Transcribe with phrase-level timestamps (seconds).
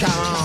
[0.00, 0.39] Come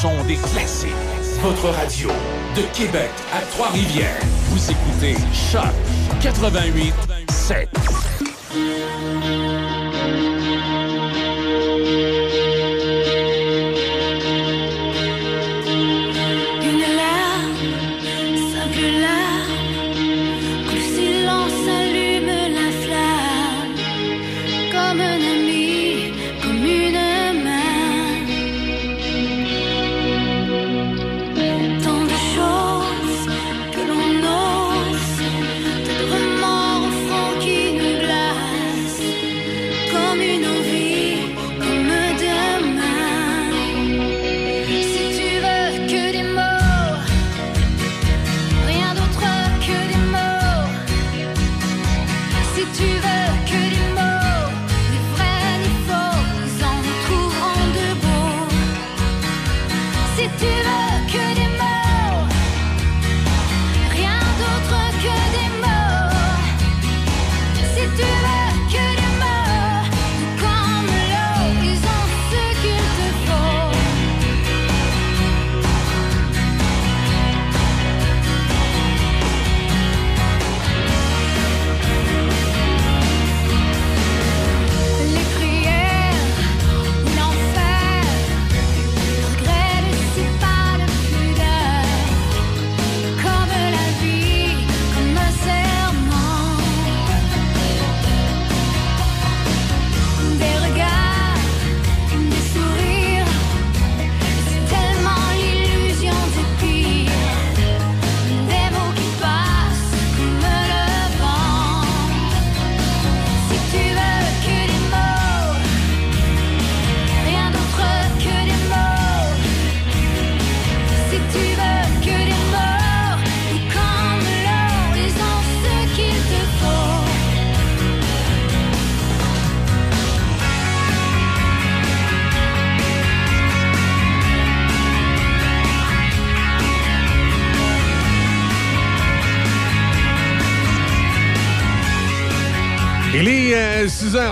[0.00, 0.90] son des classiques.
[1.42, 2.08] Votre radio
[2.54, 4.20] de Québec à Trois-Rivières.
[4.50, 5.62] Vous écoutez Choc
[6.20, 6.92] 88
[7.30, 7.68] 7.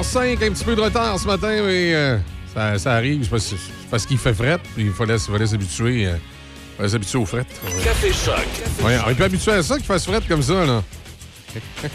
[0.02, 2.19] 5, un petit peu de retard ce matin, mais euh,
[2.79, 3.29] ça, arrive.
[3.38, 3.56] C'est
[3.91, 6.06] parce qu'il fait fret, puis il fallait, fallait s'habituer.
[6.06, 7.46] Euh, s'habituer au fret.
[7.85, 8.35] Café Choc.
[8.85, 10.82] Ouais, on est pas habitué à ça qu'il fasse fret comme ça, là.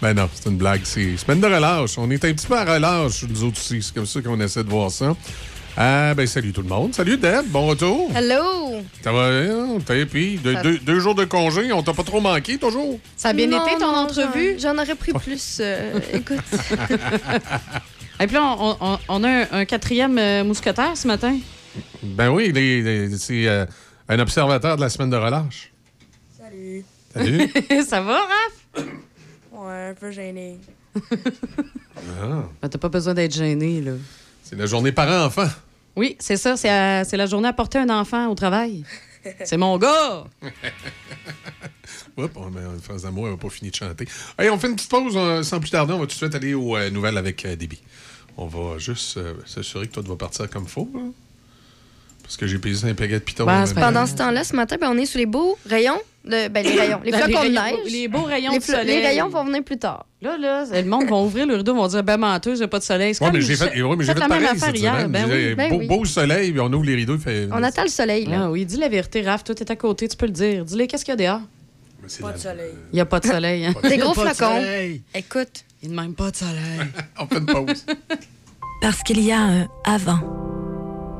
[0.00, 0.80] ben non, c'est une blague.
[0.84, 1.98] C'est semaine de relâche.
[1.98, 3.82] On est un petit peu à relâche, nous autres aussi.
[3.82, 5.14] C'est comme ça qu'on essaie de voir ça.
[5.76, 6.94] Ah, ben salut tout le monde.
[6.94, 8.10] Salut Deb, bon retour.
[8.14, 8.67] Hello.
[9.02, 9.78] Ça va bien?
[9.86, 12.98] T'as puis deux, Ça- deux- deux jours de congé, on t'a pas trop manqué toujours?
[13.16, 14.56] Ça a bien Non, été ton non, entrevue?
[14.58, 15.58] J'en aurais pris plus.
[15.60, 16.38] euh, écoute.
[18.20, 21.38] Et puis là, on, on- on a un, un quatrième euh, mousquetaire ce matin.
[22.02, 22.50] Ben oui,
[23.18, 23.64] c'est euh,
[24.08, 25.70] un observateur de la semaine de relâche.
[26.36, 26.84] Salut.
[27.14, 27.48] Salut.
[27.86, 28.84] ça va, Raph?
[29.52, 30.58] Ouais, un peu gêné.
[32.20, 33.92] Ah, Ben, t'as pas besoin d'être gêné, là.
[34.42, 35.48] c'est la journée parents-enfants.
[35.98, 36.56] Oui, c'est ça.
[36.56, 38.84] C'est à- c'est la journée à porter un enfant au travail.
[39.44, 40.24] C'est mon gars!
[42.16, 44.06] Oups, on, mais Phase d'amour, elle n'a pas fini de chanter.
[44.38, 45.92] Hey, on fait une petite pause euh, sans plus tarder.
[45.92, 47.80] On va tout de suite aller aux euh, nouvelles avec euh, Déby.
[48.36, 50.88] On va juste euh, s'assurer que toi, tu vas partir comme faut.
[50.94, 51.00] là.
[52.28, 53.44] Parce que j'ai payé un paquet de.
[53.44, 53.64] Ben.
[53.74, 55.98] Pendant ce temps-là, ce matin, ben, on est sous les beaux rayons.
[56.26, 57.00] De, ben, les rayons.
[57.02, 57.90] Les Ben, flocons de neige.
[57.90, 58.86] Les beaux rayons Les, de soleil.
[59.00, 60.04] les rayons vont venir plus tard.
[60.20, 62.68] Là, là, le monde va ouvrir le rideau, vont dire ben menteuse, il n'y a
[62.68, 63.14] pas de soleil.
[63.14, 65.08] Comme mais j'ai fait, mais fait la même affaire hier.
[65.08, 65.54] Ben oui.
[65.54, 65.86] ben beau, oui.
[65.86, 67.14] beau soleil, puis on ouvre les rideaux.
[67.14, 67.48] il Fait...
[67.50, 68.42] On attend le soleil, là.
[68.42, 69.42] Ah oui, dis la vérité, Raph.
[69.44, 70.66] Toi, t'es à côté, tu peux le dire.
[70.66, 71.40] Dis-le, qu'est-ce qu'il y a dehors?
[72.20, 72.72] Pas de soleil.
[72.92, 73.64] Il n'y a pas de soleil.
[73.64, 73.74] Hein?
[73.88, 74.62] Des gros flocons.
[75.14, 76.90] Écoute, Il n'y a même pas de soleil.
[77.18, 77.86] On fait une pause.
[78.82, 80.20] Parce qu'il y a un avant,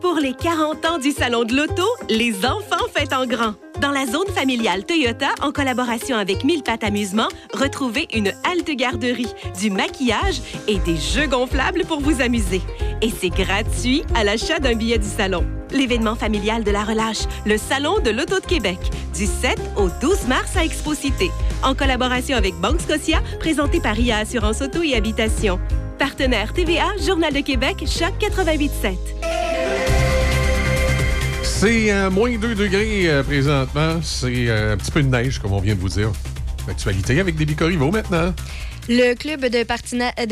[0.00, 3.54] Pour les 40 ans du Salon de l'Auto, les enfants fêtent en grand.
[3.80, 9.32] Dans la zone familiale Toyota, en collaboration avec Mille Pattes Amusement, retrouvez une halte garderie,
[9.58, 12.62] du maquillage et des jeux gonflables pour vous amuser.
[13.00, 15.44] Et c'est gratuit à l'achat d'un billet du salon.
[15.72, 18.78] L'événement familial de la relâche, le Salon de l'Auto de Québec,
[19.16, 21.30] du 7 au 12 mars à Expo Cité,
[21.64, 25.58] en collaboration avec Banque Scotia, présenté par IA Assurance Auto et Habitation.
[26.02, 28.96] Partenaire TVA, Journal de Québec, Choc 88.7.
[31.44, 34.00] C'est euh, moins 2 degrés euh, présentement.
[34.02, 36.10] C'est euh, un petit peu de neige, comme on vient de vous dire.
[36.66, 38.34] L'actualité avec Déby Corriveau maintenant.
[38.88, 39.62] Le club de,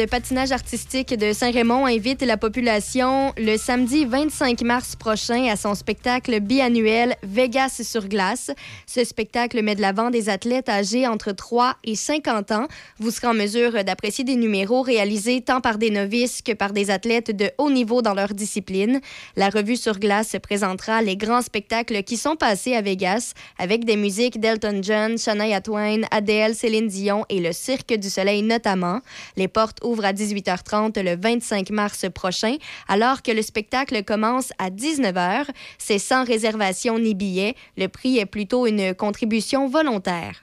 [0.06, 6.40] patinage artistique de Saint-Raymond invite la population le samedi 25 mars prochain à son spectacle
[6.40, 8.50] biannuel Vegas sur glace.
[8.88, 12.66] Ce spectacle met de l'avant des athlètes âgés entre 3 et 50 ans.
[12.98, 16.90] Vous serez en mesure d'apprécier des numéros réalisés tant par des novices que par des
[16.90, 19.00] athlètes de haut niveau dans leur discipline.
[19.36, 23.96] La revue sur glace présentera les grands spectacles qui sont passés à Vegas avec des
[23.96, 29.00] musiques d'Elton John, Shania Twain, Adele, Céline Dion et le Cirque du Soleil notamment.
[29.36, 32.56] Les portes ouvrent à 18h30 le 25 mars prochain,
[32.88, 35.46] alors que le spectacle commence à 19h.
[35.78, 37.54] C'est sans réservation ni billet.
[37.76, 40.42] Le prix est plutôt une contribution volontaire.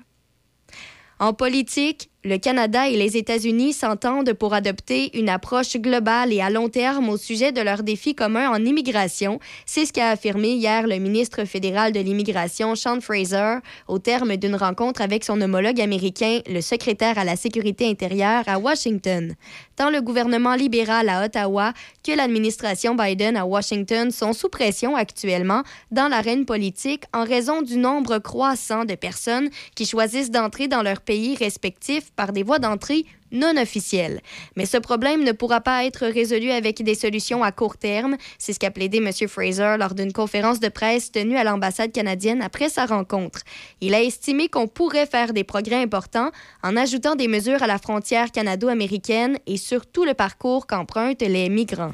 [1.19, 6.49] En politique, le Canada et les États-Unis s'entendent pour adopter une approche globale et à
[6.49, 9.39] long terme au sujet de leurs défis communs en immigration.
[9.65, 14.55] C'est ce qu'a affirmé hier le ministre fédéral de l'immigration, Sean Fraser, au terme d'une
[14.55, 19.33] rencontre avec son homologue américain, le secrétaire à la sécurité intérieure à Washington.
[19.77, 21.71] Tant le gouvernement libéral à Ottawa
[22.03, 27.77] que l'administration Biden à Washington sont sous pression actuellement dans l'arène politique en raison du
[27.77, 33.05] nombre croissant de personnes qui choisissent d'entrer dans leur pays respectif par des voies d'entrée
[33.31, 34.21] non officielles.
[34.55, 38.17] Mais ce problème ne pourra pas être résolu avec des solutions à court terme.
[38.37, 39.11] C'est ce qu'a plaidé M.
[39.27, 43.39] Fraser lors d'une conférence de presse tenue à l'ambassade canadienne après sa rencontre.
[43.81, 46.31] Il a estimé qu'on pourrait faire des progrès importants
[46.63, 51.49] en ajoutant des mesures à la frontière canado-américaine et sur tout le parcours qu'empruntent les
[51.49, 51.93] migrants.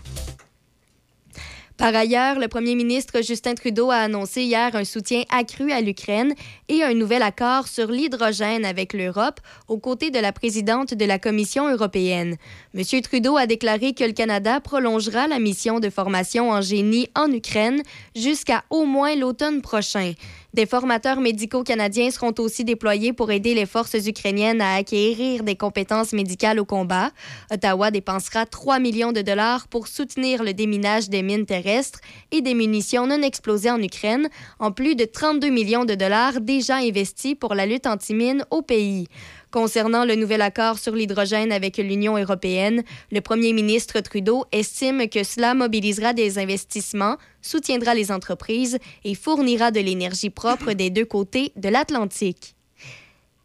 [1.77, 6.36] Par ailleurs, le premier ministre Justin Trudeau a annoncé hier un soutien accru à l'Ukraine
[6.70, 11.18] et un nouvel accord sur l'hydrogène avec l'Europe aux côtés de la présidente de la
[11.18, 12.38] Commission européenne.
[12.75, 13.01] M.
[13.01, 17.82] Trudeau a déclaré que le Canada prolongera la mission de formation en génie en Ukraine
[18.15, 20.13] jusqu'à au moins l'automne prochain.
[20.53, 25.55] Des formateurs médicaux canadiens seront aussi déployés pour aider les forces ukrainiennes à acquérir des
[25.55, 27.10] compétences médicales au combat.
[27.51, 32.53] Ottawa dépensera 3 millions de dollars pour soutenir le déminage des mines terrestres et des
[32.53, 34.29] munitions non explosées en Ukraine,
[34.60, 39.07] en plus de 32 millions de dollars déjà investis pour la lutte anti-mine au pays.
[39.53, 42.81] Concernant le nouvel accord sur l'hydrogène avec l'Union européenne,
[43.12, 49.69] le premier ministre Trudeau estime que cela mobilisera des investissements, soutiendra les entreprises et fournira
[49.69, 52.55] de l'énergie propre des deux côtés de l'Atlantique.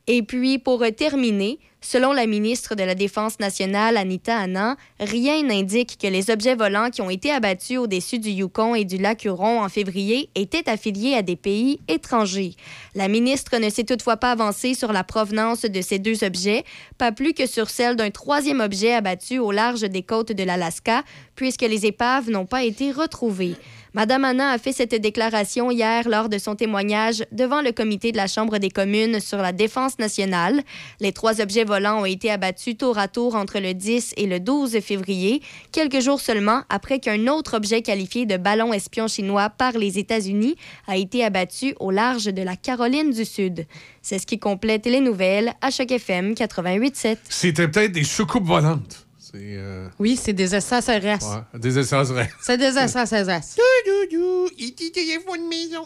[0.06, 5.98] Et puis, pour terminer, selon la ministre de la Défense nationale, Anita Anand, rien n'indique
[6.00, 9.62] que les objets volants qui ont été abattus au-dessus du Yukon et du lac Huron
[9.62, 12.54] en février étaient affiliés à des pays étrangers.
[12.94, 16.64] La ministre ne s'est toutefois pas avancée sur la provenance de ces deux objets,
[16.98, 21.04] pas plus que sur celle d'un troisième objet abattu au large des côtes de l'Alaska,
[21.34, 23.54] puisque les épaves n'ont pas été retrouvées.
[23.98, 28.16] Madame Anna a fait cette déclaration hier lors de son témoignage devant le comité de
[28.16, 30.62] la Chambre des communes sur la défense nationale.
[31.00, 34.38] Les trois objets volants ont été abattus tour à tour entre le 10 et le
[34.38, 39.72] 12 février, quelques jours seulement après qu'un autre objet qualifié de ballon espion chinois par
[39.72, 40.54] les États-Unis
[40.86, 43.66] a été abattu au large de la Caroline du Sud.
[44.00, 47.16] C'est ce qui complète les nouvelles à Choc FM 88.7.
[47.28, 49.07] C'était peut-être des soucoupes volantes.
[49.34, 51.24] Euh, Oui, c'est des SSRS.
[51.54, 52.30] ouais, des essences vraies.
[52.40, 53.56] C'est des SSRS.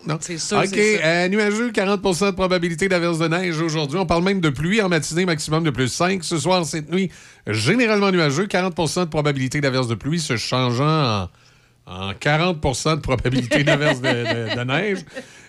[0.06, 0.18] Non.
[0.20, 1.06] C'est sûr, OK, c'est ça.
[1.06, 3.98] euh, nuageux, 40% de probabilité d'averse de neige aujourd'hui.
[3.98, 6.22] On parle même de pluie en matinée, maximum de plus 5.
[6.24, 7.10] Ce soir, cette nuit,
[7.46, 11.28] généralement nuageux, 40% de probabilité d'averse de pluie, se changeant en,
[11.86, 14.98] en 40% de probabilité d'averse de, de- de neige.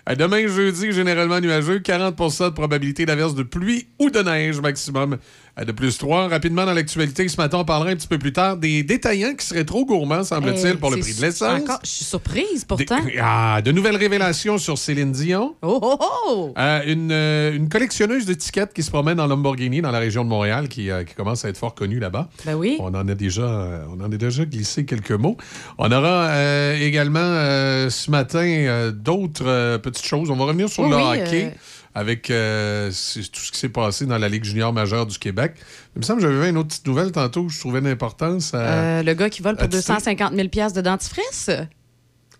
[0.08, 5.16] Euh, Demain, jeudi, généralement nuageux, 40% de probabilité d'averse de pluie ou de neige, maximum
[5.62, 6.28] de plus 3.
[6.28, 9.46] Rapidement, dans l'actualité, ce matin, on parlera un petit peu plus tard des détaillants qui
[9.46, 11.60] seraient trop gourmands, semble-t-il, Hey, pour le prix de l'essence.
[11.62, 12.98] encore- Je suis surprise Des- pourtant.
[13.22, 15.54] Ah, de nouvelles révélations sur Céline Dion.
[15.62, 16.54] Oh, oh, oh!
[16.58, 20.28] Euh, une, euh, une collectionneuse d'étiquettes qui se promène en Lamborghini dans la région de
[20.28, 22.28] Montréal, qui, euh, qui commence à être fort connue là-bas.
[22.44, 22.76] Ben oui.
[22.80, 25.36] On en a déjà, euh, on en a déjà glissé quelques mots.
[25.78, 30.30] On aura euh, également euh, ce matin euh, d'autres euh, petites choses.
[30.30, 31.54] On va revenir sur Oui, le oui, hockey.
[31.96, 32.92] Avec euh, tout
[33.40, 35.54] ce qui s'est passé dans la Ligue junior majeure du Québec.
[35.94, 38.52] Il me semble que j'avais une autre petite nouvelle tantôt où je trouvais d'importance.
[38.52, 41.50] à- Euh, le gars qui vole pour As-tu 250 000 de dentifrice?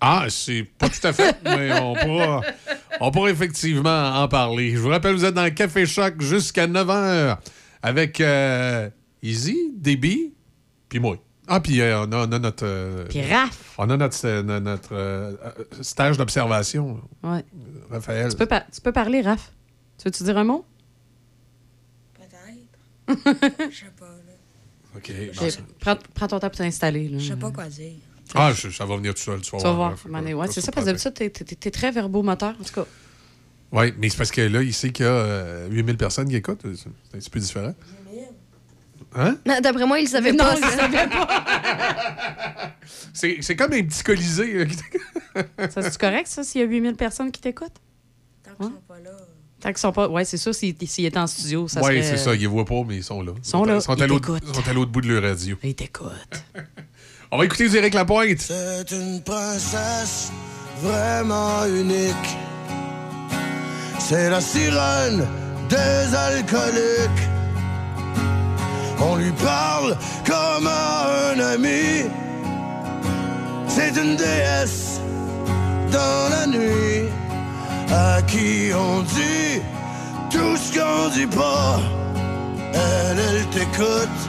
[0.00, 2.42] Ah, c'est pas tout à fait, mais on pourra,
[3.00, 4.72] on pourra effectivement en parler.
[4.72, 7.36] Je vous rappelle, vous êtes dans le Café Choc jusqu'à 9 h
[7.80, 8.90] avec euh,
[9.22, 10.32] Easy, Déby,
[10.88, 11.16] puis moi.
[11.46, 12.64] Ah, puis euh, on, a, on a notre.
[12.66, 13.74] euh, Puis Raph.
[13.78, 15.34] on a notre, euh, notre
[15.82, 17.44] stage d'observation, Ouais.
[17.90, 18.30] Raphaël.
[18.30, 19.52] Tu peux, par- tu peux parler, Raph.
[19.98, 20.64] Tu veux-tu dire un mot?
[22.14, 23.70] Peut-être.
[23.70, 24.96] Je sais pas, là.
[24.96, 25.12] OK.
[25.36, 27.08] Bon, Prends, prends ton temps pour t'installer.
[27.08, 27.18] là.
[27.18, 27.92] Je sais pas quoi dire.
[28.34, 29.40] ah, je- ça va venir tout seul.
[29.40, 29.90] Tu vas Tu vas voir.
[29.90, 30.04] Raph.
[30.06, 30.34] Mané.
[30.34, 32.86] Ouais, c'est ça, parce que d'habitude, t'es- t'es t'es très verbomoteur, en tout cas.
[33.72, 36.36] Oui, mais c'est parce que là, il sait qu'il y a euh, 8000 personnes qui
[36.36, 36.60] écoutent.
[36.62, 37.74] C'est c'est un petit peu différent.
[39.16, 39.36] Hein?
[39.46, 40.70] Non, D'après moi, il savait Non, pas il ça.
[40.76, 41.44] savait pas.
[43.12, 44.66] C'est c'est comme un petit colisée.
[45.70, 47.70] Ça, c'est correct, ça, s'il y a 8000 personnes qui t'écoutent?
[48.44, 49.10] Tant qu'ils sont pas là.
[49.60, 50.08] Tant qu'ils sont pas.
[50.08, 52.34] Ouais, c'est ça, s'ils étaient en studio, ça Oui, serait- c'est ça.
[52.34, 53.32] Ils ne voient pas, mais ils sont là.
[53.36, 54.42] Ils sont là, Ils sont ils à l'autre t'écoutent.
[54.48, 55.56] ils sont à l'autre bout de leur radio.
[55.62, 56.44] Ils t'écoutent.
[57.32, 58.40] On va écouter Éric Lapointe.
[58.40, 60.30] C'est une princesse
[60.82, 62.36] vraiment unique.
[63.98, 65.26] C'est la sirène
[65.68, 67.28] des alcooliques.
[69.00, 69.96] On lui parle
[70.26, 72.10] comme à un ami.
[73.68, 75.00] C'est une déesse
[75.90, 77.08] dans la nuit
[77.90, 79.60] à qui on dit
[80.30, 81.80] tout ce qu'on dit pas.
[82.72, 84.20] Elle, elle t'écoute,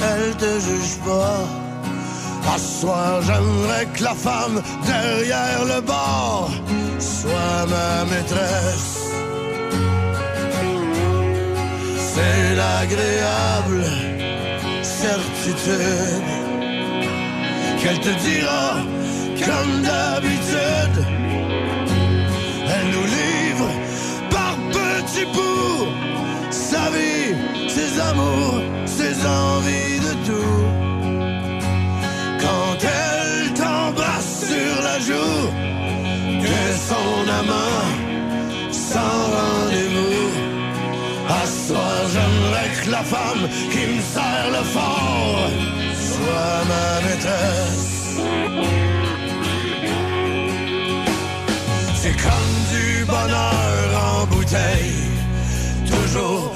[0.00, 1.44] elle te juge pas.
[2.46, 2.56] À
[3.22, 6.50] j'aimerais que la femme derrière le bar
[6.98, 8.98] soit ma maîtresse.
[12.14, 13.84] C'est l'agréable
[14.82, 16.22] certitude
[17.80, 18.76] qu'elle te dira
[19.44, 20.98] comme d'habitude.
[22.72, 23.68] Elle nous livre
[24.30, 25.88] par petits bouts
[26.50, 27.34] sa vie,
[27.68, 30.62] ses amours, ses envies de tout.
[32.44, 35.48] Quand elle t'embrasse sur la joue,
[36.44, 37.88] que son amant
[38.70, 40.13] sans rendez-vous.
[42.90, 45.48] La femme qui me serre le fort
[45.96, 48.18] soit ma maîtresse.
[51.94, 55.08] C'est comme du bonheur en bouteille,
[55.86, 56.54] toujours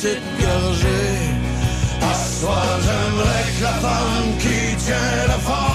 [0.00, 1.18] petite gorgée.
[2.00, 5.69] À ce soir, j'aimerais que la femme qui tient le fort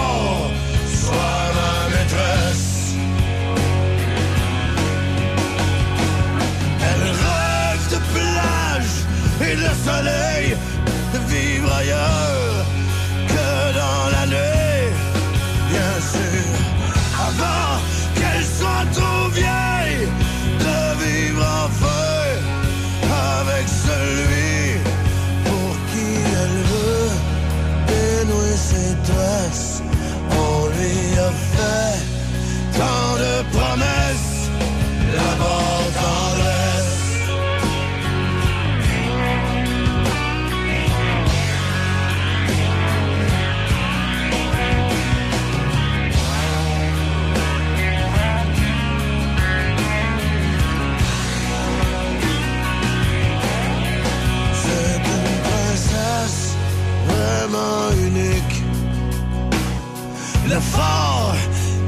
[60.55, 61.35] le fort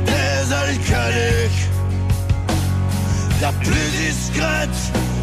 [0.06, 1.70] des alcooliques,
[3.42, 4.80] la plus discrète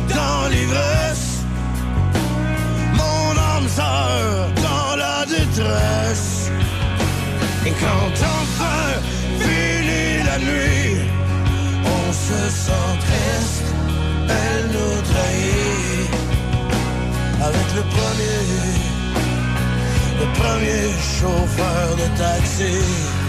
[0.08, 1.28] dans l'ivresse,
[3.00, 6.50] mon âme sœur dans la détresse.
[7.66, 8.86] Et quand enfin
[9.40, 10.96] finit la nuit,
[11.96, 13.68] on se sent triste,
[14.40, 16.10] elle nous trahit
[17.48, 18.84] avec le premier
[20.20, 20.84] le premier
[21.18, 23.23] chauffeur de taxi.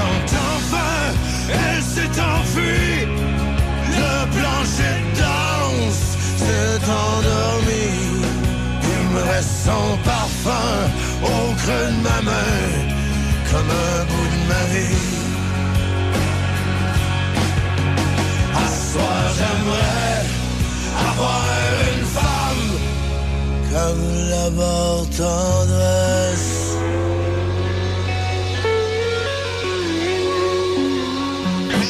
[0.00, 0.94] Quand enfin
[1.62, 3.06] elle s'est enfuie,
[4.00, 6.04] le plancher danse
[6.42, 7.88] s'est endormi.
[8.92, 10.76] Il me reste son parfum
[11.22, 12.66] au creux de ma main,
[13.50, 15.08] comme un bout de ma vie.
[18.62, 20.18] À ce soir, j'aimerais
[21.10, 21.44] avoir
[21.92, 22.68] une femme
[23.72, 24.04] comme
[24.34, 24.46] la
[25.16, 26.69] tendresse.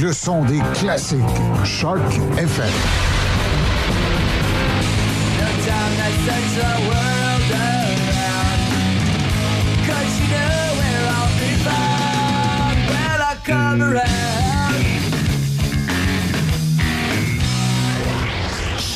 [0.00, 1.18] le son des classiques.
[1.64, 2.00] Choc
[2.36, 2.66] FM.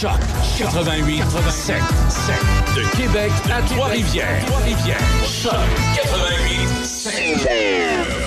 [0.00, 0.12] Choc
[0.58, 1.76] 88 7
[2.08, 2.34] 7
[2.76, 4.44] de Québec à Trois-Rivières.
[4.46, 4.98] Trois-Rivières.
[5.24, 5.52] Choc
[5.94, 8.19] 88 7.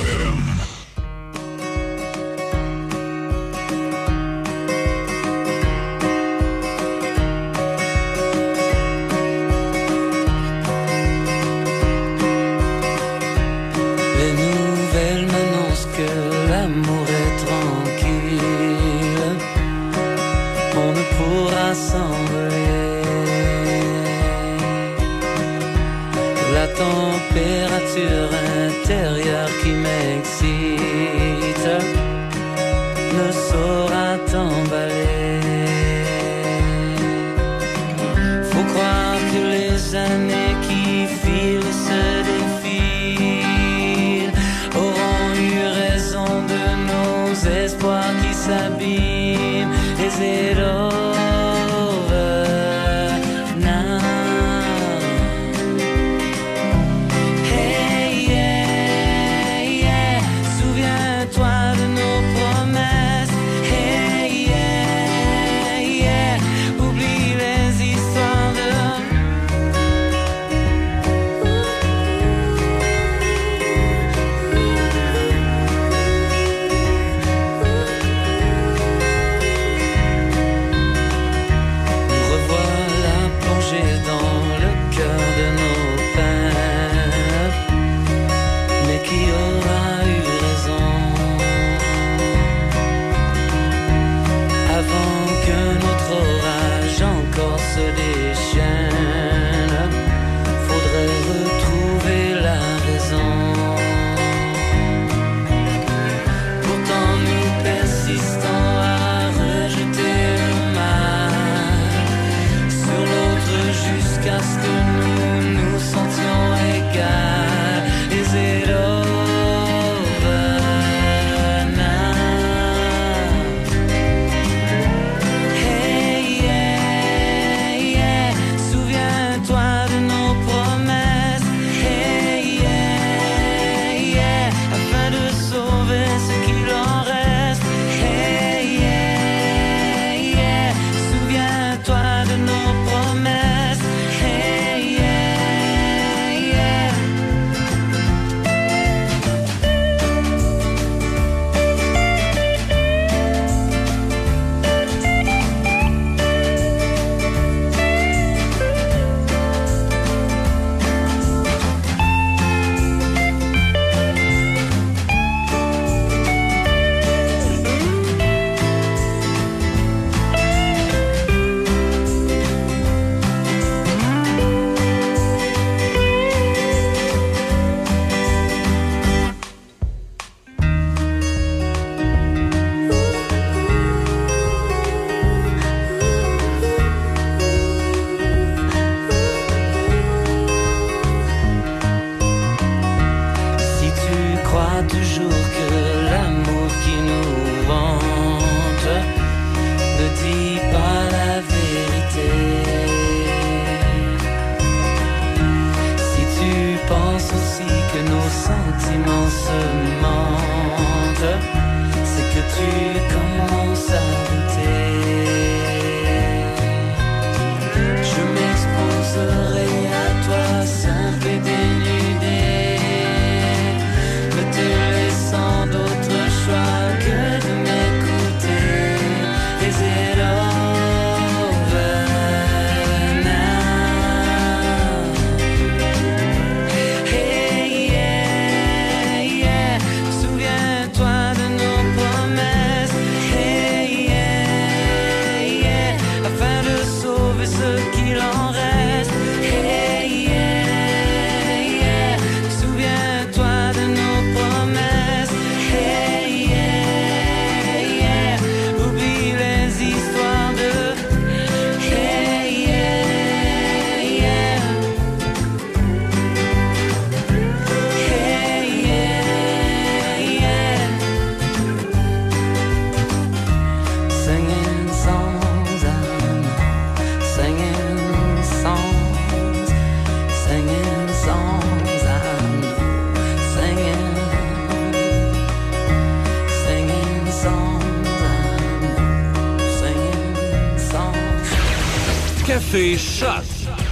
[292.73, 293.43] Café Choc.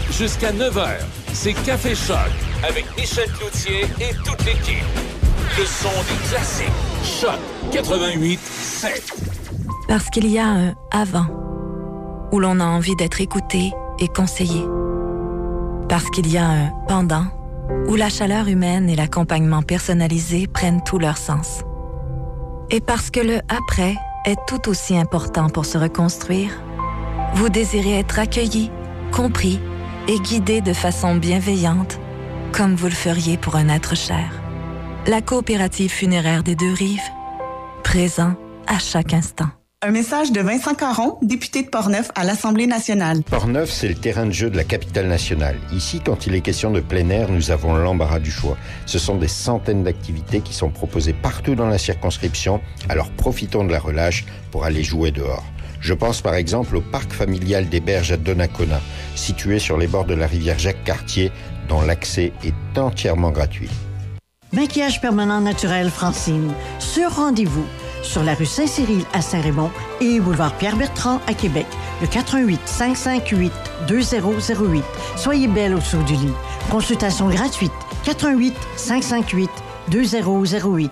[0.09, 0.87] Jusqu'à 9h,
[1.33, 2.17] c'est Café Choc
[2.67, 4.83] avec Michel Cloutier et toute l'équipe.
[5.55, 6.67] Le son des classiques.
[7.03, 7.39] Choc
[7.71, 9.13] 88 7.
[9.87, 11.27] Parce qu'il y a un avant,
[12.31, 14.63] où l'on a envie d'être écouté et conseillé.
[15.87, 17.25] Parce qu'il y a un pendant,
[17.87, 21.61] où la chaleur humaine et l'accompagnement personnalisé prennent tout leur sens.
[22.71, 26.49] Et parce que le après est tout aussi important pour se reconstruire,
[27.33, 28.71] vous désirez être accueilli,
[29.11, 29.59] compris
[30.07, 31.99] et guidé de façon bienveillante,
[32.51, 34.41] comme vous le feriez pour un être cher.
[35.07, 36.99] La coopérative funéraire des deux rives,
[37.83, 38.35] présent
[38.67, 39.47] à chaque instant.
[39.83, 43.23] Un message de Vincent Caron, député de Portneuf à l'Assemblée nationale.
[43.23, 45.57] Portneuf, c'est le terrain de jeu de la capitale nationale.
[45.73, 48.57] Ici, quand il est question de plein air, nous avons l'embarras du choix.
[48.85, 53.71] Ce sont des centaines d'activités qui sont proposées partout dans la circonscription, alors profitons de
[53.71, 55.45] la relâche pour aller jouer dehors.
[55.81, 58.79] Je pense par exemple au parc familial des Berges à Donnacona,
[59.15, 61.31] situé sur les bords de la rivière Jacques-Cartier,
[61.67, 63.69] dont l'accès est entièrement gratuit.
[64.53, 67.65] Maquillage permanent naturel Francine, sur rendez-vous
[68.03, 71.65] sur la rue Saint-Cyril à Saint-Raymond et boulevard Pierre-Bertrand à Québec,
[72.01, 73.51] le 88 558
[73.87, 74.83] 2008.
[75.15, 76.33] Soyez belle au saut du lit.
[76.69, 77.71] Consultation gratuite
[78.03, 79.49] 88 558
[79.89, 80.91] 2008.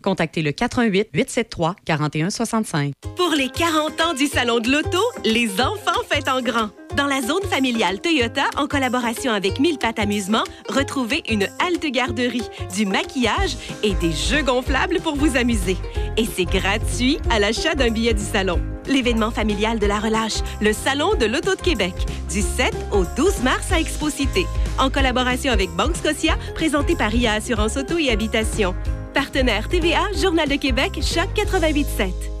[0.01, 2.93] contactez le 88 873 4165.
[3.15, 6.69] Pour les 40 ans du Salon de l'Auto, les enfants fêtent en grand.
[6.97, 12.43] Dans la zone familiale Toyota, en collaboration avec Mille Pattes Amusement, retrouvez une halte garderie,
[12.75, 15.77] du maquillage et des jeux gonflables pour vous amuser.
[16.17, 18.61] Et c'est gratuit à l'achat d'un billet du salon.
[18.87, 21.93] L'événement familial de la relâche, le Salon de l'Auto de Québec,
[22.29, 24.45] du 7 au 12 mars à Expo Cité,
[24.77, 28.75] en collaboration avec Banque Scotia, présenté par IA Assurance Auto et Habitation.
[29.13, 32.40] Partenaire TVA, Journal de Québec, Choc 88.7.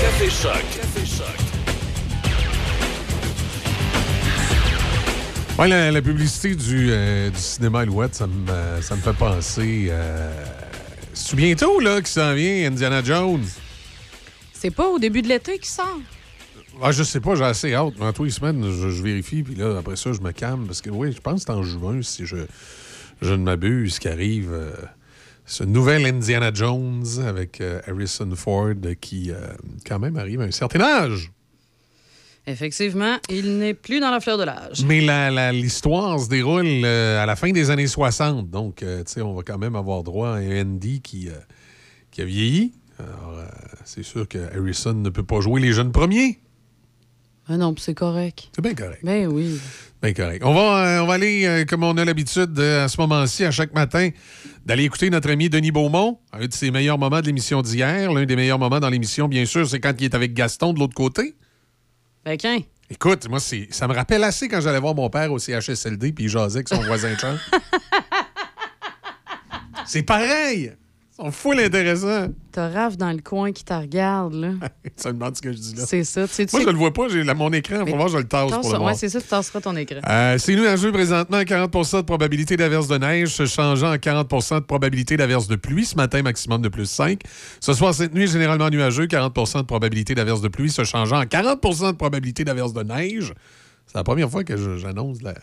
[0.00, 0.62] Café Choc.
[0.76, 1.26] Café Choc.
[5.58, 9.12] Ouais, la, la publicité du, euh, du cinéma Alouette, ça me, euh, ça me fait
[9.12, 9.88] penser.
[9.90, 10.32] Euh,
[11.12, 13.44] C'est bientôt là, qui s'en vient, Indiana Jones?
[14.54, 15.98] C'est pas au début de l'été qui sort?
[16.82, 17.94] Ah, je sais pas, j'ai assez hâte.
[17.98, 20.66] Dans tous les semaines, je, je vérifie, puis là, après ça, je me calme.
[20.66, 22.36] Parce que, oui, je pense que c'est en juin, si je,
[23.20, 24.50] je ne m'abuse, qui arrive.
[24.52, 24.72] euh,
[25.50, 29.34] ce nouvel Indiana Jones avec euh, Harrison Ford qui, euh,
[29.84, 31.32] quand même, arrive à un certain âge.
[32.46, 34.84] Effectivement, il n'est plus dans la fleur de l'âge.
[34.86, 38.48] Mais la- la- l'histoire se déroule euh, à la fin des années 60.
[38.48, 41.28] Donc, tu sais, on va quand même avoir droit à un Andy qui,
[42.12, 42.72] qui a vieilli.
[43.00, 43.40] Alors,
[43.84, 46.38] c'est sûr que Harrison ne peut pas jouer les jeunes premiers.
[47.48, 48.48] Ah non, c'est correct.
[48.54, 49.00] C'est bien correct.
[49.02, 49.58] Ben oui.
[50.02, 50.42] Bien correct.
[50.44, 54.10] On va, on va aller, comme on a l'habitude à ce moment-ci, à chaque matin,
[54.66, 58.12] d'aller écouter notre ami Denis Beaumont, un de ses meilleurs moments de l'émission d'hier.
[58.12, 60.78] L'un des meilleurs moments dans l'émission, bien sûr, c'est quand il est avec Gaston de
[60.78, 61.34] l'autre côté.
[62.24, 62.58] Ben qu'un.
[62.90, 66.30] Écoute, moi, ça me rappelle assez quand j'allais voir mon père au CHSLD puis il
[66.30, 67.38] jasait avec son voisin de chambre.
[69.86, 70.72] c'est pareil!
[71.20, 72.28] Sont full intéressants.
[72.50, 74.52] T'as Raph dans le coin qui te regarde, là.
[74.96, 75.84] ça me demande ce que je dis là.
[75.86, 76.26] C'est ça.
[76.26, 77.84] Tu sais, tu Moi, je le vois pas, j'ai la- mon écran.
[77.86, 78.72] Faut voir, je le tasse pour ça.
[78.72, 78.82] le voir.
[78.84, 80.00] Ouais, c'est ça, tu tasseras ton écran.
[80.08, 84.64] Euh, c'est nuageux présentement, 40% de probabilité d'averse de neige, se changeant à 40% de
[84.64, 85.84] probabilité d'averse de pluie.
[85.84, 87.20] Ce matin, maximum de plus 5.
[87.60, 91.26] Ce soir, cette nuit, généralement nuageux, 40% de probabilité d'averse de pluie, se changeant à
[91.26, 93.34] 40% de probabilité d'averse de neige.
[93.86, 95.34] C'est la première fois que j'annonce la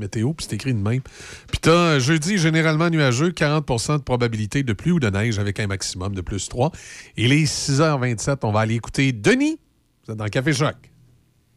[0.00, 1.00] météo, puis c'est écrit de même.
[1.48, 5.60] Puis t'as euh, jeudi, généralement nuageux, 40% de probabilité de pluie ou de neige avec
[5.60, 6.72] un maximum de plus 3.
[7.16, 9.58] Il est 6h27, on va aller écouter Denis.
[10.06, 10.74] Vous êtes dans le Café Choc.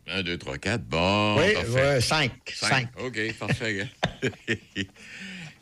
[0.07, 0.83] 1, 2, 3, 4.
[0.83, 1.37] Bon.
[1.39, 1.69] Oui, parfait.
[1.71, 2.31] ouais, cinq.
[2.53, 2.69] Cinq.
[2.69, 2.87] Cinq.
[3.03, 3.87] OK, parfait.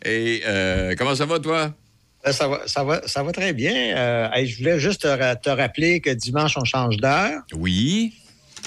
[0.04, 1.74] Et euh, comment ça va, toi?
[2.26, 3.96] Euh, Ça va, ça, va, ça va très bien.
[3.96, 7.42] Euh, hey, je voulais juste te rappeler que dimanche, on change d'heure.
[7.54, 8.14] Oui.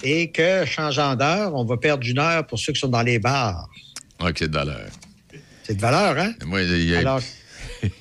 [0.02, 3.18] Et que, changeant d'heure, on va perdre une heure pour ceux qui sont dans les
[3.18, 3.68] bars.
[4.36, 4.86] C'est de valeur.
[5.62, 6.32] C'est de valeur, hein?
[6.46, 7.20] Moi, a- Alors,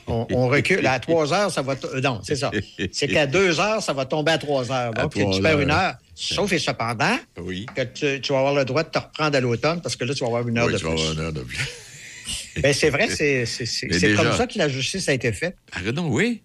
[0.08, 0.86] on, on recule.
[0.88, 1.76] À 3 heures, ça va.
[1.76, 2.52] t- euh, Non, c'est ça.
[2.92, 4.94] C'est qu'à 2 heures, ça va tomber à 3 heures.
[4.94, 5.96] Donc, trois tu perds une heure.
[6.16, 7.66] Sauf et cependant, Oui.
[7.76, 10.14] que tu, tu vas avoir le droit de te reprendre à l'automne parce que là,
[10.14, 11.00] tu vas avoir une heure Oui, de tu vas plus.
[11.02, 11.58] avoir une heure de plus.
[12.62, 13.46] Ben, c'est vrai, c'est
[13.88, 15.56] déjà- comme ça que la justice a été faite.
[15.92, 16.44] Donc, oui.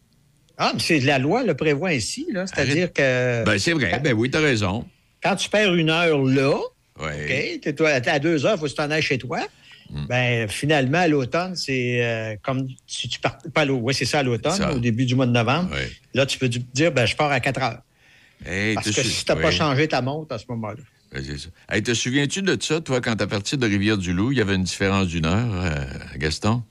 [0.57, 2.47] Ah, mais c'est la loi le prévoit ainsi, là.
[2.47, 3.45] C'est-à-dire que.
[3.45, 4.01] Ben, c'est vrai.
[4.03, 4.87] Ben oui, t'as raison.
[5.23, 6.59] Quand tu perds une heure là,
[7.01, 9.41] OK, t'es toi, à deux heures, il faut que tu t'en ailles chez toi.
[9.91, 10.05] Hmm.
[10.07, 13.85] Ben, finalement, à l'automne, c'est euh, comme si tu partais pas à l'automne.
[13.85, 15.71] Oui, c'est ça, à l'automne, au début du mois de novembre.
[16.15, 17.81] Là, tu peux dire, ben, je pars à 4 heures.
[18.45, 20.81] Hey, Parce que si tu n'as pas changé ta montre à ce moment-là.
[21.11, 21.25] Ben.
[21.71, 24.65] Hey, te souviens-tu de ça, toi, quand t'as parti de Rivière-du-Loup, il y avait une
[24.65, 25.75] différence d'une heure, euh,
[26.17, 26.63] Gaston?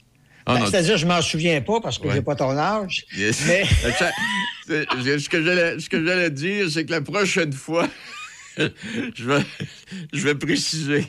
[0.46, 2.14] Ah, Ben, C'est-à-dire, je m'en souviens pas parce que Ouais.
[2.14, 3.04] j'ai pas ton âge.
[3.16, 3.42] Yes.
[3.46, 3.64] Mais
[4.68, 7.88] ce que j'allais dire, c'est que la prochaine fois,
[9.14, 9.42] je vais,
[10.12, 11.06] je vais préciser.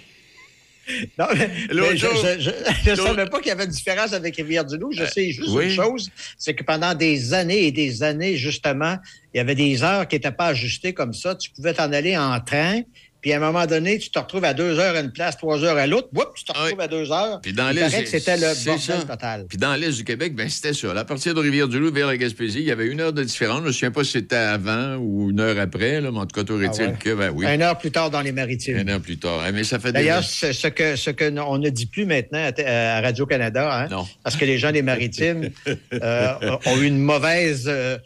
[1.19, 4.91] Non, mais, je jour- l'autre- savais pas qu'il y avait une différence avec Rivière-du-Loup.
[4.91, 5.65] Je Euh, sais juste oui.
[5.65, 8.97] une chose, c'est que pendant des années et des années, justement,
[9.33, 11.35] il y avait des heures qui n'étaient pas ajustées comme ça.
[11.35, 12.81] Tu pouvais t'en aller en train,
[13.21, 15.63] puis à un moment donné, tu te retrouves à deux heures à une place, trois
[15.63, 16.07] heures à l'autre.
[16.15, 17.39] Oups, tu te retrouves à deux heures.
[17.41, 18.97] Puis dans l'Est, c'était le bordel ça.
[19.03, 19.45] total.
[19.47, 20.91] Puis dans l'Est du Québec, ben c'était ça.
[20.97, 23.59] À partir de Rivière-du-Loup vers la Gaspésie, il y avait une heure de différence.
[23.61, 26.35] Je me souviens pas si c'était avant ou une heure après, là, mais en tout
[26.39, 26.93] cas, t'aurais-il Ah ouais.
[26.99, 27.45] que, ben oui.
[27.45, 28.77] Une heure plus tard dans les maritimes.
[28.77, 29.43] Une heure plus tard.
[29.47, 30.25] Eh, Mais ça fait D'ailleurs, des...
[30.27, 34.35] ce, ce que ce que on ne dit plus maintenant à, à Radio-Canada, hein, parce
[34.37, 35.49] que les gens des maritimes
[35.93, 36.33] euh,
[36.65, 37.65] ont eu une mauvaise.
[37.67, 37.97] euh,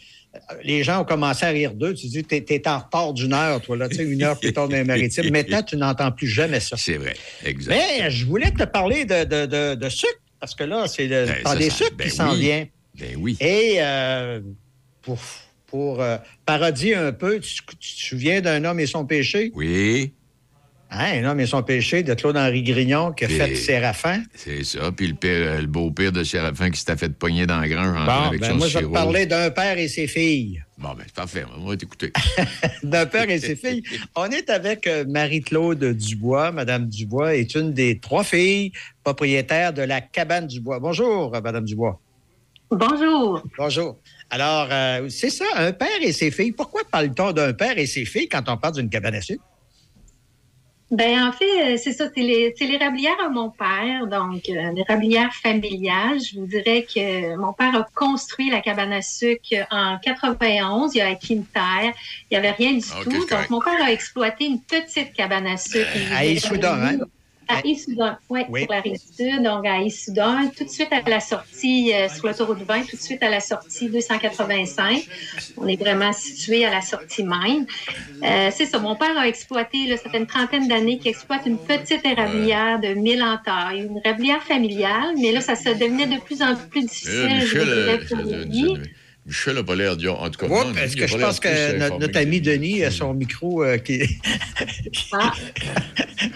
[0.64, 1.94] les gens ont commencé à rire d'eux.
[1.94, 4.54] Tu dis, t'es es en retard d'une heure, toi, là, tu sais, une heure plus
[4.54, 5.30] tard dans les maritimes.
[5.32, 6.76] Maintenant, tu n'entends plus jamais ça.
[6.78, 7.76] C'est vrai, exact.
[7.76, 11.26] Mais je voulais te parler de, de, de, de sucre, parce que là, c'est le
[11.44, 12.68] Ben, des sucres ben qui s'en vient.
[13.00, 13.38] Ben oui.
[13.40, 14.42] Et euh,
[15.02, 15.20] pour,
[15.68, 19.52] pour euh, parodier un peu, tu, tu te souviens d'un homme et son péché?
[19.56, 20.14] Oui.
[20.96, 24.22] Hein, un homme et son péché de Claude-Henri Grignon qui a Puis- fait Séraphin.
[24.36, 24.92] C'est ça.
[24.92, 28.06] Puis le, père, le beau-père de Séraphin qui s'était fait pogner dans la grange en
[28.06, 30.62] Bon, avec ben son moi, je vais te parler d'un père et ses filles.
[30.78, 31.46] Bon, ben, c'est parfait.
[31.58, 32.14] On va t'écouter.
[32.84, 33.82] d'un père et ses filles.
[34.16, 36.52] On est avec euh, Marie-Claude Dubois.
[36.52, 38.72] Madame Dubois est une des trois filles
[39.04, 40.80] propriétaires de la cabane Dubois.
[40.80, 42.00] Bonjour, euh, Madame Dubois.
[42.70, 43.42] Bonjour.
[43.58, 43.98] Bonjour.
[44.30, 46.52] Alors, euh, c'est ça, un père et ses filles.
[46.52, 49.44] Pourquoi parle-t-on d'un père et ses filles quand on parle d'une cabane à sucre?
[50.96, 54.72] Ben en fait, euh, c'est ça, c'est les- c'est l'érablière à mon père, donc euh,
[54.74, 56.20] l'érablière familiale.
[56.22, 60.94] Je vous dirais que mon père a construit la cabane à sucre en 91.
[60.94, 61.94] Il a acquis une terre.
[62.30, 63.10] Il n'y avait rien du Ah, tout.
[63.10, 63.50] Donc correct.
[63.50, 65.88] mon père a exploité une petite cabane à sucre.
[65.96, 66.98] Euh, à Issoudun, hein?
[67.58, 68.62] À Issoudun, ouais, Oui.
[68.62, 72.28] sur la rive sud, donc à Issoudun, tout de suite à la sortie euh, sur
[72.28, 75.08] l'autoroute 20, tout de suite à la sortie 285.
[75.58, 77.66] On est vraiment situé à la sortie même.
[78.24, 81.46] Euh, c'est ça, mon père a exploité, là, ça fait une trentaine d'années qu'il exploite
[81.46, 86.08] une petite érablière de 1000 en taille, une érablière familiale, mais là, ça se devenait
[86.08, 87.30] de plus en plus difficile.
[87.32, 88.90] Euh, Michel,
[89.26, 91.40] Michel n'a pas l'air d'y En tout cas, Ouais, non, parce il que je pense
[91.40, 94.02] que notre, ami Denis a son micro euh, qui.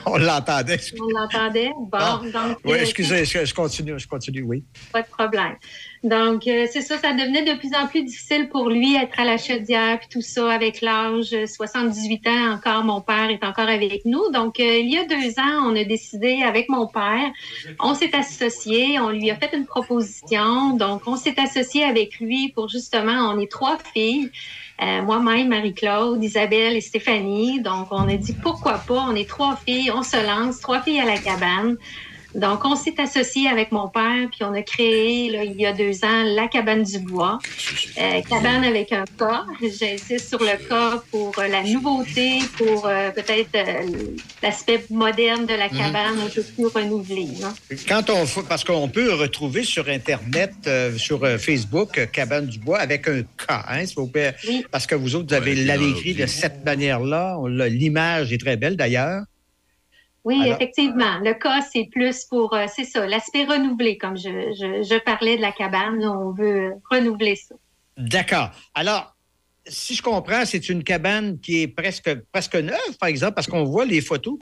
[0.05, 0.79] On l'entendait.
[0.99, 1.69] On l'entendait.
[1.75, 2.21] Bon, Ah.
[2.23, 2.57] donc.
[2.63, 4.63] Oui, euh, excusez, je, je continue, je continue, oui.
[4.93, 5.55] Pas de problème.
[6.03, 9.25] Donc, euh, c'est ça, ça devenait de plus en plus difficile pour lui être à
[9.25, 13.67] la chaudière, puis tout ça, avec l'âge, euh, 78 ans encore, mon père est encore
[13.67, 14.29] avec nous.
[14.31, 17.31] Donc, euh, il y a deux ans, on a décidé avec mon père,
[17.79, 20.75] on s'est associé, on lui a fait une proposition.
[20.75, 24.29] Donc, on s'est associé avec lui pour justement, on est trois filles.
[24.79, 27.61] Euh, moi-même, Marie-Claude, Isabelle et Stéphanie.
[27.61, 30.99] Donc, on a dit pourquoi pas, on est trois filles, on se lance, trois filles
[30.99, 31.77] à la cabane.
[32.37, 35.73] Donc, on s'est associé avec mon père, puis on a créé, là, il y a
[35.73, 37.39] deux ans, la cabane du bois.
[37.99, 39.43] Euh, cabane avec un cas.
[39.59, 45.55] J'insiste sur le cas pour euh, la nouveauté, pour euh, peut-être euh, l'aspect moderne de
[45.55, 45.77] la Mhm.
[45.77, 47.27] cabane, un peu plus renouvelé.
[47.43, 47.53] hein.
[47.87, 52.45] Quand on fait- parce qu'on peut retrouver sur Internet, euh, sur euh, Facebook, euh, Cabane
[52.45, 54.35] du Bois avec un K, hein, s'il vous plaît.
[54.71, 57.35] Parce que vous autres, vous avez l'allégré de cette manière-là.
[57.67, 59.23] L'image est très belle d'ailleurs.
[60.27, 61.19] Oui, Alors- effectivement.
[61.19, 65.37] Le cas, c'est plus pour, euh, c'est ça, l'aspect renouvelé, comme je, je, je parlais
[65.37, 66.03] de la cabane.
[66.05, 67.55] on veut renouveler ça.
[67.97, 68.49] D'accord.
[68.75, 69.15] Alors,
[69.65, 73.63] si je comprends, c'est une cabane qui est presque, presque neuve, par exemple, parce qu'on
[73.63, 74.37] voit les photos.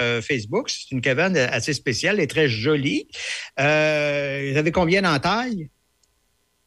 [0.00, 3.08] euh, Facebook, c'est une cabane assez spéciale, est très jolie.
[3.58, 5.70] Euh, vous avez combien en taille?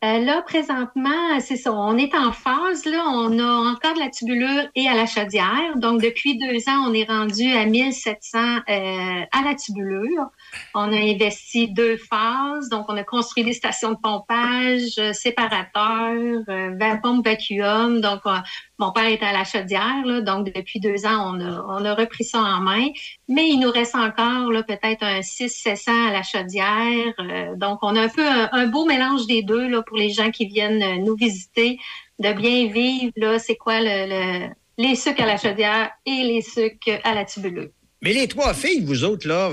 [0.04, 1.72] Euh, là, présentement, c'est ça.
[1.74, 2.86] On est en phase.
[2.86, 5.76] Là, on a encore de la tubulure et à la chaudière.
[5.76, 10.32] Donc, depuis deux ans, on est rendu à 1700 euh, à la tubulure.
[10.74, 12.70] On a investi deux phases.
[12.70, 18.02] Donc, on a construit des stations de pompage, euh, séparateurs, euh, va- pompe vacuum.
[18.02, 18.36] Donc, euh,
[18.80, 20.22] mon père est à la chaudière.
[20.24, 22.88] Donc, depuis deux ans, on a, on a repris ça en main.
[23.28, 27.14] Mais il nous reste encore peut-être un 600-700 à la chaudière.
[27.20, 30.32] Euh, donc, on a un peu un, beau mélange des deux là, pour les gens
[30.32, 31.80] qui viennent nous visiter,
[32.20, 33.38] de bien vivre.
[33.40, 34.08] C'est quoi le,
[34.48, 37.70] le- les sucres à la chaudière et les sucres à la tubulure.
[38.02, 39.52] Mais les trois filles, vous autres, là,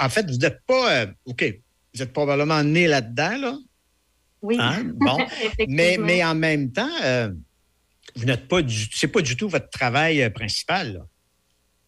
[0.00, 0.92] en fait, vous n'êtes pas.
[1.02, 1.44] euh, OK,
[1.94, 3.56] vous êtes probablement nés là-dedans, là.
[4.42, 4.56] Oui.
[4.60, 4.82] Hein?
[4.94, 5.16] Bon.
[5.68, 7.30] Mais, mais en même temps, euh,
[8.16, 8.88] vous n'êtes pas du.
[8.92, 11.00] C'est pas du tout votre travail euh, principal, là.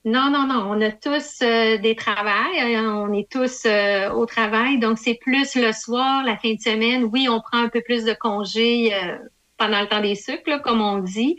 [0.04, 0.70] Non, non, non.
[0.70, 2.60] On a tous euh, des travails.
[2.60, 4.78] hein, On est tous euh, au travail.
[4.78, 7.02] Donc, c'est plus le soir, la fin de semaine.
[7.12, 9.18] Oui, on prend un peu plus de congés euh,
[9.58, 11.36] pendant le temps des sucres, là, comme on dit.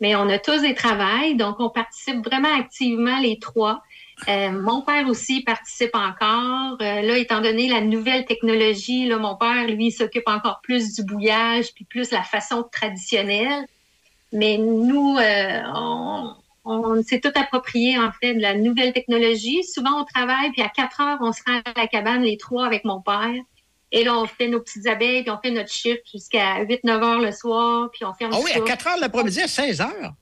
[0.00, 1.36] Mais on a tous des travails.
[1.36, 3.82] Donc, on participe vraiment activement les trois.
[4.28, 6.78] Euh, mon père aussi participe encore.
[6.80, 11.04] Euh, là, étant donné la nouvelle technologie, là, mon père, lui, s'occupe encore plus du
[11.04, 13.66] bouillage, puis plus la façon traditionnelle.
[14.32, 19.62] Mais nous, euh, on, on s'est tout approprié, en fait, de la nouvelle technologie.
[19.64, 22.64] Souvent, on travaille, puis à 4 heures, on se rend à la cabane, les trois,
[22.64, 23.34] avec mon père.
[23.92, 27.20] Et là, on fait nos petites abeilles, puis on fait notre chiffre jusqu'à 8-9 heures
[27.20, 28.60] le soir, puis on ferme Ah oui, à ça.
[28.60, 30.14] 4 heures l'après-midi, à 16 heures?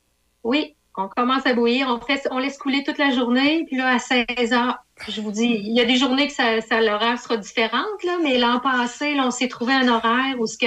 [0.43, 3.95] Oui, on commence à bouillir, on, fait, on laisse couler toute la journée, puis là,
[3.95, 4.79] à 16 heures,
[5.09, 8.19] je vous dis, il y a des journées que ça, ça- l'horaire sera différente, là,
[8.23, 10.67] mais l'an passé, là, on s'est trouvé un horaire où ce que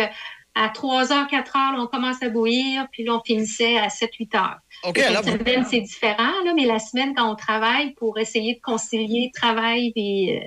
[0.59, 3.89] à 3 heures, 4 heures, là, on commence à bouillir, puis là, on finissait à
[3.89, 4.57] 7-8 heures.
[4.85, 8.17] OK, La alors vous- semaine, c'est différent, là, mais la semaine, quand on travaille pour
[8.17, 10.41] essayer de concilier travail et...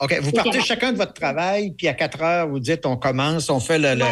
[0.00, 3.48] OK, vous partez chacun de votre travail, puis à 4 heures, vous dites on commence,
[3.50, 4.04] on fait le, le-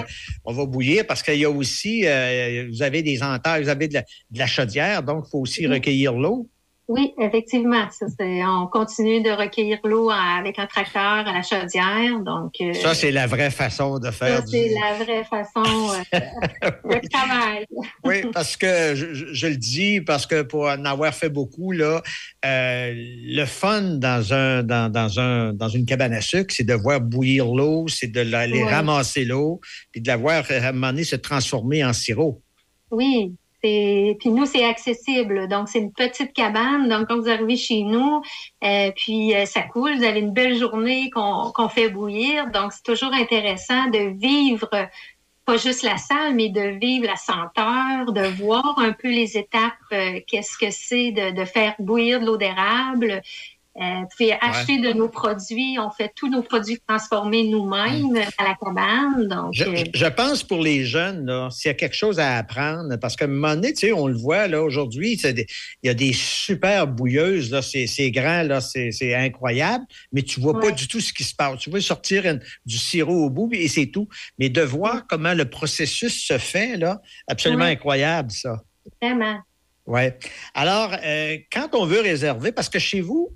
[0.45, 3.89] on va bouillir parce qu'il y a aussi, euh, vous avez des entailles, vous avez
[3.89, 6.49] de la, de la chaudière, donc il faut aussi recueillir l'eau.
[6.89, 7.87] Oui, effectivement.
[7.91, 12.18] Ça, on continue de recueillir l'eau avec un tracteur à la chaudière.
[12.20, 14.45] Donc, euh, Ça, c'est la vraie façon de ça, faire.
[14.45, 16.20] du- c'est la vraie façon euh,
[17.01, 17.66] de travail.
[18.05, 22.03] Oui, parce que je, le dis, parce que pour en avoir fait beaucoup, là,
[22.45, 26.74] euh, le fun dans un dans, dans un dans une cabane à sucre, c'est de
[26.74, 28.70] voir bouillir l'eau, c'est de l'aller Ouais.
[28.74, 29.61] ramasser l'eau,
[29.93, 32.43] puis de la voir à un moment donné se transformer en sirop.
[32.91, 33.35] Oui.
[33.62, 35.48] C'est- Puis nous, c'est accessible.
[35.48, 36.88] Donc, c'est une petite cabane.
[36.88, 38.22] Donc, quand vous arrivez chez nous,
[38.64, 42.50] euh, puis euh, ça coule, vous avez une belle journée qu'on fait bouillir.
[42.50, 44.68] Donc, c'est toujours intéressant de vivre
[45.44, 49.72] pas juste la salle, mais de vivre la senteur, de voir un peu les étapes,
[49.92, 53.22] euh, qu'est-ce que c'est de, de faire bouillir de l'eau d'érable.
[53.81, 55.79] Euh, puis acheter de nos produits.
[55.81, 59.29] On fait tous nos produits transformés nous-mêmes à la cabane.
[59.29, 62.97] Donc, Je, euh, je pense pour les jeunes, s'il y a quelque chose à apprendre,
[63.01, 65.47] parce qu'à un moment donné, tu sais, on le voit là aujourd'hui, il
[65.83, 70.39] y a des super bouilleuses, là, c'est c'est grand, là, c'est c'est incroyable, mais tu
[70.39, 71.61] vois pas du tout ce qui se passe.
[71.61, 74.07] Tu vois sortir une- du sirop au bout et c'est tout.
[74.39, 78.57] Mais de voir comment le processus se fait, là, absolument incroyable, ça.
[79.01, 79.39] vraiment.
[79.87, 80.03] Oui.
[80.55, 83.31] Alors, euh, quand on veut réserver, parce que chez vous,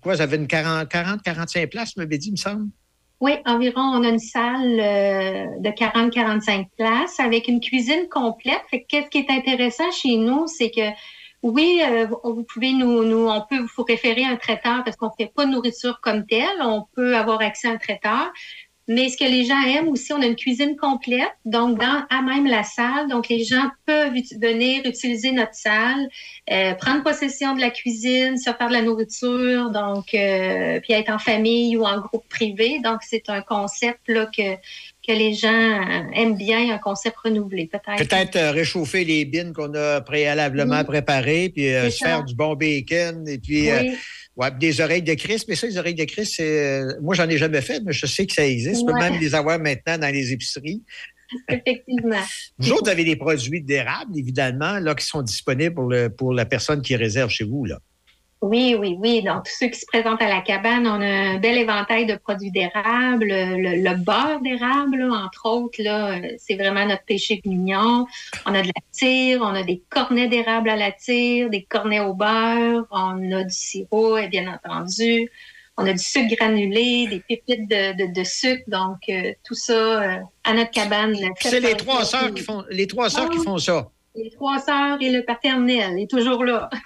[0.00, 2.66] quoi, vous avez une 40, 40 45 places, m'avez dit, il me semble?
[3.20, 8.62] Oui, environ, on a une salle euh, de 40-45 places avec une cuisine complète.
[8.70, 10.90] Fait que qu'est-ce qui est intéressant chez nous, c'est que
[11.42, 15.10] oui, euh, vous pouvez nous, nous, on peut vous référer à un traiteur parce qu'on
[15.10, 16.62] fait pas de nourriture comme telle.
[16.62, 18.32] On peut avoir accès à un traiteur.
[18.88, 22.22] Mais ce que les gens aiment aussi, on a une cuisine complète, donc dans à
[22.22, 23.08] même la salle.
[23.08, 26.08] Donc les gens peuvent venir utiliser notre salle,
[26.50, 31.10] euh, prendre possession de la cuisine, se faire de la nourriture, donc euh, puis être
[31.12, 32.80] en famille ou en groupe privé.
[32.82, 34.56] Donc c'est un concept là que
[35.06, 37.96] que les gens euh, aiment bien, un concept renouvelé peut-être.
[38.06, 40.84] Peut-être euh, réchauffer les bines qu'on a préalablement Oui.
[40.84, 42.06] préparées, puis euh, se ça.
[42.06, 43.96] faire du bon bacon, et puis Oui.
[44.40, 45.46] Ouais, des oreilles de Christ.
[45.48, 48.06] Mais ça, les oreilles de Christ, c'est, euh, moi, j'en ai jamais fait, mais je
[48.06, 48.82] sais que ça existe.
[48.82, 49.10] On peut Ouais.
[49.10, 50.82] même les avoir maintenant dans les épiceries.
[51.48, 52.22] Effectivement.
[52.58, 56.44] Vous autres, avez des produits d'érable, évidemment, là, qui sont disponibles pour, le, pour la
[56.44, 57.66] personne qui réserve chez vous.
[57.66, 57.78] Là.
[58.42, 59.22] Oui, oui, oui.
[59.22, 62.16] Donc, tous ceux qui se présentent à la cabane, on a un bel éventail de
[62.16, 63.26] produits d'érable.
[63.26, 68.06] Le, le beurre d'érable, entre autres, là, c'est vraiment notre péché mignon.
[68.46, 72.00] On a de la tire, on a des cornets d'érable à la tire, des cornets
[72.00, 75.30] au beurre, on a du sirop, et bien entendu.
[75.76, 78.64] On a du sucre granulé, des pépites de, de, de sucre.
[78.68, 81.14] Donc, euh, tout ça euh, à notre cabane.
[81.40, 83.90] C'est les trois sœurs qui font, les trois sœurs qui font ça.
[84.16, 86.68] Les trois sœurs et le paternel est toujours là.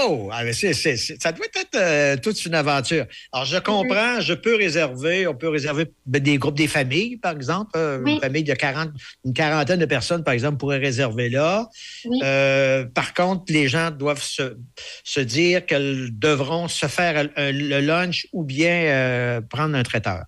[0.00, 3.04] Oh, ah, mais ça doit être euh, toute une aventure.
[3.32, 7.32] Alors, je comprends, je peux réserver, on peut réserver ben, des groupes, des familles, par
[7.32, 7.72] exemple.
[7.76, 8.14] euh, Oui.
[8.14, 8.90] Une famille de 40,
[9.26, 11.68] une quarantaine de personnes, par exemple, pourraient réserver là.
[12.06, 12.20] Oui.
[12.22, 14.56] Euh, par contre, les gens doivent se,
[15.04, 20.22] se dire qu'elles devront se faire le lunch ou bien prendre un traiteur.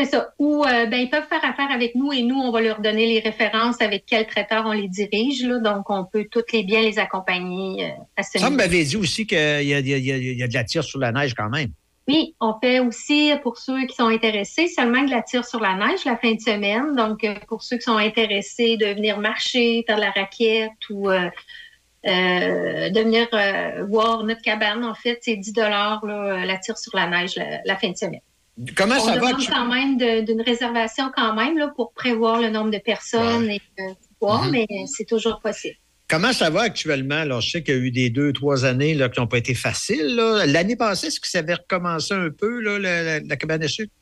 [0.00, 0.32] C'est ça.
[0.38, 3.04] Ou euh, ben, ils peuvent faire affaire avec nous et nous, on va leur donner
[3.04, 5.44] les références avec quel traiteur on les dirige.
[5.44, 5.58] Là.
[5.58, 9.26] Donc, on peut toutes les bien les accompagner euh, à ce Ça m'avait dit aussi
[9.26, 11.68] qu'il y, a- y y de la tire sur la neige quand même.
[12.08, 15.74] Oui, on fait aussi, pour ceux qui sont intéressés, seulement de la tire sur la
[15.74, 16.96] neige la fin de semaine.
[16.96, 21.10] Donc, euh, pour ceux qui sont intéressés de venir marcher, faire de la raquette ou
[21.10, 21.28] euh,
[22.06, 23.28] euh, de venir
[23.86, 27.76] voir notre cabane, en fait, c'est 10 dollars la tire sur la neige la, la
[27.76, 28.20] fin de semaine.
[28.76, 29.32] Comment on ça va?
[29.32, 33.82] quand même d'une réservation quand même là, pour prévoir le nombre de personnes et euh,
[34.18, 34.50] pouvoir, Mhm.
[34.52, 35.76] mais c'est toujours possible.
[36.08, 37.14] Comment ça va actuellement?
[37.20, 39.38] Alors, je sais qu'il y a eu des deux, trois années là, qui n'ont pas
[39.38, 40.16] été faciles.
[40.46, 43.68] L'année passée, est-ce que ça avait recommencé un peu, là, la, la- la cabane à
[43.68, 43.92] sucre?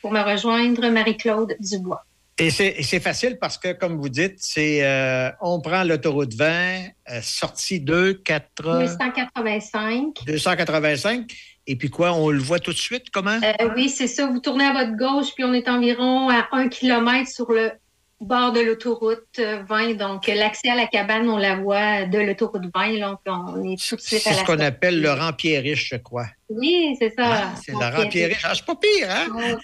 [0.00, 2.04] pour me rejoindre, Marie-Claude Dubois.
[2.38, 7.20] Et c'est facile parce que, comme vous dites, c'est euh, on prend l'autoroute 20, euh,
[7.20, 10.24] sortie 2, 4, 285.
[10.26, 11.30] 285,
[11.66, 13.38] et puis quoi, on le voit tout de suite, comment?
[13.42, 14.26] Euh, oui, c'est ça.
[14.26, 17.72] Vous tournez à votre gauche, puis on est environ à un kilomètre sur le
[18.20, 19.94] bord de l'autoroute euh, 20.
[19.94, 22.98] Donc, euh, l'accès à la cabane, on la voit de l'autoroute 20.
[22.98, 25.96] Donc, on est tout de suite C'est à ce la qu'on appelle Laurent Pierriche, je
[25.96, 26.26] crois.
[26.50, 27.52] Oui, c'est ça.
[27.64, 28.42] C'est Laurent Pierriche.
[28.44, 29.56] Ah, c'est pas pire, hein?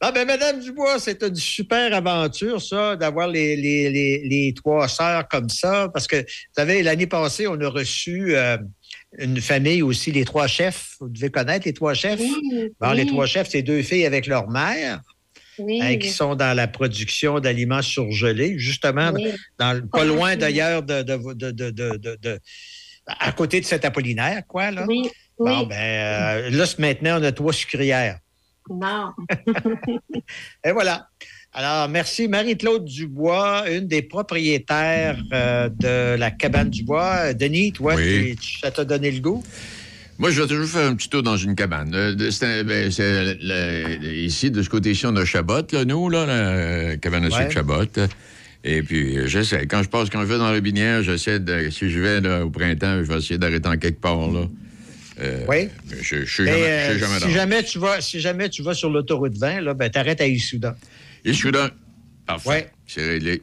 [0.00, 4.88] Ah ben, Madame Dubois, c'est une super aventure, ça, d'avoir les, les, les, les trois
[4.88, 5.88] sœurs comme ça.
[5.92, 8.58] Parce que, vous savez, l'année passée, on a reçu euh,
[9.18, 10.96] une famille aussi, les trois chefs.
[11.00, 12.20] Vous devez connaître les trois chefs.
[12.80, 13.08] Bon, Les oui.
[13.08, 15.00] trois chefs, c'est deux filles avec leur mère.
[15.58, 15.80] Oui.
[15.82, 19.28] hein, qui sont dans la production d'aliments surgelés, justement, Oui.
[19.58, 22.38] dans, le- pas loin d'ailleurs de, de, de, de, de- de- de-
[23.06, 24.84] à côté de cet Apollinaire, quoi, là.
[24.88, 25.66] Oui, Bon, oui.
[25.68, 28.18] ben, euh, là, ce- maintenant, on a trois sucrières.
[28.70, 29.10] Non.
[30.64, 31.08] Et voilà.
[31.52, 37.32] Alors, merci Marie-Claude Dubois, une des propriétaires euh, de la cabane Dubois.
[37.34, 38.34] Denis, toi, Oui.
[38.40, 39.44] tu- ça t'a donné le goût?
[40.18, 41.92] Moi, je vais toujours faire un petit tour dans une cabane.
[41.94, 46.24] Euh, un- ben, le- le- ici, de ce côté-ci, on a Chabot, là, nous, là,
[46.26, 47.50] la euh, cabane à sucre Ouais.
[47.50, 47.84] Chabot.
[48.62, 49.66] Et puis, euh, j'essaie.
[49.66, 51.68] Quand je passe, quand je vais dans la binière, j'essaie de.
[51.70, 54.46] Si je vais là, au printemps, je vais essayer d'arrêter en quelque part, là.
[55.20, 55.68] Euh, Oui.
[56.00, 58.74] Je, Mais, jamais, je euh, sais jamais si, jamais tu vas, si jamais tu vas
[58.74, 60.74] sur l'autoroute 20, là, ben, t'arrêtes à Issoudun.
[61.24, 61.70] Issoudun.
[62.26, 62.70] Parfait.
[62.86, 63.42] C'est réglé.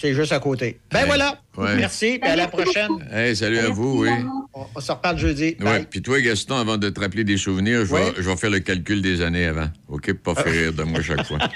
[0.00, 0.80] C'est juste à côté.
[0.90, 1.38] Ben voilà.
[1.58, 1.76] Ouais.
[1.76, 2.18] Merci.
[2.20, 2.88] puis à la prochaine.
[3.12, 4.08] Hey, salut à vous, oui.
[4.54, 5.56] On, on se reparle jeudi.
[5.60, 5.84] Ouais.
[5.90, 8.12] Puis toi, Gaston, avant de te rappeler des souvenirs, je vais, Ouais.
[8.16, 9.68] je vais faire le calcul des années avant.
[9.88, 10.12] OK?
[10.14, 11.38] Pour pas faire rire de moi chaque fois.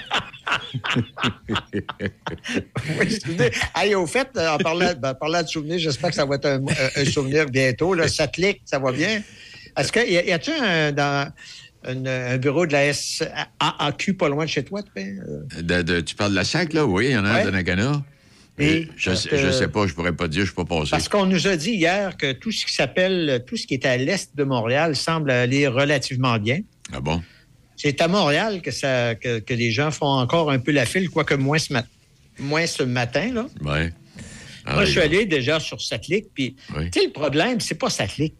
[2.99, 3.19] Oui.
[3.75, 6.35] Hey, au fait, euh, en parlant, ben, en parlant de souvenirs, j'espère que ça va
[6.35, 7.93] être un, un- un souvenir bientôt.
[7.93, 8.07] Là.
[8.07, 9.21] Ça clique, ça va bien.
[9.77, 11.31] Est-ce que y a-tu un, dans
[11.85, 14.81] un, un bureau de la SAAQ pas loin de chez toi?
[14.97, 15.11] Euh,
[15.61, 16.85] De- de- tu parles de la SAC, là?
[16.85, 17.45] Oui, il y en a un Ouais.
[17.45, 18.03] de Nagana.
[18.57, 19.23] Et, je, parce
[19.57, 20.91] sais, pas, je pourrais pas dire, je suis pas passé.
[20.91, 23.85] Parce qu'on nous a dit hier que tout ce qui s'appelle, tout ce qui est
[23.85, 26.59] à l'est de Montréal semble aller relativement bien.
[26.93, 27.21] Ah bon?
[27.75, 31.09] C'est à Montréal que, ça, que, que les gens font encore un peu la file,
[31.09, 31.87] quoique moins ce, mat-
[32.39, 33.33] moins ce matin.
[33.33, 33.47] Là.
[33.61, 33.91] Ouais.
[34.65, 36.89] Ah, Moi, je suis allé déjà sur Satellite, puis Oui.
[36.91, 38.35] tu sais, le problème, c'est pas Satellite.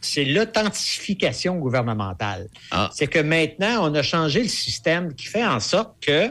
[0.00, 2.46] C'est l'authentification gouvernementale.
[2.70, 2.90] Ah.
[2.94, 6.30] C'est que maintenant, on a changé le système qui fait en sorte que,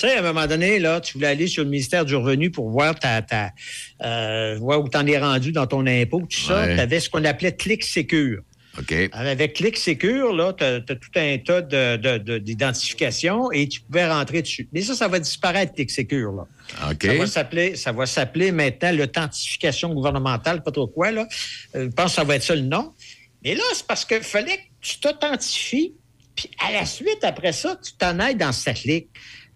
[0.00, 2.70] sais, à un moment donné, là, tu voulais aller sur le ministère du Revenu pour
[2.70, 3.50] voir ta, ta
[4.04, 6.62] euh, voir où t'en es rendu dans ton impôt, tout ça.
[6.66, 6.74] Ouais.
[6.74, 8.40] Tu avais ce qu'on appelait Clic Secure.
[8.78, 8.94] OK.
[9.12, 13.80] Avec Clic Secure, là, tu as, tout un tas de- de- de- d'identification et tu
[13.80, 14.68] pouvais rentrer dessus.
[14.72, 16.46] Mais ça, ça va disparaître, Clic Secure, là.
[17.10, 21.26] Ça va s'appeler, maintenant l'authentification gouvernementale, pas trop quoi, là.
[21.74, 22.92] Euh, je pense que ça va être ça le nom.
[23.42, 25.94] Mais là, c'est parce qu'il fallait que tu t'authentifies,
[26.34, 29.08] puis à la suite, après ça, tu t'en ailles dans Satellite.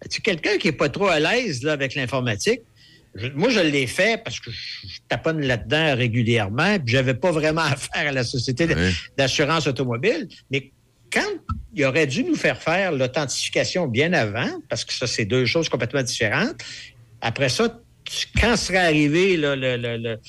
[0.09, 2.61] Tu es quelqu'un qui n'est pas trop à l'aise là, avec l'informatique?
[3.15, 7.31] Je- moi, je l'ai fait parce que je, je taponne là-dedans régulièrement, puis j'avais pas
[7.31, 8.91] vraiment affaire à la société Oui.
[9.17, 10.27] d'assurance automobile.
[10.49, 10.71] Mais
[11.11, 11.27] quand
[11.75, 15.69] il aurait dû nous faire faire l'authentification bien avant, parce que ça, c'est deux choses
[15.69, 16.55] complètement différentes,
[17.19, 20.19] après ça, tu- quand serait arrivé là, le- le- le-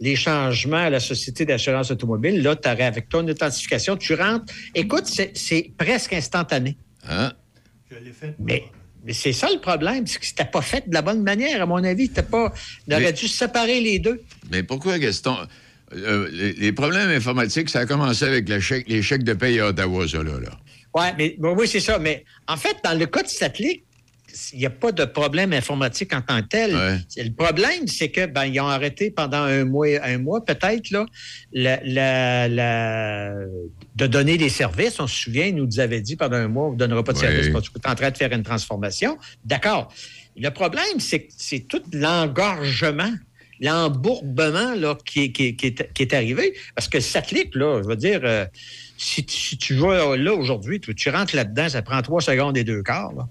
[0.00, 4.52] les changements à la Société d'assurance automobile, là, tu aurais, avec ton authentification, tu rentres.
[4.74, 6.76] Écoute, c'est c'est presque instantané.
[7.06, 7.32] Hein?
[8.38, 8.64] Mais,
[9.04, 11.66] mais c'est ça le problème, c'est que c'était pas fait de la bonne manière, à
[11.66, 12.06] mon avis.
[12.06, 12.52] C'était pas.
[12.88, 14.20] On aurait Mais- dû séparer les deux.
[14.50, 15.36] Mais pourquoi, Gaston?
[15.92, 19.58] Euh, les, les problèmes informatiques, ça a commencé avec le chèque- les chèques de paye
[19.60, 20.38] à Ottawa, ça, là.
[20.38, 20.50] là?
[20.94, 21.98] Oui, mais bon, oui, c'est ça.
[21.98, 23.82] Mais en fait, dans le cas de Satellite,
[24.52, 26.74] il n'y a pas de problème informatique en tant que tel.
[26.74, 26.98] Ouais.
[27.24, 31.06] Le problème, c'est que ben, ils ont arrêté pendant un mois, un mois peut-être, là,
[31.52, 33.34] la- la- la-
[33.96, 34.98] de donner des services.
[35.00, 37.18] On se souvient, ils nous avaient dit pendant un mois, on ne donnera pas de
[37.18, 37.26] Ouais.
[37.26, 39.18] services parce que tu es en train de faire une transformation.
[39.44, 39.92] D'accord.
[40.36, 43.12] Le problème, c'est que c'est tout l'engorgement,
[43.60, 46.54] l'embourbement là, qui, est- qui est- qui est, qui est arrivé.
[46.74, 48.44] Parce que le satellite, là, je veux dire, euh,
[48.96, 52.56] si, tu- si tu vas là aujourd'hui, tu, tu rentres là-dedans, ça prend trois secondes
[52.56, 53.12] et deux quarts.
[53.12, 53.28] là.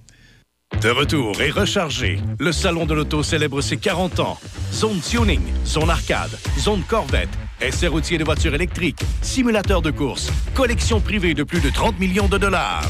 [0.82, 4.39] De retour et rechargé, le Salon de l'Auto célèbre ses 40 ans.
[4.72, 7.28] Zone tuning, zone arcade, zone corvette,
[7.59, 12.30] essai routier de voitures électriques, simulateur de course, collection privée de plus de 30 millions
[12.30, 12.89] de dollars.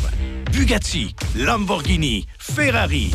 [0.52, 3.10] Bugatti, Lamborghini, Ferrari.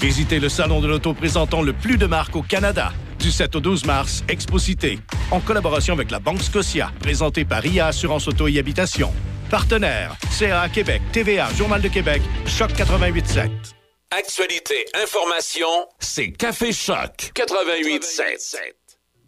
[0.00, 2.92] Visitez le Salon de l'Auto présentant le plus de marques au Canada.
[3.18, 5.00] Du 7 au 12 mars, Exposité,
[5.32, 9.12] en collaboration avec la Banque Scotia, présenté par IA Assurance Auto et Habitation.
[9.50, 13.74] Partenaire, CA Québec, TVA, Journal de Québec, Choc 88.7.
[14.16, 15.66] Actualité, information,
[15.98, 18.54] c'est Café Choc 88.7.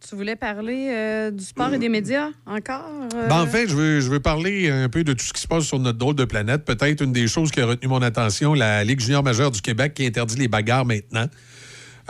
[0.09, 2.85] Tu voulais parler euh, du sport et des médias encore?
[3.15, 3.27] euh?
[3.27, 5.49] Ben, en fait, je veux, je veux parler un peu de tout ce qui se
[5.49, 6.65] passe sur notre drôle de planète.
[6.65, 9.95] Peut-être une des choses qui a retenu mon attention, la Ligue junior majeure du Québec
[9.95, 11.27] qui interdit les bagarres maintenant.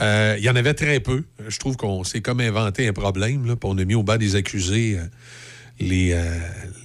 [0.01, 1.25] Euh, Il y en avait très peu.
[1.49, 3.47] Je trouve qu'on s'est comme inventé un problème.
[3.47, 5.07] Là, puis on a mis au bas des accusés euh,
[5.79, 6.25] les, euh,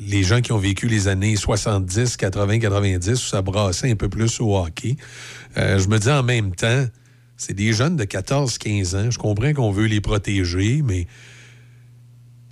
[0.01, 4.09] les gens qui ont vécu les années 70, 80, 90, où ça brassait un peu
[4.09, 4.95] plus au hockey.
[5.57, 6.85] Euh, je me dis en même temps,
[7.37, 9.09] c'est des jeunes de 14, 15 ans.
[9.11, 11.07] Je comprends qu'on veut les protéger, mais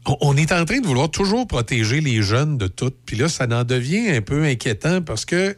[0.06, 2.92] on- on est en train de vouloir toujours protéger les jeunes de tout.
[3.06, 5.58] Puis là, ça en devient un peu inquiétant parce que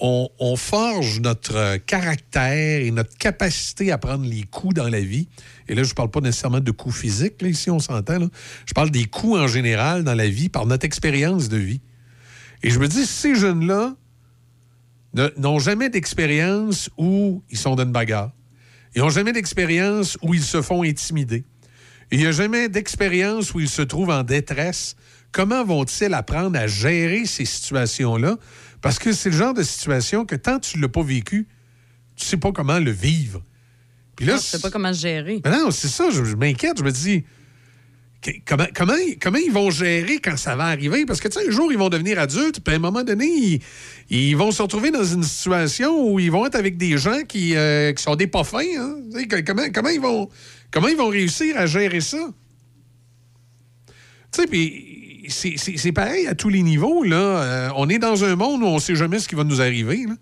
[0.00, 5.28] on, forge notre euh, caractère et notre capacité à prendre les coups dans la vie.
[5.68, 8.18] Et là, je ne parle pas nécessairement de coups physiques, là, ici, on s'entend.
[8.66, 11.80] Je parle des coups en général dans la vie par notre expérience de vie.
[12.62, 13.94] Et je me dis, ces jeunes-là
[15.14, 18.32] ne- n'ont jamais d'expérience où ils sont dans une bagarre.
[18.94, 21.44] Ils n'ont jamais d'expérience où ils se font intimider.
[22.10, 24.96] Il n'y a jamais d'expérience où ils se trouvent en détresse.
[25.32, 28.36] Comment vont-ils apprendre à gérer ces situations-là?
[28.84, 31.48] Parce que c'est le genre de situation que tant que tu ne l'as pas vécu,
[32.16, 33.42] tu sais pas comment le vivre.
[34.14, 35.40] Puis là, Non, tu sais pas comment gérer.
[35.42, 37.24] Mais non, c'est ça, je, je m'inquiète, je me dis.
[38.46, 41.06] Comment, comment, comment ils vont gérer quand ça va arriver?
[41.06, 43.26] Parce que, tu sais, un jour, ils vont devenir adultes, puis à un moment donné,
[43.26, 43.60] ils,
[44.10, 47.56] ils vont se retrouver dans une situation où ils vont être avec des gens qui,
[47.56, 48.60] euh, qui sont des pas fins.
[48.78, 48.96] hein.
[49.46, 50.28] Comment, comment, ils vont,
[50.70, 52.28] comment ils vont réussir à gérer ça?
[54.30, 54.93] Tu sais, puis
[55.28, 57.02] c'est- pareil à tous les niveaux.
[57.04, 57.16] Là.
[57.16, 59.60] Euh, on est dans un monde où on ne sait jamais ce qui va nous
[59.60, 60.04] arriver.
[60.08, 60.14] là.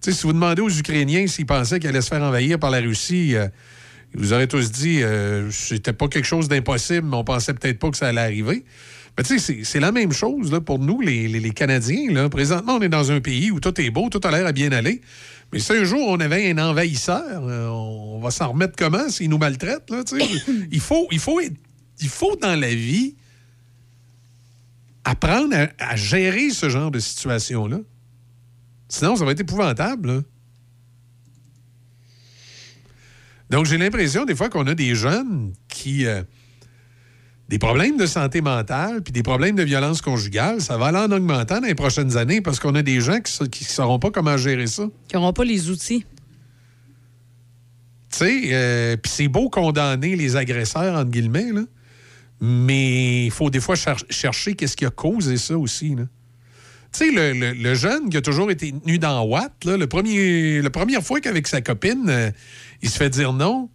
[0.00, 3.34] Si vous demandez aux Ukrainiens s'ils pensaient qu'ils allaient se faire envahir par la Russie,
[3.36, 3.48] euh,
[4.14, 7.78] ils vous auraient tous dit euh, c'était pas quelque chose d'impossible, mais on pensait peut-être
[7.78, 8.64] pas que ça allait arriver.
[9.18, 12.10] Mais tu sais, c'est- la même chose là, pour nous, les, les- les Canadiens.
[12.12, 12.28] Là.
[12.30, 14.72] Présentement, on est dans un pays où tout est beau, tout a l'air à bien
[14.72, 15.02] aller.
[15.52, 19.28] Mais si un jour on avait un envahisseur, euh, on va s'en remettre comment s'il
[19.28, 19.90] nous maltraite?
[19.90, 20.02] Là,
[20.72, 21.56] il, faut, il, faut être-
[22.00, 23.16] il faut dans la vie
[25.10, 27.78] apprendre à, à gérer ce genre de situation-là.
[28.88, 30.16] Sinon, ça va être épouvantable.
[30.16, 30.20] là.
[33.50, 36.06] Donc, j'ai l'impression des fois qu'on a des jeunes qui...
[36.06, 36.22] euh,
[37.48, 41.10] des problèmes de santé mentale puis des problèmes de violence conjugale, ça va aller en
[41.10, 44.36] augmentant dans les prochaines années parce qu'on a des gens qui ne sauront pas comment
[44.36, 44.84] gérer ça.
[45.08, 46.04] Qui n'auront pas les outils.
[48.12, 51.62] Tu sais, euh, puis c'est beau condamner les agresseurs, entre guillemets, là,
[52.40, 55.94] mais il faut des fois cher- chercher qu'est-ce qui a causé ça aussi.
[55.94, 56.04] là.
[56.92, 59.86] Tu sais, le, le- le jeune qui a toujours été tenu dans Watt, là, le
[59.86, 62.30] premier, la première fois qu'avec sa copine, euh,
[62.82, 63.68] il se fait dire non,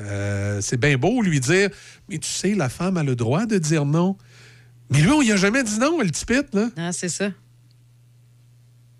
[0.00, 1.70] euh, c'est bien beau lui dire
[2.08, 4.16] Mais tu sais, la femme a le droit de dire non.
[4.90, 6.68] Mais lui, on lui a jamais dit non, le tipite, là.
[6.76, 7.30] Ah, c'est ça.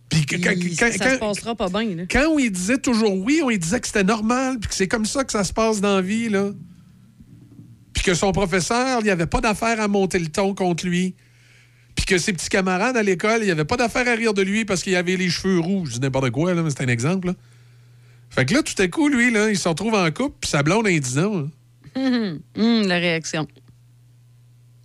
[0.09, 1.95] Puis quand- Il- quand- ça quand- se passera pas bien.
[1.97, 2.05] là.
[2.11, 4.89] quand on lui disait toujours oui, on lui disait que c'était normal, puis que c'est
[4.89, 6.51] comme ça que ça se passe dans la vie, là.
[8.05, 11.15] Puis que son professeur, il n'y avait pas d'affaire à monter le ton contre lui.
[11.97, 14.43] Puis que ses petits camarades à l'école, il n'y avait pas d'affaire à rire de
[14.43, 17.29] lui parce qu'il avait les cheveux dis n'importe quoi, là, mais c'est un exemple.
[17.29, 17.35] là.
[18.29, 20.63] Fait que là, tout à coup, lui, là, il se retrouve en couple, puis sa
[20.63, 21.49] blonde, hein.
[21.97, 23.49] Hum, hum, la réaction.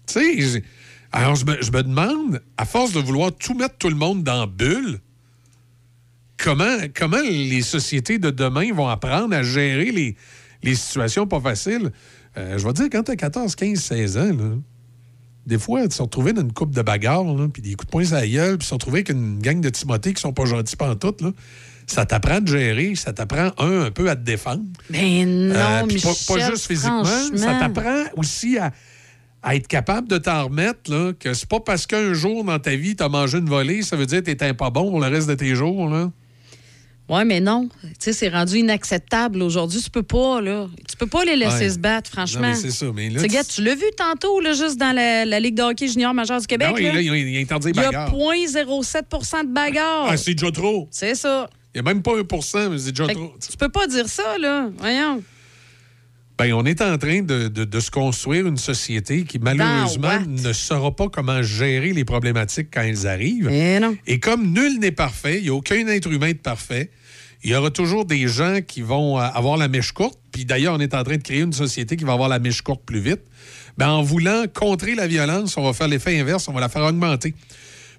[0.07, 0.63] Tu sais,
[1.11, 4.23] alors je me, je me demande, à force de vouloir tout mettre tout le monde
[4.23, 5.01] dans la bulle,
[6.37, 10.15] comment, comment les sociétés de demain vont apprendre à gérer les,
[10.63, 11.91] les situations pas faciles?
[12.39, 14.55] Euh, je vais dire, quand tu as 14, 15, 16 ans, là,
[15.45, 18.03] des fois, tu te retrouves dans une coupe de bagarre, puis des coups de poing
[18.03, 20.45] sur la gueule, puis tu te retrouves avec une gang de Timothée qui sont pas
[20.45, 21.31] gentils pantoute, là.
[21.87, 24.61] Ça t'apprend de gérer, ça t'apprend, un, un peu à te défendre.
[24.91, 27.03] Ben non, Euh, Michel, pas, pas juste physiquement,
[27.35, 28.71] ça t'apprend aussi à,
[29.41, 32.75] à être capable de t'en remettre, là, que c'est pas parce qu'un jour dans ta
[32.75, 35.07] vie, t'as mangé une volée, ça veut dire que t'es un pas bon pour le
[35.07, 35.89] reste de tes jours.
[35.89, 36.11] Là.
[37.09, 37.67] Oui, mais non.
[37.81, 39.81] Tu sais, c'est rendu inacceptable aujourd'hui.
[39.81, 40.67] Tu peux pas, là.
[40.87, 41.69] Tu peux pas les laisser Ouais.
[41.71, 42.49] se battre, franchement.
[42.49, 42.85] Non, c'est ça.
[42.93, 45.63] Mais là, Tu sais, tu- l'as vu tantôt, là, juste dans la, la Ligue de
[45.63, 46.67] hockey junior majeur du Québec.
[46.69, 46.93] Ben oui, là.
[46.93, 48.09] là, il a- il a interdit les Il y a bagarres.
[48.13, 50.07] 0,07% de bagarres.
[50.09, 50.87] Ah, c'est déjà trop.
[50.91, 51.49] C'est ça.
[51.73, 53.33] Il n'y a même pas 1% mais c'est déjà Fait trop.
[53.49, 54.69] tu peux pas dire ça, là.
[54.77, 55.23] Voyons.
[56.37, 60.53] Ben, on est en train de, de- de se construire une société qui, malheureusement, ne
[60.53, 63.49] saura pas comment gérer les problématiques quand elles arrivent.
[63.49, 63.97] Et non.
[64.07, 66.91] Et comme nul n'est parfait, il n'y a aucun être humain de parfait,
[67.43, 70.19] il y aura toujours des gens qui vont euh, avoir la mèche courte.
[70.31, 72.61] Puis d'ailleurs, on est en train de créer une société qui va avoir la mèche
[72.61, 73.21] courte plus vite.
[73.77, 76.83] Ben, en voulant contrer la violence, on va faire l'effet inverse, on va la faire
[76.83, 77.33] augmenter.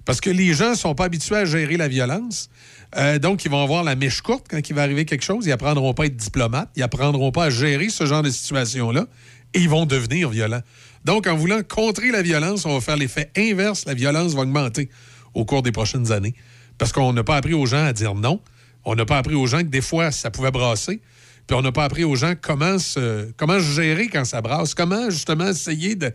[0.05, 2.49] Parce que les gens ne sont pas habitués à gérer la violence.
[2.97, 5.45] Euh, donc, ils vont avoir la mèche courte quand il va arriver quelque chose.
[5.45, 6.69] Ils apprendront pas à être diplomates.
[6.75, 9.07] Ils apprendront pas à gérer ce genre de situation-là.
[9.53, 10.61] Et ils vont devenir violents.
[11.05, 13.85] Donc, en voulant contrer la violence, on va faire l'effet inverse.
[13.85, 14.89] La violence va augmenter
[15.33, 16.35] au cours des prochaines années.
[16.77, 18.41] Parce qu'on n'a pas appris aux gens à dire non.
[18.85, 21.01] On n'a pas appris aux gens que des fois, ça pouvait brasser.
[21.47, 24.73] Puis on n'a pas appris aux gens comment se, comment gérer quand ça brasse.
[24.73, 26.11] Comment, justement, essayer de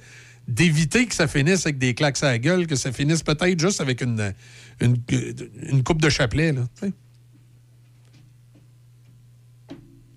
[0.48, 3.80] d'éviter que ça finisse avec des claques à la gueule, que ça finisse peut-être juste
[3.80, 4.32] avec une,
[4.80, 4.96] une,
[5.68, 6.52] une coupe de chapelet.
[6.52, 6.62] Là.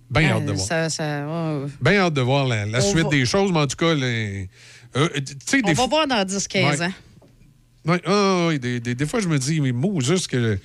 [0.10, 0.68] Bien hâte de Euh, voir.
[0.68, 1.70] ça- ça- ouais, ouais.
[1.82, 4.50] Bien hâte de voir la, suite va- des choses, mais en tout cas, les,
[4.96, 5.08] euh,
[5.46, 6.86] sais, On va voir dans 10-15 Ouais.
[6.88, 6.94] ans.
[7.86, 10.58] Oui, ah, oui, des, des- des fois, je me dis, mais moi, juste que.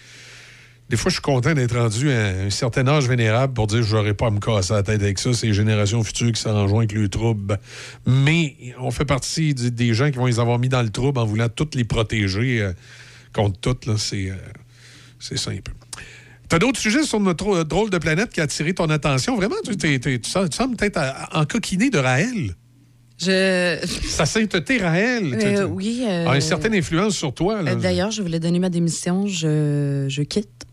[0.91, 3.87] Des fois, je suis content d'être rendu à un certain âge vénérable pour dire que
[3.87, 5.33] je n'aurais pas à me casser la tête avec ça.
[5.33, 7.59] C'est les générations futures qui s'en rejoignent avec le trouble.
[8.07, 11.25] Mais on fait partie des gens qui vont les avoir mis dans le trouble en
[11.25, 12.73] voulant toutes les protéger euh,
[13.33, 13.97] contre toutes.
[13.97, 14.35] C'est euh,
[15.19, 15.73] c'est simple.
[16.51, 19.37] Tu as d'autres sujets sur notre drôle de planète qui a attiré ton attention?
[19.37, 22.55] Vraiment, tu, t'es- t'es- tu sens- tu sembles peut-être à- encoquiné de Raël.
[23.19, 23.79] Je...
[24.07, 25.33] Sa sainteté, Raël.
[25.43, 26.05] Euh, oui.
[26.07, 27.63] euh, a une certaine influence sur toi.
[27.63, 29.27] D'ailleurs, je voulais donner ma démission.
[29.27, 30.64] Je, je quitte.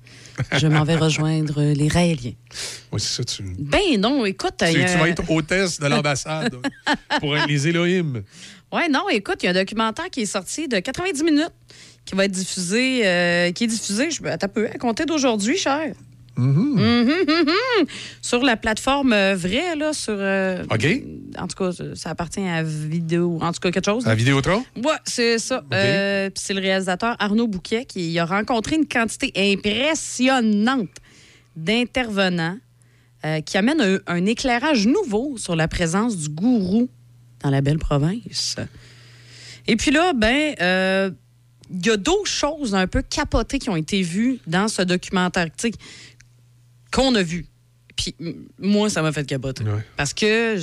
[0.57, 2.33] Je m'en vais rejoindre les Raéliens.
[2.91, 3.23] Oui, c'est ça.
[3.23, 4.55] Tu, Ben non, écoute.
[4.57, 6.55] tu, vas être hôtesse de l'ambassade
[7.19, 8.23] pour les Élohim.
[8.71, 11.53] Ouais, non, écoute, il y a un documentaire qui est sorti de 90 minutes
[12.05, 15.57] qui va être diffusé, euh, qui est diffusé, je, attends un peu, à compter d'aujourd'hui,
[15.57, 15.93] cher.
[16.37, 16.75] Mhm.
[16.75, 17.85] Mhm, mhm.
[18.21, 20.15] Sur la plateforme euh, vraie, là, sur.
[20.17, 20.87] euh, OK.
[21.37, 23.37] En tout cas, ça appartient à vidéo.
[23.41, 24.07] En tout cas, quelque chose.
[24.07, 24.63] À Vidéotron?
[24.77, 25.63] Ouais, c'est ça.
[25.73, 30.89] Euh, puis c'est le réalisateur Arnaud Bouquet qui a rencontré une quantité impressionnante
[31.55, 32.57] d'intervenants
[33.25, 36.89] euh, qui amènent un, un éclairage nouveau sur la présence du gourou
[37.43, 38.55] dans la belle province.
[39.67, 41.13] Et puis là, ben,
[41.73, 45.45] il y a d'autres choses un peu capotées qui ont été vues dans ce documentaire
[45.57, 45.71] tu sais,
[46.91, 47.45] qu'on a vu.
[47.95, 48.15] Puis
[48.59, 49.63] moi, ça m'a fait capoter.
[49.97, 50.57] Parce que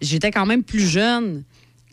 [0.00, 1.44] j'étais quand même plus jeune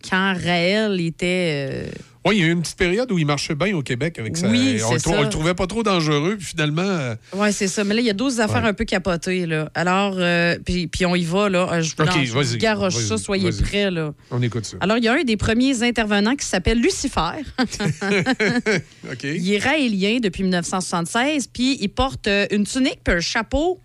[0.08, 1.70] quand Raël était.
[1.88, 1.92] euh,
[2.28, 4.36] Oui, il y a eu une petite période où il marchait bien au Québec avec
[4.38, 4.48] ça.
[4.48, 5.10] Oui, on, ça.
[5.12, 6.82] on le trouvait pas trop dangereux, puis finalement.
[6.82, 7.84] euh, Oui, c'est ça.
[7.84, 8.70] Mais là, il y a d'autres affaires Ouais.
[8.70, 9.46] un peu capotées.
[9.46, 9.70] Là.
[9.76, 11.50] Alors, euh, puis, puis on y va.
[11.50, 11.70] Là.
[11.74, 13.90] Euh, Je vous, OK, lance- je vous vas-y, garoche ça, soyez prêts.
[13.92, 14.14] Là.
[14.32, 14.78] on écoute ça.
[14.82, 17.44] Alors, il y a un des premiers intervenants qui s'appelle Lucifer.
[19.24, 23.80] Il est raélien depuis 1976, puis il porte une tunique puis un chapeau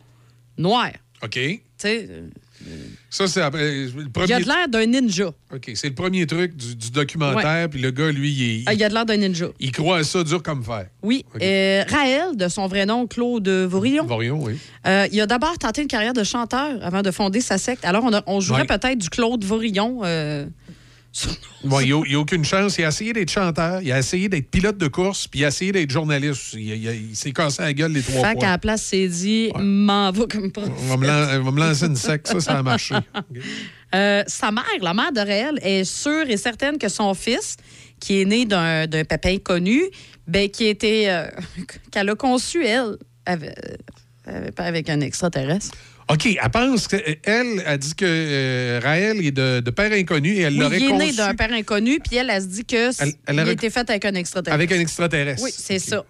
[0.58, 0.90] noir.
[1.22, 1.30] OK.
[1.32, 2.08] Tu sais,
[3.10, 4.32] Ça, c'est après- le il premier.
[4.32, 5.32] a de l'air d'un ninja.
[5.52, 8.74] OK, c'est le premier truc du, du documentaire, puis le gars, lui, il, est- Ah,
[8.74, 9.46] il a de l'air d'un ninja.
[9.60, 10.86] il croit à ça dur comme fer.
[11.02, 11.24] Oui.
[11.42, 14.06] Euh, Raël, de son vrai nom, Claude Vorillon.
[14.06, 14.58] Vorillon, oui.
[14.86, 17.84] Euh, il a d'abord tenté une carrière de chanteur avant de fonder sa secte.
[17.84, 18.66] Alors, on, a- on jouerait Ouais.
[18.78, 20.00] peut-être du Claude Vorillon.
[20.04, 20.46] euh,
[21.64, 22.78] Bon, il n'a a aucune chance.
[22.78, 25.48] Il a essayé d'être chanteur, il a essayé d'être pilote de course, puis il a
[25.48, 26.54] essayé d'être journaliste.
[26.54, 28.48] Il, il- il s'est cassé la gueule les trois Fait qu'à fois.
[28.48, 30.50] la place, c'est dit, m'en va comme
[31.04, 32.94] lan- on va me lancer une sec, ça, ça a marché.
[33.94, 37.58] Euh, sa mère, la mère de Réel, est sûre et certaine que son fils,
[38.00, 39.82] qui est né d'un d'un papa inconnu,
[40.26, 41.04] ben, qui était.
[41.08, 41.26] euh,
[41.92, 42.96] qu'elle a conçu, elle,
[43.26, 43.50] avec,
[44.28, 45.72] euh, avec un extraterrestre.
[46.12, 50.40] OK, elle pense qu'elle a dit que euh, Raël est de, de père inconnu et
[50.40, 52.64] elle Oui, l'aurait il est né conçu d'un père inconnu, puis elle, elle se dit
[52.64, 54.54] que Elle- elle il a été fait avec un extraterrestre.
[54.54, 55.42] avec un extraterrestre.
[55.42, 56.04] Oui, c'est ça.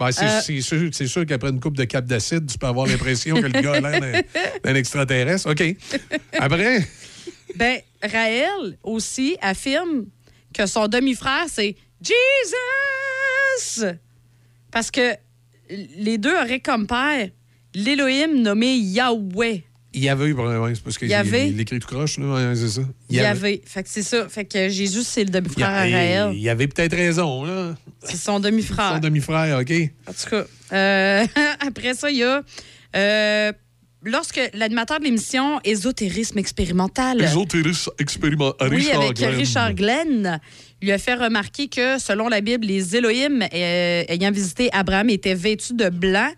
[0.00, 3.36] Ben, c'est Euh, c'est sûr, qu'après une coupe de cap d'acide, tu peux avoir l'impression
[3.36, 4.20] que le gars a l'air d'un-
[4.64, 5.48] d'un extraterrestre.
[5.50, 5.62] OK.
[6.38, 6.84] Après,
[7.54, 10.06] Ben, Raël aussi affirme
[10.52, 13.84] que son demi-frère, c'est Jesus!
[14.72, 15.14] Parce que
[15.70, 17.28] les deux auraient comme père
[17.74, 19.62] l'Élohim nommé Yahweh.
[19.92, 20.36] il y avait eu,
[20.74, 21.10] c'est parce qu'il
[21.60, 22.18] écrit tout croche,
[22.54, 22.82] c'est ça.
[23.10, 23.62] Il y avait-.
[23.64, 24.28] Fait que c'est ça.
[24.28, 26.30] Fait que Jésus, c'est le demi-frère à Raël.
[26.34, 27.74] il y avait peut-être raison, là.
[28.02, 28.94] C'est son demi-frère.
[28.94, 29.72] Son demi-frère, OK.
[30.06, 31.26] En tout cas, euh,
[31.66, 32.42] après ça, il y a.
[32.96, 33.52] euh,
[34.02, 37.22] lorsque l'animateur de l'émission Ésotérisme expérimental.
[37.22, 38.68] Ésotérisme expérimental.
[38.70, 39.34] Oui, avec Glenn.
[39.34, 40.40] Richard Glenn,
[40.82, 45.34] lui a fait remarquer que, selon la Bible, les Élohim euh, ayant visité Abraham étaient
[45.34, 46.30] vêtus de blanc.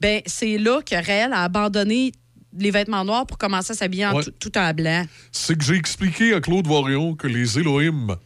[0.00, 2.12] Ben, c'est là que Raël a abandonné
[2.56, 4.24] les vêtements noirs pour commencer à s'habiller en Ouais.
[4.38, 5.04] tout, en blanc.
[5.32, 8.16] C'est que j'ai expliqué à Claude Varion que les Elohim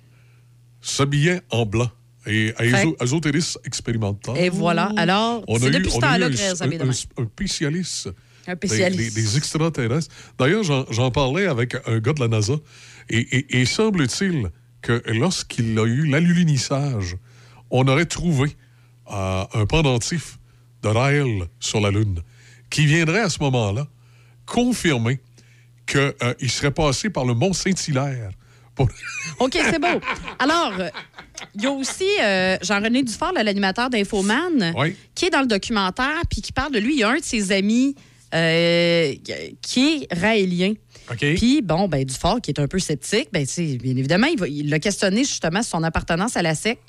[0.80, 1.90] s'habillaient en blanc.
[2.24, 2.64] Et à
[3.02, 4.36] ésotérisme expérimental.
[4.38, 4.92] Et voilà.
[4.96, 8.10] Alors, On c'est depuis ce temps-là un- que Raël s'habille un, un spécialiste.
[8.46, 9.14] Des- spécialiste.
[9.16, 10.08] Des, des extraterrestres.
[10.38, 12.54] D'ailleurs, j'en- parlais avec un gars de la NASA.
[13.10, 14.50] Et, et- et semble-t-il
[14.82, 17.16] que lorsqu'il a eu l'alunissage,
[17.70, 18.56] on aurait trouvé
[19.12, 20.38] euh, un pendentif
[20.82, 22.20] de Raël sur la Lune
[22.70, 23.86] qui viendrait à ce moment-là
[24.46, 25.20] confirmer
[25.86, 28.30] qu'il serait passé par le mont Saint-Hilaire.
[28.74, 28.88] pour-
[29.40, 30.00] OK, c'est beau.
[30.38, 30.88] Alors, euh,
[31.54, 34.96] il y a aussi euh, Jean-René Dufort, l'animateur d'Infoman, Oui.
[35.14, 36.94] qui est dans le documentaire, puis qui parle de lui.
[36.94, 37.94] Il y a un de ses amis
[38.34, 39.12] euh,
[39.60, 40.74] qui est raélien.
[41.18, 44.70] Puis, bon, ben, Dufort, qui est un peu sceptique, ben, bien évidemment, il va- il
[44.70, 46.80] l'a questionné justement sur son appartenance à la secte.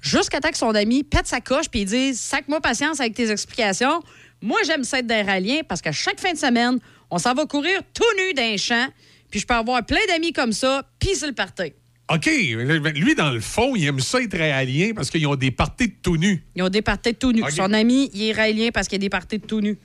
[0.00, 3.30] Jusqu'à temps que son ami pète sa coche puis il dise Sac-moi patience avec tes
[3.30, 4.02] explications.
[4.42, 6.78] Moi, j'aime ça être d'un raélien parce que chaque fin de semaine,
[7.10, 8.86] on s'en va courir tout nu d'un champ,
[9.30, 11.72] puis je peux avoir plein d'amis comme ça, puis c'est le party.
[12.12, 12.26] OK.
[12.26, 15.94] Lui, dans le fond, il aime ça être réalien parce qu'ils ont des parties de
[16.00, 16.44] tout nu.
[16.54, 17.42] Ils ont des parties de tout nu.
[17.50, 19.76] Son ami, il est raélien parce qu'il y a des parties de tout nu.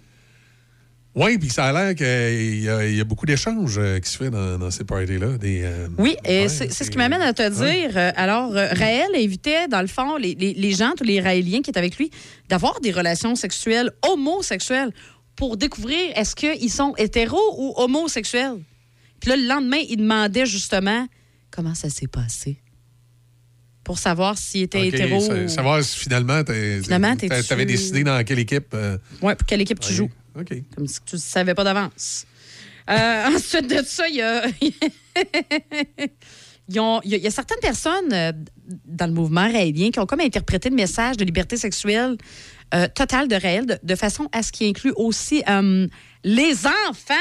[1.14, 4.10] Oui, puis ça a l'air qu'il y, a- il y a beaucoup d'échanges euh, qui
[4.10, 5.38] se fait dans, dans ces parties-là.
[5.38, 7.98] Des, euh, Oui, et c'est c'est ce qui m'amène à te dire.
[7.98, 11.70] euh, alors, Raël invitait, dans le fond, les, les- les gens, tous les Raéliens qui
[11.70, 12.12] étaient avec lui,
[12.48, 14.92] d'avoir des relations sexuelles homosexuelles
[15.36, 18.60] pour découvrir est-ce qu'ils sont hétéros ou homosexuels.
[19.20, 21.08] Puis là, le lendemain, il demandait justement
[21.52, 22.58] comment ça s'est passé?
[23.84, 25.18] Pour savoir s'il était OK, hétéro.
[25.32, 28.74] ou- Savoir si finalement, t'es-tu- t'avais décidé dans quelle équipe.
[28.74, 30.10] euh, Ouais, pour quelle équipe tu joues.
[30.40, 30.54] OK.
[30.76, 32.26] Comme si tu ne savais pas d'avance.
[32.90, 34.46] Euh, ensuite de ça, il y a.
[36.70, 38.32] Il y, a- il y a certaines personnes euh,
[38.86, 42.16] dans le mouvement raélien qui ont comme interprété le message de liberté sexuelle
[42.74, 45.88] euh, totale de Raël de, de façon à ce qui inclut aussi euh,
[46.24, 46.54] les
[46.88, 47.14] enfants.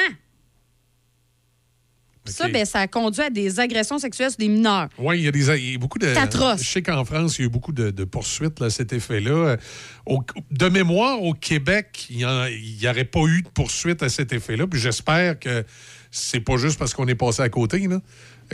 [2.26, 4.88] Ça, ben, ça a conduit à des agressions sexuelles sur des mineurs.
[4.98, 6.06] Oui, il y a des il y a beaucoup de.
[6.06, 6.62] Atroce.
[6.62, 9.56] Je sais qu'en France, il y a eu beaucoup de, de poursuites à cet effet-là.
[10.06, 14.66] Au- de mémoire, au Québec, il n'y aurait pas eu de poursuite à cet effet-là.
[14.66, 15.64] Puis j'espère que
[16.10, 17.78] c'est pas juste parce qu'on est passé à côté.
[17.88, 18.00] Là.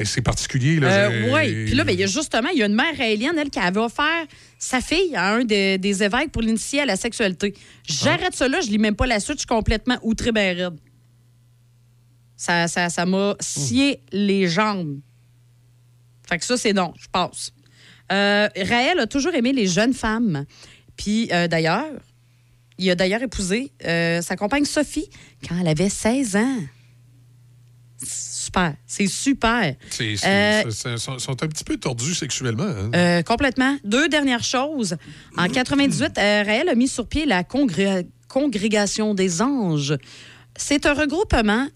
[0.04, 0.78] C'est particulier.
[0.78, 1.10] Là.
[1.10, 1.64] J'ai- oui.
[1.66, 3.80] Puis là, ben, y a justement, il y a une mère raélienne, elle, qui avait
[3.80, 4.26] offert
[4.58, 7.54] sa fille à un des, des évêques pour l'initier à la sexualité.
[7.88, 10.74] J'arrête ça là, je lis même pas la suite, je suis complètement outré ben raide.
[12.36, 15.00] Ça ça, ça m'a scié les jambes.
[16.28, 17.52] Fait que ça, c'est non, je passe.
[18.12, 20.44] Euh, Raël a toujours aimé les jeunes femmes.
[20.96, 21.86] Puis euh, d'ailleurs,
[22.78, 25.08] il a d'ailleurs épousé euh, sa compagne Sophie
[25.48, 26.58] quand elle avait 16 ans.
[28.02, 29.74] Super, c'est super.
[29.90, 30.16] C'est-
[30.98, 32.64] sont, sont un petit peu tordus sexuellement.
[32.92, 33.22] hein?
[33.22, 33.76] complètement.
[33.84, 34.96] Deux dernières choses.
[35.36, 39.94] En 98, euh, Raël a mis sur pied la congré- Congrégation des anges.
[40.56, 41.66] C'est un regroupement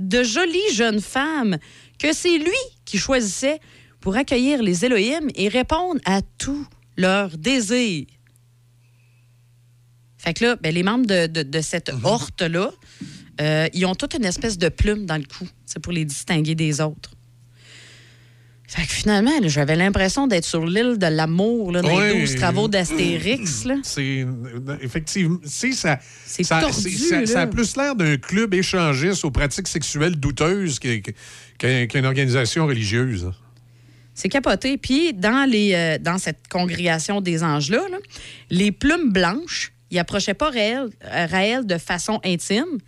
[0.00, 1.58] de jolies jeunes femmes
[1.98, 3.60] que c'est lui qui choisissait
[4.00, 8.06] pour accueillir les Élohim et répondre à tous leurs désirs.
[10.18, 12.72] Fait que là, ben, les membres de, de- de cette horte-là,
[13.40, 15.48] euh, ils ont toute une espèce de plume dans le cou.
[15.64, 17.12] C'est pour les distinguer des autres.
[18.72, 22.20] Fait que finalement, j'avais l'impression d'être sur l'île de l'amour, dans les Ouais.
[22.20, 23.64] 12 travaux d'Astérix.
[23.64, 23.74] là.
[23.82, 24.24] C'est
[24.80, 25.98] effectivement, c'est ça.
[26.24, 26.88] C'est ça, tordu,
[27.26, 33.32] ça- a plus l'air d'un club échangiste aux pratiques sexuelles douteuses qu'une organisation religieuse.
[34.14, 34.78] C'est capoté.
[34.78, 37.96] Puis, dans, les, euh, dans cette congrégation des anges-là, là,
[38.50, 42.78] les plumes blanches, ils approchaient pas Raël, euh, Raël de façon intime.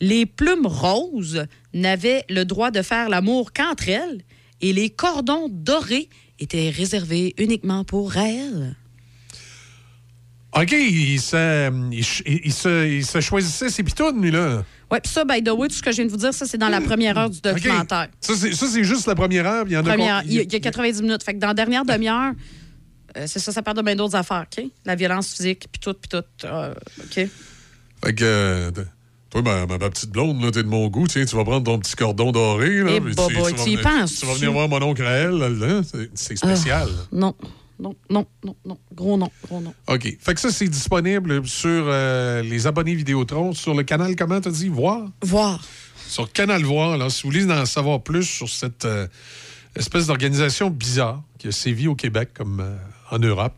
[0.00, 4.22] Les plumes roses n'avaient le droit de faire l'amour qu'entre elles.
[4.60, 8.76] Et les cordons dorés étaient réservés uniquement pour Raël.
[10.56, 14.64] OK, il se, il, il se, il se choisissait ses pitounes, lui, là.
[14.90, 16.46] Oui, puis ça, by the way, tout ce que je viens de vous dire, ça,
[16.46, 18.08] c'est dans la première heure du documentaire.
[18.20, 19.64] Ça, c'est ça, c'est juste la première heure.
[19.64, 21.22] puis Il y en a Première- con- il y, a- il y a 90 minutes.
[21.22, 22.32] Fait que dans la dernière demi-heure,
[23.18, 24.64] euh, c'est ça, ça parle de bien d'autres affaires, OK?
[24.86, 26.24] La violence physique, puis tout, puis tout.
[26.46, 27.12] euh, OK?
[28.04, 28.70] Fait que, euh,
[29.30, 31.64] toi, ma, ma- ma petite blonde, là, t'es de mon goût, tiens, tu vas prendre
[31.64, 32.92] ton petit cordon doré, là.
[32.94, 34.20] Eh, puis boboy, vas tu y venir- penses-tu?
[34.20, 36.88] Tu vas venir voir mon oncle Raël, là, là, c'est- c'est spécial.
[36.90, 37.34] Ah, non,
[37.78, 38.78] non, non, non, non.
[38.94, 39.74] Gros non, gros non.
[39.86, 40.16] OK.
[40.18, 44.50] Fait que ça, c'est disponible sur euh, les abonnés Vidéotron, sur le canal, comment t'as
[44.50, 44.68] dit?
[44.68, 45.08] Voir?
[45.22, 45.62] Voir.
[46.08, 49.06] Sur Canal Voir, là, si vous voulez en savoir plus sur cette euh,
[49.76, 52.76] espèce d'organisation bizarre qui a sévi au Québec comme euh,
[53.10, 53.52] en Europe,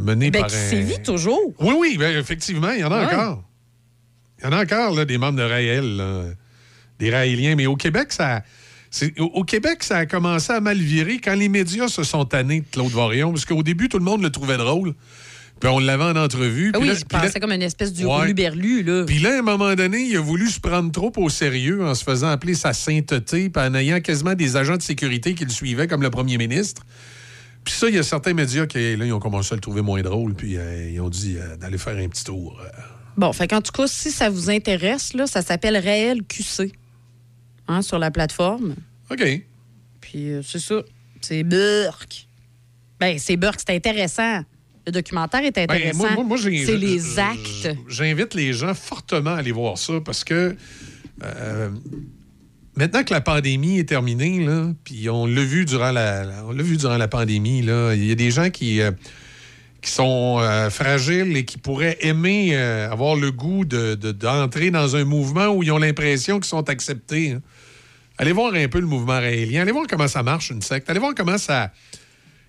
[0.00, 0.70] menée Ben, par qui un...
[0.70, 1.52] sévit toujours.
[1.60, 3.14] Oui, oui, ben, effectivement, il y en a Ouais.
[3.14, 3.42] encore.
[4.40, 6.24] Il y en a encore, là, des membres de Raël, là,
[6.98, 7.56] des Raéliens.
[7.56, 8.42] Mais au Québec, ça...
[9.18, 12.66] Au, Québec, ça a commencé à mal virer quand les médias se sont tannés de
[12.72, 14.94] Claude Varion, parce qu'au début, tout le monde le trouvait drôle.
[15.60, 16.70] Puis on l'avait en entrevue.
[16.74, 18.32] Ah oui, là- je comme une espèce du Ouais.
[18.32, 19.04] berlu là.
[19.04, 21.94] puis là, à un moment donné, il a voulu se prendre trop au sérieux en
[21.94, 25.50] se faisant appeler sa sainteté, puis en ayant quasiment des agents de sécurité qui le
[25.50, 26.82] suivaient, comme le premier ministre.
[27.64, 29.82] Puis ça, il y a certains médias qui, là, ils ont commencé à le trouver
[29.82, 32.58] moins drôle, puis euh, ils ont dit euh, d'aller faire un petit tour.
[32.64, 32.68] euh.
[33.18, 36.72] Bon, fait qu'en tout cas, si ça vous intéresse, là, ça s'appelle Réel QC
[37.66, 38.74] hein, sur la plateforme.
[39.10, 39.22] OK.
[40.00, 40.82] Puis euh, c'est ça.
[41.20, 42.26] C'est Burk.
[43.00, 44.42] Ben, c'est Burk, c'est intéressant.
[44.86, 45.98] Le documentaire est Ben, intéressant.
[45.98, 47.68] moi- moi- moi, c'est les actes.
[47.88, 50.56] J'invite les gens fortement à aller voir ça parce que
[51.24, 51.70] euh,
[52.76, 56.52] maintenant que la pandémie est terminée, là, puis on l'a vu durant la, la- on
[56.52, 58.92] l'a vu durant la pandémie, là, il y a des gens qui, euh,
[59.80, 64.70] qui sont euh, fragiles et qui pourraient aimer euh, avoir le goût de- de- d'entrer
[64.70, 67.32] dans un mouvement où ils ont l'impression qu'ils sont acceptés.
[67.32, 67.42] hein.
[68.18, 69.62] Allez voir un peu le mouvement raélien.
[69.62, 70.90] Allez voir comment ça marche, une secte.
[70.90, 71.70] Allez voir comment ça.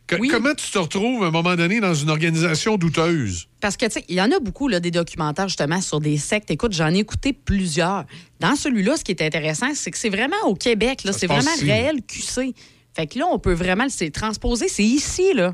[0.08, 3.48] que- Comment tu te retrouves à un moment donné dans une organisation douteuse.
[3.62, 6.18] Parce que, tu sais, il y en a beaucoup, là, des documentaires, justement, sur des
[6.18, 6.50] sectes.
[6.50, 8.06] Écoute, j'en ai écouté plusieurs.
[8.40, 11.14] Dans celui-là, ce qui est intéressant, c'est que c'est vraiment au Québec, là.
[11.14, 11.66] C'est vraiment ici.
[11.66, 12.56] réel QC.
[12.96, 14.68] Fait que là, on peut vraiment le c'est transposer.
[14.68, 15.54] C'est ici, là.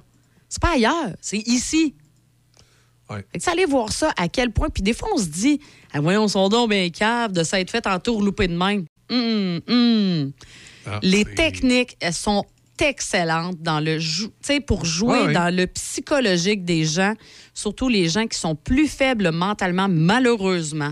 [0.55, 1.11] C'est pas ailleurs.
[1.19, 1.95] C'est ici.
[3.09, 3.25] Ouais.
[3.33, 4.69] Fait que allez voir ça, à quel point.
[4.69, 5.59] Puis des fois, on se dit,
[5.91, 8.85] ah, voyons, son don bien cave de s'être fait en tour loupé de même.
[9.11, 10.31] Hum, hum.
[10.87, 12.45] Ah, Les techniques, elles sont
[12.79, 14.31] excellentes dans le jou-
[14.65, 15.33] pour jouer Ouais, ouais.
[15.33, 17.15] dans le psychologique des gens,
[17.53, 20.91] surtout les gens qui sont plus faibles mentalement, malheureusement.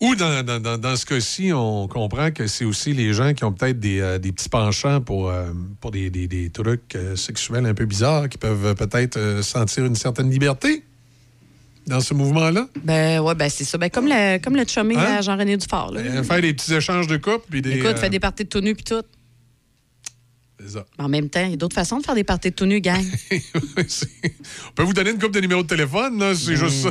[0.00, 3.52] Ou dans, dans- dans- ce cas-ci, on comprend que c'est aussi les gens qui ont
[3.52, 7.64] peut-être des, euh, des petits penchants pour, euh, pour des, des- des trucs euh, sexuels
[7.64, 10.84] un peu bizarres, qui peuvent peut-être sentir une certaine liberté
[11.86, 12.68] dans ce mouvement-là.
[12.84, 13.78] Ben ouais, ben c'est ça.
[13.78, 15.16] Ben comme le, comme le chumé Hein?
[15.18, 15.92] à Jean-René Dufort.
[15.92, 16.00] Là.
[16.00, 17.46] Euh, faire des petits échanges de couple.
[17.48, 19.00] Puis des, Écoute, fait des parties de tout nu puis tout.
[20.68, 20.84] ça.
[20.98, 22.66] Mais en même temps, il y a d'autres façons de faire des parties de tout
[22.66, 23.02] nu, gang.
[23.30, 26.90] On peut vous donner une coupe de numéros de téléphone, c'est juste ça.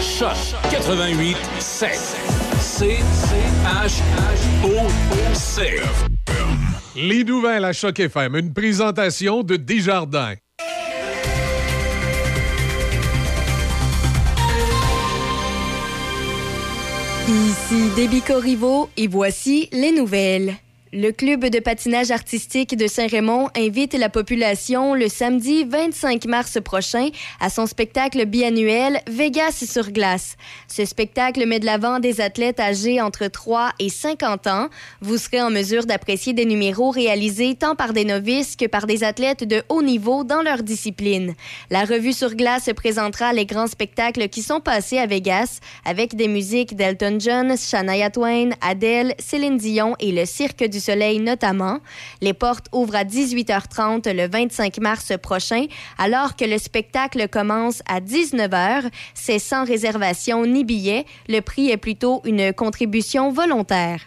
[0.00, 0.36] Choc
[0.70, 1.90] 88 7.
[2.60, 2.98] C
[3.64, 4.02] H
[4.62, 5.80] O O C.
[6.94, 10.34] Les nouvelles à Choc FM, une présentation de Desjardins.
[17.26, 20.56] Ici Déby Corriveau et voici les nouvelles.
[20.92, 27.08] Le club de patinage artistique de Saint-Raymond invite la population le samedi 25 mars prochain
[27.40, 30.36] à son spectacle biannuel Vegas sur glace.
[30.68, 34.68] Ce spectacle met de l'avant des athlètes âgés entre 3 et 50 ans.
[35.00, 39.02] Vous serez en mesure d'apprécier des numéros réalisés tant par des novices que par des
[39.02, 41.34] athlètes de haut niveau dans leur discipline.
[41.68, 46.28] La revue sur glace présentera les grands spectacles qui sont passés à Vegas avec des
[46.28, 51.80] musiques d'Elton John, Shania Twain, Adele, Céline Dion et le Cirque du Soleil notamment.
[52.20, 55.66] Les portes ouvrent à 18h30 le 25 mars prochain,
[55.98, 58.90] alors que le spectacle commence à 19h.
[59.14, 61.06] C'est sans réservation ni billet.
[61.28, 64.00] Le prix est plutôt une contribution volontaire.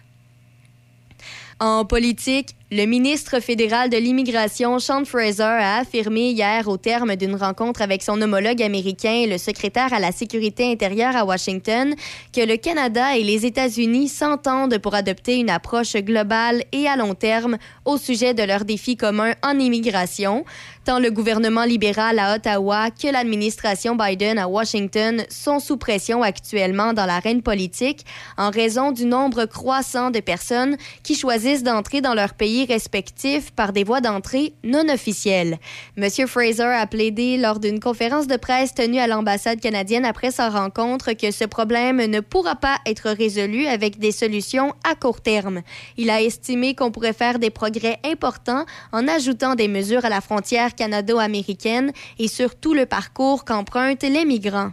[1.59, 7.33] En politique, le ministre fédéral de l'immigration, Sean Fraser, a affirmé hier, au terme d'une
[7.33, 11.95] rencontre avec son homologue américain le secrétaire à la sécurité intérieure à Washington,
[12.31, 17.15] que le Canada et les États-Unis s'entendent pour adopter une approche globale et à long
[17.15, 20.45] terme au sujet de leurs défis communs en immigration.
[20.85, 26.93] Tant le gouvernement libéral à Ottawa que l'administration Biden à Washington sont sous pression actuellement
[26.93, 28.05] dans l'arène politique
[28.37, 33.73] en raison du nombre croissant de personnes qui choisissent d'entrer dans leur pays respectifs par
[33.73, 35.57] des voies d'entrée non officielles.
[35.97, 36.09] M.
[36.27, 41.13] Fraser a plaidé lors d'une conférence de presse tenue à l'ambassade canadienne après sa rencontre
[41.13, 45.61] que ce problème ne pourra pas être résolu avec des solutions à court terme.
[45.97, 50.21] Il a estimé qu'on pourrait faire des progrès importants en ajoutant des mesures à la
[50.21, 54.71] frontière canado-américaine et sur tout le parcours qu'empruntent les migrants.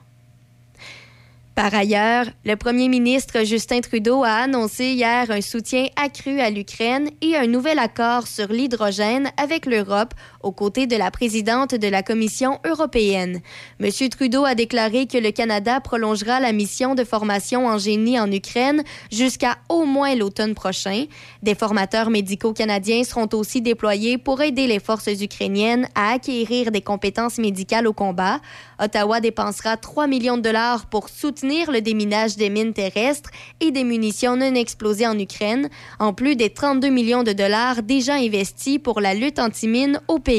[1.57, 7.09] Par ailleurs, le premier ministre Justin Trudeau a annoncé hier un soutien accru à l'Ukraine
[7.23, 10.13] et un nouvel accord sur l'hydrogène avec l'Europe
[10.47, 13.41] aux côtés de la présidente de la Commission européenne.
[13.81, 13.91] M.
[14.09, 18.85] Trudeau a déclaré que le Canada prolongera la mission de formation en génie en Ukraine
[19.11, 21.07] jusqu'à au moins l'automne prochain.
[21.43, 26.81] Des formateurs médicaux canadiens seront aussi déployés pour aider les forces ukrainiennes à acquérir des
[26.81, 28.41] compétences médicales au combat.
[28.81, 33.83] Ottawa dépensera 3 millions de dollars pour soutenir le déminage des mines terrestres et des
[33.83, 35.69] munitions non explosées en Ukraine,
[35.99, 40.36] en plus des 32 millions de dollars déjà investis pour la lutte anti-mine au pays.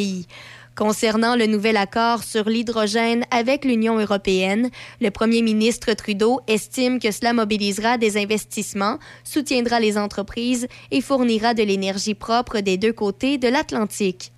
[0.77, 4.69] Concernant le nouvel accord sur l'hydrogène avec l'Union européenne,
[5.01, 11.55] le premier ministre Trudeau estime que cela mobilisera des investissements, soutiendra les entreprises et fournira
[11.55, 14.33] de l'énergie propre des deux côtés de l'Atlantique.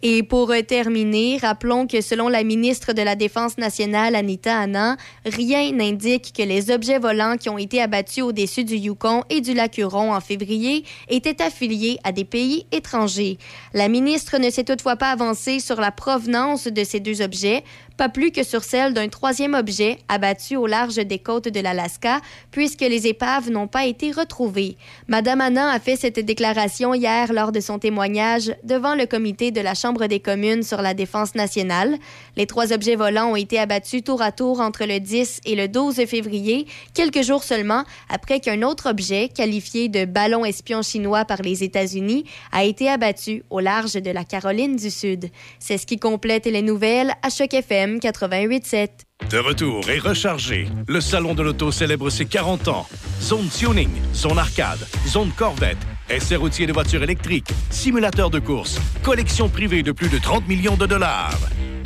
[0.00, 5.72] Et pour terminer, rappelons que selon la ministre de la Défense nationale, Anita Anna, rien
[5.72, 9.76] n'indique que les objets volants qui ont été abattus au-dessus du Yukon et du lac
[9.76, 13.38] Huron en février étaient affiliés à des pays étrangers.
[13.74, 17.64] La ministre ne s'est toutefois pas avancée sur la provenance de ces deux objets,
[17.98, 22.20] pas plus que sur celle d'un troisième objet abattu au large des côtes de l'Alaska,
[22.52, 24.76] puisque les épaves n'ont pas été retrouvées.
[25.08, 29.60] Madame Anna a fait cette déclaration hier lors de son témoignage devant le comité de
[29.60, 31.96] la Chambre des communes sur la défense nationale.
[32.36, 35.66] Les trois objets volants ont été abattus tour à tour entre le 10 et le
[35.66, 41.42] 12 février, quelques jours seulement après qu'un autre objet, qualifié de ballon espion chinois par
[41.42, 45.30] les États-Unis, a été abattu au large de la Caroline du Sud.
[45.58, 48.88] C'est ce qui complète les nouvelles à Choc FM 88.7.
[49.30, 52.86] De retour et rechargé, le Salon de l'Auto célèbre ses 40 ans.
[53.20, 55.78] Zone tuning, zone arcade, zone Corvette,
[56.08, 60.76] essai routier de voitures électriques, simulateur de course, collection privée de plus de 30 millions
[60.76, 61.38] de dollars.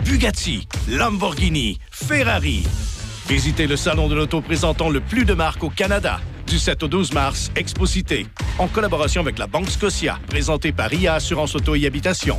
[0.04, 2.64] Bugatti, Lamborghini, Ferrari.
[3.28, 6.20] Visitez le Salon de l'Auto présentant le plus de marques au Canada.
[6.46, 8.26] Du 7 au 12 mars, Exposité,
[8.58, 12.38] en collaboration avec la Banque Scotia, présenté par IA Assurance Auto et Habitation.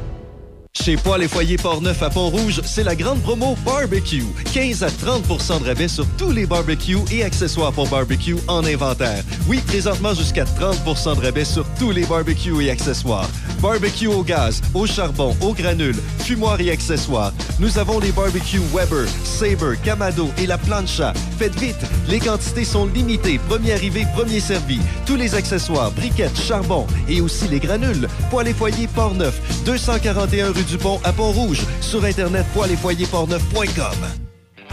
[0.73, 4.23] Chez Poil et Foyer Portneuf à Pont-Rouge, c'est la grande promo barbecue.
[4.53, 9.21] 15 à 30% de rabais sur tous les barbecues et accessoires pour barbecue en inventaire.
[9.47, 13.29] Oui, présentement jusqu'à 30% de rabais sur tous les barbecues et accessoires.
[13.61, 17.33] Barbecue au gaz, au charbon, au granule, fumoir et accessoires.
[17.59, 21.13] Nous avons les barbecues Weber, Sabre, Kamado et la plancha.
[21.37, 23.39] Faites vite, les quantités sont limitées.
[23.49, 24.79] Premier arrivé, premier servi.
[25.05, 28.07] Tous les accessoires, briquettes, charbon et aussi les granules.
[28.31, 31.65] Poil et Foyer Portneuf, 241 rue du à Pont-Rouge.
[31.81, 32.45] Sur Internet.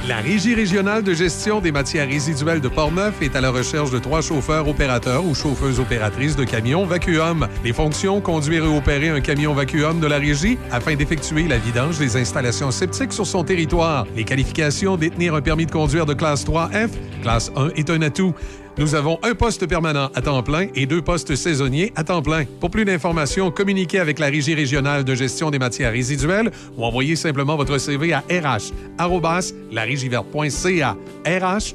[0.07, 3.99] La Régie régionale de gestion des matières résiduelles de Portneuf est à la recherche de
[3.99, 7.49] trois chauffeurs opérateurs ou chauffeuses opératrices de camions vacuum.
[7.65, 11.99] Les fonctions, conduire et opérer un camion vacuum de la régie afin d'effectuer la vidange
[11.99, 14.07] des installations septiques sur son territoire.
[14.15, 16.91] Les qualifications, détenir un permis de conduire de classe 3F,
[17.23, 18.35] classe 1 est un atout.
[18.79, 22.45] Nous avons un poste permanent à temps plein et deux postes saisonniers à temps plein.
[22.61, 27.17] Pour plus d'informations, communiquez avec la Régie régionale de gestion des matières résiduelles ou envoyez
[27.17, 30.97] simplement votre CV à rh@larigiverte.ca.
[31.27, 31.75] RH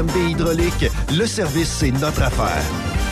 [0.00, 0.86] Hydraulique,
[1.18, 3.11] le service, c'est notre affaire.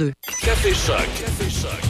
[0.41, 1.07] Café Choc.
[1.19, 1.81] Café Choc.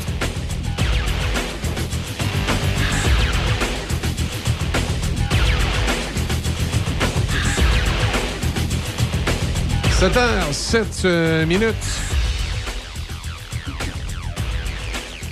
[10.01, 11.75] –7h07 euh, minutes.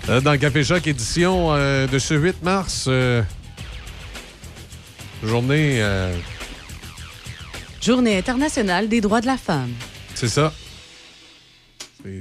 [0.09, 2.85] Euh, Dans Café Choc, édition euh, de ce 8 mars.
[2.87, 3.21] euh,
[5.23, 5.81] journée.
[5.81, 6.15] euh,
[7.81, 9.71] Journée internationale des droits de la femme.
[10.13, 10.51] c'est ça.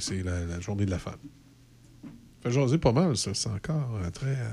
[0.01, 1.18] C'est- la, journée de la femme.
[2.43, 3.33] Fait jaser pas mal, ça.
[3.35, 4.26] C'est encore euh, très.
[4.37, 4.51] euh,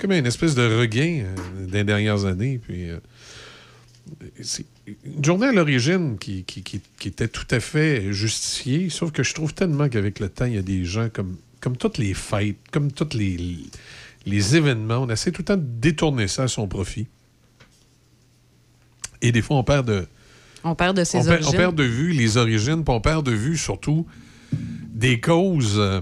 [0.00, 2.58] comme une espèce de regain euh, des dernières années.
[2.58, 2.90] Puis.
[2.90, 2.98] euh,
[4.40, 4.64] c'est
[5.04, 9.52] une journée à l'origine qui- qui était tout à fait justifiée, sauf que je trouve
[9.52, 12.92] tellement qu'avec le temps, il y a des gens comme, comme toutes les fêtes, comme
[12.92, 13.58] tous les,
[14.24, 17.08] les événements, on essaie tout le temps de détourner ça à son profit.
[19.22, 20.06] Et des fois, on perd de,
[20.68, 21.54] On perd de ses on perd, origines.
[21.54, 24.06] on perd de vue les origines, puis on perd de vue surtout
[24.52, 26.00] des causes, euh,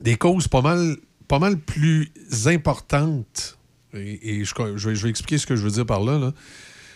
[0.00, 0.96] des causes pas mal,
[1.26, 2.12] pas mal plus
[2.46, 3.58] importantes.
[3.94, 6.18] Et, et je, je vais, je vais expliquer ce que je veux dire par là.
[6.18, 6.32] là.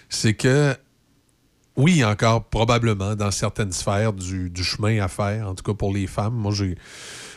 [0.09, 0.77] C'est que,
[1.77, 5.93] oui, encore probablement dans certaines sphères du, du chemin à faire, en tout cas pour
[5.93, 6.35] les femmes.
[6.35, 6.77] Moi, j'ai.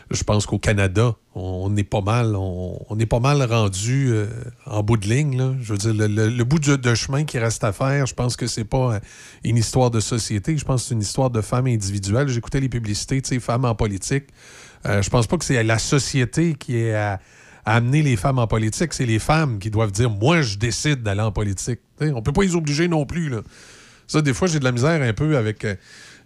[0.09, 4.27] Je pense qu'au Canada, on est pas mal, on, on est pas mal rendu euh,
[4.65, 5.57] en bout de ligne.
[5.61, 8.63] Je veux dire, le, bout de, chemin qui reste à faire, je pense que c'est
[8.63, 8.99] pas euh,
[9.43, 10.57] une histoire de société.
[10.57, 12.29] Je pense que c'est une histoire de femmes individuelles.
[12.29, 14.25] J'écoutais les publicités, tu sais, femmes en politique.
[14.85, 17.19] Euh, je pense pas que c'est la société qui est à,
[17.65, 18.93] amener les femmes en politique.
[18.93, 21.79] C'est les femmes qui doivent dire, moi, je décide d'aller en politique.
[21.99, 23.34] Sais, on peut pas les obliger non plus.
[24.07, 25.75] Ça, des fois, j'ai de la misère un peu avec euh,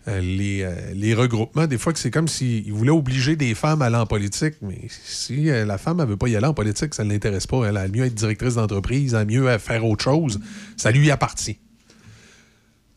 [0.08, 1.68] les, euh, les regroupements.
[1.68, 4.56] Des fois, c'est comme s'ils voulaient obliger des femmes à aller en politique.
[4.62, 7.48] Mais si euh, la femme ne veut pas y aller en politique, ça ne l'intéresse
[7.48, 7.66] pas.
[7.66, 10.40] Elle a mieux être directrice d'entreprise, elle a mieux à faire autre chose.
[10.78, 11.60] Ça lui appartient.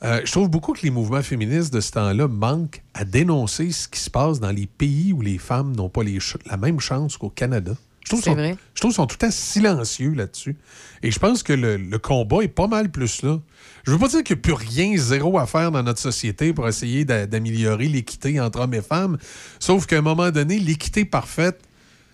[0.03, 3.89] Euh, je trouve beaucoup que les mouvements féministes de ce temps-là manquent à dénoncer ce
[3.89, 6.03] qui se passe dans les pays où les femmes n'ont pas
[6.47, 7.75] la même chance qu'au Canada.
[8.05, 8.57] Je trouve C'est sont- vrai.
[8.75, 10.57] je trouve qu'ils sont tout temps silencieux là-dessus.
[11.03, 13.41] Et je pense que le, le combat est pas mal plus là.
[13.85, 16.53] Je veux pas dire qu'il n'y a plus rien, zéro à faire dans notre société
[16.53, 19.19] pour essayer d'a- d'améliorer l'équité entre hommes et femmes.
[19.59, 21.61] Sauf qu'à un moment donné, l'équité parfaite,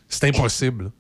[0.09, 0.91] c'est impossible.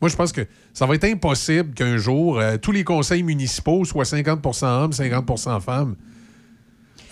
[0.00, 3.84] Moi, je pense que ça va être impossible qu'un jour, euh, tous les conseils municipaux
[3.84, 5.96] soient 50% hommes, 50% femmes.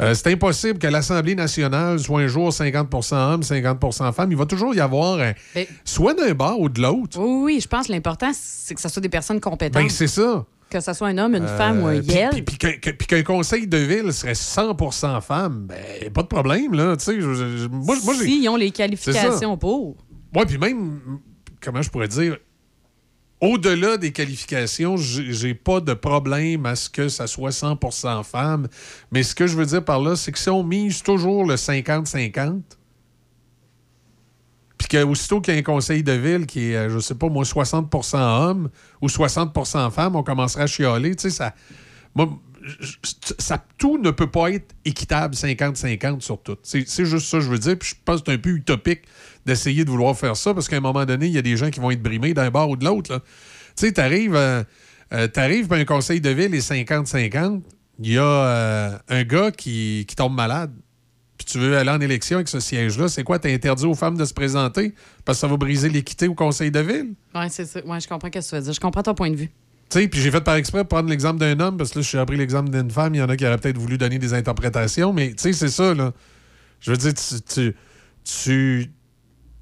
[0.01, 4.31] Euh, c'est impossible que l'Assemblée nationale soit un jour 50% hommes, 50% femmes.
[4.31, 7.19] Il va toujours y avoir un- Ben- soit d'un bord ou de l'autre.
[7.21, 9.83] Oui, oui, je pense que l'important, c'est que ce soit des personnes compétentes.
[9.83, 10.45] Ben, c'est ça.
[10.71, 12.45] que ce soit un homme, une Euh, femme ou un yel.
[12.45, 16.95] Puis, qu'un- conseil de ville serait 100% femmes, ben, pas de problème, là.
[16.99, 17.17] Tu sais,
[17.71, 19.97] moi, moi, S'ils ont les qualifications pour.
[20.37, 21.01] Ouais, puis même,
[21.63, 22.37] comment je pourrais dire,
[23.41, 28.69] au-delà des qualifications, j'ai pas de problème à ce que ça soit 100% femmes.
[29.13, 31.55] Mais ce que je veux dire par là, c'est que si on mise toujours le
[31.55, 32.63] 50-50,
[34.79, 37.29] puis qu'aussitôt qu'il y a un conseil de ville qui est, euh, je sais pas,
[37.29, 38.71] moi, 60% hommes
[39.03, 41.17] ou 60% femmes, on commencerait à chialer.
[41.17, 41.55] Tu sais, ça.
[43.39, 46.57] Ça, tout ne peut pas être équitable 50-50 sur tout.
[46.63, 47.79] C'est juste ça que je veux dire.
[47.79, 49.03] Puis je pense que c'est un peu utopique
[49.49, 51.71] d'essayer de vouloir faire ça parce qu'à un moment donné, il y a des gens
[51.71, 53.21] qui vont être brimés d'un bord ou de l'autre.
[53.77, 54.63] Tu sais, t'arrives, euh,
[55.13, 57.63] euh, t'arrives un conseil de ville et 50-50,
[58.01, 60.71] il y a euh, un gars qui, qui tombe malade.
[61.37, 63.39] Puis tu veux aller en élection avec ce siège-là, c'est quoi?
[63.39, 64.93] T'as interdit aux femmes de se présenter
[65.25, 67.15] parce que ça va briser l'équité au conseil de ville?
[67.35, 67.81] Oui, c'est ça.
[67.85, 68.73] Ouais, je comprends ce que tu veux dire.
[68.73, 69.51] Je comprends ton point de vue.
[69.89, 72.05] Tu sais, puis j'ai fait par exprès pour prendre l'exemple d'un homme, parce que là,
[72.05, 73.15] j'ai appris l'exemple d'une femme.
[73.15, 75.69] Il y en a qui auraient peut-être voulu donner des interprétations, mais tu sais, c'est
[75.69, 76.13] ça, là.
[76.81, 77.75] Je veux dire, tu, tu,
[78.25, 78.91] tu-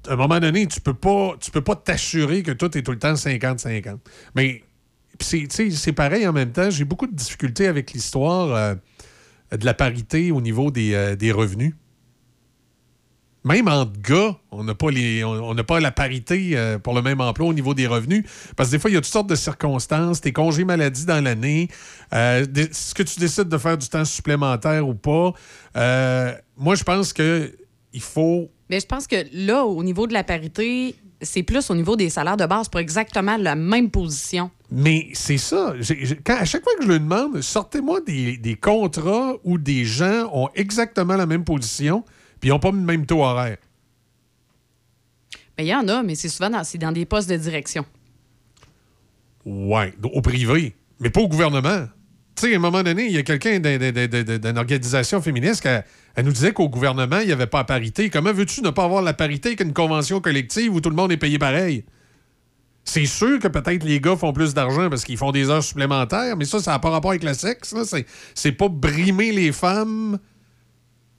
[0.07, 2.91] À un moment donné, tu peux pas tu peux pas t'assurer que tout est tout
[2.91, 3.97] le temps 50-50.
[4.35, 4.63] Mais
[5.19, 6.69] c'est- pareil en même temps.
[6.69, 8.75] J'ai beaucoup de difficultés avec l'histoire euh,
[9.57, 11.73] de la parité au niveau des, euh, des revenus.
[13.43, 17.01] Même entre gars, on n'a pas, les, on, on pas la parité euh, pour le
[17.01, 18.25] même emploi au niveau des revenus.
[18.57, 20.19] Parce que des fois, il y a toutes sortes de circonstances.
[20.19, 21.69] Tes congés maladie dans l'année,
[22.11, 25.31] ce que tu décides de faire du temps supplémentaire ou pas?
[26.57, 27.55] Moi, je pense que
[27.93, 28.51] il faut.
[28.69, 32.09] Mais je pense que là, au niveau de la parité, c'est plus au niveau des
[32.09, 34.51] salaires de base pour exactement la même position.
[34.69, 35.73] Mais c'est ça.
[36.25, 40.29] Quand- à chaque fois que je le demande, sortez-moi des, des contrats où des gens
[40.33, 42.03] ont exactement la même position
[42.39, 43.57] puis ils n'ont pas le même taux horaire.
[45.57, 47.83] Mais il y en a, mais c'est souvent dans, dans des postes de direction.
[49.45, 51.87] Ouais, au privé, mais pas au gouvernement.
[52.37, 54.57] Tu sais, à un moment donné, il y a quelqu'un d'un- d'un- d'un- d'un- d'une
[54.59, 58.11] organisation féministe qui nous disait qu'au gouvernement, il n'y avait pas parité.
[58.11, 61.17] Comment veux-tu ne pas avoir la parité qu'une convention collective où tout le monde est
[61.17, 61.83] payé pareil?
[62.83, 66.37] C'est sûr que peut-être les gars font plus d'argent parce qu'ils font des heures supplémentaires,
[66.37, 67.73] mais ça, ça n'a pas rapport avec le sexe.
[68.35, 70.19] C'est- pas brimer les femmes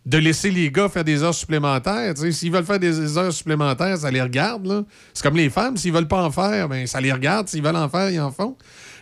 [0.07, 2.15] de laisser les gars faire des heures supplémentaires.
[2.31, 4.87] S'ils veulent faire des heures supplémentaires, ça les regarde.
[5.13, 7.49] C'est comme les femmes, s'ils veulent pas en faire, ben, ça les regarde.
[7.49, 8.57] S'ils veulent en faire, ils en font.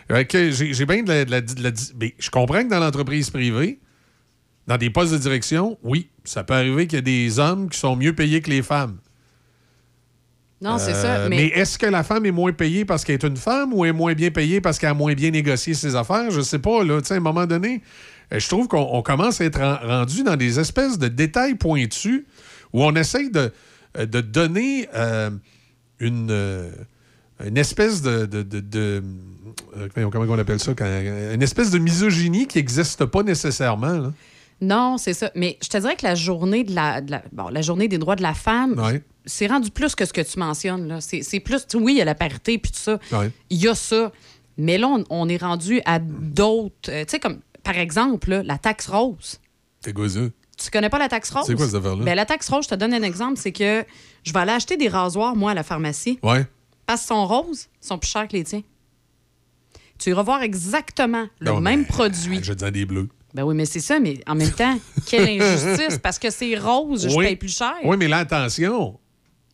[0.07, 1.25] Que J'ai bien de la...
[1.25, 3.79] de la- de la- mais je comprends que dans l'entreprise privée,
[4.65, 7.77] dans des postes de direction, oui, ça peut arriver qu'il y a des hommes qui
[7.79, 8.97] sont mieux payés que les femmes.
[10.59, 11.29] Non, c'est Euh, ça.
[11.29, 13.85] mais Mais, est-ce que la femme est moins payée parce qu'elle est une femme ou
[13.85, 16.31] est moins bien payée parce qu'elle a moins bien négocié ses affaires?
[16.31, 16.83] Je sais pas.
[16.83, 17.83] Là, Tu sais, à un moment donné,
[18.33, 21.55] euh, je trouve qu'on on commence à être ren- rendu dans des espèces de détails
[21.55, 22.23] pointus
[22.73, 23.51] où on essaye de,
[23.97, 25.29] euh, de donner euh,
[25.99, 26.71] une, euh,
[27.45, 28.25] une espèce de...
[28.25, 29.03] de- de- de-
[29.77, 30.73] euh, comment on appelle ça?
[30.73, 30.85] quand-
[31.33, 33.97] une espèce de misogynie qui n'existe pas nécessairement.
[33.97, 34.13] là.
[34.61, 35.31] non, c'est ça.
[35.35, 37.97] Mais je te dirais que la journée de la, de la- bon, la journée des
[37.97, 39.03] droits de la femme, Ouais.
[39.25, 40.99] c'est rendu plus que ce que tu mentionnes.
[41.01, 42.99] C'est plus, oui, il y a la parité puis tout ça.
[43.11, 43.31] Ouais.
[43.49, 44.11] Il y a ça.
[44.57, 46.89] Mais là, on, on est rendu à d'autres.
[46.89, 49.39] euh, tu sais, comme par exemple, là, la taxe rose.
[49.93, 50.19] Quoi ça?
[50.57, 51.43] Tu connais pas la taxe rose?
[51.45, 52.03] C'est quoi cette affaire-là?
[52.03, 53.85] Ben, la taxe rose, je te donne un exemple, c'est que
[54.23, 56.17] je vais aller acheter des rasoirs, moi, à la pharmacie.
[56.23, 56.47] Ouais.
[56.87, 58.63] Parce qu'ils sont roses, ils sont plus chers que les tiens.
[59.97, 62.39] Tu iras voir exactement le Non, même produit.
[62.41, 63.09] Je dis des bleus.
[63.33, 67.07] Ben oui, mais c'est ça, mais en même temps, quelle injustice, parce que c'est rose,
[67.09, 67.75] je paye plus cher.
[67.83, 68.99] Oui, mais là, attention.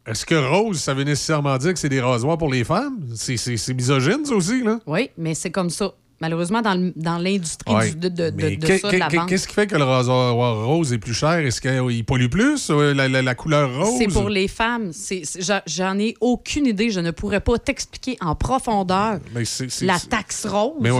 [0.05, 2.99] Est-ce que rose, ça veut nécessairement dire que c'est des rasoirs pour les femmes?
[3.15, 4.79] C'est misogyne, ça aussi, là?
[4.85, 5.93] Oui, mais c'est comme ça.
[6.23, 7.91] Malheureusement, dans, l'industrie Ouais.
[7.91, 8.31] de, de,
[8.77, 9.27] ça, de la vente.
[9.27, 10.33] Qu'est-ce qui fait que le rasoir
[10.65, 11.33] rose est plus cher?
[11.33, 13.95] Est-ce qu'il pollue plus, euh, la, la- la couleur rose?
[13.97, 14.91] C'est pour les femmes.
[15.67, 16.91] J'en- ai aucune idée.
[16.91, 19.43] Je ne pourrais pas t'expliquer en profondeur Mais
[19.81, 20.75] la taxe rose.
[20.79, 20.91] Mais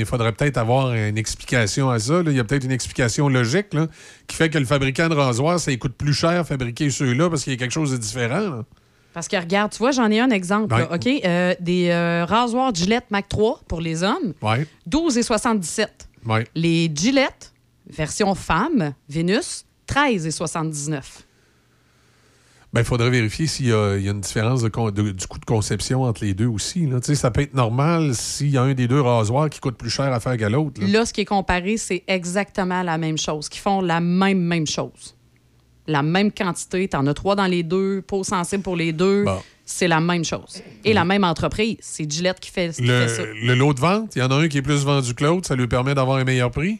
[0.00, 2.22] il faudrait peut-être avoir une explication à ça.
[2.22, 2.30] là.
[2.30, 3.88] Il y a peut-être une explication logique là,
[4.26, 7.52] qui fait que le fabricant de rasoir, ça coûte plus cher fabriquer ceux-là parce qu'il
[7.52, 8.40] y a quelque chose de différent.
[8.40, 8.64] là.
[9.12, 10.74] Parce que regarde, tu vois, j'en ai un exemple.
[10.74, 10.88] là.
[10.92, 11.06] OK?
[11.06, 14.66] Euh, des euh, rasoirs Gillette Mac 3 pour les hommes, Ouais.
[14.88, 15.86] 12,77.
[16.26, 16.46] Ouais.
[16.54, 17.52] Les Gillette,
[17.90, 21.00] version femme, Vénus, 13,79.
[22.72, 25.10] Ben, il faudrait vérifier s'il y, a il y a une différence de con- de-
[25.10, 26.86] du coût de conception entre les deux aussi.
[26.86, 27.00] Là.
[27.00, 29.76] Tu sais, Ça peut être normal s'il y a un des deux rasoirs qui coûte
[29.76, 30.80] plus cher à faire qu'à l'autre.
[30.80, 30.86] là.
[30.88, 34.66] Là, ce qui est comparé, c'est exactement la même chose, qui font la même, même
[34.66, 35.14] chose.
[35.86, 39.24] La même quantité, tu en as trois dans les deux, peau sensible pour les deux,
[39.24, 39.42] Bon.
[39.64, 40.62] c'est la même chose.
[40.84, 43.22] Et la même entreprise, c'est Gillette qui fait, qui fait ça.
[43.24, 45.48] Le, lot de vente, il y en a un qui est plus vendu que l'autre,
[45.48, 46.78] ça lui permet d'avoir un meilleur prix.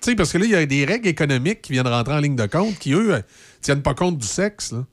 [0.00, 2.20] Tu sais, parce que là, il y a des règles économiques qui viennent rentrer en
[2.20, 3.20] ligne de compte qui, eux, euh,
[3.60, 4.72] tiennent pas compte du sexe.
[4.72, 4.84] là.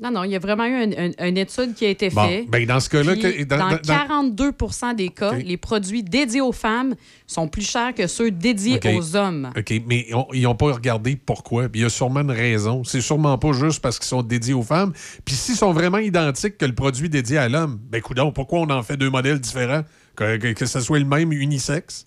[0.00, 2.50] Non, non, il y a vraiment eu une, étude qui a été Bon, faite.
[2.50, 4.50] ben, dans ce cas-là, dans- dans, dans- 42
[4.96, 6.94] des cas, les produits dédiés aux femmes
[7.28, 9.50] sont plus chers que ceux dédiés aux hommes.
[9.56, 11.68] OK, mais on- ils n'ont pas regardé pourquoi.
[11.72, 12.82] Il y a sûrement une raison.
[12.82, 14.92] C'est sûrement pas juste parce qu'ils sont dédiés aux femmes.
[15.24, 18.70] Puis s'ils sont vraiment identiques que le produit dédié à l'homme, ben coudonc, pourquoi on
[18.70, 19.82] en fait deux modèles différents?
[20.16, 22.06] Que, que, que ce soit le même unisexe?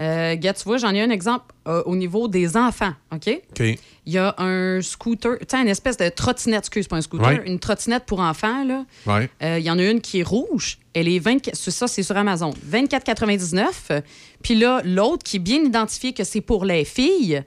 [0.00, 3.28] Euh, gars, tu vois, j'en ai un exemple euh, au niveau des enfants, OK?
[3.50, 3.78] OK.
[4.06, 7.26] Il y a un scooter, tu sais, une espèce de trottinette, excuse, pas un scooter,
[7.28, 7.42] Ouais.
[7.46, 8.84] une trottinette pour enfants, là.
[9.06, 9.30] Ouais.
[9.42, 10.78] Euh, Il y en a une qui est rouge.
[10.94, 12.52] Elle est 24, c'est ça, c'est sur Amazon.
[12.70, 14.02] 24,99.
[14.42, 17.42] Puis là, l'autre qui est bien identifié que c'est pour les filles,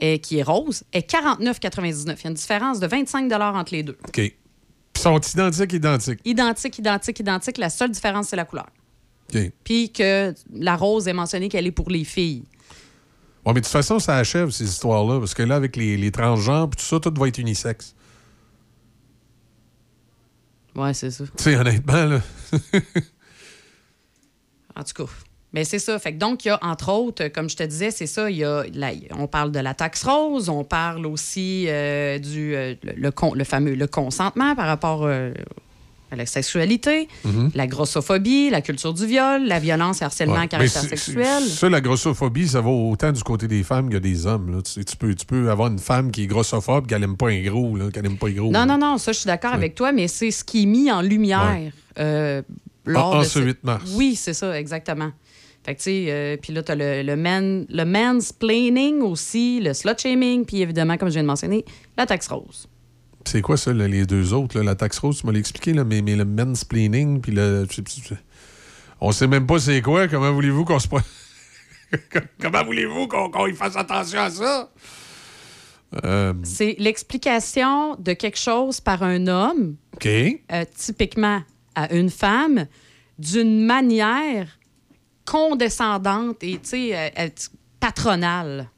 [0.00, 2.16] et qui est rose, est 49,99.
[2.20, 3.96] Il y a une différence de 25 entre les deux.
[4.08, 4.12] OK.
[4.14, 4.32] Puis
[4.96, 6.20] ils sont identiques, identiques.
[6.24, 7.58] Identique, identique, identique.
[7.58, 8.66] La seule différence, c'est la couleur.
[9.64, 12.44] Puis que la rose est mentionnée qu'elle est pour les filles.
[13.44, 15.18] Ouais, mais de toute façon, ça achève ces histoires-là.
[15.18, 17.94] Parce que là, avec les, les transgenres, puis tout ça, tout va être unisexe.
[20.74, 21.24] Ouais, c'est ça.
[21.36, 22.20] Tu sais, honnêtement, là.
[24.76, 25.12] En tout cas.
[25.52, 25.96] Mais c'est ça.
[26.00, 28.38] Fait que donc, il y a, entre autres, comme je te disais, c'est ça, il
[28.38, 28.64] y a,
[29.12, 33.34] on parle de la taxe rose, on parle aussi euh, du euh, le, le con-
[33.34, 35.32] le fameux le consentement par rapport euh,
[36.16, 37.50] la sexualité, Mhm.
[37.54, 40.48] la grossophobie, la culture du viol, la violence et harcèlement à Ouais.
[40.48, 41.42] caractère Mais c'est- sexuel.
[41.44, 44.54] Ça, la grossophobie, ça va autant du côté des femmes que des hommes.
[44.56, 44.62] Là.
[44.62, 47.76] Tu, peux, tu peux avoir une femme qui est grossophobe, qu'elle aime pas un gros,
[47.92, 48.46] qu'elle aime pas les gros.
[48.50, 48.66] Non, là.
[48.66, 51.00] non, non, ça, je suis d'accord avec toi, mais c'est ce qui est mis en
[51.02, 51.58] lumière
[51.98, 52.42] euh,
[52.84, 53.90] lors En- en de ce 8 mars.
[53.94, 55.10] Oui, c'est ça, exactement.
[55.64, 59.60] Fait que, tu sais, euh, puis là, tu as le, le, man, le mansplaining aussi,
[59.60, 61.64] le slut-shaming, puis évidemment, comme je viens de mentionner,
[61.96, 62.68] la taxe rose.
[63.26, 64.58] C'est quoi ça, là, les deux autres?
[64.58, 64.64] là?
[64.64, 67.66] La taxe rose, tu m'as expliqué, là, mais, mais le mansplaining, puis le.
[69.00, 70.08] On sait même pas c'est quoi.
[70.08, 70.88] Comment voulez-vous qu'on se.
[72.40, 74.70] Comment voulez-vous qu'on y fasse attention à ça?
[76.04, 81.42] Euh, C'est l'explication de quelque chose par un homme, euh, typiquement
[81.74, 82.66] à une femme,
[83.18, 84.58] d'une manière
[85.24, 87.28] condescendante et, tu sais, euh,
[87.80, 88.68] patronale.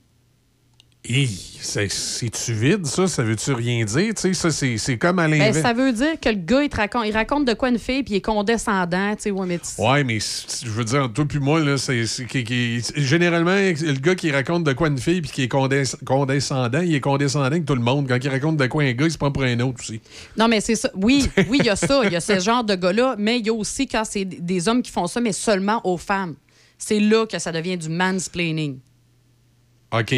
[1.61, 3.07] C'est-tu vide, ça?
[3.07, 4.15] Ça veut-tu rien dire?
[4.15, 5.59] Tu sais, ça, c'est comme à Ben, l'inverse.
[5.63, 8.03] ça veut dire que le gars, il, te raconte, il raconte de quoi une fille,
[8.03, 11.39] puis il est condescendant, tu sais, ouais, mais Ouais, mais je veux dire, toi puis
[11.39, 12.05] moi, là, c'est
[12.97, 15.75] généralement, le gars qui raconte de quoi une fille puis qui est condes-
[16.05, 18.07] condescendant, il est condescendant avec tout le monde.
[18.09, 20.01] Quand il raconte de quoi un gars, il se prend pour un autre aussi.
[20.37, 20.91] Non, mais c'est ça.
[20.95, 22.03] Oui, oui, il y a ça.
[22.05, 24.69] Il y a ce genre de gars-là, mais il y a aussi quand c'est des
[24.69, 26.37] hommes qui font ça, mais seulement aux femmes.
[26.79, 28.79] C'est là que ça devient du mansplaining.
[29.93, 30.15] OK.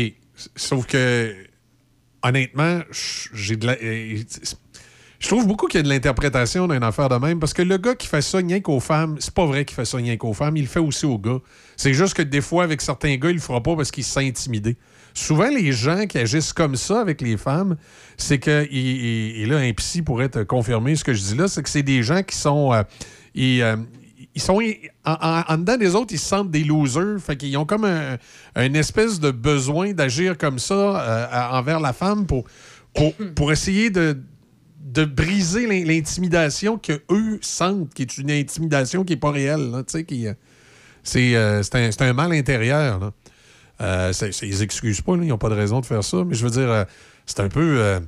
[0.56, 1.34] Sauf que,
[2.22, 2.80] honnêtement,
[3.34, 4.18] j'ai euh,
[5.20, 7.76] Je trouve beaucoup qu'il y a de l'interprétation d'une affaire de même parce que le
[7.76, 10.32] gars qui fait ça rien qu'aux femmes, c'est pas vrai qu'il fait ça rien qu'aux
[10.32, 11.38] femmes, il le fait aussi aux gars.
[11.76, 14.12] C'est juste que des fois, avec certains gars, il le fera pas parce qu'il se
[14.12, 14.76] sent intimidé.
[15.14, 17.76] Souvent, les gens qui agissent comme ça avec les femmes,
[18.16, 21.48] c'est que, et- et là, un psy pourrait te confirmer ce que je dis là,
[21.48, 22.72] c'est que c'est des gens qui sont.
[22.72, 22.82] euh,
[23.34, 23.76] ils, euh,
[24.38, 24.60] ils sont
[25.04, 27.18] en, en- en dedans des autres, ils se sentent des losers.
[27.20, 28.16] Fait qu'ils ont comme un,
[28.54, 32.44] un espèce de besoin d'agir comme ça euh, envers la femme pour,
[32.94, 34.16] pour, pour essayer de,
[34.80, 39.70] de briser l'in- l'intimidation que eux sentent, qui est une intimidation qui n'est pas réelle.
[39.70, 40.34] là, qui, euh,
[41.02, 43.00] c'est, euh, c'est un, c'est un mal intérieur.
[43.00, 43.10] Là.
[43.80, 46.18] Euh, c'est- c'est- ils excusent pas, là, ils n'ont pas de raison de faire ça,
[46.26, 46.86] mais je veux dire,
[47.26, 47.98] c'est un peu.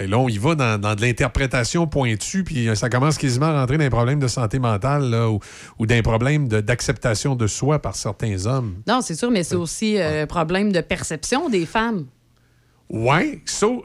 [0.00, 3.18] Euh, et là, on y va dans, dans de l'interprétation pointue, puis euh, ça commence
[3.18, 5.38] quasiment à rentrer dans un problème de santé mentale là, ou,
[5.78, 8.76] ou d'un problème d'acceptation de, soi par certains hommes.
[8.86, 12.06] Non, c'est sûr, mais c'est aussi euh, un problème de perception des femmes.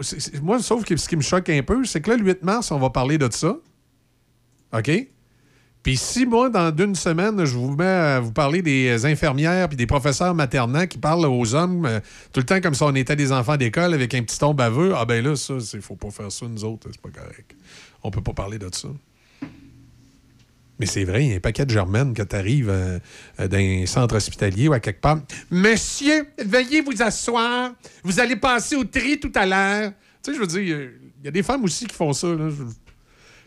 [0.02, 2.44] C'est- moi, sauf que ce qui me choque un peu, c'est que là, le 8
[2.44, 3.56] mars, on va parler de ça.
[4.74, 4.92] OK?
[5.86, 9.78] Puis si moi, dans d'une semaine, je vous mets à vous parler des infirmières puis
[9.78, 12.00] des professeurs maternants qui parlent aux hommes euh,
[12.34, 14.96] tout le temps comme si on était des enfants d'école avec un petit ton baveux,
[14.96, 17.56] ah ben là, ça, il faut pas faire ça, nous autres, c'est pas correct.
[18.02, 18.88] On peut pas parler de ça.
[20.80, 23.02] Mais c'est vrai, il y a un paquet de germaines quand tu arrives
[23.38, 25.20] dans un centre hospitalier ou à quelque part.
[25.52, 27.74] Monsieur, veuillez vous asseoir.
[28.04, 29.92] Vous allez passer au tri tout à l'heure.
[30.24, 30.90] Tu sais, je veux dire,
[31.22, 32.28] il y a des femmes aussi qui font ça.
[32.28, 32.50] Là.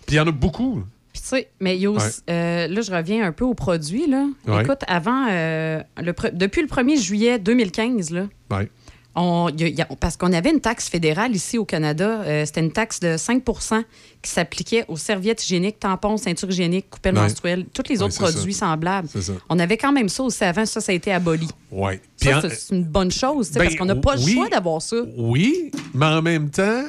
[0.06, 0.85] Puis il y en a beaucoup.
[1.20, 4.24] Puis tu sais, mais euh, là, je reviens un peu aux produits, là.
[4.47, 4.62] Ouais.
[4.62, 8.70] Écoute, avant, euh, le depuis le 1er juillet 2015, là, Ouais.
[9.16, 11.65] on, il y a- il y a- parce qu'on avait une taxe fédérale ici au
[11.65, 13.82] Canada, euh, c'était une taxe de 5%
[14.23, 18.66] qui s'appliquait aux serviettes hygiéniques, tampons, ceintures hygiéniques, coupelles menstruelles, tous les autres produits ça.
[18.66, 19.09] semblables.
[19.49, 21.49] On avait quand même ça aussi avant, ça, ça a été aboli.
[21.73, 24.35] En- c'est- une bonne chose, tu sais, Ben, parce qu'on n'a pas le oui.
[24.35, 24.97] choix d'avoir ça.
[25.16, 26.85] Oui, mais en même temps,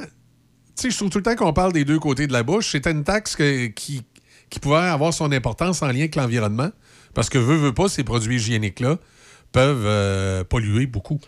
[0.76, 2.72] tu sais, je trouve tout le temps qu'on parle des deux côtés de la bouche.
[2.73, 4.03] C'était une taxe que- qui,
[4.49, 6.69] qui pouvait avoir son importance en lien avec l'environnement.
[7.13, 8.97] Parce que veut, veut pas, ces produits hygiéniques-là
[9.51, 11.19] peuvent euh, polluer beaucoup.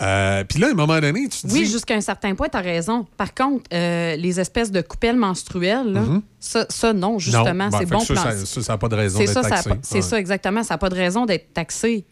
[0.00, 1.70] Euh, Puis là, à un moment donné, tu te Oui, dis...
[1.70, 3.06] jusqu'à un certain point, tu as raison.
[3.16, 6.22] Par contre, euh, les espèces de coupelles menstruelles, là, Mhm.
[6.38, 9.26] ça, ça, non, justement, ben, c'est bon ça, plan- ça- n'a pas de raison C'est
[9.26, 9.70] d'être taxé.
[9.82, 10.02] c'est Ouais.
[10.02, 10.62] ça, exactement.
[10.62, 12.04] Ça n'a pas de raison d'être taxé.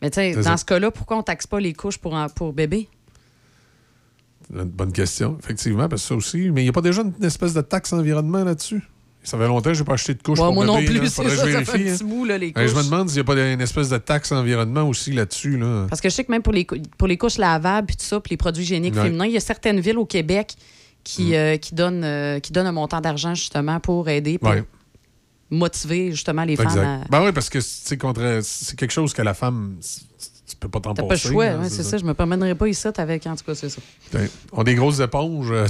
[0.00, 0.56] Mais tu sais, dans ça.
[0.58, 2.88] ce cas-là, pourquoi on taxe pas les couches pour, pour bébé?
[4.54, 6.50] Une bonne question, effectivement, parce que ça aussi.
[6.50, 8.82] Mais il n'y a pas déjà une espèce de taxe environnement là-dessus?
[9.24, 10.86] Ça fait longtemps que je n'ai pas acheté de couches Ouais, pour moi non bébé,
[10.86, 11.04] plus, là.
[11.08, 12.06] c'est Faudrait ça, que je ça fait un petit hein.
[12.06, 12.84] bout, là, les Hey, je me couches.
[12.86, 15.58] demande s'il n'y a pas une espèce de taxe environnement aussi là-dessus.
[15.58, 15.86] Là.
[15.90, 18.04] Parce que je sais que même pour les, cou- pour les couches lavables puis tout
[18.04, 18.80] ça, puis les produits Ouais.
[18.90, 18.94] Mm.
[18.94, 20.54] féminins, il y a certaines villes au Québec
[21.04, 24.64] qui, euh, qui, donnent, euh, qui donnent un montant d'argent justement pour aider, pour Ouais.
[25.50, 26.84] motiver justement les femmes Exact.
[26.84, 27.00] à.
[27.10, 29.76] Ben oui, parce que c'est contre- c'est quelque chose que la femme,
[30.48, 31.28] tu peux pas t'en T'as passer.
[31.28, 31.98] pas le choix, c'est ça.
[31.98, 33.80] Je me promènerai pas ici avec, en tout cas, c'est ça.
[34.12, 35.52] Ben, On a des grosses éponges.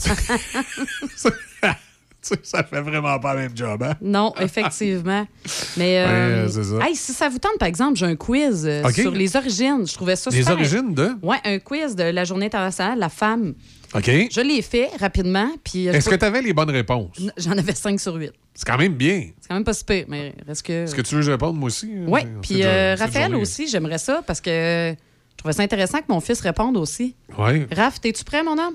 [2.42, 3.94] ça fait vraiment pas le même job, hein?
[4.00, 5.26] Non, effectivement.
[5.76, 6.86] Mais euh, Ouais, c'est ça.
[6.86, 9.86] hey, si ça vous tente, par exemple, j'ai un quiz euh, sur les origines.
[9.86, 11.10] Je trouvais ça Les super- origines de?
[11.22, 13.54] Ouais, un quiz de la Journée internationale de la femme.
[13.94, 14.04] OK.
[14.30, 15.48] Je l'ai fait rapidement.
[15.64, 17.16] puis euh, Est-ce que tu avais les bonnes réponses?
[17.38, 18.32] J'en avais 5 sur 8.
[18.54, 19.28] C'est quand même bien.
[19.40, 20.84] C'est quand même pas super, mais reste que.
[20.84, 21.90] Est-ce que tu veux que je réponde, moi aussi?
[22.06, 26.20] Oui, puis euh, Raphaël aussi, j'aimerais ça parce que je trouvais ça intéressant que mon
[26.20, 27.14] fils réponde aussi.
[27.38, 27.66] Oui.
[27.74, 28.74] Raph, es-tu prêt, mon homme?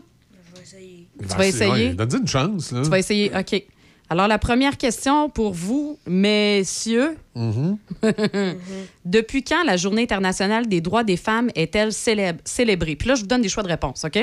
[1.19, 1.27] Essayer.
[1.27, 1.87] Tu Ben, vas essayer?
[1.89, 2.81] ouais, Donne-lui une chance, là.
[2.83, 3.63] Tu vas essayer, OK.
[4.09, 7.15] Alors, la première question pour vous, messieurs.
[7.35, 7.77] Mhm.
[9.05, 12.95] Depuis quand la Journée internationale des droits des femmes est-elle célèbre- célébrée?
[12.95, 14.19] Puis là, je vous donne des choix de réponse, OK?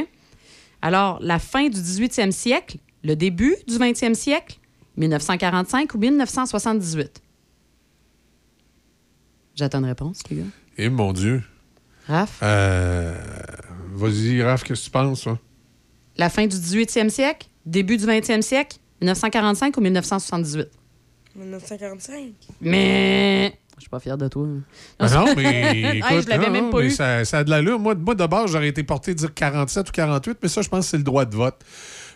[0.83, 4.59] Alors, la fin du 18e siècle, le début du 20e siècle,
[4.97, 7.21] 1945 ou 1978?
[9.55, 10.43] J'attends une réponse, les gars.
[10.79, 11.43] Eh, mon Dieu.
[12.07, 12.39] Raph?
[12.43, 13.15] Euh,
[13.95, 15.39] Vas-y, Raph, qu'est-ce que tu penses, toi?
[16.17, 20.69] La fin du 18e siècle, début du 20e siècle, 1945 ou 1978?
[21.37, 22.33] 1945.
[22.61, 23.55] Mais.
[23.77, 24.47] Je suis pas fier de toi.
[24.99, 25.43] Ah non, mais
[25.75, 26.91] Hey, écoute, je l'avais même pas mais eu.
[26.91, 27.79] Ça, ça a de l'allure.
[27.79, 30.69] Moi, moi, de base, j'aurais été porté de dire 47 ou 48, mais ça, je
[30.69, 31.57] pense que c'est le droit de vote.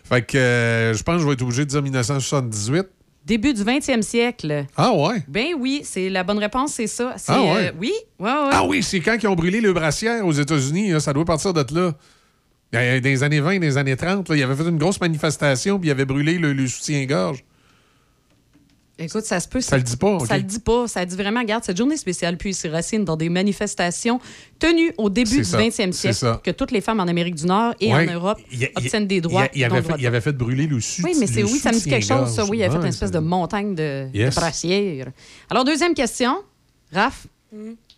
[0.03, 2.85] Fait que euh, je pense que je vais être obligé de dire 1978.
[3.25, 4.65] Début du 20e siècle.
[4.77, 5.23] Ah ouais?
[5.27, 7.15] Ben oui, c'est la bonne réponse, c'est ça.
[7.27, 7.47] Ah ouais?
[7.69, 8.49] euh, oui, ouais, ouais.
[8.51, 10.91] Ah oui, c'est quand ils ont brûlé le brassière aux États-Unis.
[10.91, 11.93] là, Ça doit partir de là.
[12.71, 15.79] Dans les années 20, dans les années 30, là, il avait fait une grosse manifestation
[15.79, 17.43] puis il avait brûlé le, le soutien-gorge.
[18.97, 19.59] Écoute, ça se peut.
[19.59, 20.25] Ça le dit pas, OK?
[20.25, 20.87] Ça le dit pas.
[20.87, 24.21] Ça dit vraiment, regarde, cette journée spéciale puis ses racines dans des manifestations
[24.57, 26.41] tenues au début du ça, 20e c'est siècle, ça.
[26.41, 28.09] que toutes les femmes en Amérique du Nord et Ouais.
[28.09, 29.47] en Europe y a- obtiennent des droits.
[29.53, 31.03] il avait fait, droit de il avait fait brûler le soutien.
[31.11, 32.45] Oui, mais c'est oui, ça me dit quelque chose, ça.
[32.45, 34.33] Oui, il a fait une espèce de montagne de, de Yes.
[34.33, 35.07] brassière.
[35.49, 36.37] Alors, deuxième question.
[36.93, 37.27] Raph,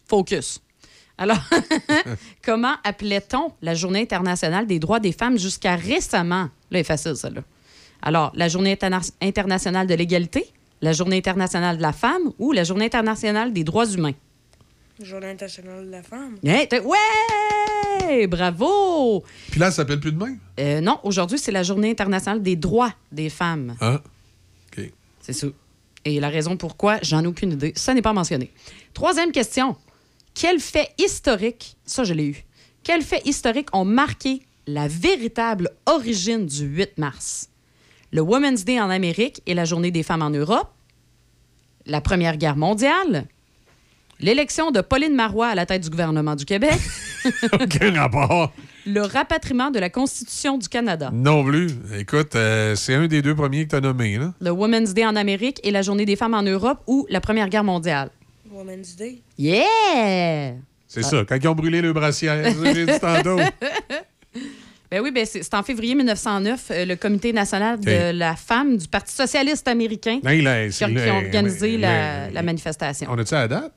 [0.09, 0.61] focus.
[1.17, 1.37] Alors,
[2.45, 6.49] comment appelait-on la Journée internationale des droits des femmes jusqu'à récemment?
[6.71, 7.41] Là, est facile, celle-là.
[8.01, 10.45] Alors, la Journée interna- internationale de l'égalité,
[10.81, 14.13] la Journée internationale de la femme ou la Journée internationale des droits humains?
[15.01, 16.37] Journée internationale de la femme.
[16.69, 18.27] T'as- Ouais!
[18.27, 19.23] Bravo!
[19.51, 20.37] Puis là, ça s'appelle plus de même?
[20.59, 23.75] Euh, non, aujourd'hui, c'est la Journée internationale des droits des femmes.
[23.81, 24.01] Ah,
[24.77, 24.91] OK.
[25.21, 25.47] C'est ça.
[26.05, 27.73] Et la raison pourquoi, j'en ai aucune idée.
[27.75, 28.51] Ça n'est pas mentionné.
[28.93, 29.75] Troisième question.
[30.39, 32.45] Quel fait historique, ça je l'ai eu,
[32.83, 37.49] quel fait historique ont marqué la véritable origine du 8 mars?
[38.11, 40.69] Le Women's Day en Amérique et la Journée des femmes en Europe?
[41.87, 43.25] La Première Guerre mondiale?
[44.19, 46.77] L'élection de Pauline Marois à la tête du gouvernement du Québec?
[47.59, 48.53] Aucun rapport.
[48.85, 51.09] Le rapatriement de la Constitution du Canada?
[51.11, 51.71] Non plus.
[51.97, 54.19] Écoute, euh, c'est un des deux premiers que tu as nommé.
[54.19, 54.35] Là.
[54.39, 57.49] Le Women's Day en Amérique et la Journée des femmes en Europe ou la Première
[57.49, 58.11] Guerre mondiale?
[58.57, 59.21] Women's Day.
[59.37, 60.53] Yeah!
[60.87, 62.43] C'est ça, quand ils ont brûlé le brassière.
[62.53, 63.37] ça, J'ai dit tantôt.
[64.89, 68.87] Ben oui, ben c'est en février 1909, euh, le Comité national de la femme du
[68.87, 70.47] Parti socialiste américain là, qui,
[70.81, 73.05] a, qui le- ont organisé la, manifestation.
[73.11, 73.73] On a-tu à la date?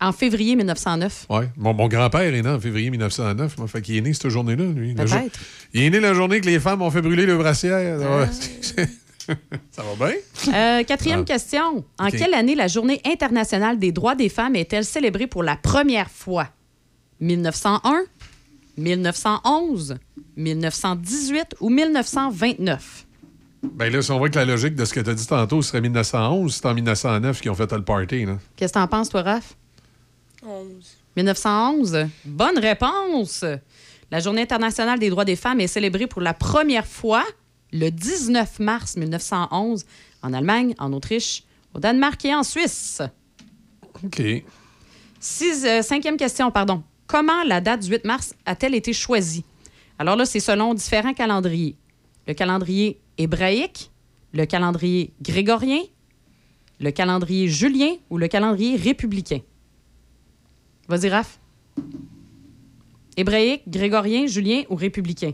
[0.00, 1.26] En février 1909.
[1.28, 1.44] Oui.
[1.56, 3.58] Mon, mon grand-père est né en février 1909.
[3.58, 4.90] Moi, fait qu'il est né cette journée-là, lui.
[4.96, 5.40] Jour- Peut-être.
[5.72, 7.98] Il est né la journée que les femmes ont fait brûler le brassière.
[8.00, 8.26] Ah.
[8.78, 8.86] Ouais.
[9.70, 10.16] ça va bien?
[10.54, 11.24] Euh, quatrième Ah.
[11.24, 11.84] question.
[11.98, 16.10] En quelle année la Journée internationale des droits des femmes est-elle célébrée pour la première
[16.10, 16.48] fois?
[17.20, 18.04] 1901,
[18.76, 19.96] 1911,
[20.36, 23.06] 1918 ou 1929?
[23.62, 25.62] Ben là, si on voit que la logique de ce que tu as dit tantôt
[25.62, 28.26] serait 1911, c'est en 1909 qu'ils ont fait le party.
[28.26, 28.38] Là.
[28.56, 29.54] Qu'est-ce que t'en penses, toi, Raph?
[30.46, 30.66] 11.
[31.16, 32.06] 1911.
[32.26, 33.44] Bonne réponse.
[34.10, 37.24] La Journée internationale des droits des femmes est célébrée pour la première fois
[37.74, 39.84] le 19 mars 1911
[40.22, 41.42] en Allemagne, en Autriche,
[41.74, 43.02] au Danemark et en Suisse.
[44.04, 44.22] OK.
[45.20, 46.82] Six- euh, cinquième question, pardon.
[47.08, 49.44] Comment la date du 8 mars a-t-elle été choisie?
[49.98, 51.76] Alors là, c'est selon différents calendriers.
[52.28, 53.90] Le calendrier hébraïque,
[54.32, 55.80] le calendrier grégorien,
[56.80, 59.40] le calendrier julien ou le calendrier républicain.
[60.88, 61.38] Vas-y, Raph.
[63.16, 65.32] Hébraïque, grégorien, julien ou républicain?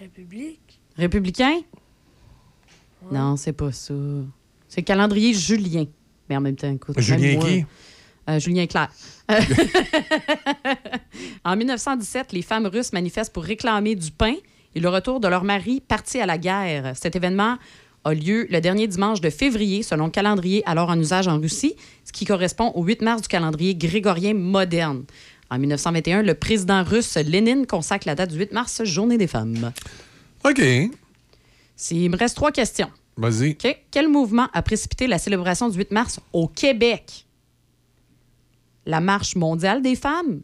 [0.00, 0.80] République.
[0.96, 1.60] Républicain?
[3.10, 3.94] Non, c'est pas ça.
[4.68, 5.84] C'est le calendrier julien.
[6.28, 6.98] Mais en même temps, écoute.
[7.00, 7.64] Julien moi- qui?
[8.28, 8.90] Euh, Julien Clerc.
[11.44, 14.34] En 1917, les femmes russes manifestent pour réclamer du pain
[14.74, 16.92] et le retour de leur mari parti à la guerre.
[16.94, 17.56] Cet événement
[18.04, 21.74] a lieu le dernier dimanche de février, selon le calendrier alors en usage en Russie,
[22.04, 25.04] ce qui correspond au 8 mars du calendrier grégorien moderne.
[25.50, 29.72] En 1921, le président russe Lénine consacre la date du 8 mars, journée des femmes.
[30.44, 30.60] OK.
[31.90, 32.90] Il me reste trois questions.
[33.16, 33.56] Vas-y.
[33.90, 37.26] Quel mouvement a précipité la célébration du 8 mars au Québec?
[38.86, 40.42] La Marche mondiale des femmes?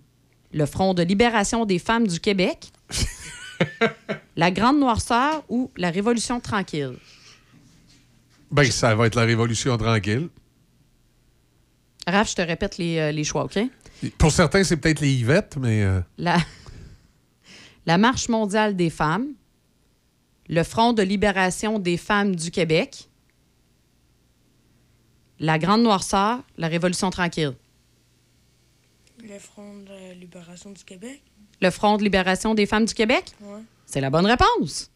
[0.53, 2.73] Le Front de libération des femmes du Québec?
[4.37, 6.97] la Grande Noirceur ou la Révolution tranquille?
[8.51, 10.29] Ben, ça va être la révolution tranquille.
[12.07, 13.59] Raph, je te répète les, euh, les choix, OK?
[14.19, 15.83] Pour certains, c'est peut-être les Yvettes, mais.
[15.83, 16.39] euh, La...
[17.87, 19.29] la Marche mondiale des femmes,
[20.49, 23.09] le Front de libération des femmes du Québec,
[25.41, 27.55] la Grande Noirceur, la Révolution tranquille.
[29.23, 31.23] Le Front de libération du Québec?
[31.61, 33.33] Le Front de libération des femmes du Québec?
[33.41, 33.61] Ouais.
[33.87, 34.91] C'est la bonne réponse.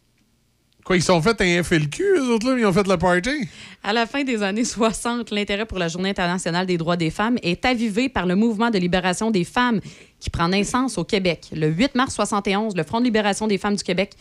[0.89, 3.47] Quoi, ils sont fait un FLQ, eux autres, là, ils ont fait le party?
[3.83, 7.37] À la fin des années 60, l'intérêt pour la Journée internationale des droits des femmes
[7.43, 9.81] est avivé par le mouvement de libération des femmes
[10.19, 11.45] qui prend naissance au Québec.
[11.53, 14.13] Le 8 mars 71, le Front de libération des femmes du Québec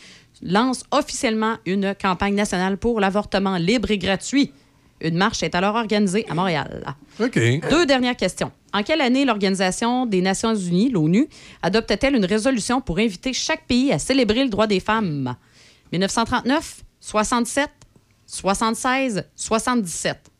[0.42, 4.52] lance officiellement une campagne nationale pour l'avortement libre et gratuit.
[5.00, 6.94] Une marche est alors organisée à Montréal.
[7.18, 7.40] OK.
[7.70, 8.52] Deux dernières questions.
[8.74, 11.28] En quelle année l'Organisation des Nations Unies, l'ONU,
[11.62, 15.34] adopte-t-elle une résolution pour inviter chaque pays à célébrer le droit des femmes?
[15.93, 17.70] 1939, 67,
[18.27, 20.31] 76, 77.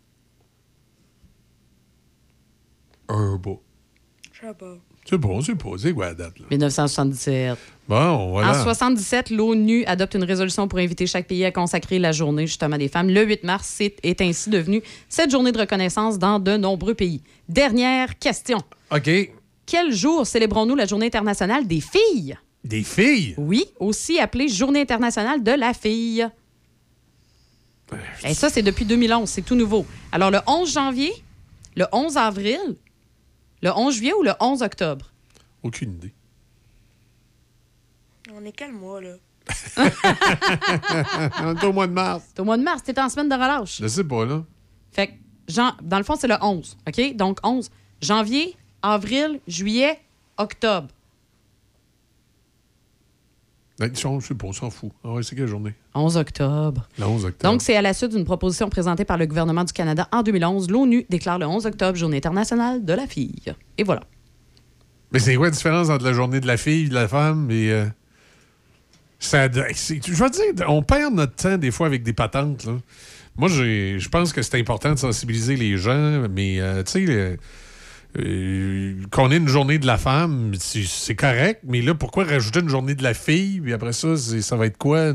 [3.09, 3.63] Un beau.
[4.33, 4.75] Je sais pas.
[5.09, 5.71] C'est bon, c'est pas.
[5.79, 6.45] C'est quoi la date, là?
[6.51, 7.57] 1977.
[7.89, 8.61] Bon, voilà.
[8.61, 12.77] En 77, l'ONU adopte une résolution pour inviter chaque pays à consacrer la journée justement
[12.77, 13.09] des femmes.
[13.09, 17.23] Le 8 mars c'est- est ainsi devenu cette journée de reconnaissance dans de nombreux pays.
[17.49, 18.59] Dernière question.
[18.95, 19.11] OK.
[19.65, 22.37] Quel jour célébrons-nous la journée internationale des filles?
[22.69, 23.35] Des filles?
[23.39, 26.29] Oui, aussi appelée Journée internationale de la fille.
[28.25, 29.87] Et ça, c'est depuis 2011, c'est tout nouveau.
[30.13, 31.11] Alors, le 11 janvier,
[31.77, 32.59] le 11 avril,
[33.63, 35.11] le 11 juillet ou le 11 octobre?
[35.63, 36.13] Aucune idée.
[38.35, 39.15] On est quel mois, là?
[41.43, 42.23] On est au mois de mars.
[42.35, 43.79] C'est au mois de mars, t'es en semaine de relâche.
[43.81, 44.45] Je sais pas, là.
[44.93, 45.13] Fait que,
[45.49, 47.17] jan- dans le fond, c'est le 11, OK?
[47.17, 47.71] Donc, 11.
[48.03, 49.99] Janvier, avril, juillet,
[50.37, 50.89] octobre.
[53.81, 53.87] Je
[54.21, 54.91] sais pas, on s'en fout.
[55.05, 55.73] Ah ouais, c'est quelle journée?
[55.95, 56.89] 11 octobre.
[56.99, 57.53] Le 11 octobre.
[57.53, 60.69] Donc, c'est à la suite d'une proposition présentée par le gouvernement du Canada en 2011.
[60.69, 63.55] L'ONU déclare le 11 octobre Journée internationale de la fille.
[63.77, 64.03] Et voilà.
[65.13, 67.51] Mais c'est quoi la différence entre la journée de la fille et de la femme?
[67.51, 67.71] Et.
[67.71, 67.87] euh,
[69.21, 72.65] ça, je veux dire, on perd notre temps des fois avec des patentes.
[72.67, 72.75] Là.
[73.37, 77.39] Moi, je pense que c'est important de sensibiliser les gens, mais euh, tu sais,
[78.19, 82.61] euh, qu'on ait une journée de la femme, c'est c'est correct, mais là, pourquoi rajouter
[82.61, 85.13] une journée de la fille, puis après ça, ça va être quoi?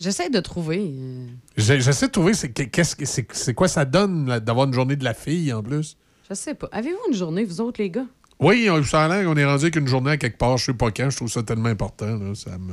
[0.00, 0.78] J'essaie de trouver.
[0.94, 1.26] euh,
[1.56, 4.72] J'ai- J'essaie de trouver c'est que- qu'est-ce que- c'est c'est quoi ça donne d'avoir une
[4.72, 5.96] journée de la fille en plus?
[6.30, 6.68] Je sais pas.
[6.70, 8.06] Avez-vous une journée, vous autres, les gars?
[8.38, 10.66] Oui, on- ça a l'air qu'on est rendu avec une journée à quelque part, je
[10.66, 12.06] sais pas quand, je trouve ça tellement important.
[12.16, 12.72] Là, ça me...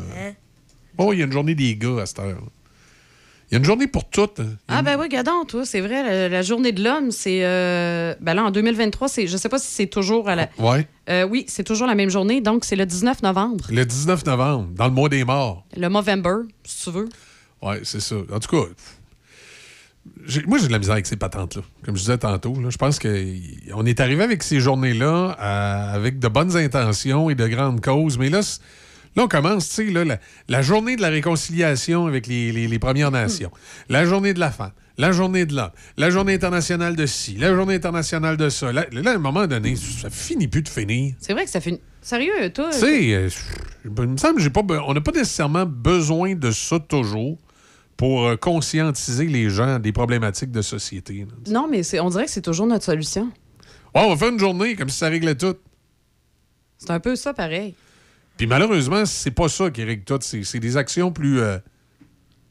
[0.99, 2.28] Oh, il y a une journée des gars à cette heure.
[2.41, 2.48] là.
[3.56, 4.41] Il y a une journée pour toutes.
[4.68, 6.03] Ah, ben oui, gadon, toi, c'est vrai.
[6.03, 7.45] La, la journée de l'homme, c'est.
[7.45, 10.49] euh, ben là, en 2023, c'est, je sais pas si c'est toujours à la.
[10.60, 10.86] Ouais.
[11.10, 12.41] Euh, oui, c'est toujours la même journée.
[12.41, 13.64] Donc, c'est le 19 novembre.
[13.72, 15.65] Le 19 novembre, dans le mois des morts.
[15.77, 17.07] Le Movember, si tu veux.
[17.61, 18.15] Ouais, c'est ça.
[18.34, 18.68] En tout cas,
[20.48, 21.61] moi, j'ai de la misère avec ces patentes-là.
[21.86, 26.19] Comme je disais tantôt, là, je pense qu'on est arrivé avec ces journées-là à- avec
[26.19, 28.18] de bonnes intentions et de grandes causes.
[28.18, 28.41] Mais là,
[29.16, 32.80] là on commence, tu sais, la, la journée de la réconciliation avec les, les- les
[32.80, 33.52] Premières Nations,
[33.90, 37.54] la journée de la femme, la journée de l'homme, la journée internationale de ci, la
[37.54, 38.72] journée internationale de ça.
[38.72, 41.16] Là, là, à un moment donné, ça finit plus de finir.
[41.20, 41.80] C'est vrai que ça fait une.
[42.02, 42.70] Sérieux, toi?
[42.72, 43.30] Tu sais, euh,
[43.84, 47.38] il me semble pas be- on n'a pas nécessairement besoin de ça toujours
[47.98, 51.26] pour euh, conscientiser les gens des problématiques de société.
[51.28, 51.52] là.
[51.52, 53.24] Non, mais on dirait que c'est toujours notre solution.
[53.96, 55.56] Ouais, on va faire une journée comme si ça réglait tout.
[56.78, 57.74] C'est un peu ça, pareil.
[58.38, 60.20] Puis malheureusement, c'est pas ça qui règle tout.
[60.22, 61.57] C'est des actions plus, euh,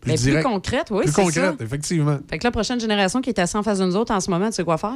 [0.01, 0.47] plus Mais plus directes.
[0.47, 1.65] concrètes, oui, Plus concrètes, ça.
[1.65, 2.19] effectivement.
[2.29, 4.31] Fait que la prochaine génération qui est assise en face de nous autres en ce
[4.31, 4.95] moment, tu sais quoi faire?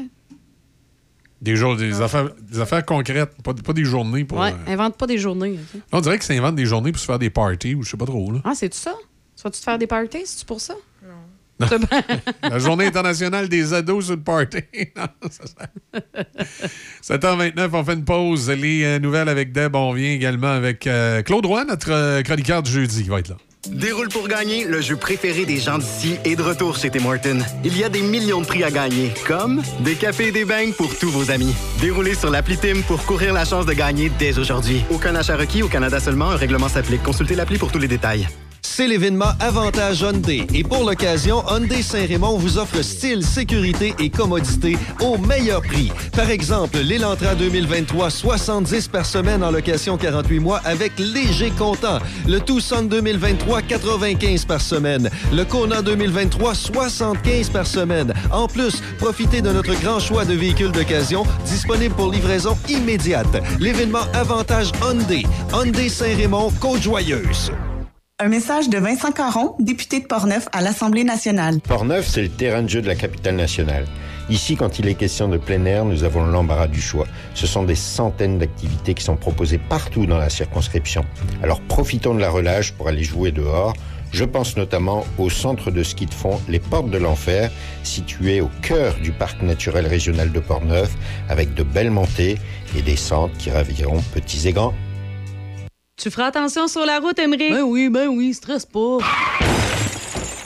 [1.41, 4.39] Des, jours, des, affaires, des affaires concrètes, pas, pas des journées pour.
[4.39, 5.59] ouais, euh, invente pas des journées.
[5.93, 8.07] On dirait qu'ils s'inventent des journées pour se faire des parties ou je sais pas
[8.07, 8.33] trop.
[8.33, 8.41] Là.
[8.45, 8.95] Ah, c'est tout ça?
[9.37, 10.23] Tu vas-tu te faire des parties?
[10.25, 10.75] C'est-tu pour ça?
[12.43, 14.59] La journée internationale des ados sur le party.
[14.97, 18.51] Non, ça, ça- 7h29, on fait une pause.
[18.51, 22.63] Les euh, nouvelles avec Deb, on vient également avec euh, Claude Roy, notre euh, chroniqueur
[22.63, 23.37] du jeudi, qui va être là.
[23.69, 27.41] Déroule pour gagner, le jeu préféré des gens d'ici est de retour chez Tim Hortons.
[27.65, 30.73] Il y a des millions de prix à gagner, comme des cafés et des beignes
[30.73, 31.55] pour tous vos amis.
[31.81, 34.83] Déroulez sur l'appli Tim pour courir la chance de gagner dès aujourd'hui.
[34.91, 37.03] Aucun achat requis au Canada seulement, un règlement s'applique.
[37.03, 38.27] Consultez l'appli pour tous les détails.
[38.71, 40.47] C'est l'événement Avantage Hyundai.
[40.55, 45.91] Et pour l'occasion, Hyundai Saint-Raymond vous offre style, sécurité et commodité au meilleur prix.
[46.15, 51.99] Par exemple, l'Elantra 2023, 70 par semaine en location 48 mois avec léger comptant.
[52.29, 55.11] Le Tucson 2023, 95 par semaine.
[55.33, 58.13] Le Kona 2023, 75 par semaine.
[58.31, 63.43] En plus, profitez de notre grand choix de véhicules d'occasion disponibles pour livraison immédiate.
[63.59, 65.25] L'événement Avantage Hyundai.
[65.53, 67.51] Hyundai Saint-Raymond, Côte-Joyeuse.
[68.21, 71.61] Un message de Vincent Caron, député de Portneuf à l'Assemblée nationale.
[71.61, 73.85] Port-Neuf, c'est le terrain de jeu de la capitale nationale.
[74.29, 77.07] Ici, quand il est question de plein air, nous avons l'embarras du choix.
[77.35, 81.05] Ce sont des centaines d'activités qui sont proposées partout dans la circonscription.
[81.45, 83.75] Alors profitons de la relâche pour aller jouer dehors.
[84.11, 87.53] Je pense notamment au centre de ski de fond Les Portes de l'Enfer,
[87.85, 90.93] situé au cœur du parc naturel régional de Portneuf,
[91.29, 92.37] avec de belles montées
[92.77, 94.75] et des centres qui raviront petits et grands.
[95.99, 97.51] Tu feras attention sur la route, Emery.
[97.51, 98.99] Ben oui, ben oui, stresse pas.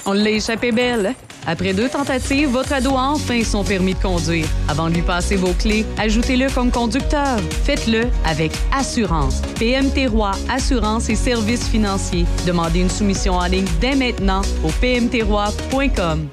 [0.07, 1.15] On l'a échappé belle.
[1.47, 4.47] Après deux tentatives, votre ado a enfin son permis de conduire.
[4.69, 7.39] Avant de lui passer vos clés, ajoutez-le comme conducteur.
[7.65, 9.43] Faites-le avec assurance.
[9.59, 12.24] PMT Roi Assurance et services financiers.
[12.47, 16.29] Demandez une soumission en ligne dès maintenant au pmtroi.com.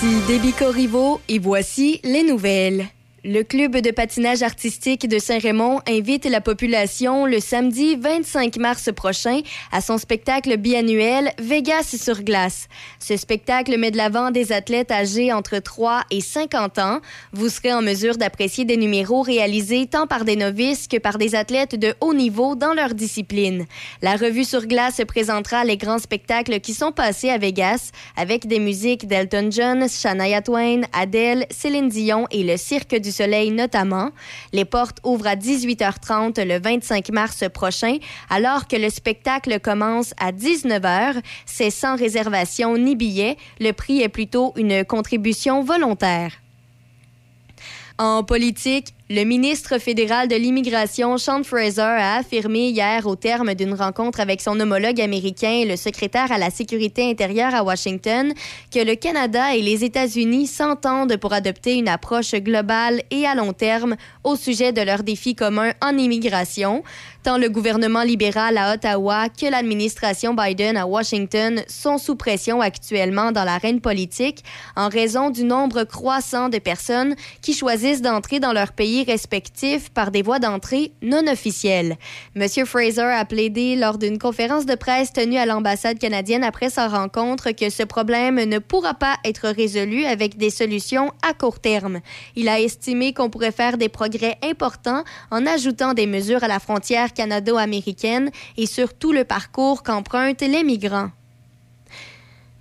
[0.00, 2.86] Ici Déby Corriveau et voici les nouvelles.
[3.24, 9.40] Le club de patinage artistique de Saint-Raymond invite la population le samedi 25 mars prochain
[9.72, 12.68] à son spectacle biannuel Vegas sur glace.
[13.00, 17.00] Ce spectacle met de l'avant des athlètes âgés entre 3 et 50 ans.
[17.32, 21.34] Vous serez en mesure d'apprécier des numéros réalisés tant par des novices que par des
[21.34, 23.66] athlètes de haut niveau dans leur discipline.
[24.00, 28.60] La revue sur glace présentera les grands spectacles qui sont passés à Vegas avec des
[28.60, 34.10] musiques d'Elton John, Shania Twain, Adele, Céline Dion et le Cirque du Soleil notamment.
[34.52, 37.98] Les portes ouvrent à 18h30 le 25 mars prochain,
[38.30, 41.22] alors que le spectacle commence à 19h.
[41.46, 43.36] C'est sans réservation ni billet.
[43.60, 46.32] Le prix est plutôt une contribution volontaire.
[47.98, 53.72] En politique, le ministre fédéral de l'immigration, Sean Fraser, a affirmé hier, au terme d'une
[53.72, 58.34] rencontre avec son homologue américain, le secrétaire à la sécurité intérieure à Washington,
[58.70, 63.54] que le Canada et les États-Unis s'entendent pour adopter une approche globale et à long
[63.54, 66.82] terme au sujet de leurs défis communs en immigration.
[67.24, 73.32] Tant le gouvernement libéral à Ottawa que l'administration Biden à Washington sont sous pression actuellement
[73.32, 74.44] dans l'arène politique
[74.76, 80.10] en raison du nombre croissant de personnes qui choisissent d'entrer dans leur pays respectifs par
[80.10, 81.96] des voies d'entrée non officielles.
[82.34, 86.88] Monsieur Fraser a plaidé lors d'une conférence de presse tenue à l'ambassade canadienne après sa
[86.88, 92.00] rencontre que ce problème ne pourra pas être résolu avec des solutions à court terme.
[92.36, 96.60] Il a estimé qu'on pourrait faire des progrès importants en ajoutant des mesures à la
[96.60, 101.10] frontière canado-américaine et sur tout le parcours qu'empruntent les migrants.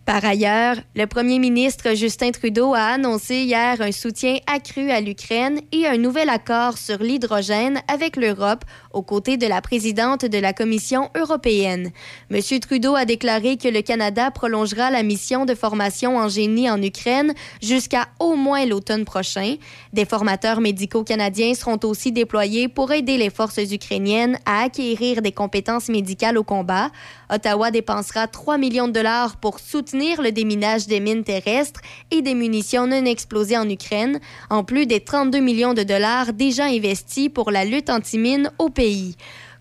[0.07, 5.59] Par ailleurs, le premier ministre Justin Trudeau a annoncé hier un soutien accru à l'Ukraine
[5.73, 8.63] et un nouvel accord sur l'hydrogène avec l'Europe
[8.93, 11.91] aux côtés de la présidente de la Commission européenne.
[12.31, 12.41] M.
[12.61, 17.33] Trudeau a déclaré que le Canada prolongera la mission de formation en génie en Ukraine
[17.61, 19.57] jusqu'à au moins l'automne prochain.
[19.91, 25.33] Des formateurs médicaux canadiens seront aussi déployés pour aider les forces ukrainiennes à acquérir des
[25.33, 26.91] compétences médicales au combat.
[27.29, 31.81] Ottawa dépensera 3 millions de dollars pour soutenir le déminage des mines terrestres
[32.11, 36.65] et des munitions non explosées en Ukraine, en plus des 32 millions de dollars déjà
[36.65, 39.15] investis pour la lutte anti-mine au pays.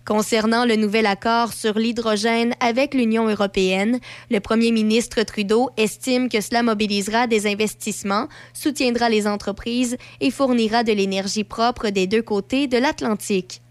[0.07, 3.99] Concernant le nouvel accord sur l'hydrogène avec l'Union européenne,
[4.31, 10.85] le premier ministre Trudeau estime que cela mobilisera des investissements, soutiendra les entreprises et fournira
[10.85, 13.61] de l'énergie propre des deux côtés de l'Atlantique.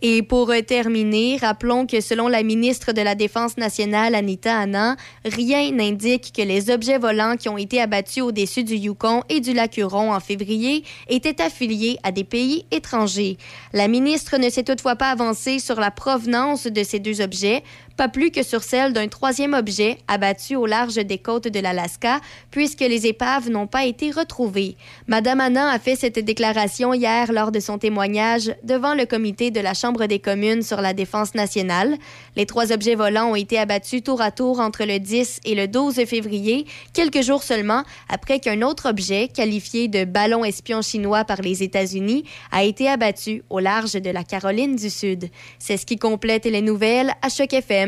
[0.00, 4.94] Et pour euh, terminer, rappelons que selon la ministre de la Défense nationale, Anita Anand,
[5.24, 9.52] rien n'indique que les objets volants qui ont été abattus au-dessus du Yukon et du
[9.52, 13.38] lac Huron en février étaient affiliés à des pays étrangers.
[13.72, 17.64] La ministre ne s'est toutefois pas avancée sur la provenance de ces deux objets.
[17.98, 22.20] Pas plus que sur celle d'un troisième objet abattu au large des côtes de l'Alaska,
[22.52, 24.76] puisque les épaves n'ont pas été retrouvées.
[25.08, 29.58] Madame Anna a fait cette déclaration hier lors de son témoignage devant le comité de
[29.58, 31.96] la Chambre des communes sur la défense nationale.
[32.36, 35.66] Les trois objets volants ont été abattus tour à tour entre le 10 et le
[35.66, 41.42] 12 février, quelques jours seulement après qu'un autre objet, qualifié de ballon espion chinois par
[41.42, 42.22] les États-Unis,
[42.52, 45.30] a été abattu au large de la Caroline du Sud.
[45.58, 47.87] C'est ce qui complète les nouvelles à Choc FM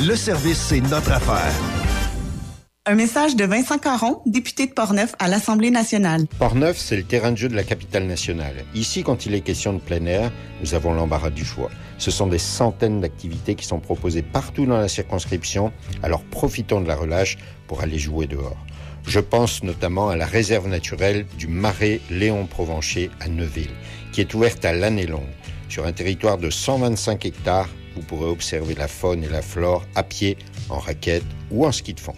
[0.00, 1.52] le service, c'est notre affaire.
[2.84, 6.26] Un message de Vincent Caron, député de Portneuf à l'Assemblée nationale.
[6.38, 8.64] Portneuf, c'est le terrain de jeu de la capitale nationale.
[8.74, 11.70] Ici, quand il est question de plein air, nous avons l'embarras du choix.
[11.98, 15.72] Ce sont des centaines d'activités qui sont proposées partout dans la circonscription,
[16.02, 18.56] alors profitons de la relâche pour aller jouer dehors.
[19.06, 23.70] Je pense notamment à la réserve naturelle du marais Léon Provencher à Neuville,
[24.12, 25.22] qui est ouverte à l'année longue.
[25.68, 30.02] Sur un territoire de 125 hectares, vous pourrez observer la faune et la flore à
[30.02, 30.36] pied,
[30.68, 32.14] en raquette ou en ski de fond.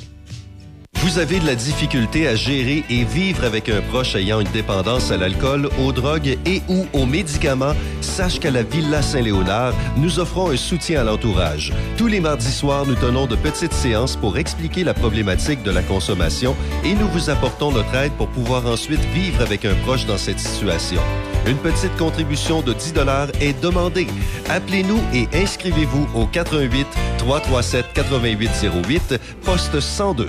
[1.04, 5.10] Vous avez de la difficulté à gérer et vivre avec un proche ayant une dépendance
[5.10, 10.50] à l'alcool, aux drogues et ou aux médicaments, sache qu'à la Villa Saint-Léonard, nous offrons
[10.50, 11.74] un soutien à l'entourage.
[11.98, 15.82] Tous les mardis soirs, nous tenons de petites séances pour expliquer la problématique de la
[15.82, 20.18] consommation et nous vous apportons notre aide pour pouvoir ensuite vivre avec un proche dans
[20.18, 21.02] cette situation.
[21.46, 24.06] Une petite contribution de 10 dollars est demandée.
[24.48, 26.86] Appelez-nous et inscrivez-vous au 88
[27.18, 30.28] 337 8808 poste 102.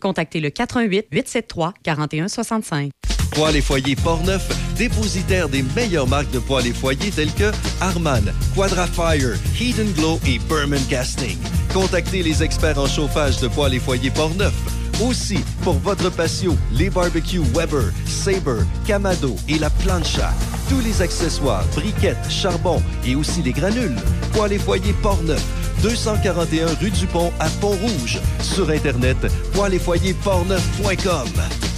[0.00, 2.90] contactez le 88 873 4165.
[3.32, 8.32] Poêles et foyers Portneuf, dépositaire des meilleures marques de poêles et foyers telles que Harman,
[8.54, 9.36] Quadrafire,
[9.78, 11.38] and Glow et Berman Casting.
[11.72, 14.54] Contactez les experts en chauffage de poêles et foyers Portneuf.
[15.00, 20.32] Aussi, pour votre patio, les barbecues Weber, Sabre, Camado et la plancha.
[20.68, 23.94] Tous les accessoires, briquettes, charbon et aussi les granules.
[24.32, 25.42] Poêles et foyers Portneuf,
[25.82, 28.18] 241 rue du Pont à Pont-Rouge.
[28.40, 29.18] Sur Internet,
[29.52, 31.77] poêles-et-foyers-portneuf.com.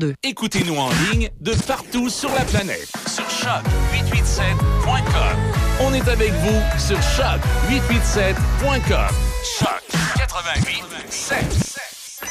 [0.01, 0.15] 3952.
[0.23, 2.91] Écoutez-nous en ligne de partout sur la planète.
[3.07, 5.37] Sur choc887.com.
[5.81, 9.13] On est avec vous sur choc887.com.
[9.59, 9.83] Choc
[10.17, 10.83] 88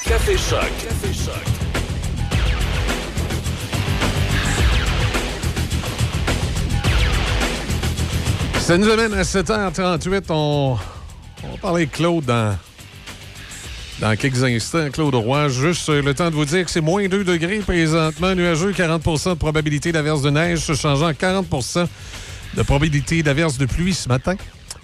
[0.04, 0.60] Café Choc.
[0.82, 1.34] Café Choc.
[8.58, 10.24] Ça nous amène à 7h38.
[10.30, 10.76] On,
[11.42, 12.56] on va parler de Claude dans,
[14.00, 14.90] dans quelques instants.
[14.90, 18.34] Claude Roy, juste euh, le temps de vous dire que c'est moins 2 degrés présentement,
[18.34, 21.46] nuageux, 40% de probabilité d'averse de neige, se changeant à 40
[22.56, 24.36] de probabilité d'averse de pluie ce matin.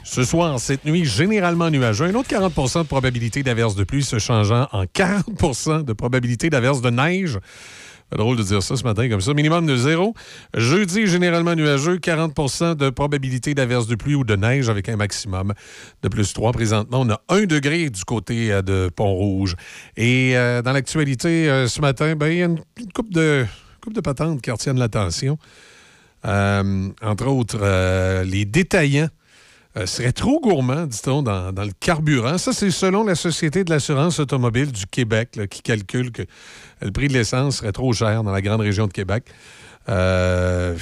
[0.04, 2.04] Ce soir, cette nuit, généralement nuageux.
[2.04, 6.80] Un autre 40% de probabilité d'averse de pluie se changeant en 40% de probabilité d'averse
[6.80, 7.38] de neige.
[8.14, 9.34] Drôle de dire ça ce matin comme ça.
[9.34, 10.14] Minimum de zéro.
[10.54, 15.52] Jeudi, généralement nuageux, 40% de probabilité d'averse de pluie ou de neige avec un maximum
[16.02, 16.52] de plus 3.
[16.52, 19.56] Présentement, on a 1 degré du côté euh, de Pont-Rouge.
[19.96, 23.44] Et euh, dans l'actualité, euh, ce matin, ben, il y a une, une coupe de,
[24.04, 25.36] patentes qui retiennent l'attention.
[26.24, 29.08] Entre autres, les détaillants
[29.84, 32.36] seraient trop gourmands, dit-on, dans, le carburant.
[32.36, 36.22] Ça, c'est selon la Société de l'assurance automobile du Québec qui calcule que
[36.82, 39.24] le prix de l'essence serait trop cher dans la grande région de Québec.
[39.88, 40.76] Euh,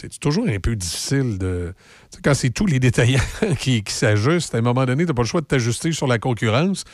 [0.00, 1.74] c'est toujours un peu difficile de.
[2.22, 3.20] quand c'est tous les détaillants
[3.58, 6.18] qui, s'ajustent, à un moment donné, tu n'as pas le choix de t'ajuster sur la
[6.18, 6.84] concurrence.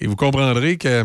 [0.00, 1.04] Et vous comprendrez que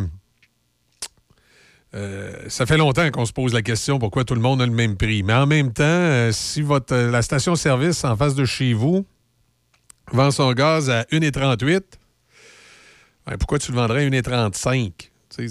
[1.96, 4.74] euh, ça fait longtemps qu'on se pose la question pourquoi tout le monde a le
[4.74, 5.24] même prix.
[5.24, 9.06] Mais en même temps, euh, si votre, la station-service en face de chez vous
[10.12, 11.82] vend son gaz à 1,38,
[13.26, 14.92] ben, pourquoi tu le vendrais à 1,35?
[15.36, 15.50] Tu,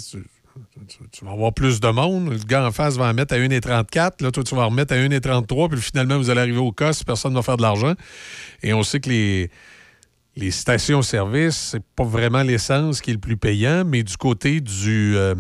[1.12, 2.30] tu, vas avoir plus de monde.
[2.30, 4.22] Le gars en face va en mettre à 1,34.
[4.22, 5.68] Là, toi, tu vas en remettre à 1,33.
[5.70, 7.94] Puis finalement, vous allez arriver au cost, personne ne va faire de l'argent.
[8.62, 9.50] Et on sait que les,
[10.36, 15.16] les stations-service, c'est pas vraiment l'essence qui est le plus payant, mais du côté du.
[15.16, 15.34] Euh,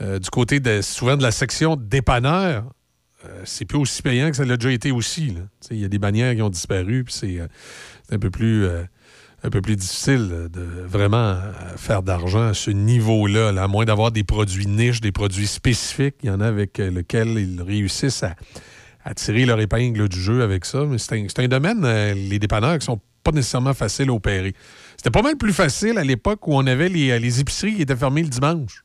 [0.00, 2.64] euh, du côté de, souvent de la section dépanneur,
[3.24, 5.34] euh, c'est plus aussi payant que ça l'a déjà été aussi.
[5.70, 7.48] Il y a des bannières qui ont disparu, puis c'est euh,
[8.10, 8.66] un peu plus
[9.44, 11.36] un peu plus difficile de vraiment
[11.76, 16.16] faire d'argent à ce niveau-là, à moins d'avoir des produits niches, des produits spécifiques.
[16.22, 18.34] Il y en a avec lesquels ils réussissent à,
[19.14, 20.84] tirer leur épingle du jeu avec ça.
[20.84, 24.54] Mais c'est un, domaine, les dépanneurs, qui sont pas nécessairement faciles à opérer.
[24.96, 28.22] C'était pas mal plus facile à l'époque où on avait les épiceries qui étaient fermées
[28.22, 28.84] le dimanche.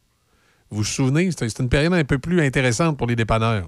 [0.73, 3.67] Vous vous souvenez, c'était une période un peu plus intéressante pour les dépanneurs.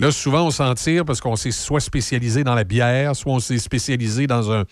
[0.00, 3.38] Là, souvent, on s'en tire parce qu'on s'est soit spécialisé dans la bière, soit on
[3.38, 4.64] s'est spécialisé dans un,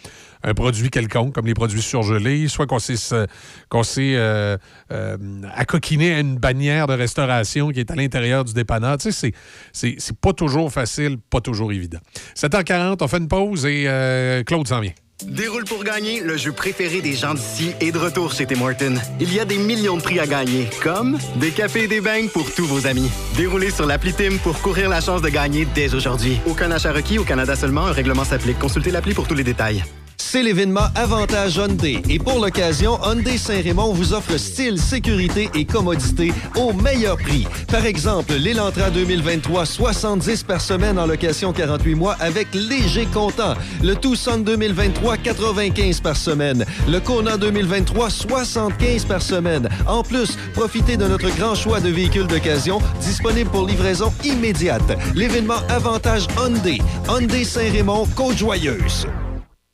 [0.57, 3.27] produit quelconque, comme les produits surgelés, soit qu'on s'est
[3.69, 4.57] qu'on euh,
[4.91, 5.17] euh,
[5.55, 8.97] à une bannière de restauration qui est à l'intérieur du dépanneur.
[8.97, 9.35] Tu sais,
[9.73, 11.99] c'est pas toujours facile, pas toujours évident.
[12.35, 14.93] 7h40, on fait une pause et euh, Claude s'en vient.
[15.27, 18.95] Déroule pour gagner, le jeu préféré des gens d'ici est de retour chez Tim Hortons.
[19.19, 22.29] Il y a des millions de prix à gagner, comme des cafés et des beignes
[22.29, 23.11] pour tous vos amis.
[23.37, 26.39] Déroulez sur l'appli Tim pour courir la chance de gagner dès aujourd'hui.
[26.47, 28.61] Aucun achat requis au Canada seulement, un règlement s'applique.
[28.61, 29.83] Consultez l'appli pour tous les détails.
[30.31, 32.03] C'est l'événement Avantage Hyundai.
[32.11, 37.47] Et pour l'occasion, Hyundai Saint-Raymond vous offre style, sécurité et commodité au meilleur prix.
[37.69, 43.55] Par exemple, l'Elantra 2023, 70 par semaine en location 48 mois avec léger comptant.
[43.83, 46.67] Le Tucson 2023, 95 par semaine.
[46.87, 49.67] Le Kona 2023, 75 par semaine.
[49.87, 54.93] En plus, profitez de notre grand choix de véhicules d'occasion disponibles pour livraison immédiate.
[55.15, 56.83] L'événement Avantage Hyundai.
[57.09, 59.07] Hyundai Saint-Raymond, Côte-Joyeuse.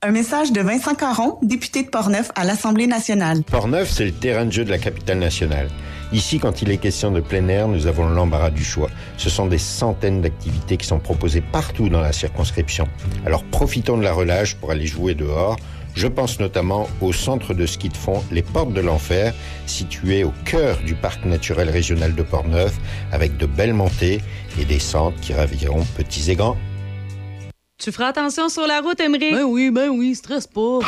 [0.06, 3.42] Un message de Vincent Caron, député de Portneuf à l'Assemblée nationale.
[3.42, 5.68] Portneuf, c'est le terrain de jeu de la capitale nationale.
[6.12, 8.90] Ici, quand il est question de plein air, nous avons l'embarras du choix.
[9.16, 12.86] Ce sont des centaines d'activités qui sont proposées partout dans la circonscription.
[13.24, 15.56] Alors profitons de la relâche pour aller jouer dehors.
[15.94, 19.32] Je pense notamment au centre de ski de fond Les Portes de l'Enfer,
[19.64, 22.76] situé au cœur du parc naturel régional de Portneuf,
[23.10, 24.20] avec de belles montées
[24.60, 26.58] et des centres qui raviront petits et grands.
[27.84, 29.32] Tu feras attention sur la route, Emery.
[29.32, 30.78] Ben oui, ben oui, stress pas.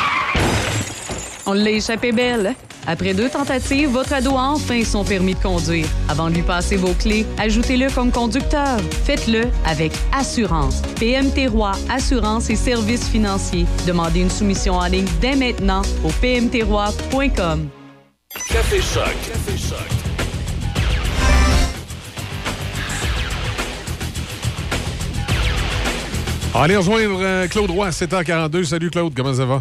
[1.45, 2.55] On l'a échappé belle.
[2.87, 5.85] Après deux tentatives, votre ado a enfin son permis de conduire.
[6.09, 8.79] Avant de lui passer vos clés, ajoutez-le comme conducteur.
[9.05, 10.81] Faites-le avec assurance.
[10.99, 13.67] PMT Roi Assurance et Services financiers.
[13.85, 17.69] Demandez une soumission en ligne dès maintenant au pmtroi.com.
[18.49, 19.03] Café Choc.
[19.03, 19.96] Café Choc.
[26.59, 28.63] Allez rejoindre euh, Claude Roy, 7h42.
[28.63, 29.59] Salut Claude, comment ça va?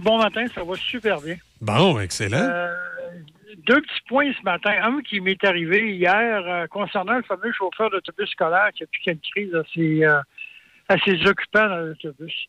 [0.00, 1.36] bon matin, ça va super bien.
[1.58, 2.36] Bon, excellent.
[2.36, 2.70] Euh,
[3.66, 4.72] deux petits points ce matin.
[4.82, 9.12] Un qui m'est arrivé hier euh, concernant le fameux chauffeur d'autobus scolaire qui a piqué
[9.12, 12.48] une crise à ses, à ses occupants dans l'autobus.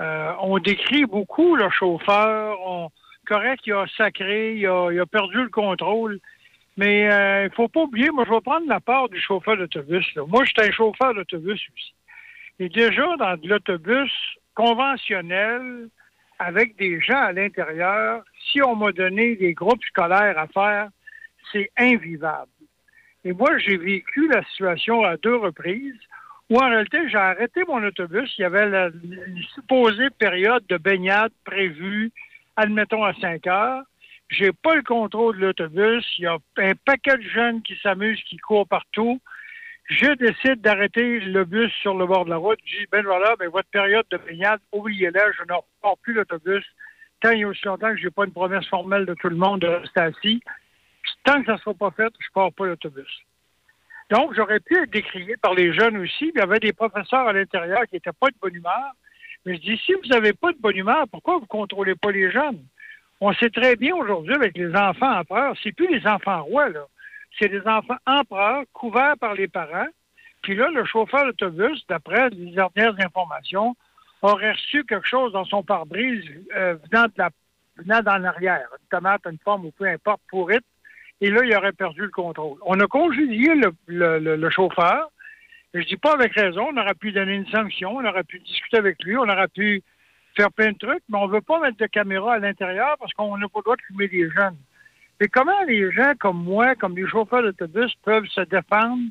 [0.00, 2.56] on décrit beaucoup le chauffeur.
[2.66, 2.90] On,
[3.24, 6.18] correct, il a sacré, il a, il a perdu le contrôle.
[6.76, 10.04] Mais il ne faut pas oublier, moi, je vais prendre la part du chauffeur d'autobus.
[10.26, 11.94] Moi, j'étais un chauffeur d'autobus aussi.
[12.58, 14.12] Et déjà, dans l'autobus
[14.54, 15.88] conventionnel,
[16.38, 20.88] avec des gens à l'intérieur, si on m'a donné des groupes scolaires à faire,
[21.52, 22.50] c'est invivable.
[23.24, 25.98] Et moi, j'ai vécu la situation à deux reprises
[26.50, 28.32] où en réalité, j'ai arrêté mon autobus.
[28.38, 28.90] Il y avait la,
[29.54, 32.12] supposée période de baignade prévue,
[32.56, 33.82] admettons, à 5 heures.
[34.28, 36.04] J'ai pas le contrôle de l'autobus.
[36.18, 39.20] Il y a un paquet de jeunes qui s'amusent, qui courent partout.
[39.86, 42.58] Je décide d'arrêter le bus sur le bord de la route.
[42.64, 46.64] Je dis, ben voilà, ben votre période de baignade, oubliez-la, je ne repars plus l'autobus.
[47.20, 49.28] Tant il y a aussi longtemps que je n'ai pas une promesse formelle de tout
[49.28, 50.42] le monde de rester assis.
[51.24, 53.24] tant que ça ne sera pas fait, je ne pars pas l'autobus.
[54.10, 56.32] Donc, j'aurais pu être décrié par les jeunes aussi.
[56.34, 58.92] Il y avait des professeurs à l'intérieur qui n'étaient pas de bonne humeur.
[59.44, 62.10] Mais je dis, si vous n'avez pas de bonne humeur, pourquoi vous ne contrôlez pas
[62.10, 62.64] les jeunes?
[63.20, 66.86] On sait très bien aujourd'hui avec les enfants empereurs, c'est plus les enfants rois, là
[67.38, 69.88] c'est des enfants empereurs couverts par les parents.
[70.42, 73.74] Puis là, le chauffeur d'autobus, d'après les dernières informations,
[74.22, 76.24] aurait reçu quelque chose dans son pare-brise
[76.56, 77.30] euh, venant, de la,
[77.76, 80.64] venant d'en arrière, une tomate, une pomme ou peu importe, pourrite.
[81.20, 82.58] Et là, il aurait perdu le contrôle.
[82.66, 85.10] On a congédié le, le, chauffeur.
[85.72, 88.76] Je dis pas avec raison, on aurait pu donner une sanction, on aurait pu discuter
[88.76, 89.82] avec lui, on aurait pu
[90.36, 93.36] faire plein de trucs, mais on veut pas mettre de caméra à l'intérieur parce qu'on
[93.38, 94.56] n'a pas le droit de fumer des jeunes.
[95.20, 99.02] Mais comment les gens comme moi, comme les chauffeurs d'autobus, peuvent se défendre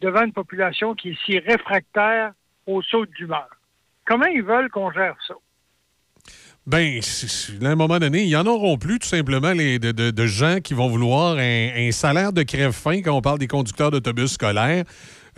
[0.00, 2.32] devant une population qui est si réfractaire
[2.66, 3.48] au saut d'humeur?
[4.06, 5.34] Comment ils veulent qu'on gère ça?
[6.66, 7.00] Ben,
[7.62, 10.74] à un moment donné, il n'y en auront plus, tout simplement, les, de, gens qui
[10.74, 14.84] vont vouloir un, salaire de crève-fin quand on parle des conducteurs d'autobus scolaires.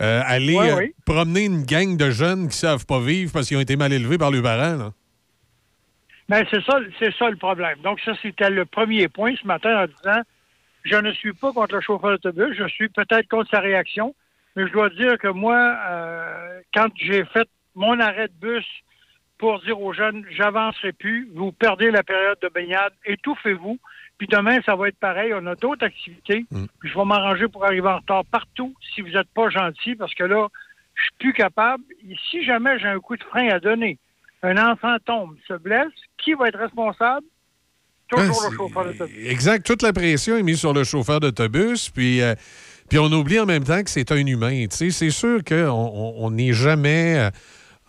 [0.01, 3.57] Euh, aller euh, promener une gang de jeunes qui ne savent pas vivre parce qu'ils
[3.57, 4.91] ont été mal élevés par leurs parents.
[6.29, 7.79] Ben, c'est ça, c'est ça le problème.
[7.83, 10.21] Donc, ça, c'était le premier point ce matin en disant
[10.83, 14.13] je ne suis pas contre le chauffeur d'autobus, je suis peut-être contre sa réaction,
[14.55, 18.65] mais je dois dire que moi, euh, quand j'ai fait mon arrêt de bus
[19.37, 23.79] pour dire aux jeunes, j'avancerai plus, vous perdez la période de baignade, étouffez-vous,
[24.17, 26.65] puis demain, ça va être pareil, on a d'autres activités, mm.
[26.79, 30.13] puis je vais m'arranger pour arriver en retard partout si vous n'êtes pas gentil, parce
[30.13, 30.47] que là,
[30.95, 31.83] je suis plus capable.
[32.09, 33.97] Et si jamais j'ai un coup de frein à donner,
[34.43, 37.25] un enfant tombe, se blesse, qui va être responsable?
[38.09, 39.27] Toujours le chauffeur d'autobus.
[39.27, 39.65] Exact.
[39.65, 41.89] Toute la pression est mise sur le chauffeur d'autobus.
[41.89, 42.35] Puis, euh,
[42.89, 44.65] puis on oublie en même temps que c'est un humain.
[44.69, 47.29] C'est sûr qu'on n'est jamais euh,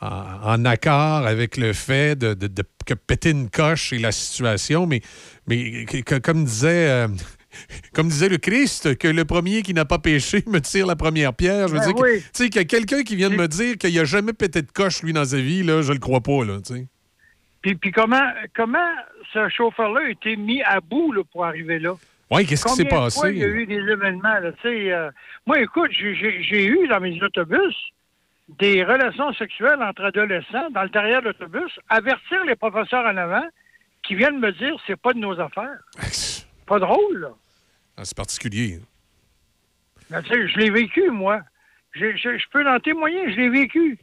[0.00, 2.34] en, accord avec le fait de,
[2.86, 5.00] que péter une coche et la situation, mais,
[5.46, 5.84] mais
[6.22, 6.88] comme disait.
[6.88, 7.08] Euh,
[7.92, 11.34] comme disait le Christ, que le premier qui n'a pas péché me tire la première
[11.34, 11.68] pierre.
[11.68, 13.76] Je veux ben dire, tu sais, qu'il y a quelqu'un qui vient de me dire
[13.76, 16.44] qu'il n'a jamais pété de coche, lui, dans sa vie, là, je le crois pas,
[16.44, 16.86] là, tu sais.
[17.62, 18.90] Puis, puis comment, comment
[19.32, 21.94] ce chauffeur-là a été mis à bout là, pour arriver là?
[22.30, 23.30] Oui, qu'est-ce qui s'est passé?
[23.30, 25.10] il y a eu des événements, là, euh,
[25.46, 27.74] moi, écoute, j'ai eu dans mes autobus
[28.48, 33.46] des relations sexuelles entre adolescents dans le derrière de l'autobus, avertir les professeurs en avant
[34.02, 35.78] qui viennent me dire c'est pas de nos affaires.
[36.66, 37.30] pas drôle, là.
[37.96, 38.80] Ah, c'est particulier.
[40.10, 41.40] Ben, je l'ai vécu, moi.
[41.92, 43.98] Je, peux en témoigner, je l'ai vécu.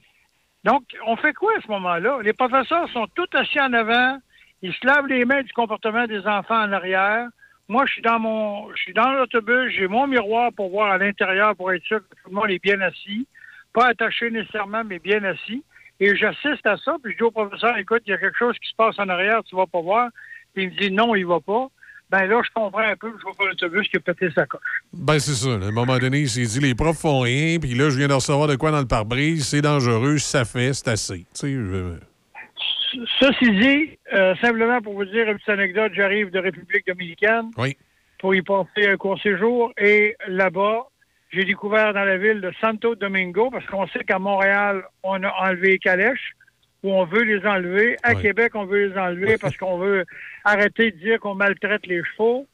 [0.63, 2.19] Donc, on fait quoi à ce moment-là?
[2.23, 4.17] Les professeurs sont tous assis en avant,
[4.61, 7.27] ils se lavent les mains du comportement des enfants en arrière.
[7.67, 10.97] Moi, je suis dans mon je suis dans l'autobus, j'ai mon miroir pour voir à
[10.97, 13.27] l'intérieur pour être sûr que tout le monde est bien assis.
[13.73, 15.63] Pas attaché nécessairement, mais bien assis.
[15.99, 18.57] Et j'assiste à ça, puis je dis au professeur, écoute, il y a quelque chose
[18.59, 20.09] qui se passe en arrière, tu vas pas voir.
[20.53, 21.69] Puis il me dit non, il va pas
[22.11, 24.83] ben là, je comprends un peu je vois pas l'autobus qui a pété sa coche.
[24.91, 25.49] Ben, c'est ça.
[25.49, 28.09] À un moment donné, il s'est dit les profs font rien, puis là, je viens
[28.09, 31.25] de recevoir de quoi dans le pare-brise, c'est dangereux, ça fait, c'est assez.
[31.33, 31.57] Tu
[33.21, 37.77] Ceci dit, euh, simplement pour vous dire une petite anecdote, j'arrive de République dominicaine oui.
[38.19, 40.87] pour y passer un court séjour, et là-bas,
[41.31, 45.31] j'ai découvert dans la ville de Santo Domingo, parce qu'on sait qu'à Montréal, on a
[45.39, 46.35] enlevé les calèches
[46.83, 47.97] où on veut les enlever.
[48.03, 50.05] À Québec, on veut les enlever parce qu'on veut
[50.43, 52.47] arrêter de dire qu'on maltraite les chevaux.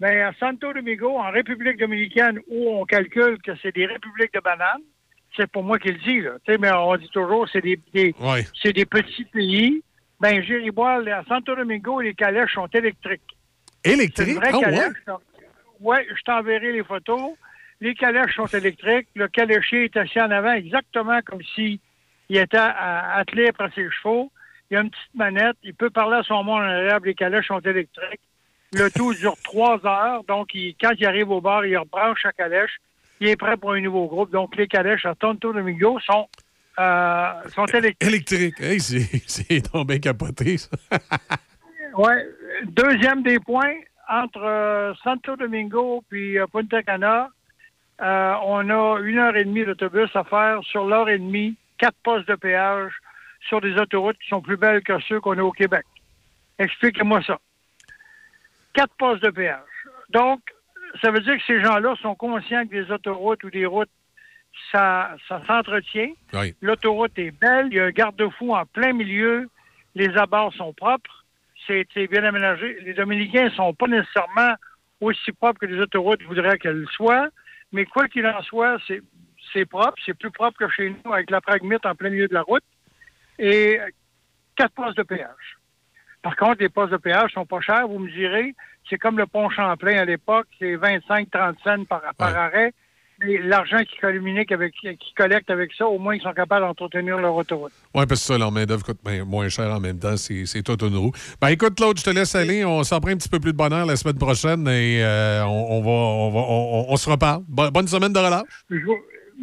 [0.00, 4.40] Mais à Santo Domingo, en République dominicaine, où on calcule que c'est des républiques de
[4.40, 4.82] bananes,
[5.36, 6.32] c'est pour moi qui le dis, là.
[6.58, 7.80] mais on dit toujours c'est des,
[8.60, 9.82] c'est des petits pays.
[10.20, 10.42] Ben,
[10.74, 13.36] voir, à Santo Domingo, les calèches sont électriques.
[13.82, 14.38] Électriques?
[14.40, 14.88] Ah, ouais?
[15.80, 17.32] ouais, je t'enverrai les photos.
[17.80, 19.08] Les calèches sont électriques.
[19.16, 21.80] Le caléchier est assis en avant exactement comme si
[22.32, 24.32] il était attelé après ses chevaux.
[24.70, 25.56] Il a une petite manette.
[25.62, 26.98] Il peut parler à son monde en arrière.
[27.00, 28.22] Les calèches sont électriques.
[28.72, 30.24] Le tout dure trois heures.
[30.24, 30.48] Donc,
[30.80, 32.78] quand il arrive au bar, il rebranche sa calèche.
[33.20, 34.30] Il est prêt pour un nouveau groupe.
[34.30, 36.26] Donc, les calèches à Tonto Domingo sont,
[36.78, 38.08] euh, sont électriques.
[38.08, 38.60] Électriques.
[38.62, 40.70] Hey, c'est tombé capoté, ça.
[41.98, 42.14] oui.
[42.64, 43.74] Deuxième des points,
[44.08, 47.28] entre euh, Santo Domingo puis euh, Punta Cana,
[48.00, 52.28] on a une heure et demie d'autobus à faire sur l'heure et demie quatre postes
[52.28, 52.92] de péage
[53.48, 55.84] sur des autoroutes qui sont plus belles que ceux qu'on a au Québec.
[56.56, 57.40] Expliquez-moi ça.
[58.72, 59.58] Quatre postes de péage.
[60.10, 60.40] Donc,
[61.02, 63.90] ça veut dire que ces gens-là sont conscients que des autoroutes ou des routes,
[64.70, 66.12] ça, ça s'entretient.
[66.60, 69.48] L'autoroute est belle, il y a un garde-fou en plein milieu,
[69.96, 71.24] les abords sont propres,
[71.66, 72.78] c'est bien aménagé.
[72.82, 74.54] Les Dominicains ne sont pas nécessairement
[75.00, 77.28] aussi propres que les autoroutes voudraient qu'elles soient,
[77.72, 79.02] mais quoi qu'il en soit, c'est
[79.52, 82.34] c'est propre, c'est plus propre que chez nous avec la pragmite en plein milieu de
[82.34, 82.64] la route.
[83.38, 83.78] Et
[84.56, 85.58] quatre postes de péage.
[86.22, 88.54] Par contre, les postes de péage sont pas chers, vous me direz.
[88.88, 92.72] C'est comme le pont Champlain à l'époque, c'est 25-30 cents par, arrêt.
[93.24, 97.18] Mais l'argent qu'ils communiquent avec, qui collectent avec ça, au moins ils sont capables d'entretenir
[97.18, 97.72] leur autoroute.
[97.94, 100.16] Oui, parce que ça, leur main-d'œuvre coûte moins cher en même temps.
[100.16, 101.12] C'est tout une roue.
[101.40, 102.64] Ben, écoute, Claude, je te laisse aller.
[102.64, 105.80] On s'en prend un petit peu plus de bonheur la semaine prochaine et euh, on,
[105.82, 107.42] va, on, se reparle.
[107.48, 108.42] Bonne semaine de relâche.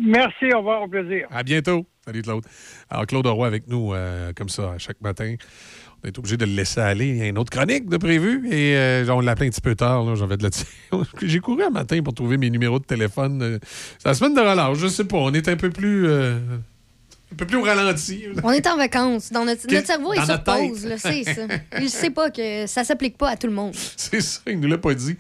[0.02, 1.28] Merci, au revoir, au plaisir.
[1.32, 1.86] À bientôt.
[2.06, 2.44] Salut Claude.
[2.90, 5.36] Alors Claude Roy avec nous euh, comme ça chaque matin.
[6.04, 7.08] On est obligé de le laisser aller.
[7.10, 9.60] Il y a une autre chronique de prévu et euh, on l'a appelé un petit
[9.62, 10.16] peu tard.
[10.16, 10.50] J'avais de la...
[11.22, 13.42] J'ai couru un matin pour trouver mes numéros de téléphone.
[13.42, 13.60] euh,
[14.00, 15.18] C'est la semaine de relâche, je sais pas.
[15.18, 16.08] On est un peu plus.
[16.08, 16.40] euh,
[17.32, 18.26] un peu plus au ralenti.
[18.44, 19.32] On est en vacances.
[19.32, 20.86] Dans notre, notre cerveau, il se repose.
[20.86, 21.42] là, C'est ça.
[21.80, 23.74] Il sait pas que ça s'applique pas à tout le monde.
[23.98, 25.16] C'est ça, il nous l'a pas dit.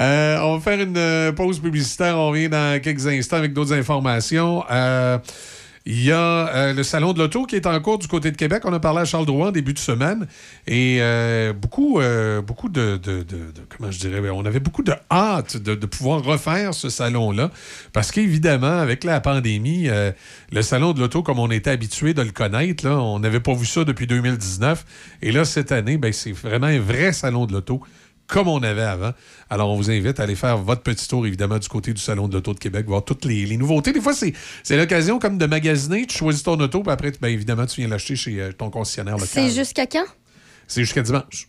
[0.00, 2.16] Euh, on va faire une euh, pause publicitaire.
[2.16, 4.64] On revient dans quelques instants avec d'autres informations.
[4.70, 5.18] Euh,
[5.90, 8.36] il y a euh, le Salon de l'Auto qui est en cours du côté de
[8.36, 8.62] Québec.
[8.66, 10.26] On a parlé à Charles Drouin en début de semaine.
[10.66, 14.20] Et euh, beaucoup, euh, beaucoup de, de- de- Comment je dirais?
[14.28, 17.50] On avait beaucoup de hâte de, pouvoir refaire ce salon-là.
[17.94, 19.88] Parce qu'évidemment, avec la pandémie,
[20.52, 23.64] le Salon de l'Auto, comme on était habitué de le connaître, on n'avait pas vu
[23.64, 24.84] ça depuis 2019.
[25.22, 27.80] Et là, cette année, ben, c'est vraiment un vrai Salon de l'Auto
[28.28, 29.12] comme on avait avant.
[29.50, 32.28] Alors, on vous invite à aller faire votre petit tour, évidemment, du côté du Salon
[32.28, 33.92] de l'Auto de Québec, voir toutes les, les nouveautés.
[33.92, 36.06] Des fois, c'est c'est l'occasion comme de magasiner.
[36.06, 39.14] Tu choisis ton auto, puis après, ben, évidemment, tu viens l'acheter chez euh, ton concessionnaire
[39.14, 39.28] local.
[39.28, 40.04] C'est jusqu'à quand?
[40.68, 41.47] C'est jusqu'à dimanche.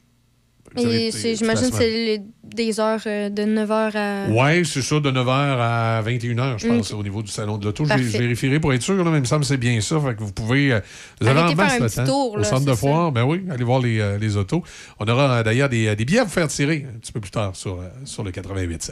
[0.76, 4.26] J'imagine que c'est des heures euh, de 9h à.
[4.30, 7.00] Oui, c'est ça, de 9h à 21h, je pense, Ok.
[7.00, 7.86] au niveau du Salon de l'Auto.
[7.86, 10.00] Je, vérifierai pour être sûr, là, mais il me semble que c'est bien ça.
[10.00, 10.74] Fait que vous pouvez.
[10.74, 10.80] euh,
[11.22, 12.06] vous avez en faire masse un le petit temps.
[12.06, 14.64] tour, Au là, centre de foire, ben oui, allez voir les, euh, les autos.
[15.00, 17.56] On aura d'ailleurs des, des billets à vous faire tirer un petit peu plus tard
[17.56, 18.92] sur, sur le 88.7.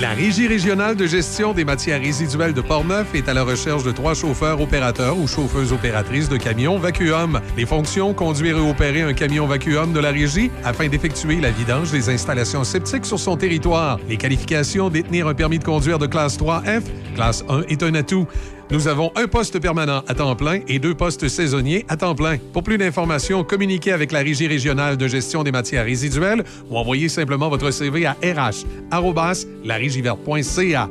[0.00, 3.90] La Régie régionale de gestion des matières résiduelles de Portneuf est à la recherche de
[3.90, 7.40] trois chauffeurs opérateurs ou chauffeuses opératrices de camions vacuum.
[7.56, 11.90] Les fonctions, conduire et opérer un camion vacuum de la régie afin d'effectuer la vidange
[11.90, 13.98] des installations septiques sur son territoire.
[14.08, 16.82] Les qualifications, détenir un permis de conduire de classe 3F,
[17.16, 18.28] classe 1 est un atout.
[18.70, 22.36] Nous avons un poste permanent à temps plein et deux postes saisonniers à temps plein.
[22.52, 27.08] Pour plus d'informations, communiquez avec la Régie régionale de gestion des matières résiduelles ou envoyez
[27.08, 30.90] simplement votre CV à rh@larigiverte.ca.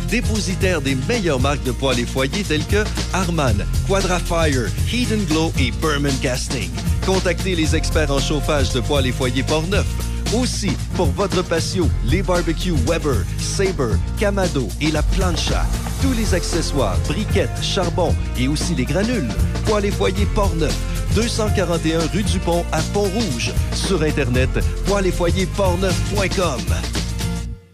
[0.11, 2.83] dépositaire des meilleures marques de poêles et foyers telles que
[3.13, 6.69] Harman, Quadrafire, Heat and Glow et Berman Casting.
[7.05, 9.85] Contactez les experts en chauffage de poêles et foyers Portneuf.
[10.35, 15.65] Aussi, pour votre patio, les barbecues Weber, Sabre, Camado et la plancha.
[16.01, 19.29] Tous les accessoires, briquettes, charbon et aussi les granules.
[19.65, 20.75] Poêles et foyers Portneuf,
[21.15, 23.51] 241 rue du Pont à Pont-Rouge.
[23.73, 24.49] Sur Internet,
[24.85, 25.47] poêles et foyers.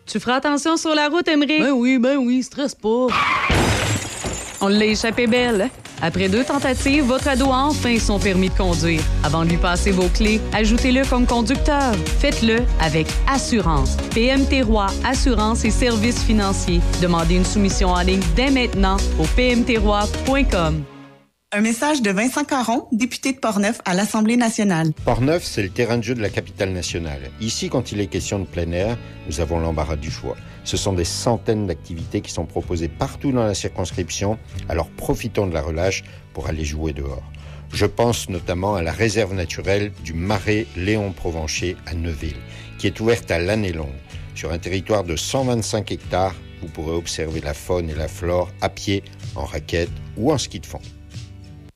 [0.08, 1.60] Tu feras attention sur la route, Emery.
[1.60, 3.08] Ben oui, ben oui, stresse pas.
[4.62, 5.70] On l'a échappé belle.
[6.02, 9.02] Après deux tentatives, votre ado a enfin son permis de conduire.
[9.24, 11.94] Avant de lui passer vos clés, ajoutez-le comme conducteur.
[12.20, 13.98] Faites-le avec assurance.
[14.14, 16.82] PMT Roi Assurance et Services financiers.
[17.02, 20.84] Demandez une soumission en ligne dès maintenant au pmtroi.com.
[21.54, 24.92] Un message de Vincent Caron, député de Portneuf à l'Assemblée nationale.
[25.06, 27.32] Portneuf, c'est le terrain de jeu de la capitale nationale.
[27.40, 28.98] Ici, quand il est question de plein air,
[29.28, 30.36] nous avons l'embarras du choix.
[30.66, 34.38] Ce sont des centaines d'activités qui sont proposées partout dans la circonscription,
[34.68, 36.04] alors profitons de la relâche
[36.34, 37.24] pour aller jouer dehors.
[37.72, 42.42] Je pense notamment à la réserve naturelle du marais Léon Provencher à Neuville,
[42.78, 43.88] qui est ouverte à l'année longue.
[44.36, 48.68] Sur un territoire de 125 hectares, vous pourrez observer la faune et la flore à
[48.68, 49.02] pied,
[49.38, 50.82] en raquette ou en ski de fond.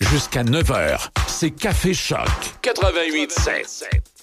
[0.00, 2.28] Jusqu'à 9h, c'est Café Choc
[2.62, 4.15] 88.7.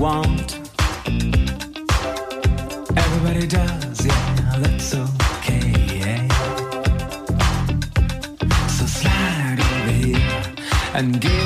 [0.00, 0.54] want.
[2.96, 6.26] Everybody does, yeah, that's okay.
[8.76, 10.42] So slide over here
[10.94, 11.39] and give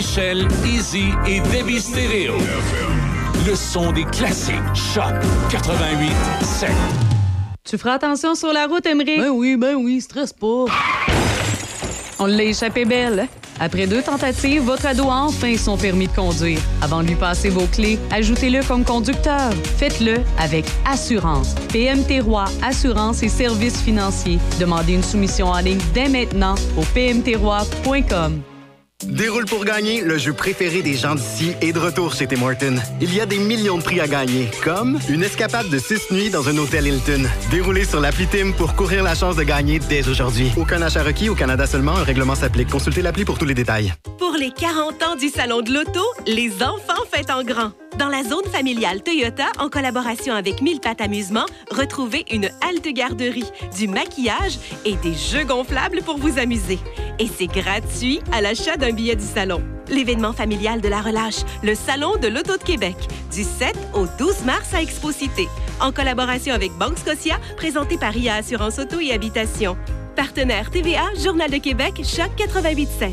[0.00, 2.38] Michel, Easy et Debbie Stereo.
[3.46, 4.54] Le son des classiques.
[4.72, 5.12] Choc
[5.50, 6.68] 88.7.
[7.62, 9.18] Tu feras attention sur la route, Emery?
[9.18, 10.64] Ben oui, ben oui, stresse pas.
[12.18, 13.28] On l'a échappé belle.
[13.60, 16.60] Après deux tentatives, votre ado a enfin son permis de conduire.
[16.80, 19.52] Avant de lui passer vos clés, ajoutez-le comme conducteur.
[19.76, 21.54] Faites-le avec assurance.
[21.74, 24.38] PMT Roi Assurance et Services financiers.
[24.58, 28.40] Demandez une soumission en ligne dès maintenant au pmtroi.com.
[29.10, 32.76] Déroule pour gagner, le jeu préféré des gens d'ici est de retour chez Tim Hortons.
[33.00, 36.30] Il y a des millions de prix à gagner, comme une escapade de six nuits
[36.30, 37.24] dans un hôtel Hilton.
[37.50, 40.52] Déroulez sur l'appli Tim pour courir la chance de gagner dès aujourd'hui.
[40.56, 42.70] Aucun achat requis au Canada seulement, un règlement s'applique.
[42.70, 43.92] Consultez l'appli pour tous les détails.
[44.18, 47.72] Pour les 40 ans du Salon de l'Auto, les enfants fêtent en grand.
[48.00, 53.44] Dans la zone familiale Toyota, en collaboration avec Mille Pattes Amusement, retrouvez une halte garderie,
[53.76, 56.78] du maquillage et des jeux gonflables pour vous amuser.
[57.18, 59.62] Et c'est gratuit à l'achat d'un billet du salon.
[59.88, 62.96] L'événement familial de la relâche, le Salon de l'Auto de Québec,
[63.34, 65.46] du 7 au 12 mars à Expo-Cité,
[65.78, 69.76] en collaboration avec Banque Scotia, présenté par IA Assurance Auto et Habitation.
[70.16, 73.12] Partenaire TVA, Journal de Québec, Choc 88.7.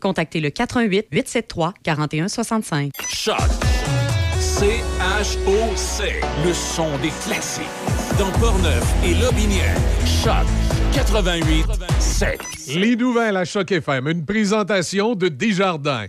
[0.01, 2.91] contactez le 88 873 4165.
[3.07, 3.37] Choc.
[4.39, 6.03] C-H-O-C.
[6.45, 7.63] Le son des classiques.
[8.19, 9.77] Dans Portneuf et Lobinière.
[10.05, 10.45] Choc
[10.93, 11.65] 88
[11.99, 12.41] 7.
[12.75, 16.07] Les nouvelles à Choc FM, une présentation de Desjardins.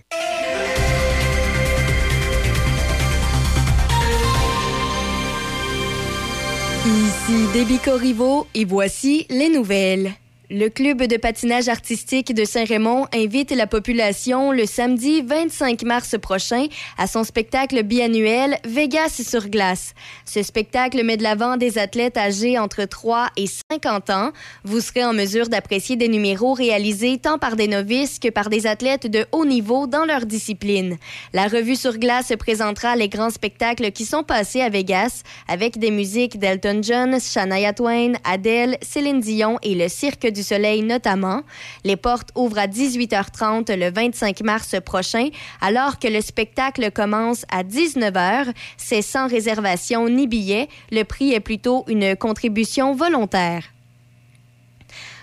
[6.84, 10.12] Ici Déby Corriveau et voici les nouvelles.
[10.54, 16.66] Le club de patinage artistique de Saint-Raymond invite la population le samedi 25 mars prochain
[16.98, 19.94] à son spectacle biannuel Vegas sur glace.
[20.26, 24.32] Ce spectacle met de l'avant des athlètes âgés entre 3 et 50 ans.
[24.62, 28.66] Vous serez en mesure d'apprécier des numéros réalisés tant par des novices que par des
[28.66, 30.98] athlètes de haut niveau dans leur discipline.
[31.32, 35.90] La revue sur glace présentera les grands spectacles qui sont passés à Vegas avec des
[35.90, 41.42] musiques d'Elton John, Shania Twain, Adele, Céline Dion et le Cirque du Soleil notamment.
[41.84, 45.28] Les portes ouvrent à 18h30 le 25 mars prochain,
[45.60, 48.52] alors que le spectacle commence à 19h.
[48.76, 50.68] C'est sans réservation ni billet.
[50.90, 53.64] Le prix est plutôt une contribution volontaire.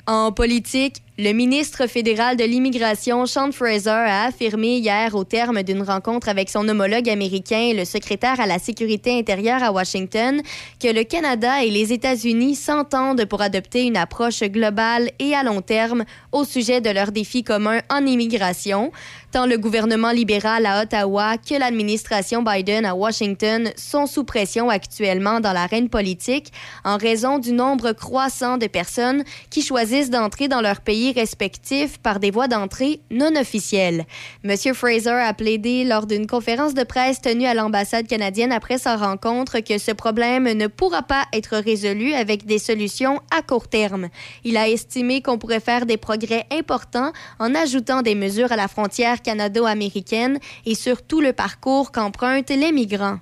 [0.07, 5.81] En politique, le ministre fédéral de l'immigration, Sean Fraser, a affirmé hier, au terme d'une
[5.81, 10.41] rencontre avec son homologue américain, le secrétaire à la sécurité intérieure à Washington,
[10.81, 15.61] que le Canada et les États-Unis s'entendent pour adopter une approche globale et à long
[15.61, 18.89] terme au sujet de leurs défis communs en immigration.
[19.33, 25.41] Tant le gouvernement libéral à Ottawa que l'administration Biden à Washington sont sous pression actuellement
[25.41, 26.51] dans l'arène politique
[26.85, 32.19] en raison du nombre croissant de personnes qui choisissent d'entrer dans leur pays respectifs par
[32.19, 34.06] des voies d'entrée non officielles.
[34.44, 38.95] Monsieur Fraser a plaidé lors d'une conférence de presse tenue à l'ambassade canadienne après sa
[38.95, 44.10] rencontre que ce problème ne pourra pas être résolu avec des solutions à court terme.
[44.44, 48.68] Il a estimé qu'on pourrait faire des progrès importants en ajoutant des mesures à la
[48.68, 53.19] frontière canado-américaine et sur tout le parcours qu'empruntent les migrants.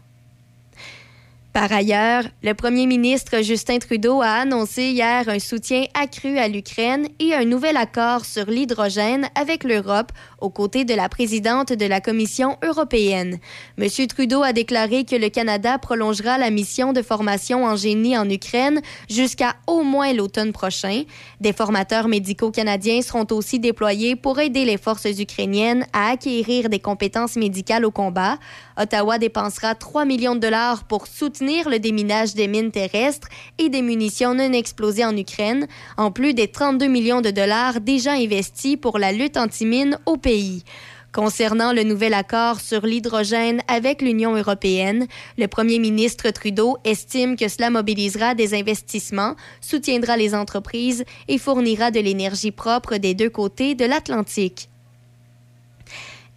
[1.57, 7.07] Par ailleurs, le premier ministre Justin Trudeau a annoncé hier un soutien accru à l'Ukraine
[7.19, 12.01] et un nouvel accord sur l'hydrogène avec l'Europe aux côtés de la présidente de la
[12.01, 13.39] Commission européenne.
[13.77, 13.87] M.
[14.07, 18.81] Trudeau a déclaré que le Canada prolongera la mission de formation en génie en Ukraine
[19.09, 21.03] jusqu'à au moins l'automne prochain.
[21.41, 26.79] Des formateurs médicaux canadiens seront aussi déployés pour aider les forces ukrainiennes à acquérir des
[26.79, 28.37] compétences médicales au combat.
[28.79, 33.27] Ottawa dépensera 3 millions de dollars pour soutenir le déminage des mines terrestres
[33.57, 38.13] et des munitions non explosées en Ukraine, en plus des 32 millions de dollars déjà
[38.13, 40.26] investis pour la lutte anti-mine au pays.
[41.13, 47.47] Concernant le nouvel accord sur l'hydrogène avec l'Union européenne, le premier ministre Trudeau estime que
[47.47, 53.73] cela mobilisera des investissements, soutiendra les entreprises et fournira de l'énergie propre des deux côtés
[53.73, 54.69] de l'Atlantique.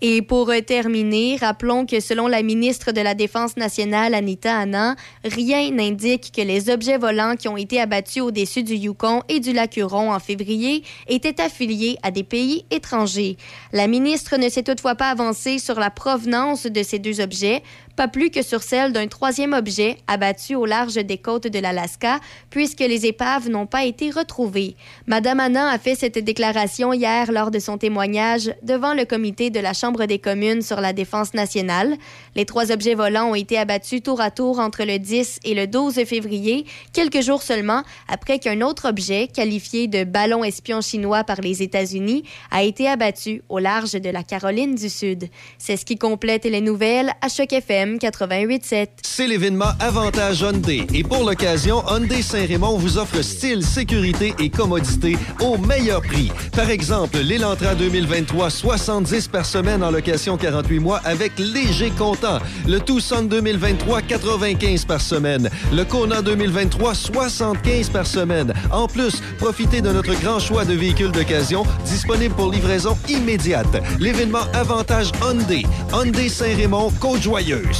[0.02, 5.70] Et pour terminer, rappelons que selon la ministre de la Défense nationale, Anita Anna, rien
[5.70, 9.77] n'indique que les objets volants qui ont été abattus au-dessus du Yukon et du lac
[9.77, 13.36] Huron en février étaient affiliés à des pays étrangers.
[13.74, 17.62] La ministre ne s'est toutefois pas avancée sur la provenance de ces deux objets,
[18.01, 22.18] pas plus que sur celle d'un troisième objet abattu au large des côtes de l'Alaska,
[22.48, 24.74] puisque les épaves n'ont pas été retrouvées.
[25.06, 29.60] Madame Anna a fait cette déclaration hier lors de son témoignage devant le comité de
[29.60, 31.94] la Chambre des communes sur la défense nationale.
[32.36, 35.66] Les trois objets volants ont été abattus tour à tour entre le 10 et le
[35.66, 36.64] 12 février,
[36.94, 42.24] quelques jours seulement après qu'un autre objet, qualifié de ballon espion chinois par les États-Unis,
[42.51, 45.28] a été abattu au large de la Caroline du Sud.
[45.59, 48.88] C'est ce qui complète les nouvelles à Choc FM 88.7.
[49.02, 50.86] C'est l'événement Avantage Hyundai.
[50.94, 56.30] Et pour l'occasion, Hyundai Saint-Raymond vous offre style, sécurité et commodité au meilleur prix.
[56.54, 62.38] Par exemple, l'Elantra 2023, 70 par semaine en location 48 mois avec léger comptant.
[62.66, 65.48] Le Tucson 2023, 95 par semaine.
[65.72, 68.52] Le Kona 2023, 75 par semaine.
[68.70, 73.82] En plus, profitez de notre grand choix de véhicules d'occasion disponibles pour livraison immédiate.
[73.98, 75.64] L'événement Avantage Hyundai.
[75.92, 77.80] Hyundai Saint-Raymond, Côte-Joyeuse.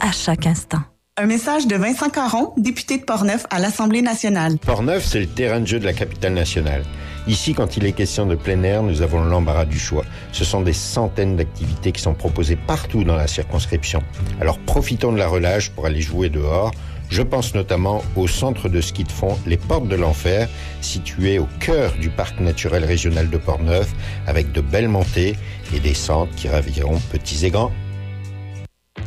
[0.00, 0.80] à chaque instant.
[1.16, 4.56] Un message de Vincent Caron, député de Portneuf à l'Assemblée nationale.
[4.58, 6.84] Portneuf, c'est le terrain de jeu de la capitale nationale.
[7.26, 10.04] Ici, quand il est question de plein air, nous avons l'embarras du choix.
[10.30, 14.00] Ce sont des centaines d'activités qui sont proposées partout dans la circonscription.
[14.40, 16.70] Alors profitons de la relâche pour aller jouer dehors.
[17.10, 20.48] Je pense notamment au centre de ski de fond Les Portes de l'Enfer,
[20.82, 23.92] situé au cœur du parc naturel régional de Portneuf,
[24.26, 25.34] avec de belles montées
[25.74, 27.72] et descentes qui raviront petits et grands.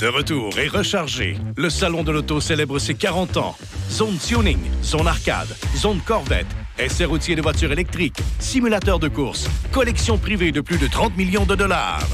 [0.01, 3.55] De retour et rechargé, le Salon de l'Auto célèbre ses 40 ans.
[3.87, 6.47] Zone tuning, zone arcade, zone Corvette,
[6.79, 11.45] essai routier de voitures électriques, simulateur de course, collection privée de plus de 30 millions
[11.45, 12.07] de dollars.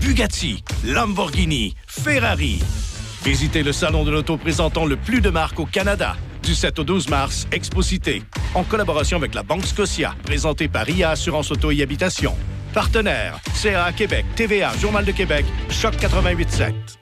[0.00, 2.62] Bugatti, Lamborghini, Ferrari.
[3.24, 6.14] Visitez le Salon de l'Auto présentant le plus de marques au Canada.
[6.44, 8.22] Du 7 au 12 mars, Exposité,
[8.54, 12.36] en collaboration avec la Banque Scotia, présenté par IA Assurance Auto et Habitation.
[12.72, 17.01] Partenaire, CA Québec, TVA, Journal de Québec, Choc 88.7.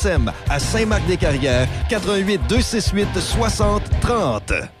[0.49, 4.80] à Saint-Marc-des-Carrières, 88 268 60 30.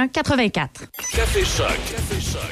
[0.07, 0.83] 84.
[1.13, 1.67] Café Choc.
[1.67, 2.51] Café Choc.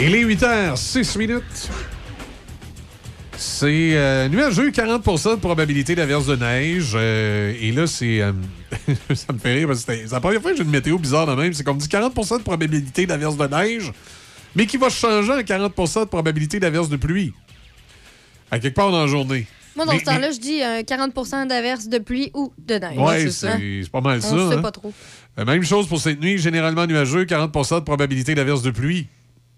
[0.00, 1.70] Il est 8h06 minutes.
[3.38, 6.92] C'est euh, nuageux, 40% de probabilité d'averse de neige.
[6.94, 8.20] Euh, et là, c'est.
[8.20, 8.32] euh,
[9.14, 11.26] ça me fait rire parce que c'est la première fois que j'ai une météo bizarre
[11.26, 11.52] de même.
[11.52, 13.92] C'est qu'on me dit 40% de probabilité d'averse de neige,
[14.54, 17.32] mais qui va changer en 40% de probabilité d'averse de pluie.
[18.50, 19.46] À quelque part dans la journée.
[19.76, 22.96] Moi, dans Mais- ce temps-là, je dis euh, 40% d'averse de pluie ou de neige.
[22.98, 23.30] Ouais, Hein?
[23.30, 24.34] c'est c'est pas mal ça.
[24.34, 24.62] On sait hein.
[24.62, 24.92] pas trop.
[25.38, 29.06] Euh, Même chose pour cette nuit, généralement nuageux, 40% de probabilité d'averse de pluie.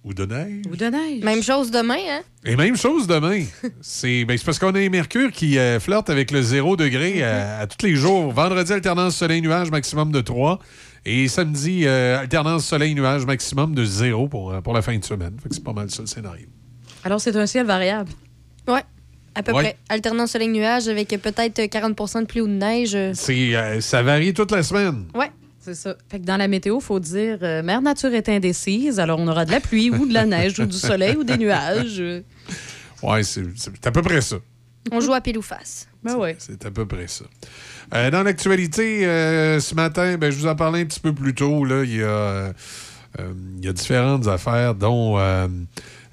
[0.04, 0.62] Ou de neige.
[0.70, 1.22] Ou de neige.
[1.24, 2.20] Même chose demain, hein?
[2.44, 3.42] Et même chose demain.
[3.80, 7.22] c'est ben, c'est parce qu'on a un Mercure qui euh, flirte avec le 0 degré
[7.22, 8.32] à, à tous les jours.
[8.32, 10.60] Vendredi, alternance soleil-nuage, maximum de 3.
[11.04, 15.36] Et samedi, euh, alternance soleil-nuage, maximum de 0 pour, euh, pour la fin de semaine.
[15.42, 16.46] Fait que c'est pas mal ça le scénario.
[17.04, 18.10] Alors, c'est un ciel variable.
[18.68, 18.82] Ouais,
[19.38, 19.62] à peu Ouais.
[19.62, 19.76] près.
[19.88, 22.94] Alternance soleil-nuage avec peut-être 40 de pluie ou de neige.
[22.94, 25.04] euh, C'est, euh, ça varie toute la semaine.
[25.14, 25.30] Ouais.
[25.60, 25.96] C'est ça.
[26.10, 29.28] Fait que dans la météo, il faut dire euh, Mère Nature est indécise, alors on
[29.28, 32.02] aura de la pluie ou de la neige ou du soleil ou des nuages.
[33.02, 34.36] Ouais, c'est c'est à peu près ça.
[34.90, 35.86] On joue à pile ou face.
[36.02, 36.36] Ben ouais.
[36.38, 37.24] C'est à peu près ça.
[37.94, 41.34] Euh, dans l'actualité, euh, ce matin, ben, je vous en parlais un petit peu plus
[41.34, 41.64] tôt.
[41.64, 42.52] Là, il, y a, euh,
[43.18, 45.18] euh, il y a différentes affaires, dont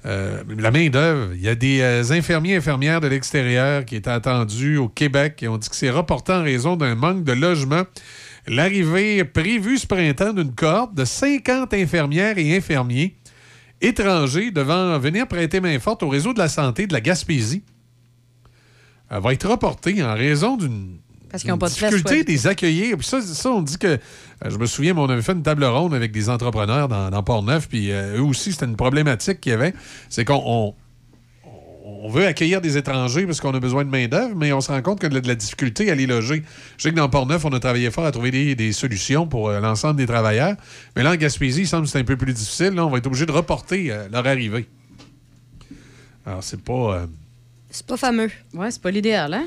[0.06, 1.34] euh, la main-d'œuvre.
[1.34, 5.42] Il y a des euh, infirmiers et infirmières de l'extérieur qui étaient attendus au Québec
[5.42, 7.82] et on dit que c'est reporté en raison d'un manque de logement.
[8.46, 13.16] L'arrivée prévue ce printemps d'une cohorte de 50 infirmières et infirmiers
[13.80, 17.64] étrangers devant venir prêter main forte au réseau de la santé de la Gaspésie.
[19.10, 20.98] Va être reportée en raison d'une
[21.30, 21.92] Parce qu'ils n'ont pas de place.
[21.92, 22.96] difficulté de les accueillir.
[22.96, 23.86] Puis ça, ça, on dit que.
[23.88, 23.98] euh,
[24.48, 27.22] je me souviens, mais on avait fait une table ronde avec des entrepreneurs dans, dans
[27.22, 29.74] Port-Neuf, puis euh, eux aussi, c'était une problématique qu'il y avait.
[30.08, 30.74] C'est qu'on on,
[31.84, 34.80] on veut accueillir des étrangers parce qu'on a besoin de main-d'œuvre, mais on se rend
[34.82, 36.42] compte qu'il y a de la difficulté à les loger.
[36.76, 39.48] Je sais que dans Port-Neuf, on a travaillé fort à trouver des, des solutions pour
[39.48, 40.56] euh, l'ensemble des travailleurs.
[40.94, 42.70] Mais là, en Gaspésie, il semble que c'est un peu plus difficile.
[42.70, 44.66] Là, on va être obligé de reporter euh, leur arrivée.
[46.24, 46.72] Alors, c'est pas.
[46.98, 47.06] euh,
[47.70, 48.30] C'est pas fameux.
[48.54, 49.46] Ouais, c'est pas l'idéal, hein?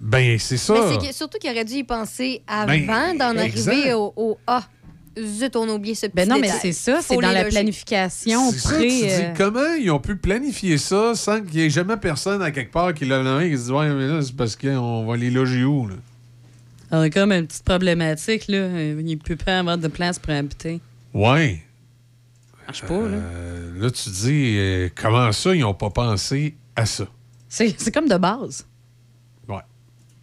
[0.00, 0.74] Ben, c'est ça.
[0.74, 4.62] Mais c'est surtout qu'il aurait dû y penser avant Ben, d'en arriver au, au Ah,
[5.18, 7.56] zut, on a oublié ce petit Ben non, mais c'est ça, c'est dans la loger.
[7.56, 8.82] planification C'est ça, pré.
[8.82, 12.40] tu dis, euh, comment ils ont pu planifier ça sans qu'il n'y ait jamais personne
[12.42, 14.54] à quelque part qui l'a nommé et qui se dit Ouais, mais là, c'est parce
[14.54, 15.88] qu'on va les loger où?
[15.88, 15.94] Là?
[16.92, 18.68] On a comme une petite problématique, là.
[18.80, 20.80] Il ne peut pas avoir de place pour habiter.
[21.12, 21.60] Ouais.
[22.66, 23.16] Marche pas, là.
[23.16, 27.06] Euh, là, tu te dis euh, comment ça, ils n'ont pas pensé à ça?
[27.48, 28.64] C'est c'est comme de base.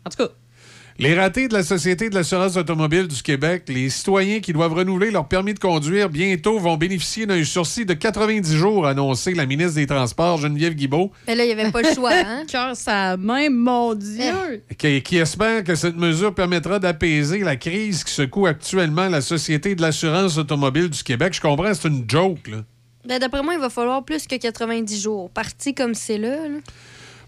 [0.06, 0.30] En tout cas,
[0.98, 5.12] Les ratés de la Société de l'assurance automobile du Québec, les citoyens qui doivent renouveler
[5.12, 9.76] leur permis de conduire bientôt vont bénéficier d'un sursis de 90 jours, annoncé la ministre
[9.76, 12.44] des Transports, Geneviève Guibault, Mais là, il n'y avait pas le choix, hein?
[12.50, 14.64] Cœur, ça même, mon Dieu!
[14.78, 19.76] qui, qui espère que cette mesure permettra d'apaiser la crise qui secoue actuellement la Société
[19.76, 21.34] de l'assurance automobile du Québec.
[21.34, 22.58] Je comprends, c'est une joke, là.
[23.06, 25.30] Ben, D'après moi, il va falloir plus que 90 jours.
[25.30, 26.58] Parti comme c'est là, là.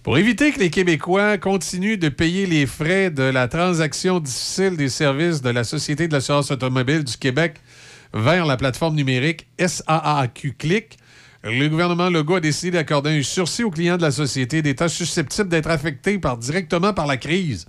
[0.07, 4.88] Pour éviter que les Québécois continuent de payer les frais de la transaction difficile des
[4.88, 7.55] services de la Société de l'assurance automobile du Québec
[8.13, 10.97] vers la plateforme numérique SAAQ Click,
[11.43, 15.49] le gouvernement Legault a décidé d'accorder un sursis aux clients de la société d'État susceptibles
[15.49, 17.65] d'être affectés directement par la crise.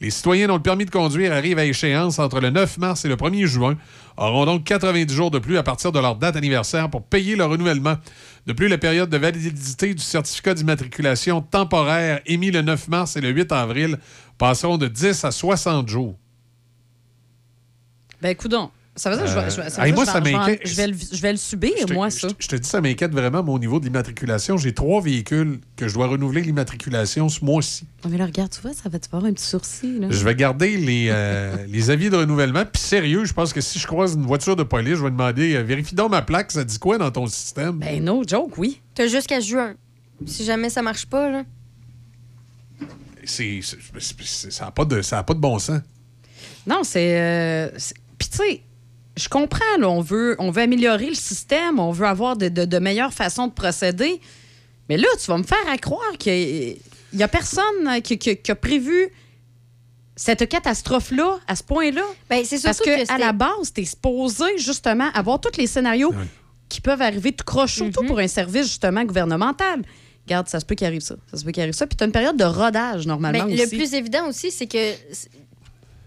[0.00, 3.08] Les citoyens dont le permis de conduire arrive à échéance entre le 9 mars et
[3.08, 3.78] le 1er juin
[4.18, 7.46] auront donc 90 jours de plus à partir de leur date anniversaire pour payer le
[7.46, 7.96] renouvellement.
[8.46, 13.22] De plus, la période de validité du certificat d'immatriculation temporaire émis le 9 mars et
[13.22, 13.98] le 8 avril
[14.36, 16.14] passeront de 10 à 60 jours.
[18.20, 18.70] Ben, coudon.
[18.98, 20.60] Ça veut dire que je vais- moi, que je ça vais- je vais- m'inquiète.
[20.64, 22.28] Je vais, le- je vais le subir, moi, ça.
[22.38, 24.56] Je te dis, ça m'inquiète vraiment mon niveau de l'immatriculation.
[24.56, 27.86] J'ai trois véhicules que je dois renouveler l'immatriculation ce mois-ci.
[28.02, 29.98] Ah, mais là, regarde, tu vois, ça va te faire un petit sourcil.
[30.00, 30.06] Là.
[30.10, 32.64] Je vais garder les, euh, les avis de renouvellement.
[32.64, 35.56] Puis sérieux, je pense que si je croise une voiture de police, je vais demander
[35.56, 37.78] euh, vérifie donc ma plaque, ça dit quoi dans ton système?
[37.78, 38.80] Ben, no joke, oui.
[38.94, 39.74] T'as jusqu'à juin.
[40.24, 41.42] Si jamais ça marche pas, là.
[43.24, 45.80] C'est, c'est- c'est- c'est- ça n'a pas, de- ça a pas de bon sens.
[46.66, 47.18] Non, c'est.
[47.20, 48.62] euh, c'est- Puis, tu sais,
[49.16, 52.64] je comprends, là, on veut, on veut améliorer le système, on veut avoir de, de-
[52.64, 54.20] de meilleures façons de procéder.
[54.88, 56.76] Mais là, tu vas me faire à croire qu'il
[57.12, 59.08] n'y a personne euh, qui, qui- qui a prévu
[60.14, 62.02] cette catastrophe-là à ce point-là.
[62.30, 65.58] Ben, c'est Parce surtout que que, à la base, tu es supposé justement avoir tous
[65.58, 66.12] les scénarios
[66.68, 68.08] qui peuvent arriver tout croche, surtout Mhm.
[68.08, 69.82] pour un service justement gouvernemental.
[70.26, 71.14] Regarde, ça se peut qu'il arrive ça.
[71.30, 71.86] Ça se peut qu'il arrive ça.
[71.86, 73.62] Puis tu as une période de rodage normalement Ben, aussi.
[73.62, 74.92] le plus évident aussi, c'est que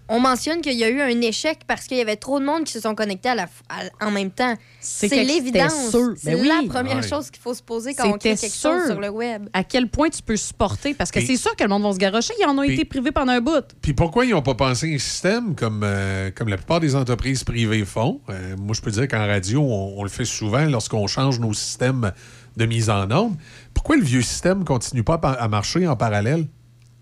[0.09, 2.63] on mentionne qu'il y a eu un échec parce qu'il y avait trop de monde
[2.63, 4.55] qui se sont connectés à la, f- à- en même temps.
[4.79, 5.71] C'est C'est l'évidence.
[6.17, 6.47] C'est Ben oui.
[6.47, 7.07] la première Ouais.
[7.07, 9.47] chose qu'il faut se poser quand on crée quelque chose sur le web.
[9.53, 10.93] à quel point tu peux supporter.
[10.95, 12.33] Parce que c'est sûr que le monde va se garocher.
[12.39, 13.63] Ils en ont été privés pendant un bout.
[13.81, 17.43] Puis pourquoi ils n'ont pas pensé un système comme, euh, comme la plupart des entreprises
[17.43, 18.19] privées font?
[18.29, 21.53] Euh, moi, je peux dire qu'en radio, on, on le fait souvent lorsqu'on change nos
[21.53, 22.11] systèmes
[22.57, 23.35] de mise en ordre.
[23.75, 26.47] Pourquoi le vieux système continue pas à marcher en parallèle?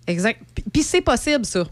[0.08, 0.42] Exact.
[0.54, 1.64] Puis- Puis c'est possible, ça.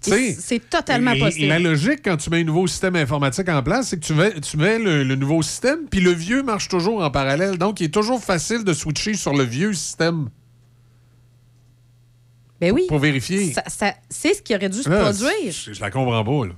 [0.00, 1.48] C'est totalement possible.
[1.48, 4.40] La logique, quand tu mets un nouveau système informatique en place, c'est que tu mets,
[4.40, 7.58] tu mets le, le nouveau système, puis le vieux marche toujours en parallèle.
[7.58, 10.28] Donc, il est toujours facile de switcher sur le vieux système
[12.60, 12.84] Ben oui.
[12.88, 13.52] pour vérifier.
[13.52, 15.52] Ça- ça- c'est ce qui aurait dû se Là, produire.
[15.52, 16.54] Je, je la comprends pas, là.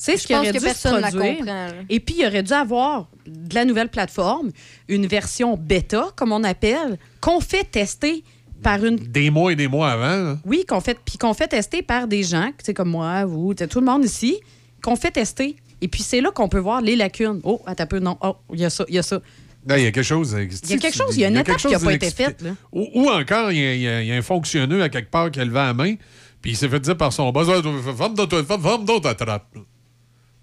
[0.00, 1.74] C'est ce qui pense aurait que dû personne se la produire.
[1.88, 4.50] Et puis, il aurait dû avoir de la nouvelle plateforme,
[4.86, 8.22] une version bêta, comme on appelle, qu'on fait tester
[8.62, 10.24] par une Des mois et des mois avant.
[10.24, 10.38] là.
[10.44, 13.54] Oui, qu'on fait, puis qu'on fait tester par des gens, tu sais, comme moi, vous,
[13.54, 14.38] tout le monde ici,
[14.82, 15.56] qu'on fait tester.
[15.80, 17.40] Et puis c'est là qu'on peut voir les lacunes.
[17.44, 18.18] Oh, attends un peu, non.
[18.20, 19.20] Oh, il y a ça, il y a ça.
[19.68, 20.36] Il y a quelque chose.
[20.64, 22.42] Il y a quelque chose, il y a une étape qui n'a pas été faite.
[22.72, 25.44] Ou, ou encore, il y, a, y y un fonctionneux à quelque part qui a
[25.44, 25.94] levé la main,
[26.40, 27.60] puis il s'est fait dire par son boss Ah,
[27.96, 28.30] Ferme donc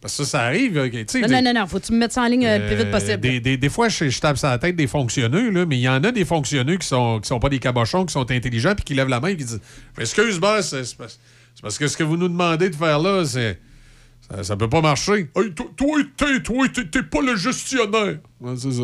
[0.06, 0.76] Parce que ça, ça arrive.
[0.78, 2.68] Non, des- non, non, non, faut que tu me mettes ça en ligne euh, le
[2.68, 3.18] plus vite euh, possible.
[3.22, 5.82] Des, des- des fois, je, je tape sur la tête des fonctionneux, là, mais il
[5.82, 8.76] y en a des fonctionneux qui sont, qui sont pas des cabochons, qui sont intelligents,
[8.76, 9.60] puis qui lèvent la main et qui disent
[9.98, 10.96] Excuse, boss, c'est
[11.64, 13.60] parce, que ce que vous nous demandez de faire là, c'est.
[14.30, 15.32] Ça, ça peut pas marcher.
[15.36, 18.20] Hey, toi, toi, t'es, toi, t'es, t'es pas le gestionnaire.
[18.42, 18.84] Ouais, c'est ça.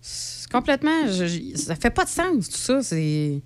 [0.00, 1.06] C'est complètement.
[1.06, 2.82] je- je- ça fait pas de sens, tout ça.
[2.82, 3.40] C'est.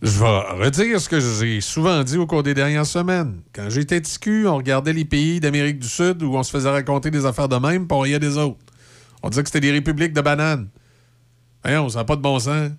[0.00, 3.40] Je vais redire ce que j'ai souvent dit au cours des dernières semaines.
[3.52, 7.10] Quand j'étais TQ, on regardait les pays d'Amérique du Sud où on se faisait raconter
[7.10, 8.58] des affaires de même, puis on riait des autres.
[9.24, 10.68] On disait que c'était des républiques de bananes.
[11.64, 12.70] Voyons, ça n'a pas de bon sens.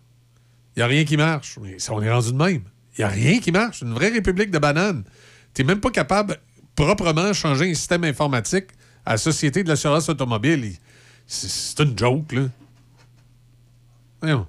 [0.75, 1.57] Il n'y a rien qui marche.
[1.61, 2.61] Mais on est rendu de même.
[2.97, 3.81] Il n'y a rien qui marche.
[3.81, 5.03] Une vraie république de bananes.
[5.53, 6.37] Tu n'es même pas capable
[6.75, 8.67] proprement de changer un système informatique
[9.05, 10.63] à la Société de l'assurance automobile.
[10.63, 10.77] Il-
[11.27, 12.43] C'est c'est une joke, là.
[14.21, 14.47] Voyons.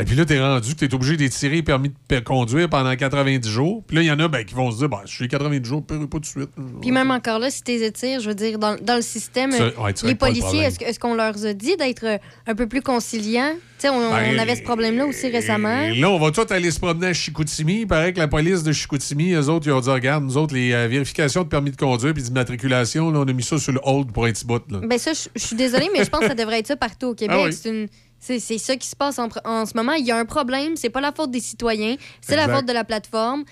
[0.00, 3.82] Et puis là, t'es rendu que t'es obligé d'étirer permis de conduire pendant 90 jours.
[3.86, 5.68] Puis là, il y en a ben, qui vont se dire, ben, je suis 90
[5.68, 6.50] jours, pas, pas tout de suite.
[6.80, 9.50] Puis même encore là, si tu les étires, je veux dire, dans, dans le système,
[9.50, 12.54] Ça, euh, ouais, tu les le policiers, est-ce qu'on leur a dit d'être euh, un
[12.54, 13.52] peu plus conciliants?
[13.54, 15.82] Tu sais, on, Ben, on avait ce problème-là aussi récemment.
[15.82, 17.80] Et là, on va tous aller se promener à Chicoutimi.
[17.82, 20.54] Il paraît que la police de Chicoutimi, eux autres, ils ont dit, regarde, nous autres,
[20.54, 23.72] les euh, vérifications de permis de conduire puis d'immatriculation, là, on a mis ça sur
[23.72, 24.62] le hold pour un petit bout.
[24.70, 24.80] Là.
[24.84, 27.06] Ben ça, je je suis désolée, mais je pense que ça devrait être ça partout
[27.08, 27.36] au Québec.
[27.40, 27.52] Ah oui.
[27.52, 27.88] C'est une-
[28.20, 29.92] C'est ça qui se passe en, ce moment.
[29.92, 30.76] Il y a un problème.
[30.76, 31.96] C'est pas la faute des citoyens.
[32.20, 33.44] C'est la faute de la plateforme.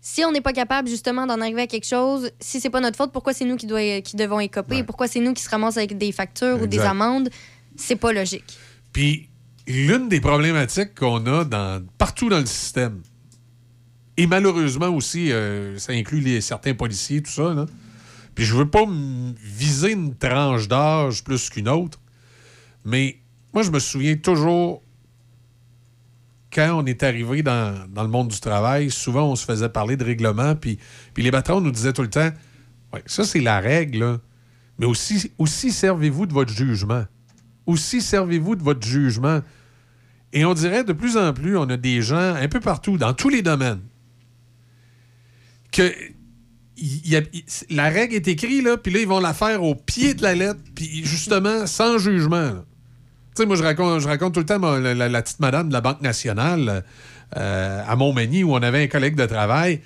[0.00, 2.96] Si on n'est pas capable justement d'en arriver à quelque chose, si c'est pas notre
[2.96, 4.84] faute, pourquoi c'est nous qui, doit- qui devons écoper?
[4.84, 7.28] Pourquoi c'est nous qui se ramassent avec des factures ou des amendes?
[7.76, 8.56] C'est pas logique.
[8.92, 9.28] Puis,
[9.66, 13.02] l'une des problématiques qu'on a dans, partout dans le système,
[14.16, 17.66] et malheureusement aussi, euh, ça inclut les, certains policiers, tout ça, là.
[18.34, 18.84] Puis je veux pas
[19.42, 21.98] viser une tranche d'âge plus qu'une autre,
[22.84, 23.18] mais
[23.56, 24.82] moi, je me souviens toujours
[26.52, 29.96] quand on est arrivé dans, dans le monde du travail, souvent on se faisait parler
[29.96, 30.78] de règlement, puis,
[31.14, 32.28] puis les patrons nous disaient tout le temps
[32.92, 34.20] Ouais, ça, c'est la règle,
[34.78, 37.06] mais aussi, aussi servez-vous de votre jugement.
[37.64, 39.40] Aussi servez-vous de votre jugement.
[40.34, 43.14] Et on dirait de plus en plus, on a des gens un peu partout, dans
[43.14, 43.80] tous les domaines,
[45.72, 45.90] que
[47.70, 50.34] la règle est écrite, là, puis là, ils vont la faire au pied de la
[50.34, 52.62] lettre, puis justement, sans jugement.
[53.44, 56.84] Moi, je raconte, je raconte tout le temps la, petite madame de la Banque nationale
[57.36, 59.80] euh, à Montmagny, où on avait un collègue de travail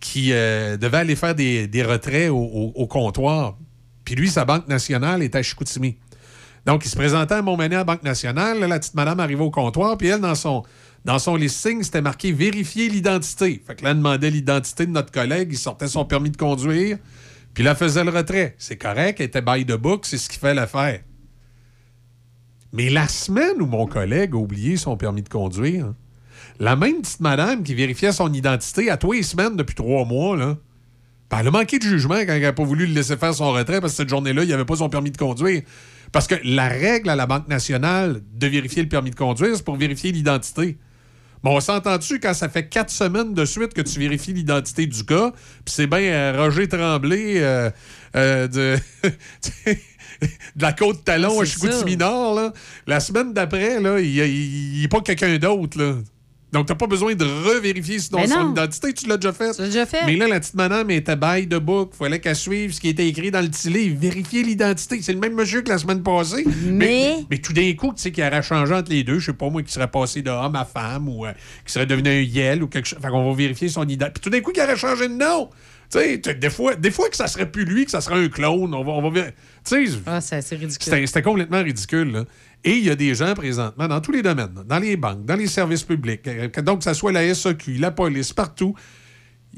[0.00, 3.56] qui euh, devait aller faire des, des retraits au, comptoir.
[4.04, 5.96] Puis lui, sa Banque nationale est à Chicoutimi.
[6.64, 8.58] Donc, il se présentait à Montmagny à la Banque nationale.
[8.58, 10.64] La petite madame arrivait au comptoir, puis elle, dans son,
[11.04, 13.62] dans son listing, c'était marqué «Vérifier l'identité».
[13.66, 16.98] Fait que là, elle demandait l'identité de notre collègue, il sortait son permis de conduire,
[17.54, 18.56] puis là, faisait le retrait.
[18.58, 21.00] C'est correct, elle était by the book, c'est ce qu'il fallait faire.
[22.76, 25.94] Mais la semaine où mon collègue a oublié son permis de conduire,
[26.60, 30.36] la même petite madame qui vérifiait son identité à tous les semaines depuis trois mois,
[30.36, 30.58] là,
[31.30, 33.50] ben, elle a manqué de jugement quand elle n'a pas voulu le laisser faire son
[33.52, 35.62] retrait parce que cette journée-là, il avait pas son permis de conduire.
[36.12, 39.64] Parce que la règle à la Banque nationale de vérifier le permis de conduire, c'est
[39.64, 40.76] pour vérifier l'identité.
[41.42, 45.02] Bon, on s'entend-tu quand ça fait quatre semaines de suite que tu vérifies l'identité du
[45.02, 45.32] gars,
[45.64, 47.70] puis c'est bien euh, Roger Tremblay euh,
[48.16, 48.76] euh, de,
[50.22, 52.52] de la côte talon Ah, à Chicoutimi-Nord, là.
[52.86, 55.94] La semaine d'après, il n'est pas quelqu'un d'autre, là.
[56.52, 58.52] Donc, t'as pas besoin de revérifier son, Ben son non.
[58.52, 59.52] identité, tu l'as déjà fait.
[59.52, 60.06] Tu l'as déjà fait.
[60.06, 61.92] Mais là, la petite madame était bail de book.
[61.98, 63.88] Fallait qu'elle suive ce qui était écrit dans le tilet.
[63.88, 65.00] Vérifier l'identité.
[65.02, 66.44] C'est le même monsieur que la semaine passée.
[66.64, 69.18] Mais- Mais, tout d'un coup, tu sais, qu'il aurait changé entre les deux.
[69.18, 71.32] Je sais pas, moi, qui serait passé de homme à femme ou euh,
[71.66, 73.00] qui serait devenu un yel ou quelque chose.
[73.02, 74.12] Fait qu'on va vérifier son identité.
[74.14, 75.50] Puis tout d'un coup, qu'il aurait changé de nom.
[75.98, 78.74] Sais, des fois, des fois que ça serait plus lui, que ça serait un clone.
[78.74, 79.32] On va, on va Tu
[79.64, 81.06] sais, Ah, c'est c'est ridicule.
[81.06, 82.12] c'était complètement ridicule.
[82.12, 82.24] là.
[82.64, 85.36] Et il y a des gens présentement dans tous les domaines, dans les banques, dans
[85.36, 88.74] les services publics, euh, que- donc que ce soit la SAQ, la police, partout,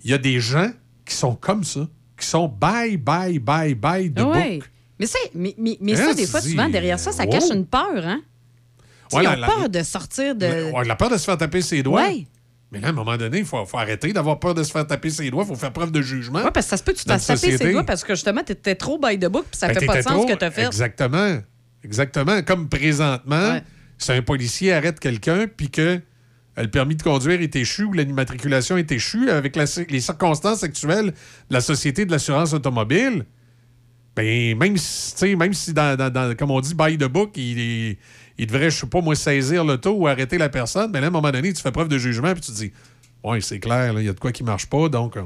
[0.05, 0.71] il y a des gens
[1.05, 1.89] qui sont comme ça,
[2.19, 4.57] qui sont bye, bye, bye, bye de Ouais.
[4.59, 4.71] book.
[5.01, 7.31] Mais, mais, mais, mais ça, des fois, souvent, derrière ça, ça wow.
[7.31, 8.21] cache une peur, hein?
[9.13, 10.73] Ouais, la- peur de sortir de...
[10.73, 12.03] Ouais, la peur de se faire taper ses doigts.
[12.03, 12.27] Ouais.
[12.71, 14.87] Mais là, à un moment donné, il faut, faut arrêter d'avoir peur de se faire
[14.87, 15.45] taper ses doigts.
[15.45, 16.41] Il faut faire preuve de jugement.
[16.43, 18.15] Ouais, parce que ça se peut que tu te fasses taper ses doigts parce que
[18.15, 20.39] justement, t'étais trop by the book puis ça Ben, fait pas de sens ce que
[20.39, 20.67] t'as fait.
[20.67, 21.39] Exactement.
[21.83, 22.43] Exactement.
[22.43, 23.61] Comme présentement,
[23.97, 26.01] si un policier arrête quelqu'un puis que euh,
[26.63, 31.07] le permis de conduire est échu ou l'immatriculation est échue avec la- les circonstances actuelles
[31.07, 33.25] de la Société de l'assurance automobile,
[34.17, 37.31] ben, même si, tu même si dans, dans- dans- comme on dit, by the book,
[37.37, 37.99] il, est-
[38.39, 41.09] il devrait, je sais pas, moi, saisir l'auto ou arrêter la personne, mais là, à
[41.09, 42.73] un moment donné, tu fais preuve de jugement puis tu te dis,
[43.25, 45.17] ouais, c'est clair, il y a de quoi qui marche pas, donc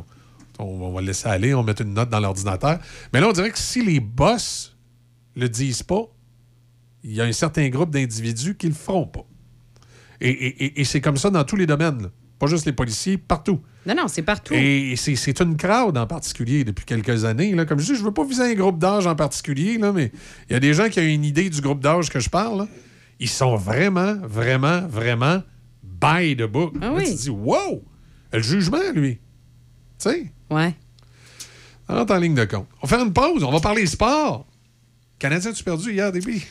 [0.59, 2.79] on, va le laisser aller, on va mettre une note dans l'ordinateur.
[3.13, 4.77] Mais là, on dirait que si les boss
[5.37, 6.03] le disent pas,
[7.05, 9.25] il y a un certain groupe d'individus qui le feront pas.
[10.21, 12.09] Et, et- et- et c'est comme ça dans tous les domaines, là.
[12.39, 13.61] pas juste les policiers, partout.
[13.87, 14.55] Non, non, c'est partout.
[14.55, 17.53] Et c'est c'est une crowd en particulier depuis quelques années.
[17.55, 17.65] Là.
[17.65, 20.13] Comme je dis, je veux pas viser un groupe d'âge en particulier, là, mais
[20.49, 22.59] il y a des gens qui ont une idée du groupe d'âge que je parle.
[22.59, 22.69] là.
[23.23, 25.43] Ils sont vraiment, vraiment, vraiment
[25.85, 26.75] by the book.
[26.81, 27.05] Ah Là, oui.
[27.05, 27.85] Tu te dis, wow!
[28.33, 29.15] Le jugement, lui.
[29.15, 30.33] Tu sais?
[30.51, 30.75] Ouais.
[31.89, 32.67] Rentre en ligne de compte.
[32.83, 33.45] On va faire une pause.
[33.45, 34.45] On va parler sport.
[35.21, 36.43] Canadien, tu perdu hier, début?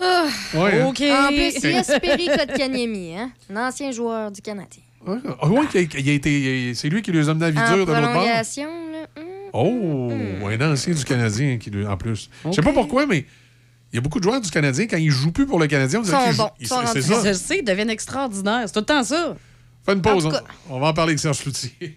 [0.00, 0.86] Ah, Ouais, hein?
[0.86, 4.82] En plus, Jesperi Kotkaniemi, hein, un ancien joueur du Canadien.
[5.06, 5.16] Ah
[5.48, 7.86] oui, il a- il a été- c'est lui qui les a amenés à En Vidure
[7.86, 8.10] de l'autre bord.
[8.10, 9.24] prolongation, là, hum.
[9.52, 10.10] Oh,
[10.48, 12.30] un ancien du Canadien qui, lui- en plus.
[12.46, 13.26] Je sais pas pourquoi, mais
[13.94, 16.00] il y a beaucoup de joueurs du Canadien, quand ils jouent plus pour le Canadien,
[16.00, 17.22] on dirait Sont qu'ils jouent- bons, ils- sont C'est rendus- ça.
[17.22, 18.62] Je le sais, ils deviennent extraordinaires.
[18.66, 19.36] C'est tout le temps ça.
[19.86, 20.28] Fais une pause.
[20.68, 21.96] On, va en parler avec Serge Cloutier.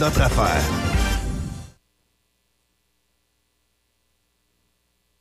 [0.01, 0.61] notre affaire.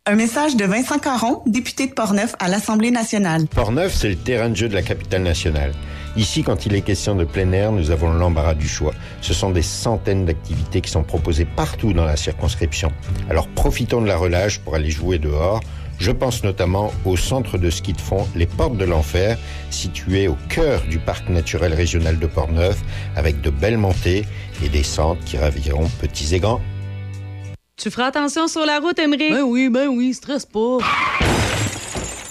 [0.06, 3.46] Un message de Vincent Caron, député de Portneuf à l'Assemblée nationale.
[3.46, 5.72] Portneuf, c'est le terrain de jeu de la capitale nationale.
[6.16, 8.94] Ici, quand il est question de plein air, nous avons l'embarras du choix.
[9.20, 12.90] Ce sont des centaines d'activités qui sont proposées partout dans la circonscription.
[13.28, 15.60] Alors profitons de la relâche pour aller jouer dehors.
[16.00, 19.36] Je pense notamment au centre de ski de fond Les Portes de l'Enfer,
[19.68, 22.80] situé au cœur du parc naturel régional de Portneuf,
[23.16, 24.24] avec de belles montées
[24.64, 26.62] et descentes qui raviront petits et grands.
[27.76, 29.30] Tu feras attention sur la route, Emery.
[29.30, 30.78] Ben oui, ben oui, stresse pas.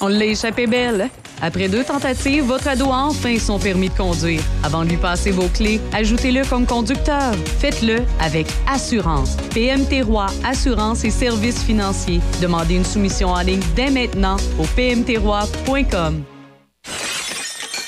[0.01, 1.09] On l'a échappé belle.
[1.41, 4.41] Après deux tentatives, votre ado a enfin son permis de conduire.
[4.63, 7.33] Avant de lui passer vos clés, ajoutez-le comme conducteur.
[7.59, 9.37] Faites-le avec assurance.
[9.53, 12.21] PMT Roi Assurance et services financiers.
[12.41, 16.23] Demandez une soumission en ligne dès maintenant au pmtroi.com.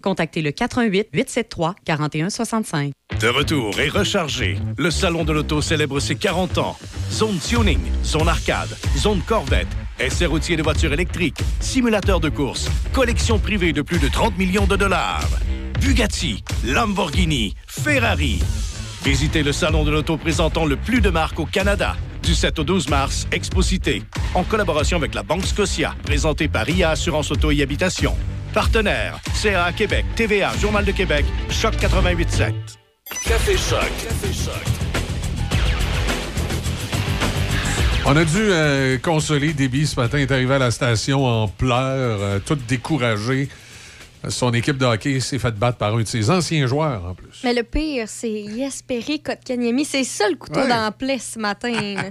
[0.00, 2.92] contactez le 88 873 4165.
[3.20, 6.76] De retour et rechargé, le Salon de l'Auto célèbre ses 40 ans.
[7.10, 13.38] Zone tuning, zone arcade, zone corvette, essai routier de voitures électriques, simulateur de course, collection
[13.38, 15.28] privée de plus de 30 millions de dollars.
[15.80, 18.40] Bugatti, Lamborghini, Ferrari.
[19.02, 21.96] Visitez le Salon de l'Auto présentant le plus de marques au Canada.
[22.22, 24.02] Du 7 au 12 mars, Exposité,
[24.34, 28.14] en collaboration avec la Banque Scotia, présenté par IA Assurance Auto et Habitation.
[28.52, 32.52] Partenaire, CA Québec, TVA, Journal de Québec, Choc 88.7.
[33.24, 33.80] Café Choc.
[34.02, 34.80] Café Choc.
[38.06, 40.18] On a dû euh, consoler Déby ce matin.
[40.18, 43.48] Il est arrivé à la station en pleurs, euh, tout découragé.
[44.28, 47.40] Son équipe de hockey s'est fait battre par un de ses anciens joueurs, en plus.
[47.42, 49.84] Mais le pire, c'est Yesperi Kotkaniemi.
[49.84, 50.68] C'est ça le couteau Ouais.
[50.68, 51.72] dans la plaie ce matin.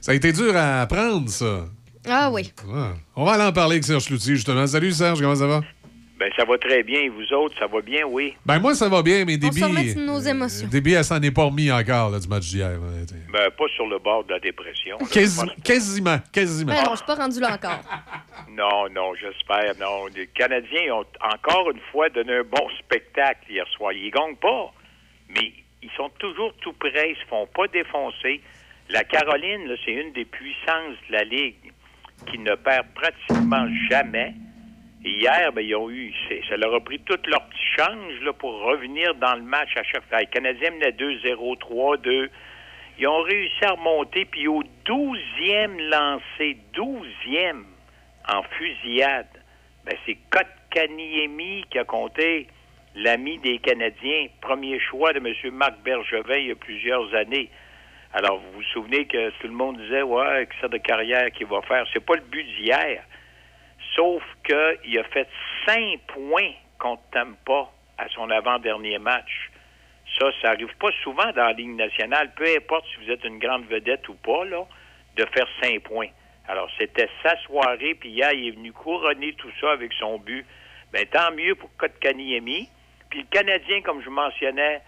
[0.00, 1.64] Ça a été dur à apprendre, ça.
[2.08, 2.52] ah oui.
[2.66, 2.90] Ouais.
[3.16, 4.66] On va aller en parler avec Serge Cloutier, justement.
[4.66, 5.62] Salut, Serge, comment ça va?
[6.18, 7.00] Ben, ça va très bien.
[7.02, 8.34] Et vous autres, ça va bien, oui.
[8.46, 9.60] Ben, moi, ça va bien, mais On Déby...
[9.60, 10.66] se de nos émotions.
[10.68, 12.78] Déby, elle s'en est pas remis encore, là, du match d'hier.
[13.30, 14.96] Ben, pas sur le bord de la dépression.
[14.98, 15.06] là.
[15.10, 16.72] Quasi- quasiment, quasiment.
[16.72, 17.80] Ben non, je suis pas rendu là encore.
[18.48, 19.74] Non, non, j'espère.
[19.78, 23.92] Non, les Canadiens ont encore une fois donné un bon spectacle hier soir.
[23.92, 24.72] Ils gagnent pas,
[25.28, 27.10] mais ils sont toujours tout prêts.
[27.10, 28.40] Ils se font pas défoncer.
[28.88, 31.72] La Caroline, c'est une des puissances de la Ligue
[32.30, 34.32] qui ne perd pratiquement jamais.
[35.06, 36.12] Hier, ben, ils ont eu,
[36.48, 39.84] ça leur a pris tout leur petit change là, pour revenir dans le match à
[39.84, 40.18] chaque fois.
[40.18, 42.28] Les Canadiens menaient 2-0, 3-2.
[42.98, 47.62] Ils ont réussi à remonter, puis au 12e lancé, 12e
[48.28, 49.28] en fusillade,
[49.84, 52.48] ben, c'est Kotkaniemi qui a compté
[52.96, 55.54] l'ami des Canadiens, premier choix de M.
[55.54, 57.48] Marc Bergevin il y a plusieurs années.
[58.12, 61.46] Alors, vous vous souvenez que tout le monde disait, ouais, que ça de carrière qu'il
[61.46, 61.86] va faire.
[61.92, 63.04] C'est pas le but d'hier.
[63.96, 65.28] Sauf qu'il a fait
[65.66, 69.50] cinq points contre Tampa à son avant-dernier match.
[70.18, 73.38] Ça, ça arrive pas souvent dans la Ligue nationale, peu importe si vous êtes une
[73.38, 74.64] grande vedette ou pas, là,
[75.16, 76.08] de faire cinq points.
[76.46, 80.46] Alors, c'était sa soirée, puis hier, il est venu couronner tout ça avec son but.
[80.92, 82.68] Ben, tant mieux pour Kotkaniemi.
[83.10, 84.80] Puis le Canadien, comme je mentionnais,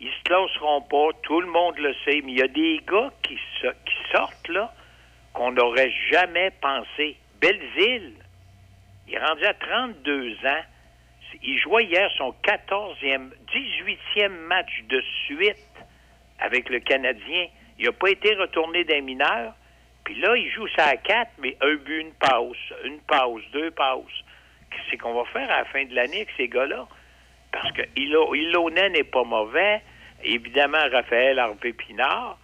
[0.00, 3.10] ils se classeront pas, tout le monde le sait, mais il y a des gars
[3.22, 4.74] qui, so- qui sortent, là,
[5.32, 7.16] qu'on n'aurait jamais pensé.
[7.40, 8.12] Belzile,
[9.08, 10.62] il est rendu à 32 ans.
[11.42, 15.56] Il jouait hier son 14e, 18e match de suite
[16.38, 17.46] avec le Canadien.
[17.78, 19.54] Il n'a pas été retourné d'un mineur.
[20.04, 23.70] Puis là, il joue ça à 4, mais un but, une pause, une pause, deux
[23.72, 24.24] pauses.
[24.70, 26.86] Qu'est-ce qu'on va faire à la fin de l'année avec ces gars-là?
[27.52, 29.82] Parce que Ilo- Ilonen n'est pas mauvais.
[30.22, 32.38] Évidemment, Raphaël Harvey Pinard.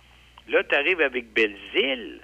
[0.49, 2.21] Là, tu arrives avec Belzile.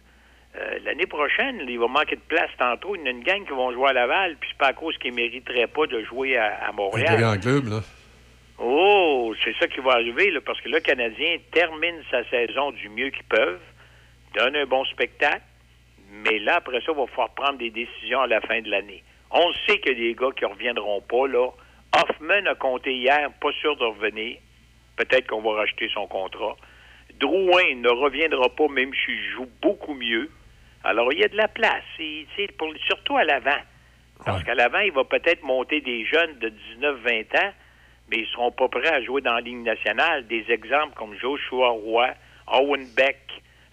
[0.59, 2.97] Euh, L'année prochaine, il va manquer de place tantôt.
[2.97, 4.97] Il y a une gang qui vont jouer à Laval, puis c'est pas à cause
[4.99, 7.21] qu'ils ne mériteraient pas de jouer à, à Un Montréal.
[7.21, 7.81] grand club, là.
[8.59, 12.89] Oh, c'est ça qui va arriver, là, parce que le Canadien termine sa saison du
[12.89, 13.61] mieux qu'ils peuvent,
[14.35, 15.43] donne un bon spectacle,
[16.25, 19.05] mais là, après ça, il va falloir prendre des décisions à la fin de l'année.
[19.31, 21.51] On sait qu'il y a des gars qui ne reviendront pas, là.
[21.95, 24.39] Hoffman a compté hier, pas sûr de revenir.
[24.97, 26.57] Peut-être qu'on va racheter son contrat.
[27.21, 30.29] Drouin ne reviendra pas, même s'il joue beaucoup mieux.
[30.85, 32.27] Alors, il y a de la place, et,
[32.57, 33.61] pour, surtout à l'avant.
[34.25, 37.53] Parce qu'à l'avant, il va peut-être monter des jeunes de 19-20 ans,
[38.11, 40.27] mais ils seront pas prêts à jouer dans la Ligue nationale.
[40.27, 42.09] Des exemples comme Joshua Roy,
[42.53, 43.19] Owen Beck,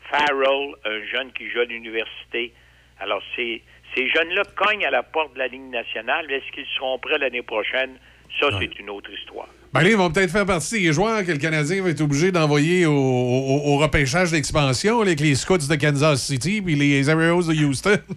[0.09, 2.53] Farrell, un jeune qui joue à l'université.
[3.00, 3.64] Alors, ces,
[3.95, 6.30] ces jeunes-là cognent à la porte de la Ligue nationale.
[6.32, 7.98] Est-ce qu'ils seront prêts l'année prochaine?
[8.40, 9.48] Ça, c'est une autre histoire.
[9.76, 12.32] Ben là, ils vont peut-être faire partie des joueurs que le Canadien va être obligé
[12.32, 17.44] d'envoyer au, au- au repêchage d'expansion avec les Scouts de Kansas City puis les Arrows
[17.44, 17.98] de Houston.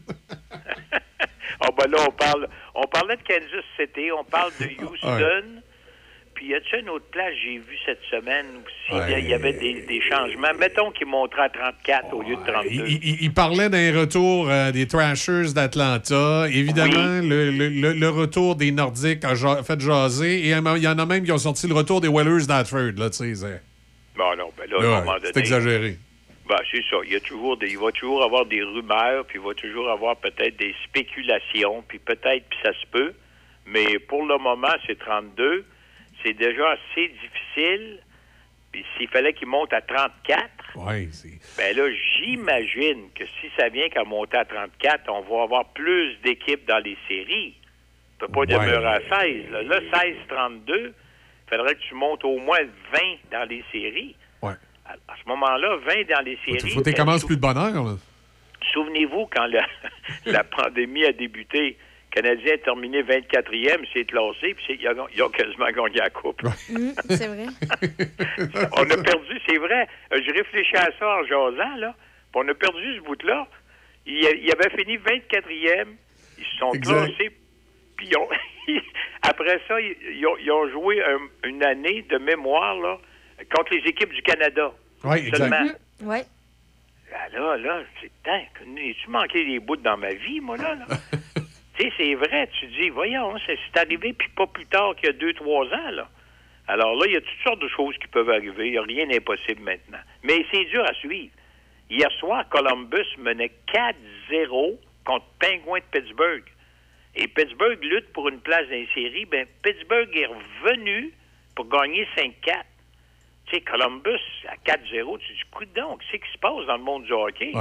[1.61, 5.61] Ah ben là, on parle, on parlait de Kansas City, on parle de Houston.
[6.39, 9.21] Puis y a-tu une autre place j'ai vu cette semaine aussi, Ouais.
[9.23, 10.55] il y avait des, des changements.
[10.57, 12.69] Mettons qu'ils montraient à 34 au lieu de 32.
[12.71, 16.47] Il, il- il parlait d'un retour euh, des Thrashers d'Atlanta.
[16.49, 20.47] Évidemment, le, le- le- le retour des Nordiques a ja- fait jaser.
[20.47, 22.93] Et il y en a même qui ont sorti le retour des Whalers d'Atford.
[22.97, 23.63] Là, tu sais, c'est-
[24.17, 25.97] Bon, non, ben là, à un c'est exagéré.
[26.49, 26.97] Ben, c'est ça.
[27.05, 29.91] Il, y a toujours des, il va toujours avoir des rumeurs, puis il va toujours
[29.91, 33.13] avoir peut-être des spéculations, puis peut-être, puis ça se peut.
[33.67, 35.65] Mais pour le moment, c'est 32.
[36.23, 37.99] C'est déjà assez difficile.
[38.73, 40.45] Puis s'il fallait qu'il monte à 34,
[40.77, 41.09] Ouais,
[41.57, 41.85] ben là,
[42.17, 46.79] j'imagine que si ça vient qu'à monter à 34, on va avoir plus d'équipes dans
[46.79, 47.55] les séries.
[47.55, 48.47] Tu peux pas Ouais.
[48.47, 49.51] demeurer à 16.
[49.51, 50.93] Là, Là, 16-32, il
[51.49, 52.59] faudrait que tu montes au moins
[52.93, 52.99] 20
[53.31, 54.15] dans les séries.
[54.43, 54.53] Ouais.
[54.85, 56.59] À, à ce moment-là, 20 dans les séries.
[56.65, 57.73] Il faut que tu commences plus de bonheur.
[57.85, 57.97] Là.
[58.73, 59.67] Souvenez-vous, quand la,
[60.27, 61.79] la pandémie a débuté,
[62.11, 66.11] Canadien a terminé 24e, c'est classé, puis c'est- ils ont, ils ont quasiment gagné la
[66.11, 66.43] Coupe.
[66.45, 67.47] Hum, c'est vrai.
[68.77, 69.87] on a perdu, c'est vrai.
[70.13, 71.95] Euh, Je réfléchis à ça en jasant, là.
[72.33, 73.47] Puis on a perdu ce bout-là.
[74.07, 75.89] Il, il avait fini 24e.
[76.39, 77.07] Ils se sont Exact.
[77.07, 77.31] classés.
[77.97, 78.29] Puis ils ont-
[79.23, 82.99] après ça, ils, ils ont, ils ont joué un- une année de mémoire, là,
[83.55, 84.73] contre les équipes du Canada.
[85.05, 85.37] Oui, exact.
[85.37, 85.71] Seulement.
[86.03, 86.23] Ouais.
[87.15, 88.77] Ah, là, là, c'est dingue.
[88.77, 90.75] J'ai-tu manqué des bouts dans ma vie, moi, là?
[90.75, 90.87] là?
[91.79, 92.49] tu sais, c'est vrai.
[92.59, 95.91] Tu dis, voyons, c'est arrivé, puis pas plus tard qu'il y a deux, trois ans,
[95.93, 96.09] là.
[96.67, 98.79] Alors là, il y a toutes sortes de choses qui peuvent arriver.
[98.79, 100.01] Rien d'impossible maintenant.
[100.23, 101.33] Mais c'est dur à suivre.
[101.89, 106.45] Hier soir, Columbus menait 4-0 contre Penguin de Pittsburgh.
[107.15, 109.25] Et Pittsburgh lutte pour une place dans les séries.
[109.25, 111.15] Ben, Pittsburgh est revenu
[111.57, 112.33] pour gagner 5-4.
[113.47, 117.05] Tu sais, Columbus à 4-0, tu dis, coudonc, qu'est-ce qui se passe dans le monde
[117.05, 117.53] du hockey?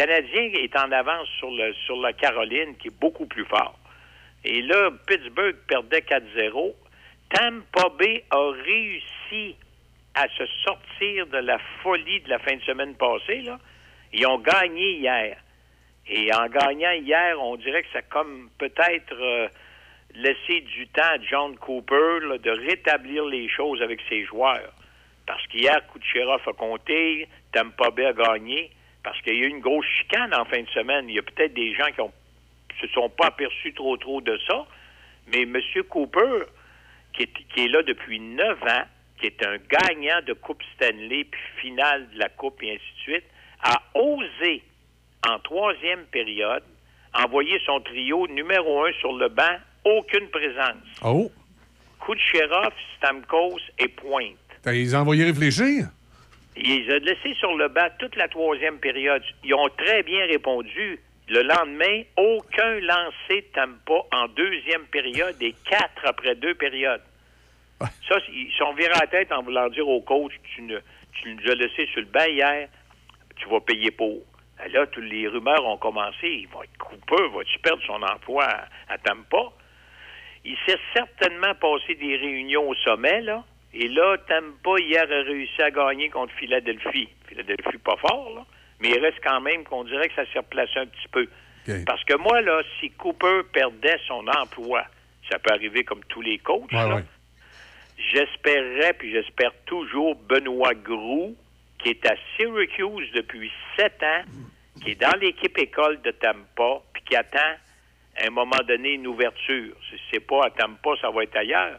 [0.00, 3.78] Canadien est en avance sur, le, sur la Caroline, qui est beaucoup plus fort.
[4.46, 6.72] Et là, Pittsburgh perdait 4-0.
[7.28, 9.56] Tampa Bay a réussi
[10.14, 13.42] à se sortir de la folie de la fin de semaine passée.
[13.42, 13.58] Là.
[14.14, 15.36] Ils ont gagné hier.
[16.08, 19.48] Et en gagnant hier, on dirait que ça a comme peut-être euh,
[20.14, 24.72] laissé du temps à John Cooper de rétablir les choses avec ses joueurs.
[25.26, 28.70] Parce qu'hier, Kucherov a compté, Tampa Bay a gagné,
[29.02, 31.08] parce qu'il y a eu une grosse chicane en fin de semaine.
[31.08, 32.12] Il y a peut-être des gens qui ont
[32.80, 34.66] se sont pas aperçus trop trop de ça,
[35.30, 35.56] mais M.
[35.88, 36.44] Cooper,
[37.12, 38.84] qui est, qui est là depuis neuf ans,
[39.18, 43.00] qui est un gagnant de Coupe Stanley, puis finale de la Coupe, et ainsi de
[43.00, 43.24] suite,
[43.62, 44.62] a osé,
[45.28, 46.62] en troisième période,
[47.12, 50.76] envoyer son trio numéro un sur le banc, aucune présence.
[51.04, 51.30] Oh,
[52.00, 54.36] Kucherov, Stamkos et Pointe.
[54.62, 55.88] t'as les envoyé réfléchir?
[56.56, 59.22] Il les a laissés sur le banc toute la troisième période.
[59.44, 61.00] Ils ont très bien répondu.
[61.28, 67.02] Le lendemain, aucun lancé Tampa en deuxième période et quatre après deux périodes.
[68.08, 70.78] Ça, ils sont virés à la tête en voulant dire au coach, tu, ne,
[71.12, 72.68] tu nous as laissés sur le banc hier,
[73.36, 74.18] tu vas payer pour.
[74.64, 76.26] Et Là, toutes les rumeurs ont commencé.
[76.28, 79.52] Il va être coupé, va-tu perdre son emploi à, à Tampa?
[80.44, 83.44] Il s'est certainement passé des réunions au sommet, là.
[83.72, 87.08] Et là, Tampa, hier, a réussi à gagner contre Philadelphie.
[87.28, 88.44] Philadelphie, pas fort, là.
[88.80, 91.28] Mais il reste quand même qu'on dirait que ça s'est replacé un petit peu.
[91.86, 94.84] Parce que moi, là, si Cooper perdait son emploi,
[95.30, 97.04] ça peut arriver comme tous les coachs, Ouais,
[98.12, 101.36] j'espérerais, puis j'espère toujours, Benoît Groux,
[101.78, 104.22] qui est à Syracuse depuis sept ans,
[104.82, 107.38] qui est dans l'équipe école de Tampa, puis qui attend
[108.16, 109.76] à un moment donné une ouverture.
[109.90, 111.78] Si c'est pas à Tampa, ça va être ailleurs.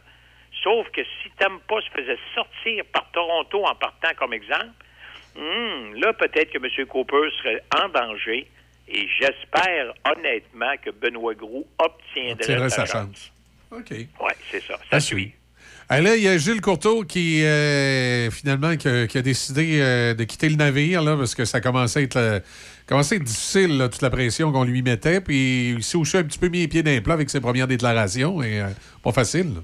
[0.64, 4.70] Sauf que si Tampa se faisait sortir par Toronto en partant comme exemple,
[5.36, 6.86] hmm, là, peut-être que M.
[6.88, 8.48] Cooper serait en danger.
[8.88, 13.32] Et j'espère honnêtement que Benoît Groux obtiendrait Tiendrait sa sa chance.
[13.72, 13.80] chance.
[13.80, 13.92] OK.
[13.92, 14.78] Oui, c'est ça.
[14.92, 15.32] À suivre.
[15.88, 19.80] Ah, là, il y a Gilles Courteau qui, euh, finalement, qui a, qui a décidé
[19.82, 22.40] euh, de quitter le navire, là, parce que ça commençait à être, euh,
[22.88, 25.20] commençait à être difficile, là, toute la pression qu'on lui mettait.
[25.22, 27.42] Puis il s'est aussi un petit peu mis les pieds dans les plats avec ses
[27.42, 28.42] premières déclarations.
[28.42, 28.68] Et, euh,
[29.04, 29.56] pas facile.
[29.56, 29.62] là.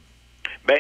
[0.68, 0.78] Ben,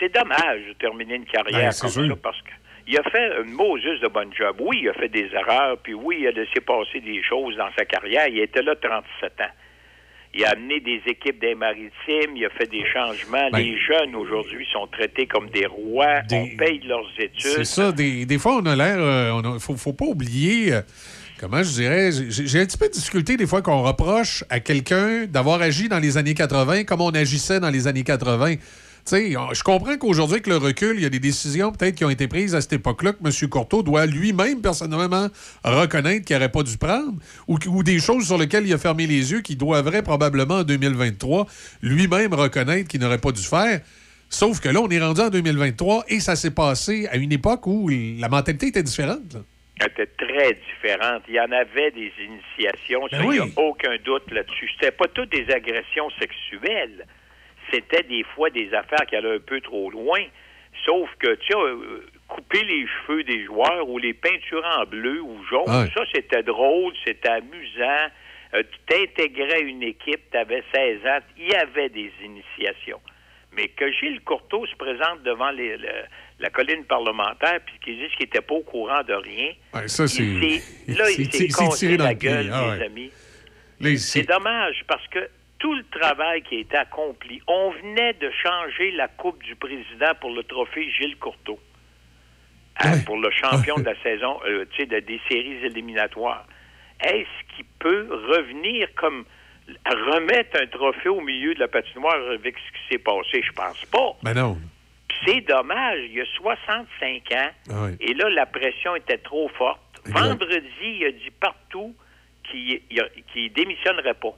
[0.00, 2.08] c'est dommage de terminer une carrière Ben, comme sûr.
[2.08, 2.50] ça parce que
[2.90, 4.56] il a fait une Moses de bon job.
[4.60, 7.68] Oui, il a fait des erreurs, puis oui, il a laissé passer des choses dans
[7.78, 8.26] sa carrière.
[8.28, 9.44] Il était là 37 ans.
[10.34, 13.50] Il a amené des équipes des maritimes, il a fait des changements.
[13.50, 17.40] Ben- Les jeunes aujourd'hui sont traités comme des rois, on paye leurs études.
[17.40, 17.92] C'est ça.
[17.92, 18.96] Des, des fois, on a l'air.
[18.98, 20.72] Il ne faut, faut pas oublier.
[20.72, 20.80] euh,
[21.38, 22.10] Comment je dirais?
[22.30, 25.88] J'ai j'ai un petit peu de difficulté des fois qu'on reproche à quelqu'un d'avoir agi
[25.88, 28.54] dans les années 80 comme on agissait dans les années 80.
[29.08, 32.10] Sais, je comprends qu'aujourd'hui, avec le recul, il y a des décisions peut-être qui ont
[32.10, 33.48] été prises à cette époque-là que M.
[33.48, 35.28] Courteau doit lui-même personnellement
[35.64, 37.14] reconnaître qu'il n'aurait pas dû prendre
[37.46, 40.62] ou, ou des choses sur lesquelles il a fermé les yeux qu'il devrait probablement en
[40.62, 41.46] 2023
[41.80, 43.80] lui-même reconnaître qu'il n'aurait pas dû faire.
[44.28, 47.66] Sauf que là, on est rendu en 2023 et ça s'est passé à une époque
[47.66, 49.32] où la mentalité était différente.
[49.32, 49.86] là.
[49.86, 51.22] était très différente.
[51.30, 54.68] Il y en avait des initiations, Ben il n'y a aucun doute là-dessus.
[54.74, 57.06] C'était pas toutes des agressions sexuelles.
[57.72, 60.20] C'était des fois des affaires qui allaient un peu trop loin.
[60.84, 65.20] Sauf que, tu sais, euh, couper les cheveux des joueurs ou les peinturer en bleu
[65.20, 68.06] ou jaune, ça, c'était drôle, c'était amusant.
[68.54, 73.00] Euh, tu t'intégrais une équipe, tu avais 16 ans, il y avait des initiations.
[73.52, 76.04] Mais que Gilles Courteau se présente devant les- le-
[76.38, 80.06] la colline parlementaire puis qu'il dise qu'il n'était pas au courant de rien, Ouais, ça,
[80.06, 82.84] c'est- il s'est- là, il s'est tiré la gueule, Ah mes ouais.
[82.86, 83.10] amis.
[83.98, 85.28] C'est dommage parce que
[85.58, 90.14] tout le travail qui a été accompli, on venait de changer la coupe du président
[90.20, 91.58] pour le trophée Gilles Courteau.
[92.80, 96.46] Hein, pour le champion de la saison, euh, tu sais, de- des séries éliminatoires.
[97.02, 99.24] Est-ce qu'il peut revenir comme
[99.84, 103.42] remettre un trophée au milieu de la patinoire avec ce qui s'est passé?
[103.42, 104.12] Je pense pas.
[104.22, 104.56] Ben non.
[105.26, 109.80] C'est dommage, il y a 65 ans, Ah et là, la pression était trop forte.
[110.06, 111.94] Vendredi, il a dit partout
[112.48, 114.34] qu'il ne démissionnerait pas.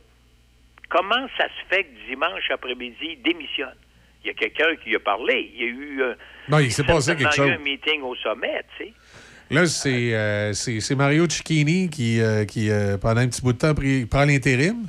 [0.91, 3.75] Comment ça se fait que dimanche après-midi, il démissionne?
[4.23, 5.51] Il y a quelqu'un qui a parlé.
[5.55, 6.15] Il y a eu, euh,
[6.49, 7.51] Non, il s'est passé quelque eu chose.
[7.51, 8.93] un meeting au sommet, tu sais.
[9.51, 12.69] Là, c'est euh, c'est- Mario Cicchini qui, euh, qui
[13.01, 14.87] pendant un petit bout de temps, prend l'intérim.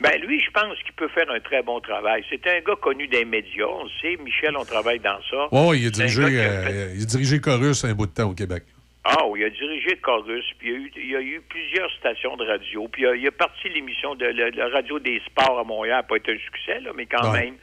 [0.00, 2.24] Ben lui, je pense qu'il peut faire un très bon travail.
[2.28, 4.16] C'est un gars connu des médias, on le sait.
[4.20, 5.46] Michel, on travaille dans ça.
[5.52, 8.64] Oh, il a dirigé, fait- il a dirigé Chorus un bout de temps au Québec.
[9.04, 11.40] Ah oui, il a dirigé Chorus, puis il y a eu, il y a eu
[11.48, 14.98] plusieurs stations de radio, puis il a, il a parti l'émission de la, la radio
[15.00, 17.46] des sports à Montréal, n'a pas été un succès, là, mais quand Ouais.
[17.46, 17.56] même.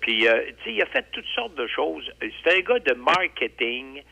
[0.00, 2.10] Puis, euh, tu sais, il a fait toutes sortes de choses.
[2.42, 4.02] C'est un gars de marketing,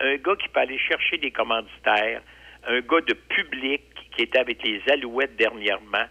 [0.00, 2.20] un gars qui peut aller chercher des commanditaires,
[2.66, 3.82] un gars de public
[4.14, 6.04] qui était avec les Alouettes dernièrement.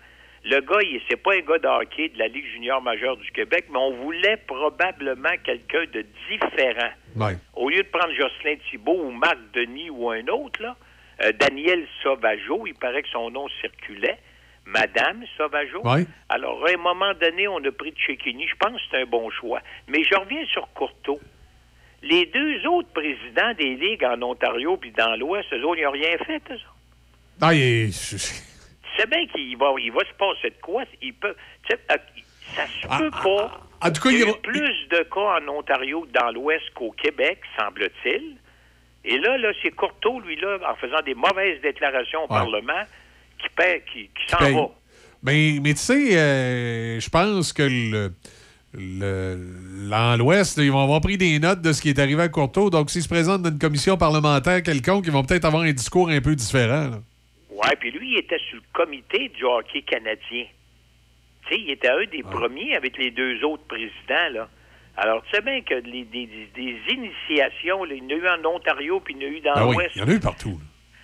[0.46, 3.32] Le gars, il c'est pas un gars de hockey de la Ligue junior majeure du
[3.32, 6.92] Québec, mais on voulait probablement quelqu'un de différent.
[7.16, 7.38] Ouais.
[7.56, 10.76] Au lieu de prendre Jocelyn Thibault ou Marc Denis ou un autre, là,
[11.24, 14.20] euh, Daniel Sauvageau, il paraît que son nom circulait.
[14.68, 15.82] Madame Sauvageau.
[15.84, 16.06] Ouais.
[16.30, 18.48] Alors, à un moment donné, on a pris Tchékini.
[18.48, 19.62] Je pense que c'est un bon choix.
[19.88, 21.20] Mais je reviens sur Courteau.
[22.02, 25.92] Les deux autres présidents des ligues en Ontario puis dans l'Ouest, eux autres, ils n'ont
[25.92, 26.76] rien fait, eux autres.
[27.42, 27.92] Ah, il
[28.98, 30.84] sais bien qu'il va, il va se passer de quoi.
[31.02, 31.36] Il peut,
[31.72, 31.98] euh,
[32.56, 33.62] ça se peut pas.
[33.82, 36.66] en tout cas, il y a il plus de cas en Ontario que dans l'Ouest
[36.74, 38.38] qu'au Québec, semble-t-il.
[39.06, 42.28] Et là, là, c'est Courteau, lui, là, en faisant des mauvaises déclarations au.
[42.28, 42.84] Parlement,
[43.38, 43.48] qui,
[43.94, 44.70] qui, qui s'en va.
[45.22, 48.12] Ben, mais tu sais, euh, je pense que le,
[49.90, 52.70] dans l'Ouest, ils vont avoir pris des notes de ce qui est arrivé à Courteau.
[52.70, 56.10] Donc, s'ils se présentent dans une commission parlementaire quelconque, ils vont peut-être avoir un discours
[56.10, 56.90] un peu différent.
[56.90, 57.00] là.
[57.56, 60.46] Ouais, puis lui, il était sur le comité du hockey canadien.
[61.48, 64.50] Tu sais, il était un des premiers avec les deux autres présidents, là.
[64.98, 66.30] Alors, tu sais bien que les, des,
[66.90, 69.40] initiations, là, il y en a eu en Ontario, puis il y en a eu
[69.42, 69.92] dans Ah oui, l'Ouest.
[69.96, 70.60] il y en a eu partout.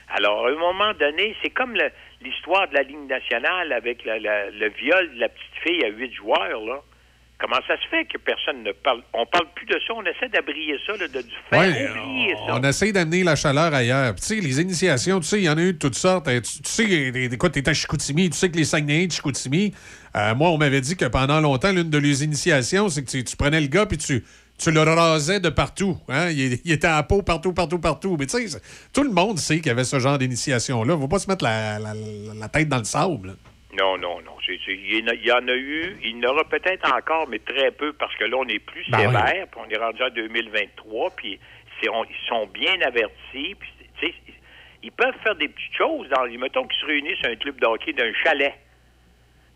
[0.09, 1.75] Alors, à un moment donné, c'est comme
[2.21, 5.89] l'histoire de la Ligue nationale avec la- la- le viol de la petite fille à
[5.89, 6.81] huit joueurs, là.
[7.41, 9.01] Comment ça se fait que personne ne parle?
[9.13, 12.35] On parle plus de ça, on essaie d'abrier ça, là, de du faire Ouais, oublier
[12.35, 12.53] ça.
[12.55, 14.13] On essaie d'amener la chaleur ailleurs.
[14.13, 16.27] Puis, Tu sais, les initiations, tu sais, il y en a eu de toutes sortes.
[16.27, 19.73] Euh, Tu, tu sais, quoi, t'es à Chicoutimi, tu sais que les Saguenayens de Chicoutimi,
[20.15, 23.23] euh, moi, on m'avait dit que pendant longtemps, l'une de leurs initiations, c'est que tu,
[23.23, 24.23] tu prenais le gars puis tu,
[24.59, 25.97] tu le rasais de partout.
[26.09, 26.29] Hein?
[26.29, 28.17] Il, il était à peau partout, partout, partout.
[28.19, 28.59] Mais tu sais,
[28.93, 30.93] tout le monde sait qu'il y avait ce genre d'initiation-là.
[30.93, 31.93] Il ne faut pas se mettre la, la-
[32.39, 33.29] la tête dans le sable.
[33.29, 33.33] là.
[33.79, 34.30] Non, non, non.
[34.67, 38.15] Il, y en a- eu, il y en aura peut-être encore, mais très peu, parce
[38.15, 41.39] que là, on est plus Ben sévère, puis on est rendu en 2023, puis
[41.91, 44.13] on- ils sont bien avertis, puis
[44.83, 46.07] ils peuvent faire des petites choses.
[46.09, 48.53] Dans, mettons qu'ils se réunissent à un club de hockey d'un chalet.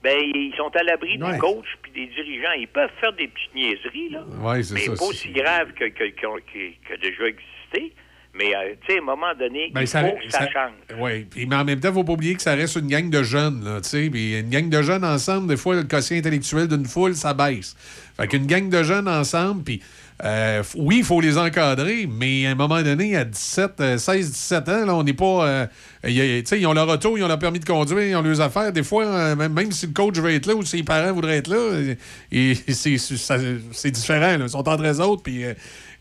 [0.03, 1.33] Ben, ils sont à l'abri Ouais.
[1.33, 2.51] du coach puis des dirigeants.
[2.57, 4.21] Ils peuvent faire des petites niaiseries, là.
[4.41, 7.93] Ouais, mais ça, pas aussi grave que- que- que déjà existé.
[8.37, 10.45] Mais, euh, tu sais, à un moment donné, Ben, il ça- faut que ça, ça-
[10.51, 10.99] change.
[10.99, 13.09] Oui, mais en même temps, il ne faut pas oublier que ça reste une gang
[13.09, 14.09] de jeunes, là, tu sais.
[14.09, 17.75] Puis une gang de jeunes ensemble, des fois, le quotient intellectuel d'une foule, ça baisse.
[18.17, 19.81] Fait qu'une gang de jeunes ensemble, puis
[20.23, 24.31] euh, oui, il faut les encadrer, mais à un moment donné, à 17, euh, 16,
[24.31, 25.45] 17 ans, là, on n'est pas...
[25.47, 25.67] euh,
[26.05, 28.39] y a- ils ont leur auto, ils ont leur permis de conduire, ils ont leurs
[28.41, 28.71] affaires.
[28.73, 31.13] Des fois, euh, même, même si le coach veut être là ou si les parents
[31.13, 31.95] voudraient être là,
[32.31, 34.37] et, c'est différent.
[34.37, 34.45] là.
[34.45, 35.43] Ils sont entre eux autres, puis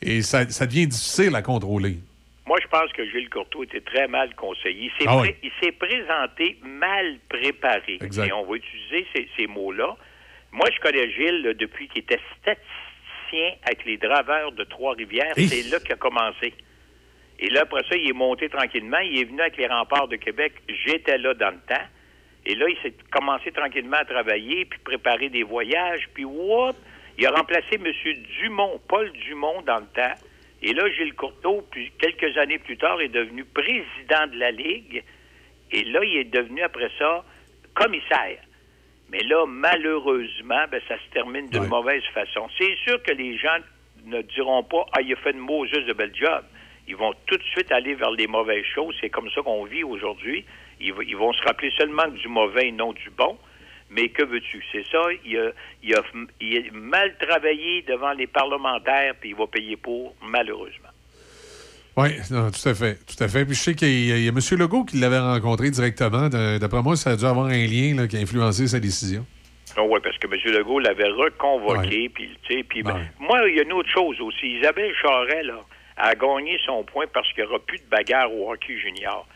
[0.02, 1.98] et ça, ça devient difficile à contrôler.
[2.46, 4.90] Moi, je pense que Gilles Courteau était très mal conseillé.
[4.98, 5.72] Il s'est Ah oui.
[5.78, 7.98] présenté mal préparé.
[8.02, 8.26] Exact.
[8.28, 9.96] Et on va utiliser ces, ces mots-là.
[10.52, 15.32] Moi, je connais Gilles là, depuis qu'il était statisticien avec les draveurs de Trois-Rivières.
[15.36, 16.52] C'est là qu'il a commencé.
[17.40, 18.98] Et là, après ça, il est monté tranquillement.
[18.98, 20.52] Il est venu avec les remparts de Québec.
[20.68, 21.82] J'étais là dans le temps.
[22.46, 26.08] Et là, il s'est commencé tranquillement à travailler, puis préparer des voyages.
[26.12, 26.76] Puis, whoop,
[27.18, 27.86] il a remplacé M.
[28.42, 30.12] Dumont, Paul Dumont, dans le temps.
[30.66, 31.62] Et là, Gilles Courteau,
[31.98, 35.04] quelques années plus tard, est devenu président de la Ligue.
[35.70, 37.22] Et là, il est devenu, après ça,
[37.74, 38.40] commissaire.
[39.10, 42.48] Mais là, malheureusement, ben, ça se termine d'une mauvaise façon.
[42.58, 43.58] C'est sûr que les gens
[44.06, 46.42] ne diront pas Ah, il a fait une Moses de bel job.
[46.88, 48.96] Ils vont tout de suite aller vers les mauvaises choses.
[49.02, 50.46] C'est comme ça qu'on vit aujourd'hui.
[50.80, 53.36] Ils vont se rappeler seulement du mauvais et non du bon.
[53.94, 54.62] Mais que veux-tu?
[54.72, 55.02] C'est ça.
[55.24, 55.50] Il a,
[55.82, 56.02] il, a,
[56.40, 60.88] il a mal travaillé devant les parlementaires, puis il va payer pour, malheureusement.
[61.96, 62.98] Oui, non, tout à fait.
[63.06, 63.44] Tout à fait.
[63.44, 64.40] Puis je sais qu'il y a, il y a M.
[64.58, 66.28] Legault qui l'avait rencontré directement.
[66.28, 69.24] D'après moi, ça a dû avoir un lien là, qui a influencé sa décision.
[69.78, 70.56] oui, parce que M.
[70.56, 72.08] Legault l'avait reconvoqué.
[72.08, 74.58] Puis, puis ben, moi, il y a une autre chose aussi.
[74.58, 75.60] Isabelle Charret, là,
[75.96, 79.26] a gagné son point parce qu'il n'y aura plus de bagarre au hockey junior.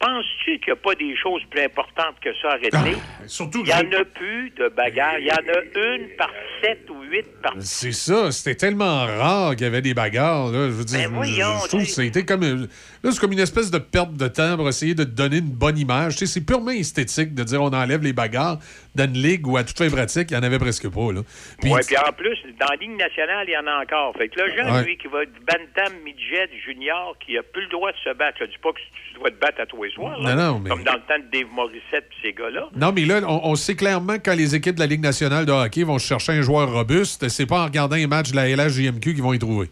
[0.00, 2.96] Penses-tu qu'il n'y a pas des choses plus importantes que ça à régler?
[3.26, 5.18] surtout Il n'y en a plus de bagarre.
[5.18, 6.30] Il y en a une par
[6.62, 10.48] sept ou huit par C'est ça, c'était tellement rare qu'il y avait des bagarres.
[10.48, 10.66] Là.
[10.66, 12.68] Je veux dire, Ben voyons, je trouve que c'était comme, une-
[13.04, 15.50] là, c'est comme une espèce de perte de temps pour essayer de te donner une
[15.50, 16.16] bonne image.
[16.16, 18.58] C'est purement esthétique de dire on enlève les bagarres
[18.96, 21.12] dans une ligue où à toute fin pratique, il n'y en avait presque pas.
[21.12, 21.20] Là.
[21.60, 24.14] Puis, Oui, puis en plus, dans la Ligue nationale, il y en a encore.
[24.16, 24.84] Fait que le jeune, Ouais.
[24.84, 28.38] lui, qui va être Bantam, Midget, Junior, qui a plus le droit de se battre.
[28.40, 30.18] Je dis pas que tu dois te battre à tous les soirs.
[30.20, 30.34] là.
[30.34, 32.68] Non, non, mais- Comme dans le temps de Dave Morissette et ces gars-là.
[32.76, 35.44] Non, mais là, on, on sait clairement que quand les équipes de la Ligue nationale
[35.46, 38.48] de hockey vont chercher un joueur robuste, c'est pas en regardant un match de la
[38.48, 39.68] LHJMQ qu'ils vont y trouver.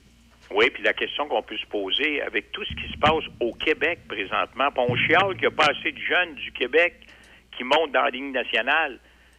[0.55, 3.53] Oui, puis la question qu'on peut se poser avec tout ce qui se passe au
[3.55, 6.95] Québec présentement, puis on chiale qu'il n'y a pas assez de jeunes du Québec
[7.57, 8.99] qui montent dans la Ligue nationale.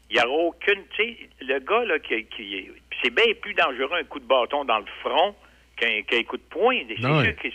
[0.09, 0.83] Il n'y aura aucune.
[0.95, 2.25] Tu sais, le gars, là, qui.
[2.25, 5.35] qui est- c'est bien plus dangereux un coup de bâton dans le front
[5.75, 6.77] qu'un coup de poing.
[6.87, 7.47] C'est sûr que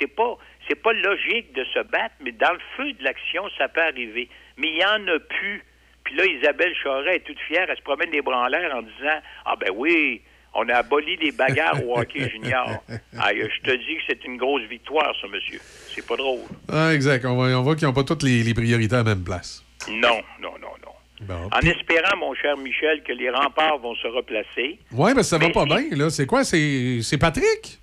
[0.00, 0.36] c'est pas.
[0.68, 4.28] C'est pas logique de se battre, mais dans le feu de l'action, ça peut arriver.
[4.56, 5.62] Mais il y en a plus.
[6.02, 9.54] Puis là, Isabelle Charret est toute fière, elle se promène les branleurs en disant Ah
[9.56, 10.22] ben oui,
[10.56, 12.82] on a aboli les bagarres au hockey junior.
[13.18, 15.60] Ah, je te dis que c'est une grosse victoire, ça, monsieur.
[15.94, 16.40] C'est pas drôle.
[16.72, 17.24] Ah, exact.
[17.24, 19.62] On voit, on voit qu'ils n'ont pas toutes les, les priorités à la même place.
[19.88, 20.92] Non, non, non, non.
[21.22, 21.48] Bon.
[21.50, 24.78] En espérant, mon cher Michel, que les remparts vont se replacer.
[24.92, 26.10] Ouais, mais ça va Mais pas si- bien, là.
[26.10, 26.44] C'est quoi?
[26.44, 27.78] C'est Patrick?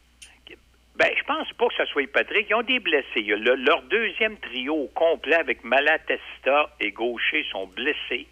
[0.96, 2.46] Ben, je pense pas que ça soit Patrick.
[2.50, 3.22] Ils ont des blessés.
[3.24, 8.28] Le- leur deuxième trio au complet avec Malatesta et Gaucher sont blessés.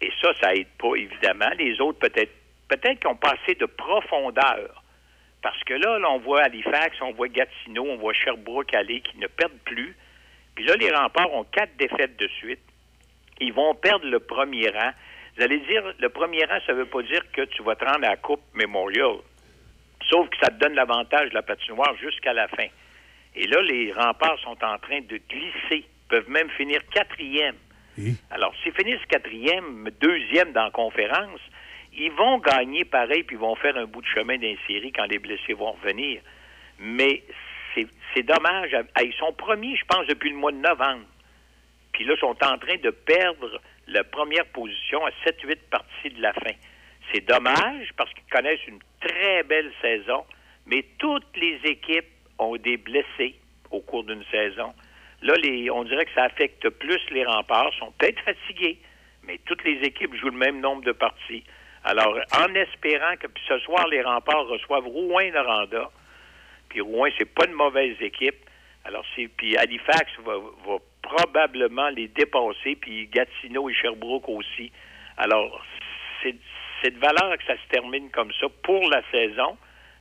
[0.00, 1.50] Et ça, ça aide pas, évidemment.
[1.56, 2.32] Les autres, peut-être,
[2.76, 4.82] peut-être qu'ils ont pas assez de profondeur.
[5.42, 9.18] Parce que là, là, on voit Halifax, on voit Gatineau, on voit Sherbrooke aller qui
[9.18, 9.94] ne perdent plus.
[10.54, 12.62] Puis là, les remparts ont quatre défaites de suite.
[13.40, 14.92] Ils vont perdre le premier rang.
[15.36, 18.04] Vous allez dire, le premier rang, ça veut pas dire que tu vas te rendre
[18.06, 19.16] à la Coupe Memorial.
[20.08, 22.66] Sauf que ça te donne l'avantage de la patinoire jusqu'à la fin.
[23.34, 27.56] Et là, les remparts sont en train de glisser, peuvent même finir quatrième.
[28.30, 31.40] Alors, s'ils finissent quatrième, deuxième dans la conférence,
[31.94, 35.06] ils vont gagner pareil, puis ils vont faire un bout de chemin d'une série quand
[35.06, 36.22] les blessés vont revenir.
[36.78, 37.22] Mais
[38.14, 38.74] c'est dommage.
[38.94, 41.04] Ah, Ils sont premiers, je pense, depuis le mois de novembre.
[41.92, 46.22] Puis là, ils sont en train de perdre la première position à 7-8 parties de
[46.22, 46.52] la fin.
[47.12, 50.24] C'est dommage parce qu'ils connaissent une très belle saison,
[50.66, 53.34] mais toutes les équipes ont des blessés
[53.70, 54.72] au cours d'une saison.
[55.22, 58.78] Là, les, on dirait que ça affecte plus les remparts, sont peut-être fatigués,
[59.24, 61.44] mais toutes les équipes jouent le même nombre de parties.
[61.84, 65.90] Alors, en espérant que ce soir, les remparts reçoivent Rouen-Noranda,
[66.68, 68.36] puis Rouen, c'est pas une mauvaise équipe.
[68.84, 70.34] Alors, c'est puis Halifax va,
[71.02, 74.72] probablement les dépasser, puis Gatineau et Sherbrooke aussi.
[75.16, 75.64] Alors,
[76.22, 79.56] c'est de valeur que ça se termine comme ça pour la saison,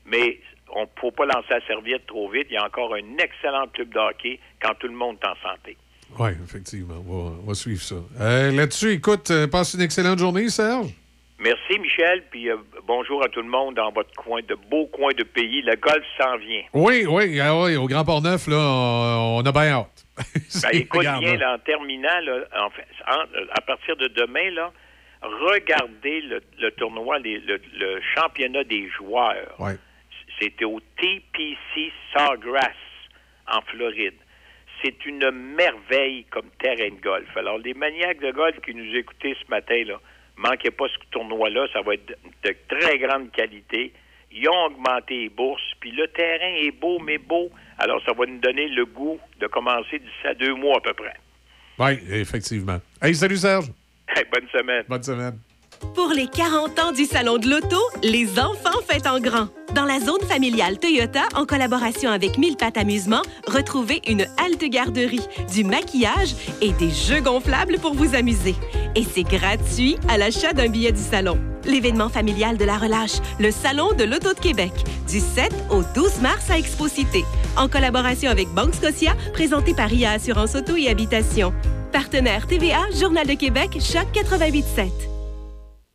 [0.05, 0.39] mais
[0.73, 2.47] on ne faut pas lancer la serviette trop vite.
[2.49, 5.35] Il y a encore un excellent club de hockey quand tout le monde est en
[5.35, 5.77] santé.
[6.19, 6.95] Oui, effectivement.
[7.07, 7.95] On va, on va suivre ça.
[8.19, 10.93] Euh, Là-dessus, écoute, euh, passe une excellente journée, Serge.
[11.41, 15.13] Merci, Michel, puis euh, bonjour à tout le monde dans votre coin, de beaux coins
[15.17, 15.63] de pays.
[15.63, 16.61] Le golf s'en vient.
[16.73, 20.05] Oui, oui, ah oui, au Grand Port-Neuf, là, on, on a bien hâte.
[20.61, 23.25] Ben, écoute bien, là, en terminant, là, en fait, en-
[23.57, 24.71] à partir de demain, là,
[25.23, 29.55] regardez le, le tournoi, les- le, le championnat des joueurs.
[29.59, 29.77] Ouais.
[30.39, 32.75] C'était au TPC Sawgrass,
[33.51, 34.13] en Floride.
[34.83, 37.27] C'est une merveille comme terrain de golf.
[37.35, 39.99] Alors, les maniaques de golf qui nous écoutaient ce matin, là,
[40.41, 42.07] manquez pas ce tournoi-là, ça va être
[42.43, 43.93] de, très grande qualité.
[44.31, 47.49] Ils ont augmenté les bourses, puis le terrain est beau, mais beau.
[47.77, 50.93] Alors, ça va nous donner le goût de commencer d'ici à deux mois à peu
[50.93, 51.15] près.
[51.79, 52.79] Oui, effectivement.
[53.01, 53.65] Hey, salut, Serge.
[54.07, 54.83] Hey, bonne semaine.
[54.87, 55.39] Bonne semaine.
[55.95, 59.47] Pour les 40 ans du Salon de l'Auto, les enfants fêtent en grand.
[59.75, 65.25] Dans la zone familiale Toyota, en collaboration avec Mille Pattes Amusement, retrouvez une halte garderie,
[65.53, 68.55] du maquillage et des jeux gonflables pour vous amuser.
[68.95, 71.37] Et c'est gratuit à l'achat d'un billet du salon.
[71.65, 74.71] L'événement familial de la relâche, le Salon de l'Auto de Québec,
[75.07, 77.23] du 7 au 12 mars à Expo Cité,
[77.55, 81.53] en collaboration avec Banque Scotia, présenté par IA Assurance Auto et Habitation.
[81.91, 85.20] Partenaire TVA, Journal de Québec, Choc 88.7.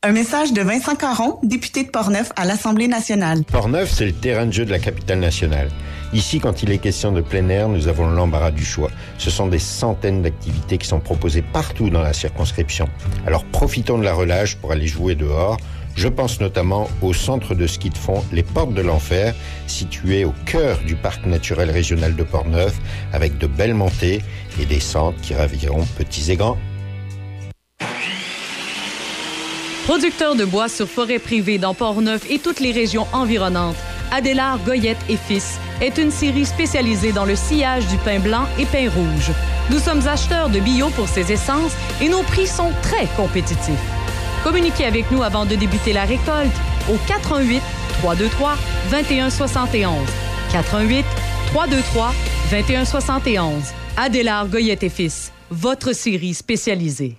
[0.06, 3.42] Un message de Vincent Caron, député de Portneuf à l'Assemblée nationale.
[3.42, 5.68] Portneuf, c'est le terrain de jeu de la capitale nationale.
[6.12, 8.88] Ici, quand il est question de plein air, nous avons l'embarras du choix.
[9.18, 12.88] Ce sont des centaines d'activités qui sont proposées partout dans la circonscription.
[13.26, 15.56] Alors profitons de la relâche pour aller jouer dehors.
[15.96, 19.34] Je pense notamment au centre de ski de fond Les Portes de l'Enfer,
[19.66, 22.78] situé au cœur du parc naturel régional de Portneuf,
[23.12, 24.22] avec de belles montées
[24.60, 26.58] et descentes qui raviront petits et grands.
[29.86, 33.76] Producteur de bois sur forêt privée dans Port-Neuf et toutes les régions environnantes,
[34.10, 38.66] Adélard Goyette et Fils est une série spécialisée dans le sillage du pain blanc et
[38.66, 39.30] pain rouge.
[39.70, 41.70] Nous sommes acheteurs de bio pour ces essences
[42.02, 43.78] et nos prix sont très compétitifs.
[44.42, 46.50] Communiquez avec nous avant de débuter la récolte
[46.90, 47.62] au 88
[48.00, 48.56] 323
[48.90, 49.92] 2171.
[50.50, 51.06] 88
[51.52, 52.12] 323
[52.50, 53.62] 2171.
[53.96, 57.18] Adélard Goyette et Fils, votre série spécialisée.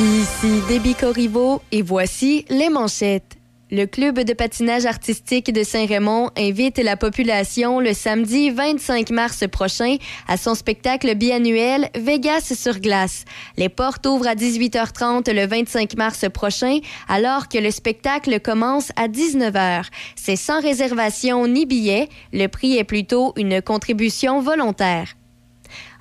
[0.00, 3.36] Ici Déby Corriveau et voici les manchettes.
[3.70, 9.96] Le club de patinage artistique de Saint-Raymond invite la population le samedi 25 mars prochain
[10.26, 13.26] à son spectacle biannuel Vegas sur glace.
[13.58, 19.06] Les portes ouvrent à 18h30 le 25 mars prochain alors que le spectacle commence à
[19.06, 19.84] 19h.
[20.16, 22.08] C'est sans réservation ni billet.
[22.32, 25.08] Le prix est plutôt une contribution volontaire.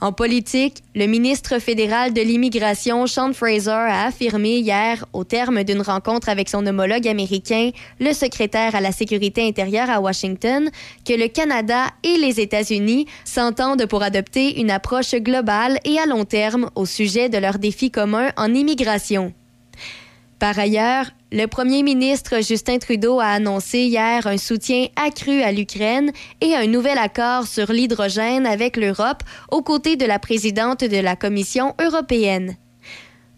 [0.01, 5.81] En politique, le ministre fédéral de l'immigration, Sean Fraser, a affirmé hier, au terme d'une
[5.81, 10.69] rencontre avec son homologue américain, le secrétaire à la sécurité intérieure à Washington,
[11.05, 16.23] que le Canada et les États-Unis s'entendent pour adopter une approche globale et à long
[16.23, 19.33] terme au sujet de leurs défis communs en immigration.
[20.39, 26.11] Par ailleurs, le premier ministre Justin Trudeau a annoncé hier un soutien accru à l'Ukraine
[26.41, 31.15] et un nouvel accord sur l'hydrogène avec l'Europe aux côtés de la présidente de la
[31.15, 32.55] Commission européenne.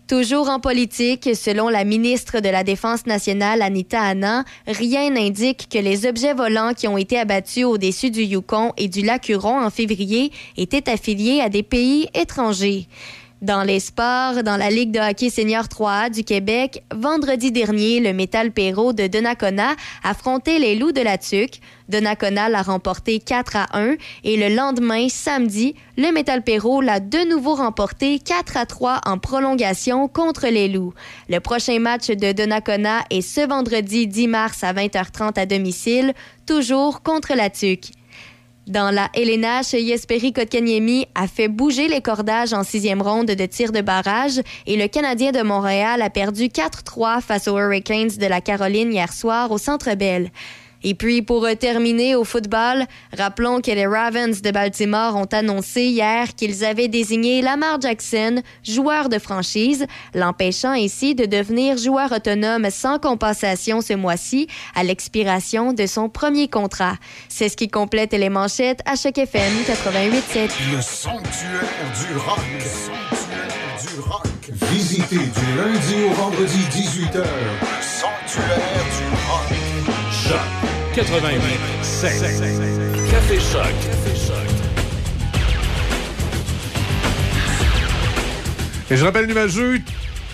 [0.08, 5.78] Toujours en politique, selon la ministre de la Défense nationale Anita Anna, rien n'indique que
[5.78, 9.70] les objets volants qui ont été abattus au-dessus du Yukon et du lac Huron en
[9.70, 12.88] février étaient affiliés à des pays étrangers.
[13.42, 18.14] Dans les sports, dans la Ligue de hockey senior 3A du Québec, vendredi dernier, le
[18.14, 21.60] Métal Perrault de Donnacona affrontait les Loups de la Tuque.
[21.90, 27.28] Donnacona l'a remporté 4 à 1 et le lendemain, samedi, le Métal Perrault l'a de
[27.28, 30.94] nouveau remporté 4 à 3 en prolongation contre les Loups.
[31.28, 36.14] Le prochain match de Donnacona est ce vendredi 10 mars à 20h30 à domicile,
[36.46, 37.90] toujours contre la Tuque.
[38.68, 43.72] Dans la LNH, Jesperi Kotkaniemi a fait bouger les cordages en sixième ronde de tir
[43.72, 48.40] de barrage et le Canadien de Montréal a perdu 4-3 face aux Hurricanes de la
[48.40, 50.30] Caroline hier soir au Centre Bell.
[50.84, 52.86] Et puis, pour terminer au football,
[53.16, 59.10] rappelons que les Ravens de Baltimore ont annoncé hier qu'ils avaient désigné Lamar Jackson, joueur
[59.10, 65.86] de franchise, l'empêchant ainsi de devenir joueur autonome sans compensation ce mois-ci à l'expiration de
[65.86, 66.96] son premier contrat.
[67.30, 70.50] C'est ce qui complète les manchettes à chaque FM 88.7.
[70.76, 71.62] Le sanctuaire
[72.00, 72.40] du rock.
[72.54, 74.28] Le sanctuaire du rock.
[74.72, 77.24] Visitez du lundi au vendredi 18h.
[77.82, 78.58] Sanctuaire
[78.98, 80.71] du rock.
[80.94, 81.40] 88
[81.84, 82.12] 7.
[83.10, 83.64] Café Choc.
[83.64, 84.36] Café Choc.
[88.90, 89.80] Et je rappelle nuageux,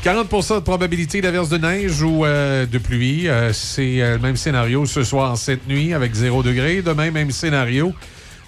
[0.03, 3.29] 40% de probabilité d'averse de neige ou euh, de pluie.
[3.29, 6.81] Euh, c'est euh, le même scénario ce soir, cette nuit, avec 0 degré.
[6.81, 7.93] Demain, même scénario,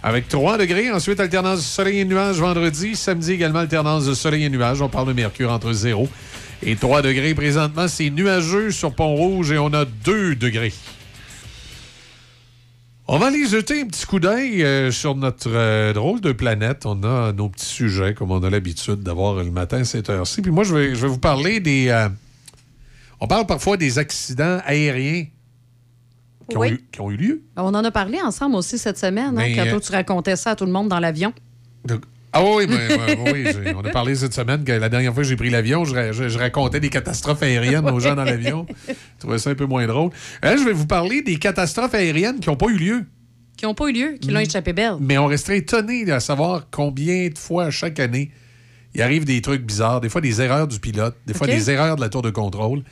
[0.02, 0.92] avec 3 degrés.
[0.92, 2.96] Ensuite, alternance de soleil et nuages vendredi.
[2.96, 4.82] Samedi, également alternance de soleil et nuages.
[4.82, 6.10] On parle de mercure entre 0
[6.64, 7.36] et 3 degrés.
[7.36, 10.74] Présentement, c'est nuageux sur Pont-Rouge et on a 2 degrés.
[13.12, 16.86] On va aller jeter un petit coup d'œil euh, sur notre euh, drôle de planète.
[16.86, 20.44] On a nos petits sujets, comme on a l'habitude d'avoir le matin à cette heure-ci.
[20.44, 21.88] Puis moi, je vais, je vais vous parler des...
[21.88, 22.08] euh,
[23.20, 25.26] on parle parfois des accidents aériens
[26.52, 27.42] qui, ont, eu, qui ont eu lieu.
[27.58, 30.56] On en a parlé ensemble aussi cette semaine, hein, quand toi, tu racontais ça à
[30.56, 31.34] tout le monde dans l'avion.
[32.32, 35.36] Ah oui, ouais, oui, on a parlé cette semaine que la dernière fois que j'ai
[35.36, 38.68] pris l'avion, je, ra- je- je racontais des catastrophes aériennes aux gens dans l'avion.
[38.88, 40.12] Je trouvais ça un peu moins drôle.
[40.44, 43.06] Là, je vais vous parler des catastrophes aériennes qui n'ont pas eu lieu.
[43.58, 44.96] qui n'ont pas eu lieu, qui l'ont échappé belle.
[45.02, 48.32] Mais on resterait étonné de savoir combien de fois chaque année
[48.96, 51.96] il arrive des trucs bizarres, des fois des erreurs du pilote, des fois des erreurs
[51.96, 52.84] de la tour de contrôle.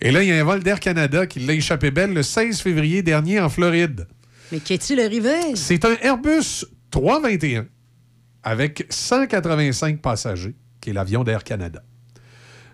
[0.00, 2.60] Et là, il y a un vol d'Air Canada qui l'a échappé belle le 16
[2.60, 4.06] février dernier en Floride.
[4.50, 5.34] Mais qu'est-il arrivé?
[5.54, 7.66] C'est un Airbus 321
[8.48, 11.82] avec 185 passagers, qui est l'avion d'Air Canada.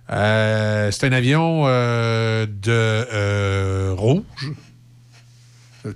[0.09, 4.53] Euh, c'est un avion euh, de euh, Rouge.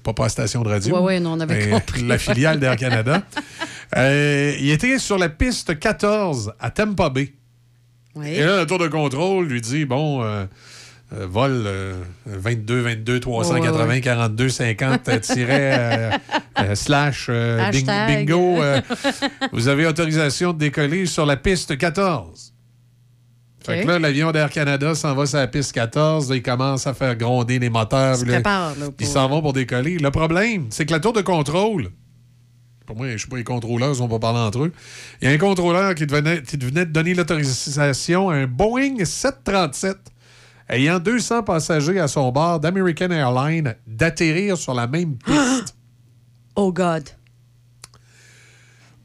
[0.02, 0.98] Pas la station de radio.
[1.00, 2.02] Ouais, non, on avait compris.
[2.02, 3.22] La filiale d'Air Canada.
[3.96, 7.32] Il était sur la piste 14 à Tampa Bay.
[8.16, 8.30] Oui.
[8.30, 10.26] Et là, la tour de contrôle lui dit bon,
[11.12, 11.94] euh, vol euh,
[12.26, 14.00] 22, 22, 380, Ouais, ouais.
[14.00, 16.10] 42, 50, euh, tiret, euh,
[16.60, 18.56] euh, slash, bing- bingo.
[19.52, 22.52] vous avez autorisation de décoller sur la piste 14.
[23.64, 26.30] Fait que là, l'avion d'Air Canada s'en va sur la piste 14.
[26.30, 28.16] Là, il commence à faire gronder les moteurs.
[28.16, 29.98] se puis là, prépare, là, Ils s'en vont pour décoller.
[29.98, 31.90] Le problème, c'est que la tour de contrôle,
[32.86, 34.72] pour moi, je sais pas, les contrôleurs, ils vont pas parler entre eux.
[35.20, 39.04] Il y a un contrôleur qui devenait, qui venait de donner l'autorisation à un Boeing
[39.04, 39.96] 737
[40.68, 45.76] ayant 200 passagers à son bord d'American Airlines d'atterrir sur la même piste.
[46.56, 47.04] Oh God.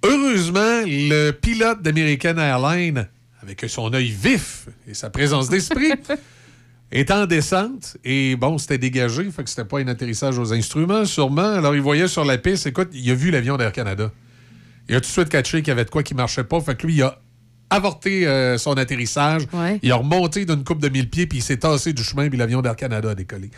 [0.04, 3.08] Heureusement, le pilote d'American Airlines,
[3.42, 5.94] avec son œil vif et sa présence d'esprit,
[6.92, 11.06] est en descente et bon, c'était dégagé, fait que c'était pas un atterrissage aux instruments,
[11.06, 11.54] sûrement.
[11.54, 14.12] Alors, il voyait sur la piste, écoute, il a vu l'avion d'Air Canada.
[14.90, 16.76] Il a tout de suite catché qu'il y avait de quoi qui marchait pas, fait
[16.76, 17.20] que lui, il a
[17.70, 19.44] avorté euh, son atterrissage.
[19.82, 22.38] Il a remonté d'une coupe de 1000 pieds, puis il s'est tassé du chemin, puis
[22.38, 23.50] l'avion d'Air Canada a décollé.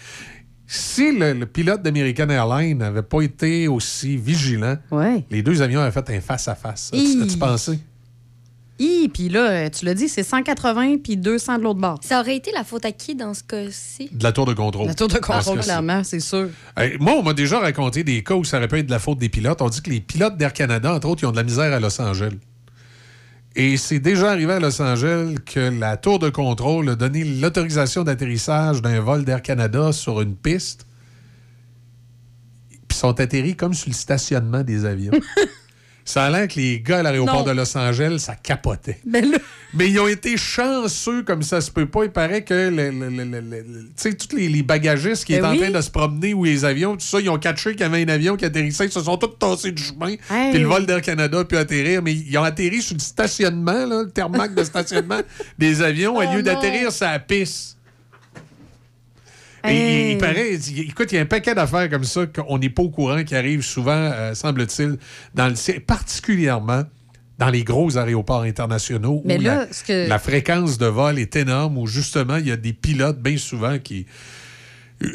[0.68, 4.78] Si le, le pilote d'American Airlines n'avait pas été aussi vigilant,
[5.30, 6.90] les deux avions auraient fait un face-à-face.
[6.94, 7.22] As-tu Hi.
[7.24, 7.80] as-tu pensé?
[8.78, 11.98] Hi, puis là, tu l'as dit, c'est 180 puis 200 de l'autre bord.
[12.04, 14.10] Ça aurait été la faute à qui dans ce cas-ci?
[14.12, 14.88] De la tour de contrôle.
[14.88, 16.50] La tour de contrôle, clairement, c'est sûr.
[16.76, 19.00] Hey, moi, on m'a déjà raconté des cas où ça aurait pu être de la
[19.00, 19.62] faute des pilotes.
[19.62, 21.80] On dit que les pilotes d'Air Canada, entre autres, ils ont de la misère à
[21.80, 22.34] Los Angeles.
[23.58, 28.04] Et c'est déjà arrivé à Los Angeles que la tour de contrôle a donné l'autorisation
[28.04, 30.86] d'atterrissage d'un vol d'Air Canada sur une piste.
[32.88, 35.14] Puis sont atterris comme sur le stationnement des avions.
[36.06, 39.00] ça a l'air que les gars à l'aéroport de Los Angeles, ça capotait.
[39.74, 42.06] Mais ils ont été chanceux comme ça se peut pas.
[42.06, 45.58] Il paraît que le, sais, tous les, les bagagistes qui Ben étaient oui.
[45.58, 47.84] en train de se promener ou les avions, tout ça, ils ont catché qu'il y
[47.84, 48.86] avait un avion qui atterrissait.
[48.86, 50.16] Ils se sont tous tassés du chemin.
[50.30, 50.52] Hey.
[50.52, 52.02] Puis le vol d'Air Canada a pu atterrir.
[52.04, 55.20] Mais ils ont atterri sur le stationnement, là, le thermac de stationnement
[55.58, 57.75] des avions, à Oh lieu d'atterrir sur la piste.
[59.68, 60.06] Hey.
[60.08, 62.84] il, il paraît, écoute, il y a un paquet d'affaires comme ça qu'on n'est pas
[62.84, 64.98] au courant qui arrivent souvent, euh, semble-t-il,
[65.34, 66.84] dans le particulièrement
[67.38, 71.20] dans les gros aéroports internationaux Mais où là, la, ce que- la fréquence de vol
[71.20, 74.06] est énorme, où justement, il y a des pilotes bien souvent qui,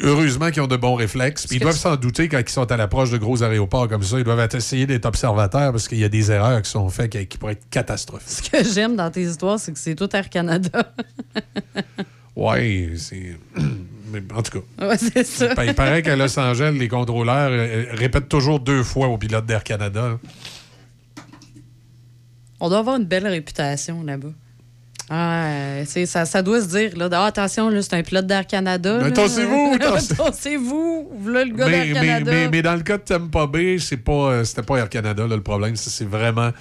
[0.03, 1.47] heureusement, qui ont de bons réflexes.
[1.47, 4.03] Puis ils doivent tu- s'en douter quand ils sont à l'approche de gros aéroports comme
[4.03, 4.19] ça.
[4.19, 7.25] Ils doivent essayer d'être observateurs parce qu'il y a des erreurs qui sont faites qui,
[7.25, 8.45] qui pourraient être catastrophiques.
[8.53, 10.93] ce que j'aime dans tes histoires, c'est que c'est tout Air Canada.
[12.35, 13.35] Ouais, c'est.
[14.11, 14.85] Mais en tout cas.
[14.87, 15.47] Ouais, c'est ça.
[15.49, 19.17] Il pa- Il paraît qu'à Los Angeles, les contrôleurs euh, répètent toujours deux fois aux
[19.17, 20.17] pilotes d'Air Canada.
[22.59, 24.29] On doit avoir une belle réputation là-bas.
[25.09, 28.27] Ah, euh, c'est- ça, ça doit se dire, là, Ah, attention, là, c'est un pilote
[28.27, 28.99] d'Air Canada.
[29.03, 29.09] Mais
[31.43, 32.31] le gars Mais, d'Air mais, Canada.
[32.31, 35.27] mais- mais dans le cas de Tampa Bay, c'est pas, euh, c'était pas Air Canada
[35.27, 35.75] là, le problème.
[35.75, 36.51] C'est vraiment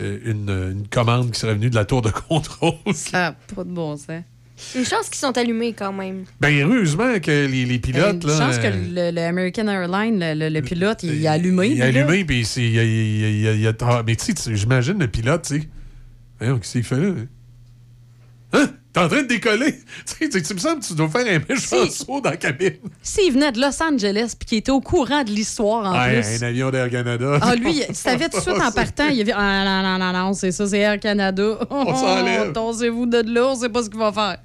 [0.00, 0.48] euh, une,
[0.80, 2.72] une commande qui serait venue de la tour de contrôle.
[2.94, 4.22] Ça a pas de bon sens.
[4.76, 6.24] Une chance qu'ils sont allumés quand même.
[6.40, 8.22] Ben, heureusement que les, les pilotes.
[8.22, 11.32] Une là, chance que euh, le, le American Airlines, le, le- le pilote, il a
[11.32, 11.68] allumé.
[11.68, 13.72] Il a allumé, puis c'est- il y a, il a- il a- il y a-
[13.82, 15.68] ah, Mais tu sais, j'imagine le pilote, tu sais.
[16.38, 17.12] Voyons, qu'est-ce qu'il fait là?
[18.54, 18.70] hein?
[18.92, 19.74] T'es en train de décoller?
[20.06, 22.36] Tu sais, tu- tu me semble que tu dois faire un méchant saut dans la
[22.36, 22.74] cabine.
[23.02, 26.42] S'il venait de Los Angeles puis qu'il était au courant de l'histoire en Ouais, plus.
[26.42, 27.38] un avion d'Air Canada.
[27.40, 29.06] Ah, lui, il savait tout de suite en partant.
[29.08, 31.58] Il a vu Ah, non, non, non, non, c'est ça, c'est Air Canada.
[31.70, 32.52] On s'enlève.
[32.54, 34.38] Torsez-vous de là, on sait pas ce qu'il va faire.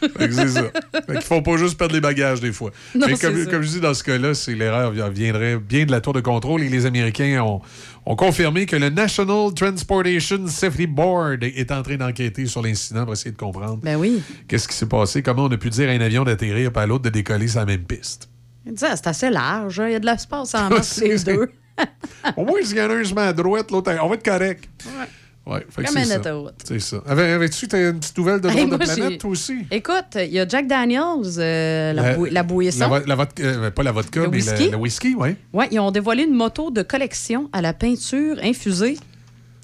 [0.00, 0.62] Fait que c'est ça.
[1.06, 2.70] Fait qu'il faut pas juste perdre les bagages des fois.
[2.94, 6.00] Non, Mais comme, comme je dis dans ce cas-là, c'est l'erreur viendrait bien de la
[6.00, 7.60] tour de contrôle et les Américains ont,
[8.06, 13.12] ont confirmé que le National Transportation Safety Board est en train d'enquêter sur l'incident pour
[13.14, 14.22] essayer de comprendre Ben oui.
[14.48, 16.86] qu'est-ce qui s'est passé, comment on a pu dire à un avion d'atterrir et à
[16.86, 18.28] l'autre de décoller sur la même piste.
[18.64, 21.50] Il Ah, c'est assez large, hein, il y a de l'espace en masse les deux.
[22.36, 24.68] Au moins, s'il y en a un met à droite, l'autre, on va être correct.
[24.86, 25.06] Ouais,
[25.46, 26.54] Comme une autoroute.
[26.64, 26.96] C'est ça.
[27.06, 29.58] Avais- Avais-tu une petite nouvelle de Hey, drôle de planète, toi aussi?
[29.70, 31.00] Écoute, il y a Jack Daniels,
[31.38, 32.88] euh, la, bou- la bouillisson.
[32.90, 34.64] La, la vodka- euh, pas la vodka, Le mais whisky?
[34.64, 35.36] le, le whisky, oui.
[35.52, 38.98] Ouais, ils ont dévoilé une moto de collection à la peinture infusée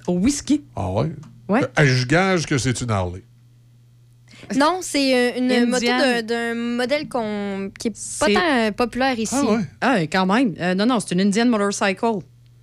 [0.07, 0.63] au whisky.
[0.77, 1.11] Ah ouais?
[1.49, 1.63] Ouais.
[1.79, 3.23] Euh, Je gage que c'est une Harley.
[4.57, 5.67] Non, c'est une Indian.
[5.67, 9.35] moto d'un- modèle qu'on qui est pas C'est- tant populaire ici.
[9.81, 10.55] Ah, quand même.
[10.61, 12.19] Euh, non, non, c'est une Indian Motorcycle.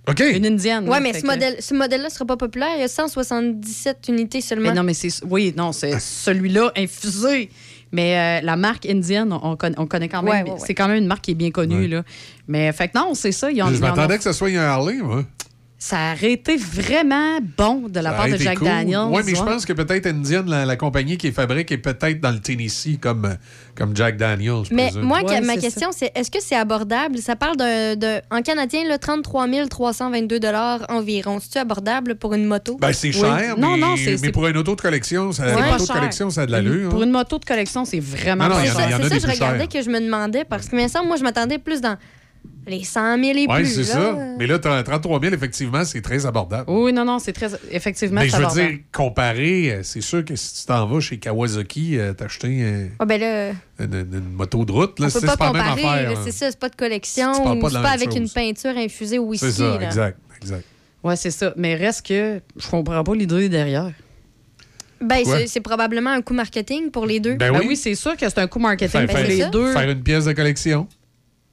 [0.08, 0.20] OK.
[0.34, 0.84] Une Indienne.
[0.88, 2.70] Ouais, là, mais ce que- modèle, ce modèle-là sera pas populaire.
[2.76, 4.70] Il y a 177 unités seulement.
[4.70, 5.10] Mais non, mais c'est.
[5.28, 7.50] Oui, non, c'est celui-là infusé.
[7.92, 10.32] Mais euh, la marque indienne, on, conna- on connaît quand même.
[10.32, 10.64] Ouais, ouais, ouais.
[10.64, 11.88] C'est quand même une marque qui est bien connue.
[11.88, 12.04] Là.
[12.46, 13.50] Mais fait que non, c'est ça.
[13.50, 15.24] ils ont- Je ont- m'attendais que ce soit un Harley, moi.
[15.82, 18.68] Ça aurait été vraiment bon de la Ça part de Jack cool.
[18.68, 18.98] Daniels.
[19.08, 19.46] Oui, mais je ouais.
[19.46, 22.98] pense que peut-être Indian, la, la compagnie qui est fabrique, est peut-être dans le Tennessee
[23.00, 23.34] comme,
[23.74, 24.64] comme Jack Daniels.
[24.68, 25.02] je Mais présume.
[25.04, 27.16] moi, ma question, c'est est-ce que c'est abordable?
[27.16, 30.38] Ça parle de, de- en canadien, là, 33 322
[30.90, 31.38] environ.
[31.40, 32.76] C'est-tu abordable pour une moto?
[32.78, 35.74] Ben, c'est cher, mais, non, c'est- mais c'est- pour une auto de collection, ça, C'est
[35.76, 36.90] auto de collection, ça a de l'allure.
[36.90, 37.06] Pour hein.
[37.06, 38.86] une moto de collection, c'est vraiment Non, non, pas il y en a- cher.
[38.86, 40.76] il y en a C'est ça, des je regardais que je me demandais parce que,
[40.76, 41.96] mais ça, moi, je m'attendais plus dans
[42.66, 43.66] les 100 000 et Oui, plus.
[43.66, 44.00] c'est là.
[44.14, 44.16] ça.
[44.38, 46.64] Mais là, 33 000, effectivement, c'est très abordable.
[46.70, 47.48] Oui, non, non, c'est très.
[47.70, 48.68] Effectivement, Mais c'est je veux abordable.
[48.70, 52.86] dire, comparé, euh, c'est sûr que si tu t'en vas chez Kawasaki, euh, t'acheter euh,
[52.98, 55.38] Ah, ben là, une, une- une moto de route, là, on c'est peut pas c'est
[55.38, 55.98] pas la même comparer.
[56.04, 56.10] affaire.
[56.18, 56.22] hein.
[56.24, 59.24] C'est ça, c'est pas de collection ou c'est la pas avec une peinture infusée au
[59.24, 59.46] whisky.
[59.46, 59.86] C'est ça, là.
[59.86, 60.64] exact, exact.
[61.02, 61.54] Oui, c'est ça.
[61.56, 63.90] Mais reste que je comprends pas l'idée derrière.
[65.00, 67.34] Ben, c'est- c'est probablement un coup marketing pour les deux.
[67.36, 67.74] Ben oui.
[67.74, 69.72] c'est sûr que c'est un coup marketing pour faire- les deux.
[69.72, 70.86] faire une pièce de collection.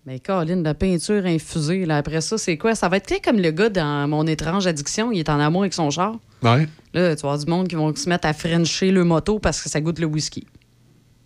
[0.08, 2.76] Mais Caroline, la peinture infusée, là, après ça, c'est quoi?
[2.76, 5.74] Ça va être comme le gars dans Mon étrange addiction, il est en amour avec
[5.74, 6.16] son char.
[6.42, 6.66] Ouais.
[6.94, 9.62] Là, tu vas avoir du monde qui vont se mettre à frencher le moto parce
[9.62, 10.48] que ça goûte le whisky.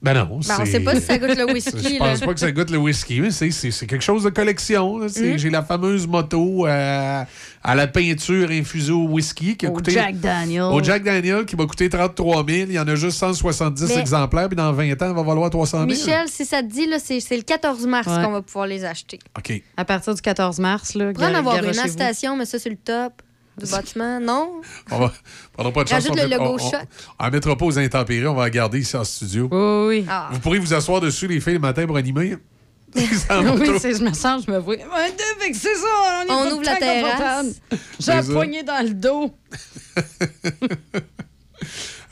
[0.02, 0.40] Ben non.
[0.48, 2.00] Ben, on sait pas si ça goûte le whisky, Je là.
[2.00, 4.98] pense pas que ça goûte le whisky, mais c'est- quelque chose de collection.
[4.98, 5.38] Mm.
[5.38, 7.24] J'ai la fameuse moto euh,
[7.64, 9.92] à la peinture infusée au whisky qui a Au coûté.
[9.92, 10.64] Jack Daniel.
[10.64, 12.48] Au Jack Daniel qui m'a coûté 33 000.
[12.70, 15.50] Il y en a juste 170 Mais- exemplaires, puis dans 20 ans, il va valoir
[15.52, 15.90] 300 000.
[15.90, 16.88] Michel, si ça te dit,
[17.22, 18.24] c'est le 14 mars Ouais.
[18.24, 19.20] qu'on va pouvoir les acheter.
[19.38, 19.54] OK.
[19.78, 23.22] À partir du 14 mars, là, en avoir une station, mais ça, c'est le top
[23.64, 24.20] du bâtiment.
[24.20, 24.62] Non?
[24.92, 25.12] On va,
[25.58, 26.04] on aura pas de chance.
[26.04, 26.82] Rajoute on le met- logo on- on- choc.
[27.20, 29.48] On ne mettra pas aux intempéries, on va la garder ici en studio.
[29.52, 30.06] Oui, oui.
[30.10, 30.30] Ah.
[30.32, 32.38] Vous pourrez vous asseoir dessus les filles le matin pour animer.
[32.94, 34.76] Oui, je me sens, je me vois.
[35.54, 35.88] C'est ça,
[36.28, 37.46] on, est On ouvre la terrasse.
[38.00, 38.22] J'ai ça.
[38.34, 39.32] poignée dans le dos.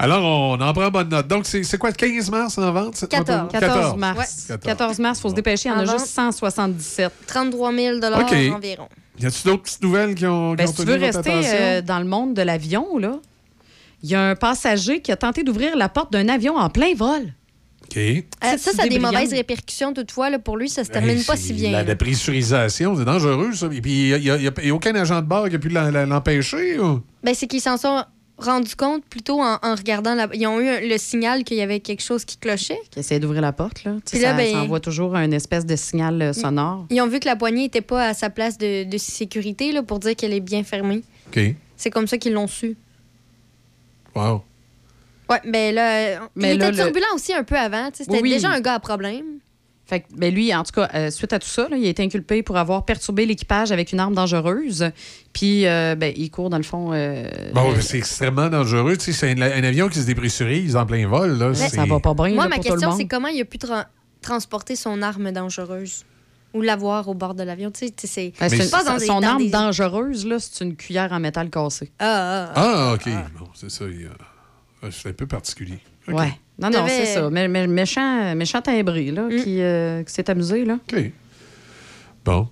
[0.01, 1.27] Alors, on en prend bonne note.
[1.27, 2.95] Donc, c'est quoi, 15 mars en vente?
[2.95, 3.41] cette 14.
[3.41, 3.59] moto?
[3.59, 4.47] 14 mars.
[4.49, 4.57] Ouais.
[4.63, 5.67] 14 mars, il faut se dépêcher.
[5.67, 7.11] Il y en En a juste 177.
[7.27, 8.33] 33 000 OK.
[8.55, 8.87] environ.
[9.19, 11.41] Y a-tu d'autres petites nouvelles qui ont, qui Ben, ont si tu veux votre rester
[11.53, 13.19] euh, dans le monde de l'avion, là,
[14.01, 16.93] il y a un passager qui a tenté d'ouvrir la porte d'un avion en plein
[16.95, 17.33] vol.
[17.83, 17.97] OK.
[17.97, 18.21] Euh,
[18.57, 20.29] ça, ça a des mauvaises répercussions toutefois.
[20.29, 21.71] Là, pour lui, ça se termine Hey, pas si bien.
[21.71, 21.83] La là.
[21.83, 23.67] dépressurisation, c'est dangereux, ça.
[23.73, 26.79] Et puis, il n'y a, aucun agent de bord qui a pu l'empêcher?
[26.79, 27.01] ou?
[27.21, 28.05] Ben, c'est qu'ils s'en sont
[28.39, 30.27] rendus compte plutôt en, en regardant la...
[30.33, 32.79] Ils ont eu un- le signal qu'il y avait quelque chose qui clochait.
[32.91, 33.83] Qui essaie d'ouvrir la porte.
[33.83, 33.95] Là.
[34.09, 36.85] Puis là, ça, ben- ça envoie toujours un espèce de signal euh, sonore.
[36.89, 39.83] Ils ont vu que la poignée n'était pas à sa place de, de sécurité là,
[39.83, 41.03] pour dire qu'elle est bien fermée.
[41.27, 41.39] OK.
[41.77, 42.75] C'est comme ça qu'ils l'ont su.
[44.15, 44.43] Wow.
[45.29, 47.91] Ouais, ben là, euh, Mais il là, était le- turbulent aussi un peu avant.
[47.91, 48.29] tu sais, C'était Oui, oui.
[48.31, 49.25] déjà un gars à problème.
[49.89, 51.89] Fait que, ben lui, en tout cas, euh, suite à tout ça, là, il a
[51.89, 54.91] été inculpé pour avoir perturbé l'équipage avec une arme dangereuse.
[55.33, 56.91] Puis, euh, ben, il court, dans le fond.
[56.93, 58.97] euh, Bon, c'est extrêmement dangereux.
[58.97, 61.39] Tu sais, c'est un, un avion qui se dépressurise en plein vol.
[61.39, 63.57] Là, ça va pas bien Moi, là, ma pour question, c'est comment il a pu
[63.57, 63.87] tra-
[64.21, 66.05] transporter son arme dangereuse
[66.53, 67.71] ou l'avoir au bord de l'avion.
[67.71, 70.75] Tu sais, Ben, c'est pas dans des- son dans arme des- dangereuse, là, c'est une
[70.75, 71.91] cuillère en métal cassé.
[71.99, 73.09] Ah, ah, Ah, OK.
[73.39, 73.85] Bon, c'est ça.
[74.83, 75.79] ah, C'est un peu particulier.
[76.07, 76.15] OK.
[76.15, 76.33] Ouais.
[76.61, 77.29] Non, non, c'est ça.
[77.29, 79.43] Mais, mais- méchant, méchant timbré, là, Mm.
[79.43, 80.73] qui, euh, qui s'est amusé, là.
[80.91, 80.99] OK.
[82.25, 82.47] Bon.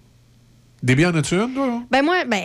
[0.83, 1.81] Des as-tu une, toi?
[1.91, 2.43] Ben moi, ben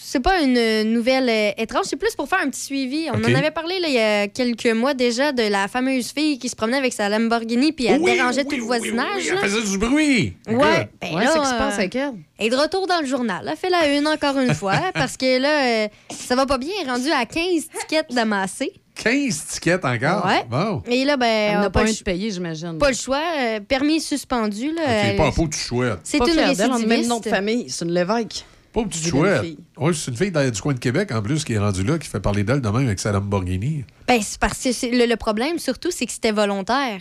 [0.00, 3.06] c'est pas une nouvelle euh, étrange, c'est plus pour faire un petit suivi.
[3.12, 6.38] On en avait parlé là, il y a quelques mois déjà de la fameuse fille
[6.38, 9.06] qui se promenait avec sa Lamborghini puis elle Oui, dérangeait oui, tout le oui, voisinage.
[9.24, 10.34] oui, elle faisait du bruit.
[10.46, 12.12] Ouais, ben Ouais, là, c'est ce qui se passe euh, avec elle.
[12.38, 13.48] est de retour dans le journal.
[13.50, 16.70] Elle fait la une encore une fois parce que là, euh, ça va pas bien.
[16.82, 18.72] Elle est rendue à 15 tickets d'amassés.
[18.94, 20.26] 15 tickets encore?
[20.26, 20.44] Ouais.
[20.48, 20.82] Bon.
[20.86, 22.78] Et là, ben, Elle on n'a a pas pas, un le, de payer, j'imagine.
[22.78, 23.22] pas le choix.
[23.40, 24.72] euh, permis suspendu.
[24.72, 25.98] Là, OK, Elle- pas, pas du chouette.
[26.04, 27.08] c'est une le même récidiviste.
[27.08, 27.70] nom de famille.
[27.70, 28.44] C'est une Lévesque.
[28.72, 29.56] Pas Vilaine chouette.
[29.76, 31.98] Oui, c'est une fille dans- du coin de Québec, en plus, qui est rendue là,
[31.98, 33.84] qui fait parler d'elle de même avec sa Lamborghini.
[34.08, 37.00] Ben, c'est parce que c'est- le, le problème, surtout, c'est que c'était volontaire.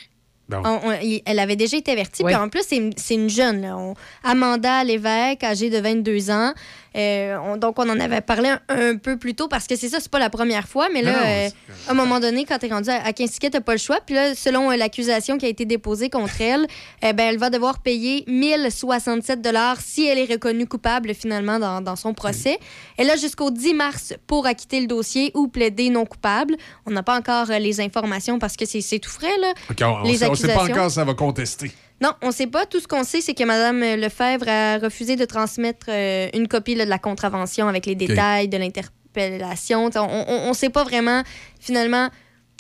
[0.54, 2.24] On- on- elle avait déjà été avertie.
[2.24, 2.34] Oui.
[2.34, 3.62] Puis en plus, c'est une, c'est une jeune.
[3.62, 3.78] là.
[3.78, 6.54] On- Amanda Lévesque, âgée de 22 ans.
[6.96, 9.90] Euh, on- donc, on en avait parlé un, un peu plus tôt parce que c'est
[9.90, 10.88] ça, c'est pas la première fois.
[10.94, 11.50] Mais là, Non, euh,
[11.88, 13.78] à un moment donné, quand tu es rendu à, à 15 tickets, tu pas le
[13.78, 14.00] choix.
[14.06, 16.68] Puis là, selon euh, l'accusation qui a été déposée contre elle,
[17.02, 19.40] eh ben, elle va devoir payer 1067
[19.80, 22.60] si elle est reconnue coupable finalement dans, dans son procès.
[22.98, 26.56] Elle a jusqu'au 10 mars pour acquitter le dossier ou plaider non coupable.
[26.86, 29.38] On n'a pas encore les informations parce que c'est tout frais.
[29.40, 29.54] Là.
[29.82, 31.72] On Les ne sait pas encore si ça va contester.
[32.02, 32.66] Non, on sait pas.
[32.66, 36.74] Tout ce qu'on sait, c'est que Mme Lefebvre a refusé de transmettre euh, une copie
[36.76, 39.90] là, de la contravention avec les détails de l'interpellation.
[39.96, 41.22] On ne sait pas vraiment,
[41.60, 42.10] finalement,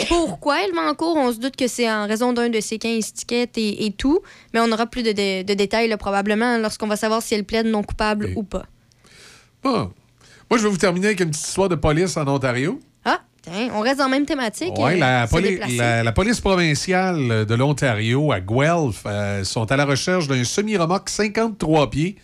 [0.07, 1.15] pourquoi elle va en cours.
[1.17, 4.19] On se doute que c'est en raison d'un de ses 15 tickets et, et tout,
[4.53, 7.43] mais on aura plus de, de- de détails là, probablement lorsqu'on va savoir si elle
[7.43, 8.65] plaide non coupable ou pas.
[9.63, 9.91] Bon.
[10.49, 12.79] Moi, je vais vous terminer avec une petite histoire de police en Ontario.
[13.41, 14.73] Tiens, on reste dans la même thématique.
[14.77, 15.77] Oui, euh, la, se poli- déplacer.
[15.77, 21.09] la- la police provinciale de l'Ontario, à Guelph, euh, sont à la recherche d'un semi-remorque
[21.09, 22.17] 53 pieds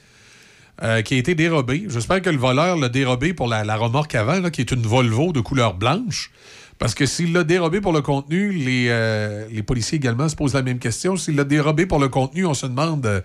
[0.84, 1.86] euh, qui a été dérobé.
[1.90, 4.84] J'espère que le voleur l'a dérobé pour la, la remorque avant, là, qui est une
[4.84, 6.30] Volvo de couleur blanche.
[6.78, 10.54] Parce que s'il l'a dérobé pour le contenu, les, euh, les policiers également se posent
[10.54, 11.18] la même question.
[11.18, 13.24] S'il l'a dérobé pour le contenu, on se demande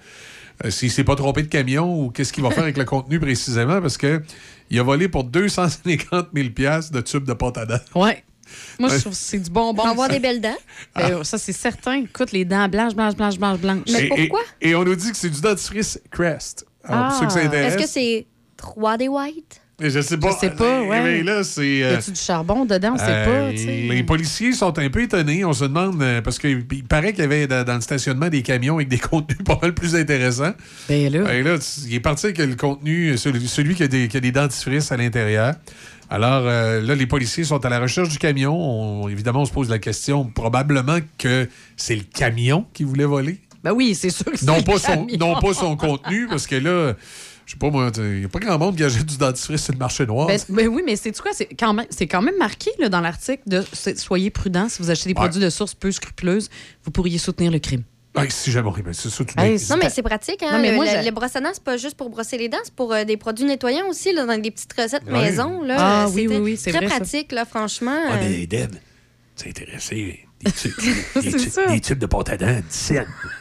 [0.70, 3.82] s'il s'est pas trompé de camion ou qu'est-ce qu'il va faire avec le contenu précisément.
[3.82, 4.22] Parce que
[4.75, 7.78] il a volé pour 250 000 piastres de tubes de pâte à dents.
[7.94, 8.25] Ouais.
[8.78, 9.83] Moi, je trouve que c'est du bonbon.
[9.83, 10.57] On va avoir des belles dents.
[10.94, 12.02] Ben, ça, c'est certain.
[12.02, 13.83] Écoute, les dents blanches, blanches, blanches, blanches, blanches.
[13.91, 14.41] Mais Et- pourquoi?
[14.60, 16.67] Et, et on nous dit que c'est du dentifrice Crest.
[16.84, 17.47] Alors, pour ceux que ça Ah.
[17.47, 17.75] intéresse.
[17.75, 18.26] Est-ce que c'est
[18.59, 19.61] 3D White?
[19.88, 20.30] Je sais pas.
[20.32, 21.22] Je sais pas, ouais.
[21.22, 21.66] bien, là, c'est.
[21.66, 22.92] Y euh, a-tu du charbon dedans?
[22.94, 23.88] On sait euh, pas, sais.
[23.90, 25.44] les policiers sont un peu étonnés.
[25.44, 28.42] On se demande, euh, parce qu'il il paraît qu'il y avait dans, le stationnement des
[28.42, 30.52] camions avec des contenus pas mal plus intéressants.
[30.88, 31.22] Ben là.
[31.24, 34.32] Ben là, il est parti avec le contenu, celui, qui, a des, qui a des
[34.32, 35.54] dentifrices à l'intérieur.
[36.10, 38.54] Alors euh, là, les policiers sont à la recherche du camion.
[38.54, 43.40] On- évidemment, on se pose la question, probablement que c'est le camion qui voulait voler?
[43.64, 45.16] Ben oui, c'est sûr que c'est Non le son, camion.
[45.18, 46.94] non pas son contenu, parce que là,
[47.46, 49.72] je sais pas moi, il n'y a pas grand monde qui achète du dentifrice sur
[49.72, 50.26] le marché noir.
[50.26, 51.32] Ben, ben oui, mais c'est quoi?
[51.34, 53.62] C'est quand même, c'est quand même marqué là, dans l'article de
[53.96, 55.26] soyez prudents si vous achetez des Ouais.
[55.26, 56.48] produits de source peu scrupuleuse,
[56.84, 57.82] vous pourriez soutenir le crime.
[58.14, 60.42] Ben, si jamais, ben, c'est ça, tu dis- Non, mais c'est pratique.
[60.42, 60.52] Hein?
[60.52, 62.58] Non, mais le, moi, le- brosse à dents, c'est pas juste pour brosser les dents,
[62.62, 65.12] c'est pour euh, des produits nettoyants aussi, là, dans des petites recettes Ouais.
[65.12, 65.62] maison.
[65.62, 66.96] Là, Ah, oui, oui, oui, c'est Très vrai, ça.
[66.96, 67.98] pratique, là, franchement.
[68.10, 68.72] Ah, euh, mais Deb,
[69.36, 70.26] t'es intéressé.
[70.42, 70.72] Des tubes,
[71.22, 72.94] des, tubes, des tubes de pâte à dents, 10 cents.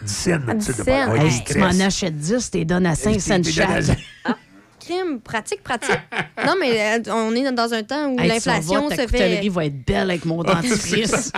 [0.03, 1.29] 10 cents, notre 10 tube de pâte à dents.
[1.45, 1.81] Tu m'en graisses.
[1.81, 3.83] achètes 10, t'es donnes à 5 Des- cents chaque.
[3.85, 3.93] des-
[4.79, 5.99] crime, pratique, pratique.
[6.45, 9.47] non, mais euh, on est dans un temps où Hey, l'inflation se fait.
[9.49, 11.31] va être belle avec mon dentifrice.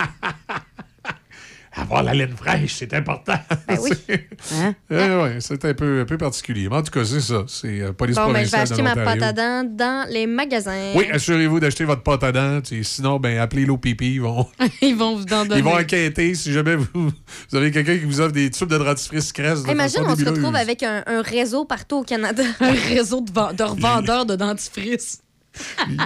[1.76, 3.34] Avoir la laine fraîche, c'est important.
[3.66, 3.90] Ben oui.
[4.60, 4.74] Hein?
[4.90, 6.68] Eh ouais, c'est un peu, un peu particulier.
[6.68, 7.44] Mais en tout cas, c'est ça.
[7.48, 10.26] C'est euh, police Bon, ben, je vais provinciale acheter ma pâte à dents dans les
[10.26, 10.92] magasins.
[10.94, 12.60] Oui, assurez-vous d'acheter votre pâte à dents.
[12.82, 14.02] Sinon, ben, appelez l'OPP.
[14.02, 14.46] Ils vont,
[14.82, 15.58] Ils vont vous en donner.
[15.58, 18.78] ils vont enquêter si jamais vous, vous avez quelqu'un qui vous offre des tubes de
[18.78, 22.42] dentifrice de Imagine, on se retrouve avec un, un réseau partout au Canada.
[22.60, 25.22] un réseau de, de revendeurs de dentifrice.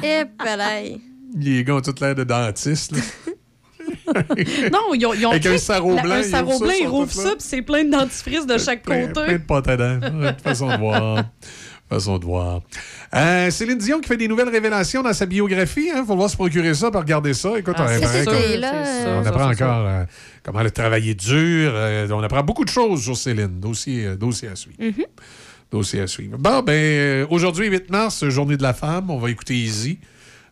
[0.03, 0.99] Eh, palais.
[1.37, 2.95] Les gars ont tout l'air de dentistes.
[4.73, 7.37] Non, ils ont, ils ont Avec un la- blanc, Un ils blanc, rouvrent ça, puis
[7.41, 9.25] c'est plein de dentifrice de chaque plein, côté.
[9.27, 10.01] plein de pâte à dents.
[10.21, 11.25] Ouais, façon de voir.
[11.89, 12.61] Façon de voir.
[13.15, 15.89] Euh, Céline Dion qui fait des nouvelles révélations dans sa biographie.
[15.95, 17.59] Il faut voir se procurer ça, pour regarder ça.
[17.59, 20.05] Écoute, Ah, on, sûr, là, euh, sûr, on apprend encore euh,
[20.43, 21.71] comment elle a travaillé dur.
[21.75, 23.59] euh, on apprend beaucoup de choses sur Céline.
[23.59, 24.77] Dossier, euh, dossier à suivre.
[24.79, 25.05] Mhm.
[25.73, 26.37] Dossier à suivre.
[26.39, 29.11] Bon, ben, euh, aujourd'hui, 8 mars, journée de la femme.
[29.11, 29.99] On va écouter Easy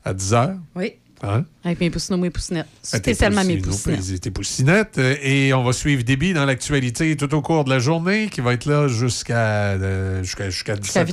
[0.06, 0.56] à 10 h.
[0.74, 0.94] Oui.
[1.22, 1.44] Hein?
[1.64, 2.66] Avec mes poussinots, mes poussinettes.
[2.92, 4.20] Ah, tes Spécialement mes poussinots, poussinettes.
[4.20, 4.98] Tes poussinettes.
[4.98, 8.40] Euh, Et on va suivre Déby dans l'actualité tout au cours de la journée, qui
[8.40, 11.06] va être là jusqu'à euh, jusqu'à jusqu'à 17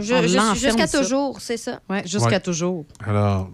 [0.00, 1.80] Jusqu'à Jusqu'à toujours, c'est ça?
[1.90, 2.40] Ouais, jusqu'à Ouais.
[2.40, 2.86] toujours.
[3.06, 3.50] Alors,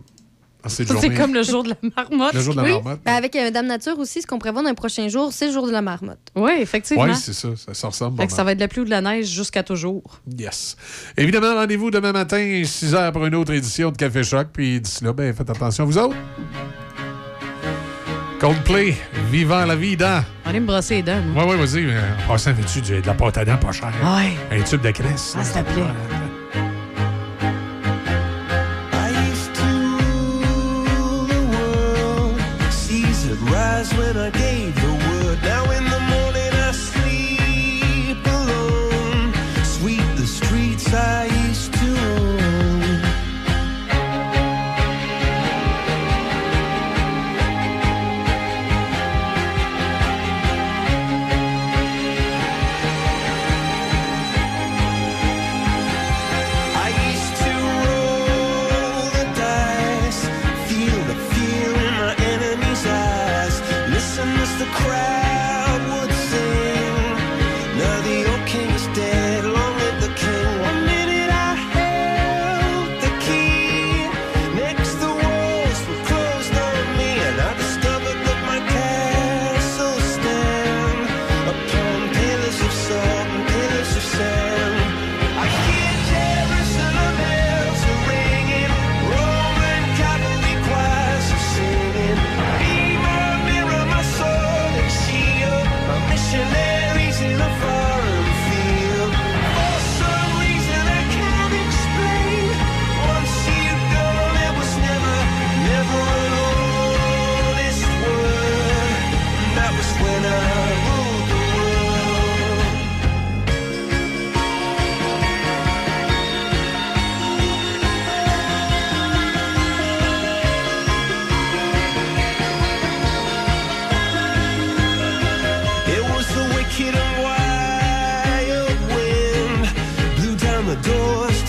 [0.68, 1.00] journée...
[1.00, 2.34] C'est comme le jour de la marmotte.
[2.34, 3.00] Le jour de la Oui, marmotte.
[3.04, 5.52] ben, avec euh, Dame Nature aussi, ce qu'on prévoit dans les prochains jours, c'est le
[5.52, 6.18] jour de la marmotte.
[6.34, 7.04] Oui, effectivement.
[7.04, 7.48] Oui, c'est ça.
[7.56, 8.18] Ça, ça ressemble.
[8.20, 10.20] Fait que ça va être de la pluie ou de la neige jusqu'à toujours.
[10.38, 10.76] Yes.
[11.16, 14.48] Évidemment, rendez-vous demain matin, 6 h pour une autre édition de Café Choc.
[14.52, 16.16] Puis d'ici là, ben, faites attention, vous autres.
[18.40, 18.94] Coldplay,
[19.30, 20.24] vivant la vida.
[20.44, 21.22] On va me brosser les dents.
[21.34, 21.86] Ouais, ouais, vas-y.
[21.88, 23.92] En passant, veux-tu du- de la pâte à dents pas chère?
[24.02, 24.58] Ouais.
[24.58, 25.34] Un tube de graisse.
[25.38, 25.82] Ah, s'il te plaît.
[33.74, 34.53] eyes when I gaze.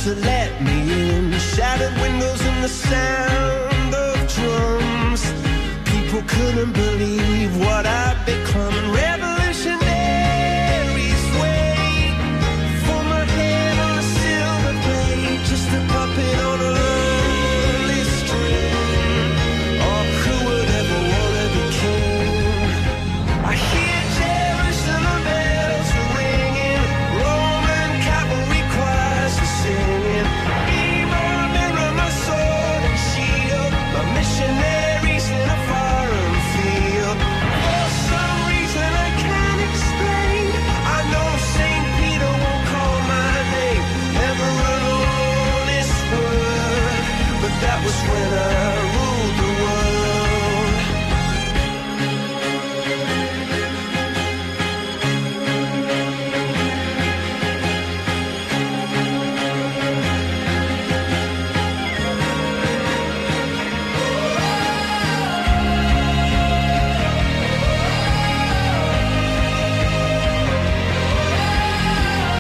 [0.05, 1.31] To let me in.
[1.39, 5.23] Shattered windows and the sound of drums.
[5.89, 6.84] People couldn't believe